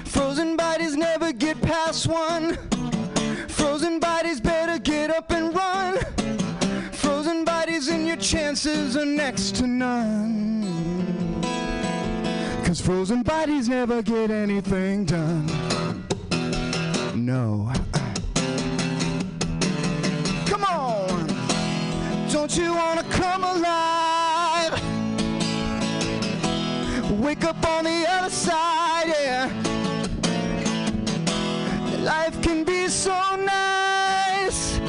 Frozen 0.05 0.55
bodies 0.55 0.95
never 0.95 1.33
get 1.33 1.61
past 1.61 2.07
one. 2.07 2.57
Frozen 3.49 3.99
bodies 3.99 4.39
better 4.39 4.79
get 4.79 5.09
up 5.09 5.31
and 5.31 5.53
run. 5.53 5.97
Frozen 6.91 7.43
bodies 7.43 7.89
and 7.89 8.07
your 8.07 8.17
chances 8.17 8.95
are 8.95 9.05
next 9.05 9.55
to 9.57 9.67
none. 9.67 11.41
Cause 12.63 12.79
frozen 12.79 13.21
bodies 13.21 13.67
never 13.67 14.01
get 14.01 14.31
anything 14.31 15.03
done. 15.03 15.45
No. 17.13 17.71
Come 20.45 20.63
on! 20.63 21.30
Don't 22.31 22.57
you 22.57 22.73
wanna 22.73 23.03
come 23.03 23.43
alive? 23.43 24.71
Wake 27.19 27.43
up 27.43 27.67
on 27.67 27.83
the 27.83 28.05
other 28.07 28.29
side, 28.29 29.07
yeah. 29.07 29.49
Life 31.99 32.41
can 32.41 32.63
be 32.63 32.87
so 32.87 33.13
nice. 33.35 34.79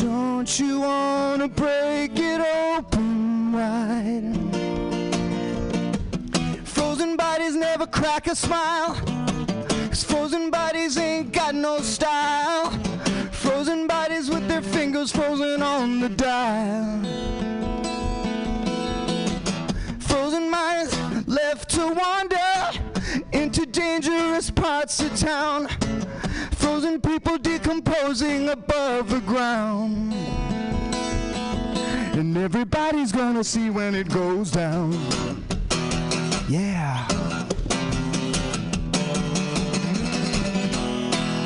Don't 0.00 0.58
you 0.58 0.80
wanna 0.80 1.48
break 1.48 2.12
it 2.16 2.40
open 2.40 3.52
wide? 3.52 4.34
Frozen 6.64 7.16
bodies 7.16 7.54
never 7.54 7.86
crack 7.86 8.28
a 8.28 8.34
smile. 8.34 8.94
Cause 9.90 10.04
frozen 10.04 10.50
bodies 10.50 10.96
ain't 10.96 11.32
got 11.32 11.54
no 11.54 11.80
style. 11.80 12.83
Frozen 13.44 13.86
bodies 13.86 14.30
with 14.30 14.48
their 14.48 14.62
fingers 14.62 15.12
frozen 15.12 15.62
on 15.62 16.00
the 16.00 16.08
dial. 16.08 17.02
Frozen 19.98 20.50
minds 20.50 20.96
left 21.28 21.68
to 21.72 21.92
wander 21.92 22.80
into 23.32 23.66
dangerous 23.66 24.50
parts 24.50 25.00
of 25.00 25.14
town. 25.18 25.68
Frozen 26.52 27.02
people 27.02 27.36
decomposing 27.36 28.48
above 28.48 29.10
the 29.10 29.20
ground. 29.20 30.14
And 32.14 32.38
everybody's 32.38 33.12
gonna 33.12 33.44
see 33.44 33.68
when 33.68 33.94
it 33.94 34.08
goes 34.08 34.50
down. 34.52 34.92
Yeah. 36.48 37.06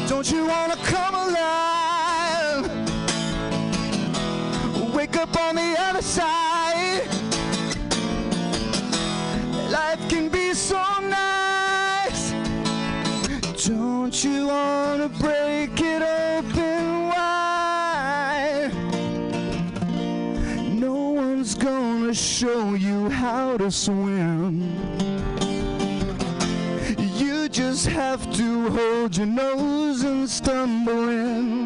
Don't 0.06 0.30
you 0.30 0.46
wanna 0.46 0.76
come 0.84 1.14
alive? 1.16 1.87
Wake 4.98 5.16
up 5.16 5.36
on 5.38 5.54
the 5.54 5.76
other 5.78 6.02
side. 6.02 7.06
Life 9.70 10.08
can 10.08 10.28
be 10.28 10.52
so 10.52 10.82
nice. 11.02 12.32
Don't 13.64 14.24
you 14.24 14.48
wanna 14.48 15.08
break 15.08 15.80
it 15.80 16.02
open 16.02 17.10
wide? 17.10 18.72
No 20.72 21.10
one's 21.10 21.54
gonna 21.54 22.12
show 22.12 22.74
you 22.74 23.08
how 23.08 23.56
to 23.56 23.70
swim. 23.70 24.60
You 26.98 27.48
just 27.48 27.86
have 27.86 28.28
to 28.34 28.68
hold 28.70 29.16
your 29.16 29.26
nose 29.26 30.02
and 30.02 30.28
stumble 30.28 31.08
in. 31.08 31.57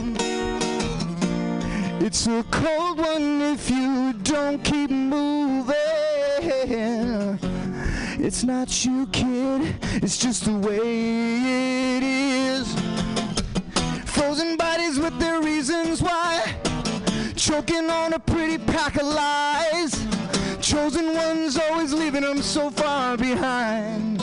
It's 2.15 2.27
a 2.27 2.45
cold 2.51 2.99
one 2.99 3.41
if 3.41 3.71
you 3.71 4.13
don't 4.13 4.63
keep 4.63 4.91
moving. 4.91 5.75
It's 8.21 8.45
not 8.45 8.85
you, 8.85 9.07
kid, 9.07 9.75
it's 9.95 10.19
just 10.19 10.45
the 10.45 10.53
way 10.59 11.97
it 11.97 12.03
is. 12.03 12.69
Frozen 14.05 14.59
bodies 14.59 14.99
with 14.99 15.19
their 15.19 15.41
reasons 15.41 16.03
why. 16.03 16.55
Choking 17.35 17.89
on 17.89 18.13
a 18.13 18.19
pretty 18.19 18.59
pack 18.59 18.97
of 18.97 19.07
lies. 19.07 20.07
Chosen 20.61 21.15
ones 21.15 21.57
always 21.57 21.95
leaving 21.95 22.25
them 22.25 22.43
so 22.43 22.69
far 22.71 23.17
behind. 23.17 24.21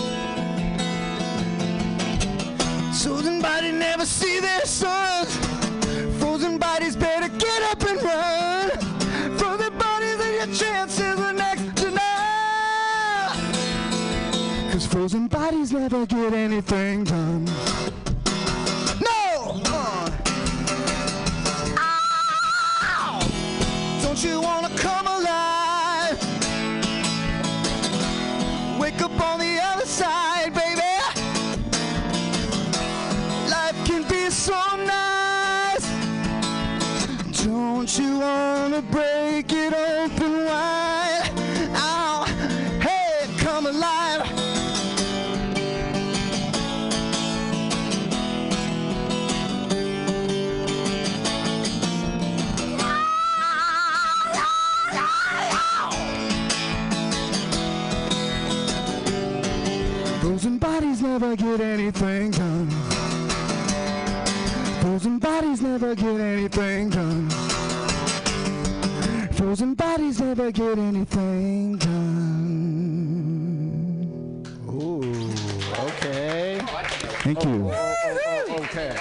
Chosen 3.01 3.41
body 3.41 3.71
never 3.71 4.05
see 4.05 4.39
their 4.39 4.63
sons. 4.63 5.35
Frozen 6.19 6.59
bodies 6.59 6.95
run. 8.03 8.69
Frozen 9.37 9.77
bodies 9.77 10.19
and 10.19 10.33
your 10.35 10.47
chances 10.55 11.19
are 11.19 11.33
next 11.33 11.75
to 11.77 11.91
none. 11.91 13.37
Cause 14.71 14.85
frozen 14.85 15.27
bodies 15.27 15.71
never 15.71 16.05
get 16.05 16.33
anything 16.33 17.03
done. 17.03 17.45
No! 19.01 19.61
Ow! 21.77 23.19
Don't 24.01 24.23
you 24.23 24.41
wanna 24.41 24.69
come 24.77 25.07
alive? 25.07 26.17
Wake 28.79 29.01
up 29.01 29.19
on 29.21 29.39
the 29.39 29.59
other 29.61 29.85
side, 29.85 30.28
Don't 37.89 38.05
you 38.05 38.19
wanna 38.19 38.83
break 38.83 39.51
it 39.51 39.73
open 39.73 40.45
wide? 40.45 41.31
Ow, 41.73 42.23
hey, 42.79 43.25
come 43.39 43.65
alive. 43.65 44.27
Frozen 60.21 60.59
bodies 60.59 61.01
never 61.01 61.35
get 61.35 61.59
anything 61.59 62.29
done. 62.29 62.69
Frozen 64.81 65.17
bodies 65.17 65.61
never 65.63 65.95
get 65.95 66.19
anything 66.19 66.89
done. 66.91 67.28
Frozen 69.49 69.73
bodies 69.73 70.21
never 70.21 70.51
get 70.51 70.77
anything 70.77 71.75
done. 71.79 72.45
Ooh, 74.67 75.01
okay. 75.87 76.61
Thank 77.23 77.43
you. 77.43 77.71
okay. 78.59 78.95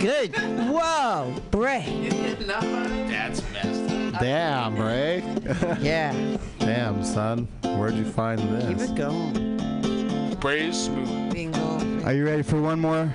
Good. 0.00 0.34
Whoa, 0.68 1.32
Bray. 1.52 2.08
That's 2.40 3.40
messed 3.52 4.14
up. 4.14 4.20
Damn, 4.20 4.76
Ray. 4.76 5.22
Yeah. 5.80 6.12
Damn, 6.58 7.04
son. 7.04 7.46
Where'd 7.62 7.94
you 7.94 8.04
find 8.04 8.40
this? 8.40 8.66
Keep 8.66 8.80
it 8.80 8.96
going. 8.96 10.36
Praise 10.40 10.86
smooth. 10.86 11.32
Bingo. 11.32 12.04
Are 12.04 12.14
you 12.14 12.26
ready 12.26 12.42
for 12.42 12.60
one 12.60 12.80
more? 12.80 13.08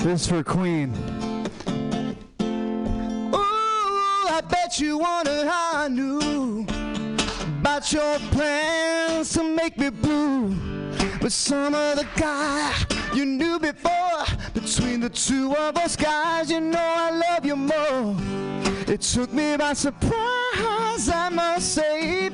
This 0.00 0.22
is 0.22 0.26
for 0.26 0.42
Queen. 0.42 0.92
You 4.80 5.02
how 5.02 5.84
I 5.84 5.88
knew 5.88 6.66
about 7.60 7.92
your 7.92 8.18
plans 8.32 9.32
to 9.34 9.42
make 9.44 9.78
me 9.78 9.90
blue. 9.90 10.56
With 11.20 11.32
some 11.32 11.74
other 11.74 12.06
guy 12.16 12.74
you 13.14 13.24
knew 13.24 13.58
before. 13.58 14.24
Between 14.52 15.00
the 15.00 15.10
two 15.10 15.54
of 15.54 15.76
us 15.76 15.96
guys, 15.96 16.50
you 16.50 16.60
know 16.60 16.78
I 16.78 17.10
love 17.10 17.44
you 17.44 17.56
more. 17.56 18.16
It 18.86 19.02
took 19.02 19.32
me 19.32 19.56
by 19.56 19.74
surprise, 19.74 21.08
I 21.08 21.28
must 21.30 21.74
say. 21.74 22.30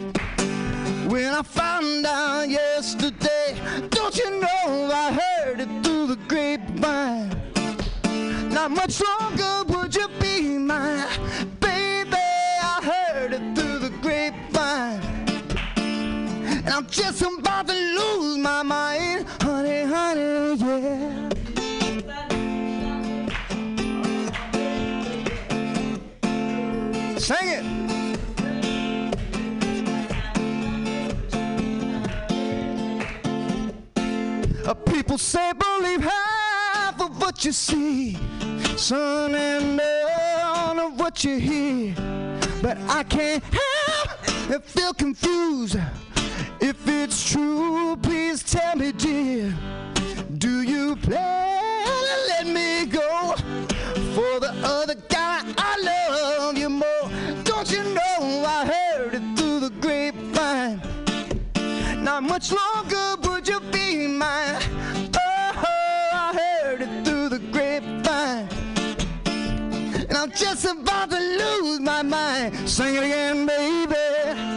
When 1.08 1.34
I 1.34 1.42
found 1.42 2.06
out 2.06 2.48
yesterday, 2.48 3.56
don't 3.90 4.16
you 4.16 4.40
know 4.40 4.90
I 4.92 5.12
heard 5.12 5.60
it 5.60 5.68
through 5.84 6.06
the 6.06 6.16
grapevine. 6.28 7.30
Not 8.50 8.70
much 8.70 9.00
longer 9.00 9.64
would 9.72 9.94
you 9.94 10.08
be 10.20 10.58
mine, 10.58 11.08
I'm 16.80 16.86
just 16.88 17.20
about 17.20 17.66
to 17.66 17.74
lose 17.74 18.38
my 18.38 18.62
mind, 18.62 19.26
honey, 19.42 19.82
honey, 19.84 20.56
yeah. 20.56 21.28
Sing 27.18 27.48
it. 27.48 27.64
People 34.86 35.18
say 35.18 35.52
believe 35.52 36.00
half 36.02 36.98
of 36.98 37.20
what 37.20 37.44
you 37.44 37.52
see, 37.52 38.16
son, 38.76 39.34
and 39.34 39.76
none 39.76 40.78
of 40.78 40.98
what 40.98 41.24
you 41.24 41.38
hear. 41.38 41.94
But 42.62 42.78
I 42.88 43.02
can't 43.02 43.44
help 43.44 44.08
but 44.48 44.64
feel 44.64 44.94
confused. 44.94 45.76
If 46.60 46.86
it's 46.86 47.30
true, 47.30 47.96
please 48.02 48.42
tell 48.42 48.76
me, 48.76 48.92
dear. 48.92 49.54
Do 50.38 50.62
you 50.62 50.96
plan 50.96 51.84
to 51.86 52.16
let 52.28 52.46
me 52.46 52.86
go 52.86 53.34
for 54.14 54.40
the 54.40 54.52
other 54.62 54.94
guy? 55.08 55.42
I 55.58 55.80
love 55.82 56.56
you 56.56 56.68
more. 56.68 57.10
Don't 57.44 57.70
you 57.70 57.82
know 57.82 58.44
I 58.46 58.66
heard 58.66 59.14
it 59.14 59.22
through 59.36 59.60
the 59.60 59.70
grapevine? 59.80 60.80
Not 62.02 62.22
much 62.22 62.52
longer 62.52 63.16
would 63.28 63.48
you 63.48 63.60
be 63.72 64.06
mine. 64.06 64.56
Oh, 65.16 66.10
I 66.12 66.32
heard 66.34 66.82
it 66.82 67.04
through 67.04 67.28
the 67.30 67.38
grapevine. 67.52 68.48
And 70.08 70.16
I'm 70.16 70.30
just 70.30 70.64
about 70.64 71.10
to 71.10 71.18
lose 71.18 71.80
my 71.80 72.02
mind. 72.02 72.68
Sing 72.68 72.94
it 72.94 73.04
again, 73.04 73.46
baby. 73.46 74.49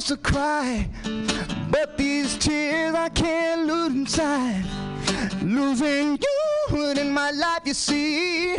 Supposed 0.00 0.08
to 0.08 0.16
cry, 0.32 0.88
but 1.70 1.98
these 1.98 2.38
tears 2.38 2.94
I 2.94 3.10
can't 3.10 3.66
lose 3.66 3.92
inside. 3.92 4.64
Losing 5.42 6.18
you 6.18 6.90
in 6.92 7.12
my 7.12 7.30
life, 7.30 7.60
you 7.66 7.74
see. 7.74 8.56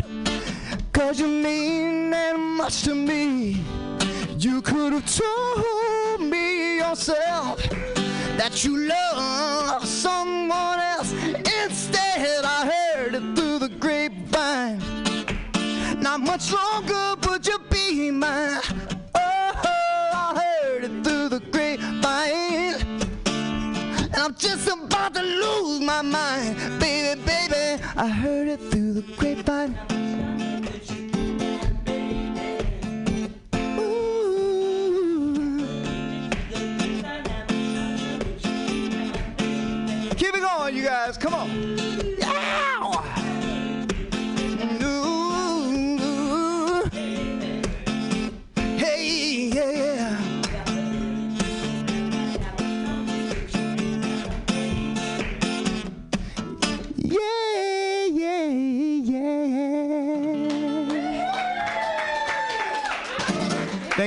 Cause 0.91 1.19
you 1.19 1.27
mean 1.27 2.11
that 2.11 2.37
much 2.37 2.83
to 2.83 2.93
me. 2.93 3.63
You 4.37 4.61
could 4.61 4.93
have 4.93 5.07
told 5.07 6.21
me 6.21 6.77
yourself 6.77 7.57
that 8.37 8.63
you 8.63 8.77
love 8.77 9.83
someone 9.85 10.79
else. 10.79 11.13
Instead, 11.63 12.45
I 12.45 12.71
heard 12.71 13.15
it 13.15 13.35
through 13.35 13.57
the 13.57 13.69
grapevine. 13.69 14.79
Not 15.99 16.19
much 16.19 16.51
longer 16.51 17.15
would 17.27 17.47
you 17.47 17.57
be 17.71 18.11
mine. 18.11 18.82
Just 24.43 24.67
about 24.67 25.13
to 25.13 25.21
lose 25.21 25.79
my 25.79 26.01
mind. 26.01 26.57
Baby, 26.77 27.21
baby, 27.21 27.81
I 27.95 28.09
heard 28.09 28.49
it 28.49 28.59
through 28.59 28.93
the 28.93 29.01
grapevine. 29.15 29.73
Keep 40.17 40.35
it 40.35 40.41
going, 40.41 40.75
you 40.75 40.83
guys. 40.83 41.17
Come 41.17 41.33
on. 41.33 41.82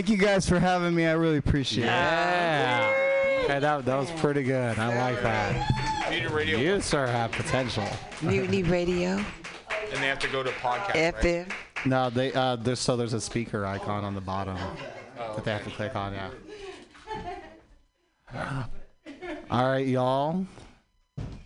Thank 0.06 0.20
you 0.20 0.24
guys 0.24 0.48
for 0.48 0.60
having 0.60 0.94
me. 0.94 1.04
I 1.04 1.14
really 1.14 1.38
appreciate 1.38 1.82
it. 1.82 1.88
Yeah. 1.88 3.40
Okay, 3.42 3.58
that, 3.58 3.84
that 3.84 3.96
was 3.96 4.08
pretty 4.12 4.44
good. 4.44 4.78
I 4.78 4.96
like 4.96 5.20
that. 5.20 6.08
Mutiny 6.08 6.32
Radio. 6.32 6.58
You, 6.60 6.80
sir, 6.80 7.08
have 7.08 7.32
potential. 7.32 7.82
Mutiny 8.22 8.62
Radio, 8.62 9.16
And 9.16 10.00
they 10.00 10.06
have 10.06 10.20
to 10.20 10.28
go 10.28 10.44
to 10.44 10.50
podcast. 10.50 10.94
right? 10.94 11.14
FM. 11.16 11.52
No, 11.86 12.08
they 12.10 12.32
uh, 12.34 12.54
there's 12.54 12.78
so 12.78 12.96
there's 12.96 13.14
a 13.14 13.20
speaker 13.20 13.66
icon 13.66 14.04
on 14.04 14.14
the 14.14 14.20
bottom 14.20 14.56
Oh, 15.18 15.34
that 15.34 15.44
they 15.44 15.50
have 15.50 15.64
to 15.64 15.70
click 15.70 15.96
on. 15.96 16.12
Yeah. 18.32 18.64
All 19.50 19.68
right, 19.68 19.88
y'all. 19.88 20.46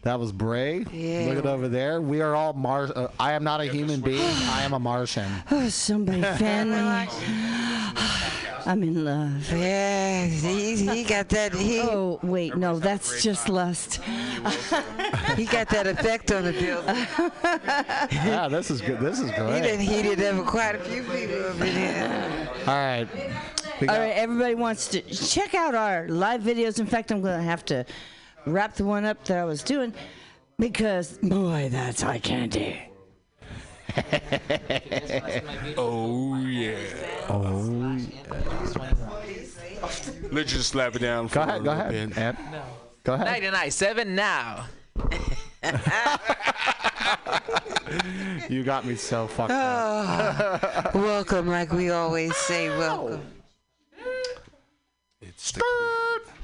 That 0.02 0.18
was 0.18 0.32
Bray. 0.32 0.84
Yeah. 0.92 1.26
Look 1.28 1.38
at 1.38 1.46
over 1.46 1.68
there. 1.68 2.00
We 2.00 2.22
are 2.22 2.34
all 2.34 2.54
Mars. 2.54 2.90
Uh, 2.90 3.10
I 3.20 3.32
am 3.32 3.44
not 3.44 3.60
a 3.60 3.66
human 3.66 4.00
being. 4.00 4.20
I 4.22 4.62
am 4.62 4.72
a 4.72 4.78
Martian. 4.78 5.30
Oh, 5.50 5.68
somebody 5.68 6.22
fan 6.38 6.70
me. 6.70 6.76
I'm 8.66 8.82
in 8.82 9.04
love. 9.04 9.50
Yeah, 9.52 10.26
he, 10.26 10.76
he 10.76 11.02
got 11.04 11.28
that. 11.30 11.52
He, 11.54 11.80
oh, 11.80 12.20
wait, 12.22 12.56
no, 12.56 12.78
that's 12.78 13.22
just 13.22 13.48
lust. 13.48 13.96
he 15.36 15.44
got 15.46 15.68
that 15.70 15.86
effect 15.86 16.30
on 16.30 16.44
the 16.44 16.52
building. 16.52 16.94
yeah, 18.12 18.48
this 18.48 18.70
is 18.70 18.80
good. 18.80 19.00
This 19.00 19.18
is 19.18 19.30
great. 19.32 19.54
He 19.54 19.60
great. 19.60 19.62
done 19.62 19.80
heated 19.80 20.22
up 20.22 20.46
quite 20.46 20.74
a 20.76 20.78
few 20.78 21.02
people 21.02 21.44
up 21.46 21.60
in 21.60 21.74
here. 21.74 22.48
All 22.66 22.74
right. 22.74 23.08
We 23.80 23.88
All 23.88 23.94
got- 23.94 24.00
right, 24.00 24.12
everybody 24.14 24.54
wants 24.54 24.88
to 24.88 25.00
check 25.02 25.54
out 25.54 25.74
our 25.74 26.06
live 26.08 26.42
videos. 26.42 26.78
In 26.78 26.86
fact, 26.86 27.10
I'm 27.10 27.22
going 27.22 27.38
to 27.38 27.42
have 27.44 27.64
to 27.66 27.84
wrap 28.46 28.74
the 28.74 28.84
one 28.84 29.04
up 29.04 29.24
that 29.24 29.38
I 29.38 29.44
was 29.44 29.62
doing 29.62 29.94
because, 30.58 31.18
boy, 31.18 31.68
that's 31.70 32.02
eye 32.02 32.18
candy. 32.18 32.80
oh 35.76 36.38
yeah. 36.38 36.76
Oh. 37.28 37.96
Let's 40.30 40.52
just 40.52 40.68
slap 40.68 40.94
it 40.94 41.00
down. 41.00 41.26
Go 41.26 41.40
ahead. 41.42 41.64
Go 41.64 41.72
ahead. 41.72 42.16
Ed. 42.16 42.36
Go 43.02 43.14
ahead. 43.14 43.42
99.7 43.42 44.06
now. 44.06 44.66
You 48.48 48.62
got 48.64 48.84
me 48.84 48.94
so 48.96 49.26
fucked 49.26 49.52
up. 49.52 50.94
Oh, 50.94 51.02
welcome, 51.02 51.46
like 51.46 51.72
we 51.72 51.90
always 51.90 52.36
say, 52.36 52.68
welcome. 52.68 53.22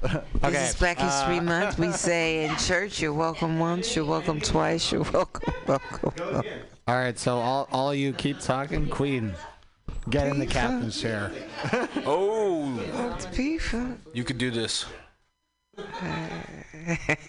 Okay. 0.05 0.23
This 0.43 0.71
is 0.71 0.77
Black 0.77 0.99
History 0.99 1.39
uh, 1.39 1.43
Month. 1.43 1.79
We 1.79 1.93
say 1.93 2.45
in 2.49 2.57
church, 2.57 3.03
you're 3.03 3.13
welcome 3.13 3.59
once, 3.59 3.95
you're 3.95 4.05
welcome 4.05 4.41
twice, 4.41 4.91
you're 4.91 5.03
welcome, 5.03 5.53
welcome. 5.67 6.13
welcome. 6.33 6.53
All 6.87 6.95
right, 6.97 7.19
so 7.19 7.37
all, 7.37 7.69
all 7.73 7.95
you 7.95 8.13
keep 8.13 8.41
talking. 8.41 8.89
Queen, 8.89 9.35
get 10.09 10.29
in 10.29 10.39
the 10.39 10.47
captain's 10.47 11.01
chair. 11.01 11.33
Oh. 12.07 13.19
People. 13.35 13.97
You 14.13 14.25
could 14.25 14.39
do 14.39 14.51
this. 14.51 14.87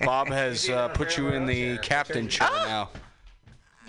Bob 0.01 0.27
has 0.27 0.69
uh, 0.69 0.87
put 0.89 1.17
you 1.17 1.29
in 1.29 1.45
the 1.45 1.79
captain 1.79 2.29
chair 2.29 2.49
now. 2.51 2.89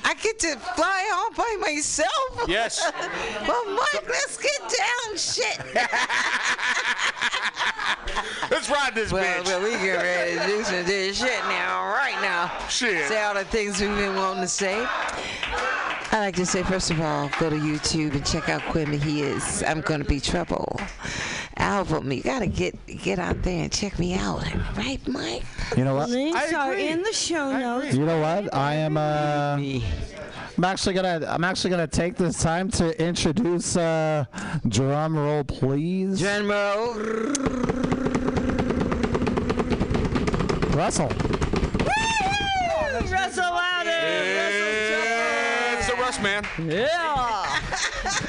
I 0.09 0.15
get 0.15 0.39
to 0.39 0.57
fly 0.57 1.11
all 1.13 1.31
by 1.33 1.57
myself. 1.61 2.49
Yes. 2.49 2.81
well, 3.47 3.65
Mike, 3.67 4.09
let's 4.09 4.39
get 4.39 4.61
down, 4.63 5.19
shit. 5.19 5.59
Let's 8.51 8.71
ride 8.71 8.95
this 8.95 9.13
well, 9.13 9.23
bitch. 9.23 9.45
Well, 9.45 9.63
we 9.63 9.73
get 9.73 9.97
ready 9.97 10.39
to 10.39 10.47
do 10.47 10.65
some 10.65 10.87
this 10.87 11.19
shit 11.19 11.45
now, 11.45 11.93
right 11.93 12.19
now. 12.23 12.51
Shit. 12.69 13.07
Say 13.07 13.23
all 13.23 13.35
the 13.35 13.45
things 13.45 13.79
we've 13.81 13.91
been 13.91 14.17
wanting 14.17 14.41
to 14.43 14.49
say. 14.49 14.87
I 16.11 16.21
like 16.21 16.37
to 16.37 16.47
say, 16.47 16.63
first 16.63 16.91
of 16.91 17.01
all, 17.01 17.29
go 17.39 17.51
to 17.51 17.57
YouTube 17.57 18.15
and 18.15 18.25
check 18.25 18.49
out 18.49 18.63
Quimby. 18.63 18.97
He 18.97 19.23
is 19.23 19.63
I'm 19.63 19.83
Gonna 19.83 20.05
Be 20.05 20.21
Trouble 20.21 20.81
album. 21.59 22.11
You 22.11 22.23
gotta 22.23 22.47
get 22.47 22.75
get 22.87 23.19
out 23.19 23.43
there 23.43 23.65
and 23.65 23.73
check 23.73 23.99
me 23.99 24.15
out, 24.15 24.43
right, 24.77 25.01
Mike? 25.07 25.43
You 25.77 25.85
know 25.85 25.95
what? 25.95 26.09
Links 26.09 26.53
are 26.53 26.75
in 26.75 27.03
the 27.03 27.13
show 27.13 27.57
notes. 27.59 27.95
You 27.95 28.07
know 28.07 28.21
what? 28.21 28.55
I 28.55 28.75
am. 28.75 28.97
Uh, 28.97 29.59
I'm 30.57 30.65
actually 30.65 30.95
gonna. 30.95 31.27
I'm 31.29 31.45
actually 31.45 31.71
gonna 31.71 31.87
take 31.87 32.17
this 32.17 32.43
time 32.43 32.71
to 32.73 33.01
introduce. 33.03 33.77
Uh, 33.77 34.25
drum 34.67 35.17
roll, 35.17 35.45
please. 35.45 36.21
Drum 36.21 36.51
roll. 36.51 36.95
Russell. 40.75 41.09
Woo! 41.09 41.87
Russell 43.11 43.45
Louder. 43.45 43.91
It's 43.91 44.58
the 46.09 46.23
Russ 46.23 46.23
man. 46.23 46.47
Yeah. 46.69 47.61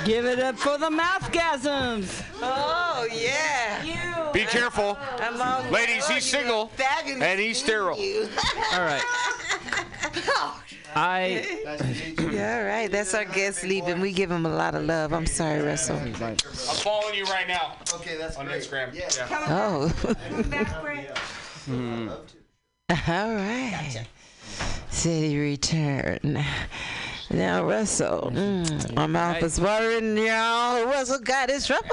Give 0.05 0.25
it 0.25 0.39
up 0.39 0.57
for 0.57 0.77
the 0.77 0.89
mouthgasms. 0.89 2.23
Oh 2.41 3.07
yeah. 3.11 4.31
Be 4.33 4.45
careful. 4.45 4.97
Along 5.21 5.71
Ladies, 5.71 6.07
he's 6.07 6.25
single 6.25 6.71
and 7.07 7.39
he's 7.39 7.57
sterile. 7.57 7.97
All 8.73 8.81
right. 8.81 9.03
I. 10.95 11.45
Yeah, 12.31 12.57
all 12.57 12.65
right. 12.65 12.91
That's 12.91 13.13
our 13.13 13.25
guest 13.25 13.63
leaving. 13.63 14.01
We 14.01 14.11
give 14.11 14.31
him 14.31 14.45
a 14.47 14.49
lot 14.49 14.73
of 14.73 14.83
love. 14.85 15.13
I'm 15.13 15.27
sorry, 15.27 15.61
Russell. 15.61 15.97
I'm 15.97 16.15
following 16.15 17.13
you 17.13 17.25
right 17.25 17.47
now. 17.47 17.75
Okay, 17.93 18.17
that's 18.17 18.37
on 18.37 18.47
Instagram. 18.47 18.93
Yeah. 18.95 19.09
Oh. 19.49 19.87
Hmm. 21.65 22.09
All 23.07 23.35
right. 23.35 24.03
City 24.89 25.37
return. 25.37 26.43
Now, 27.31 27.63
Russell, 27.63 28.31
mm, 28.33 28.95
my 28.95 29.05
mouth 29.05 29.43
is 29.43 29.59
watering, 29.61 30.17
y'all. 30.17 30.85
Russell 30.85 31.19
got 31.19 31.49
his 31.49 31.67
trouble. 31.67 31.89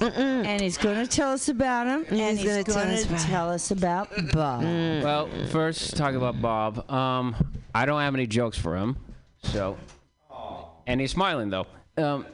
And 0.00 0.60
he's 0.60 0.76
going 0.78 1.04
to 1.04 1.06
tell 1.10 1.32
us 1.32 1.48
about 1.48 1.86
him. 1.86 2.04
and 2.10 2.38
He's 2.38 2.40
he's 2.40 2.48
gonna 2.50 2.64
tell 2.64 2.88
us 2.88 3.04
about 3.06 3.20
tell 3.20 3.50
us 3.50 3.70
about 3.70 4.08
Bob. 4.32 4.62
Well, 4.62 5.28
first 5.50 5.96
talk 5.96 6.14
about 6.14 6.40
Bob. 6.42 6.88
Um, 6.90 7.34
I 7.74 7.86
don't 7.86 8.00
have 8.00 8.14
any 8.14 8.26
jokes 8.26 8.58
for 8.58 8.76
him, 8.76 8.96
so. 9.42 9.76
And 10.86 11.00
he's 11.00 11.10
smiling 11.12 11.48
though. 11.50 11.66
Um, 11.96 12.26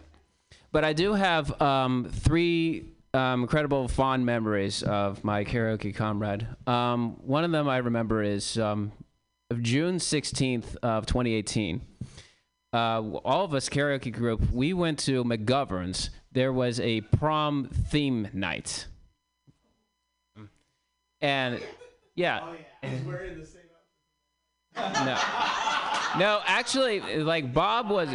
but 0.73 0.85
I 0.85 0.93
do 0.93 1.13
have 1.15 1.61
um, 1.63 2.11
three 2.13 2.85
um, 3.15 3.43
incredible 3.43 3.89
fond 3.89 4.27
memories 4.27 4.83
of 4.83 5.23
my 5.23 5.45
karaoke 5.45 5.95
comrade. 5.95 6.47
Um, 6.67 7.17
one 7.25 7.45
of 7.45 7.53
them 7.53 7.69
I 7.69 7.79
remember 7.79 8.23
is 8.23 8.59
um, 8.59 8.91
of 9.51 9.63
June 9.63 9.97
16th 9.97 10.77
of 10.83 11.07
2018. 11.07 11.81
Uh, 12.73 13.03
all 13.25 13.45
of 13.45 13.53
us 13.53 13.69
karaoke 13.69 14.13
group, 14.13 14.51
we 14.53 14.73
went 14.73 14.99
to 15.01 15.25
McGovern's. 15.25 16.11
There 16.33 16.53
was 16.53 16.79
a 16.79 17.01
prom 17.01 17.69
theme 17.89 18.29
night. 18.33 18.87
And 21.21 21.61
yeah. 22.15 22.41
Oh, 22.43 22.55
yeah. 22.83 23.35
No. 25.05 25.19
No, 26.19 26.41
actually, 26.45 27.01
like 27.19 27.53
Bob 27.53 27.91
was. 27.91 28.09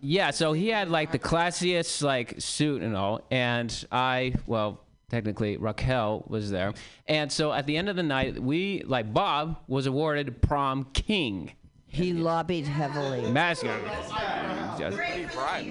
Yeah, 0.00 0.32
so 0.32 0.52
he 0.52 0.68
had 0.68 0.90
like 0.90 1.12
the 1.12 1.18
classiest 1.18 2.02
like 2.02 2.34
suit 2.38 2.82
and 2.82 2.94
all, 2.94 3.22
and 3.30 3.86
I, 3.90 4.34
well, 4.46 4.83
technically 5.10 5.56
Raquel 5.56 6.24
was 6.28 6.50
there, 6.50 6.72
and 7.06 7.30
so 7.30 7.52
at 7.52 7.66
the 7.66 7.76
end 7.76 7.88
of 7.88 7.96
the 7.96 8.02
night, 8.02 8.40
we 8.42 8.82
like 8.86 9.12
Bob 9.12 9.58
was 9.66 9.86
awarded 9.86 10.40
prom 10.42 10.84
king. 10.92 11.52
He 11.86 12.12
lobbied 12.12 12.66
heavily. 12.66 13.30
Mascot. 13.30 13.80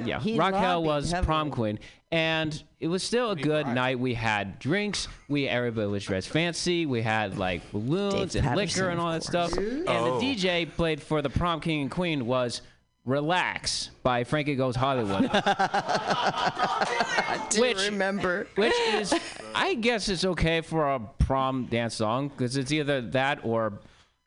Yeah, 0.06 0.20
He 0.20 0.38
Raquel 0.38 0.84
was 0.84 1.12
heavily. 1.12 1.26
prom 1.26 1.52
queen, 1.52 1.80
and 2.12 2.64
it 2.80 2.88
was 2.88 3.04
still 3.04 3.32
a 3.32 3.36
good 3.36 3.68
night. 3.68 4.00
We 4.00 4.14
had 4.14 4.60
drinks. 4.60 5.08
We 5.28 5.48
everybody 5.48 5.88
was 5.88 6.06
dressed 6.06 6.30
fancy. 6.30 6.86
We 6.86 7.02
had 7.02 7.38
like 7.38 7.70
balloons 7.72 8.34
Dave 8.34 8.36
and 8.36 8.50
Patterson, 8.56 8.56
liquor 8.84 8.90
and 8.92 9.00
all 9.02 9.12
that 9.12 9.24
stuff. 9.24 9.54
And 9.58 9.88
Oh. 9.88 10.20
the 10.20 10.26
DJ 10.36 10.66
played 10.66 11.02
for 11.02 11.22
the 11.22 11.30
prom 11.30 11.60
king 11.60 11.82
and 11.82 11.92
queen 11.92 12.26
was 12.26 12.62
"Relax" 13.06 13.90
by 14.04 14.24
Frankie 14.24 14.56
Goes 14.56 14.76
Hollywood. 14.76 15.30
I 15.34 17.48
do 17.50 17.62
Which- 17.62 17.86
remember. 17.86 18.48
Which 18.56 18.74
is, 18.94 19.14
I 19.56 19.74
guess, 19.76 20.10
it's 20.10 20.26
okay 20.26 20.62
for 20.62 20.94
a 20.94 21.00
prom 21.00 21.66
dance 21.66 21.96
song 21.96 22.30
because 22.30 22.58
it's 22.58 22.72
either 22.72 23.02
that 23.02 23.40
or 23.44 23.74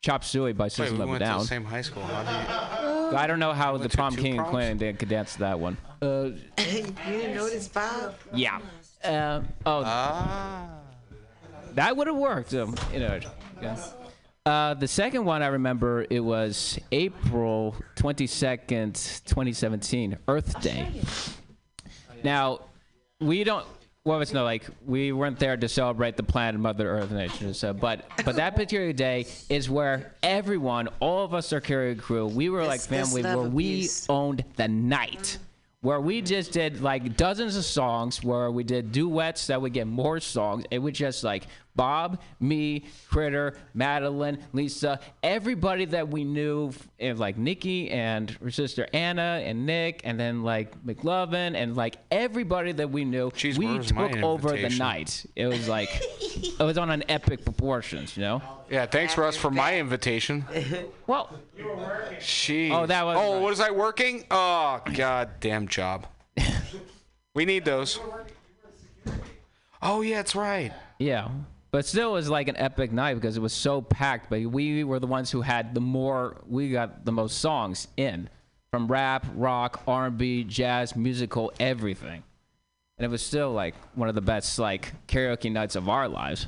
"Chop 0.01 0.23
Suey" 0.23 0.53
by 0.53 0.65
Wait, 0.65 0.71
System 0.73 0.97
we 0.97 1.03
of 1.03 1.09
a 1.09 1.11
went 1.11 1.19
to 1.21 1.25
Down. 1.25 1.39
the 1.39 1.45
same 1.45 1.63
high 1.65 1.81
school. 1.81 2.03
How 2.03 2.23
do 2.23 3.11
you? 3.11 3.17
I 3.17 3.27
don't 3.27 3.39
know 3.39 3.53
how 3.53 3.73
the 3.73 3.79
went 3.79 3.93
prom 3.93 4.15
two 4.15 4.21
king 4.21 4.31
and 4.33 4.39
proms? 4.47 4.51
queen 4.53 4.77
they 4.77 4.93
could 4.93 5.09
dance 5.09 5.33
to 5.33 5.39
that 5.39 5.59
one. 5.59 5.77
Uh, 6.01 6.05
you 6.59 6.83
didn't 7.05 7.35
notice 7.35 7.67
Bob? 7.67 8.15
yeah. 8.33 8.59
Uh, 9.03 9.41
oh. 9.65 9.83
Ah. 9.85 10.69
That 11.73 11.95
would 11.95 12.07
have 12.07 12.15
worked. 12.17 12.53
Um, 12.53 12.75
you 12.91 12.99
know. 12.99 13.19
yeah. 13.61 13.77
Uh, 14.47 14.73
the 14.75 14.87
second 14.87 15.25
one 15.25 15.43
I 15.43 15.47
remember 15.47 16.05
it 16.09 16.21
was 16.21 16.79
April 16.93 17.75
twenty 17.95 18.27
second, 18.27 19.21
twenty 19.25 19.51
seventeen, 19.51 20.17
Earth 20.25 20.61
Day. 20.61 21.01
Now, 22.23 22.61
we 23.19 23.43
don't. 23.43 23.65
Well, 24.05 24.21
it's 24.21 24.31
not 24.31 24.43
like 24.43 24.63
we 24.85 25.11
weren't 25.11 25.37
there 25.37 25.57
to 25.57 25.67
celebrate 25.67 26.15
the 26.15 26.23
planet 26.23 26.61
Mother 26.61 26.89
Earth 26.89 27.11
Nation, 27.11 27.53
so 27.53 27.73
but 27.73 28.05
but 28.23 28.37
that 28.37 28.55
particular 28.55 28.93
day 28.93 29.27
is 29.49 29.69
where 29.69 30.13
everyone, 30.23 30.87
all 31.01 31.25
of 31.25 31.33
us, 31.33 31.51
our 31.51 31.59
karaoke 31.59 31.99
crew, 31.99 32.25
we 32.27 32.47
were 32.47 32.63
like 32.63 32.79
family, 32.79 33.23
love 33.23 33.37
where 33.37 33.49
we 33.49 33.65
abuse. 33.65 34.05
owned 34.07 34.45
the 34.55 34.69
night. 34.69 35.39
Where 35.81 36.01
we 36.01 36.21
just 36.21 36.53
did 36.53 36.81
like 36.81 37.15
dozens 37.17 37.55
of 37.55 37.63
songs, 37.63 38.23
where 38.23 38.49
we 38.49 38.63
did 38.63 38.91
duets 38.91 39.47
that 39.47 39.61
would 39.61 39.73
get 39.73 39.87
more 39.87 40.19
songs. 40.19 40.63
It 40.71 40.79
was 40.79 40.93
just 40.93 41.23
like 41.23 41.47
Bob, 41.77 42.19
me, 42.41 42.85
Critter, 43.09 43.55
Madeline, 43.73 44.39
Lisa, 44.51 44.99
everybody 45.23 45.85
that 45.85 46.09
we 46.09 46.25
knew, 46.25 46.71
and 46.99 47.17
eh, 47.17 47.21
like 47.21 47.37
Nikki 47.37 47.89
and 47.91 48.29
her 48.43 48.51
sister 48.51 48.87
Anna 48.91 49.41
and 49.45 49.65
Nick, 49.65 50.01
and 50.03 50.19
then 50.19 50.43
like 50.43 50.83
McLovin 50.83 51.55
and 51.55 51.77
like 51.77 51.97
everybody 52.11 52.73
that 52.73 52.89
we 52.89 53.05
knew. 53.05 53.31
we 53.43 53.67
where's 53.67 53.91
took 53.91 54.17
over 54.17 54.49
the 54.57 54.69
night. 54.69 55.25
It 55.35 55.45
was 55.45 55.69
like 55.69 55.89
it 56.01 56.59
was 56.59 56.77
on 56.77 56.89
an 56.89 57.03
epic 57.07 57.45
proportions, 57.45 58.17
you 58.17 58.23
know. 58.23 58.41
Yeah, 58.69 58.85
thanks 58.87 59.17
Russ 59.17 59.37
for 59.37 59.51
my 59.51 59.77
invitation. 59.79 60.43
Well, 61.07 61.29
Jeez. 62.19 62.71
Oh, 62.71 62.85
that 62.85 63.05
was 63.05 63.17
Oh, 63.17 63.35
right. 63.35 63.41
was 63.43 63.59
I 63.61 63.71
working? 63.71 64.25
Oh, 64.29 64.81
god 64.93 65.29
damn 65.39 65.69
job. 65.69 66.05
we 67.33 67.45
need 67.45 67.63
those. 67.63 67.99
Oh 69.81 70.01
yeah, 70.01 70.17
that's 70.17 70.35
right. 70.35 70.73
Yeah. 70.99 71.29
But 71.77 71.85
still, 71.85 72.09
it 72.09 72.13
was 72.13 72.27
like 72.27 72.47
an 72.47 72.57
epic 72.57 72.91
night 72.91 73.13
because 73.13 73.37
it 73.37 73.39
was 73.39 73.53
so 73.53 73.83
packed. 73.83 74.31
But 74.31 74.41
we 74.41 74.83
were 74.83 74.97
the 74.99 75.05
ones 75.05 75.29
who 75.29 75.41
had 75.41 75.75
the 75.75 75.79
more, 75.79 76.41
we 76.49 76.71
got 76.71 77.05
the 77.05 77.11
most 77.11 77.37
songs 77.37 77.87
in, 77.97 78.31
from 78.71 78.87
rap, 78.87 79.27
rock, 79.35 79.83
R&B, 79.87 80.45
jazz, 80.45 80.95
musical, 80.95 81.53
everything. 81.59 82.23
And 82.97 83.05
it 83.05 83.09
was 83.09 83.21
still 83.21 83.51
like 83.51 83.75
one 83.93 84.09
of 84.09 84.15
the 84.15 84.21
best 84.21 84.57
like 84.57 84.91
karaoke 85.07 85.51
nights 85.51 85.75
of 85.75 85.87
our 85.87 86.07
lives. 86.07 86.47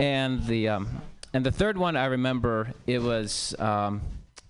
And 0.00 0.44
the 0.46 0.70
um, 0.70 1.00
and 1.32 1.46
the 1.46 1.52
third 1.52 1.78
one 1.78 1.96
I 1.96 2.06
remember 2.06 2.72
it 2.88 3.00
was 3.00 3.54
um, 3.60 4.00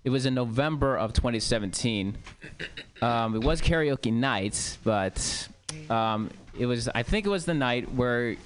it 0.03 0.09
was 0.09 0.25
in 0.25 0.33
November 0.33 0.97
of 0.97 1.13
2017. 1.13 2.17
Um, 3.03 3.35
it 3.35 3.45
was 3.45 3.61
karaoke 3.61 4.15
nights, 4.15 4.79
but 4.83 5.47
um, 5.91 6.31
it 6.59 6.65
was 6.65 6.89
I 6.89 7.03
think 7.03 7.27
it 7.27 7.29
was 7.29 7.45
the 7.45 7.53
night 7.53 7.93
where 7.93 8.37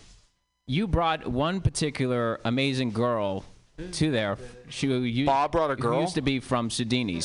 you 0.66 0.88
brought 0.88 1.26
one 1.26 1.60
particular 1.60 2.40
amazing 2.44 2.90
girl 2.90 3.44
to 3.92 4.10
there. 4.10 4.36
She 4.68 4.88
you, 4.88 5.26
Bob 5.26 5.52
brought 5.52 5.70
a 5.70 5.76
girl? 5.76 5.96
Who 5.96 6.00
used 6.02 6.14
to 6.16 6.22
be 6.22 6.40
from 6.40 6.70
Sudini's. 6.70 7.24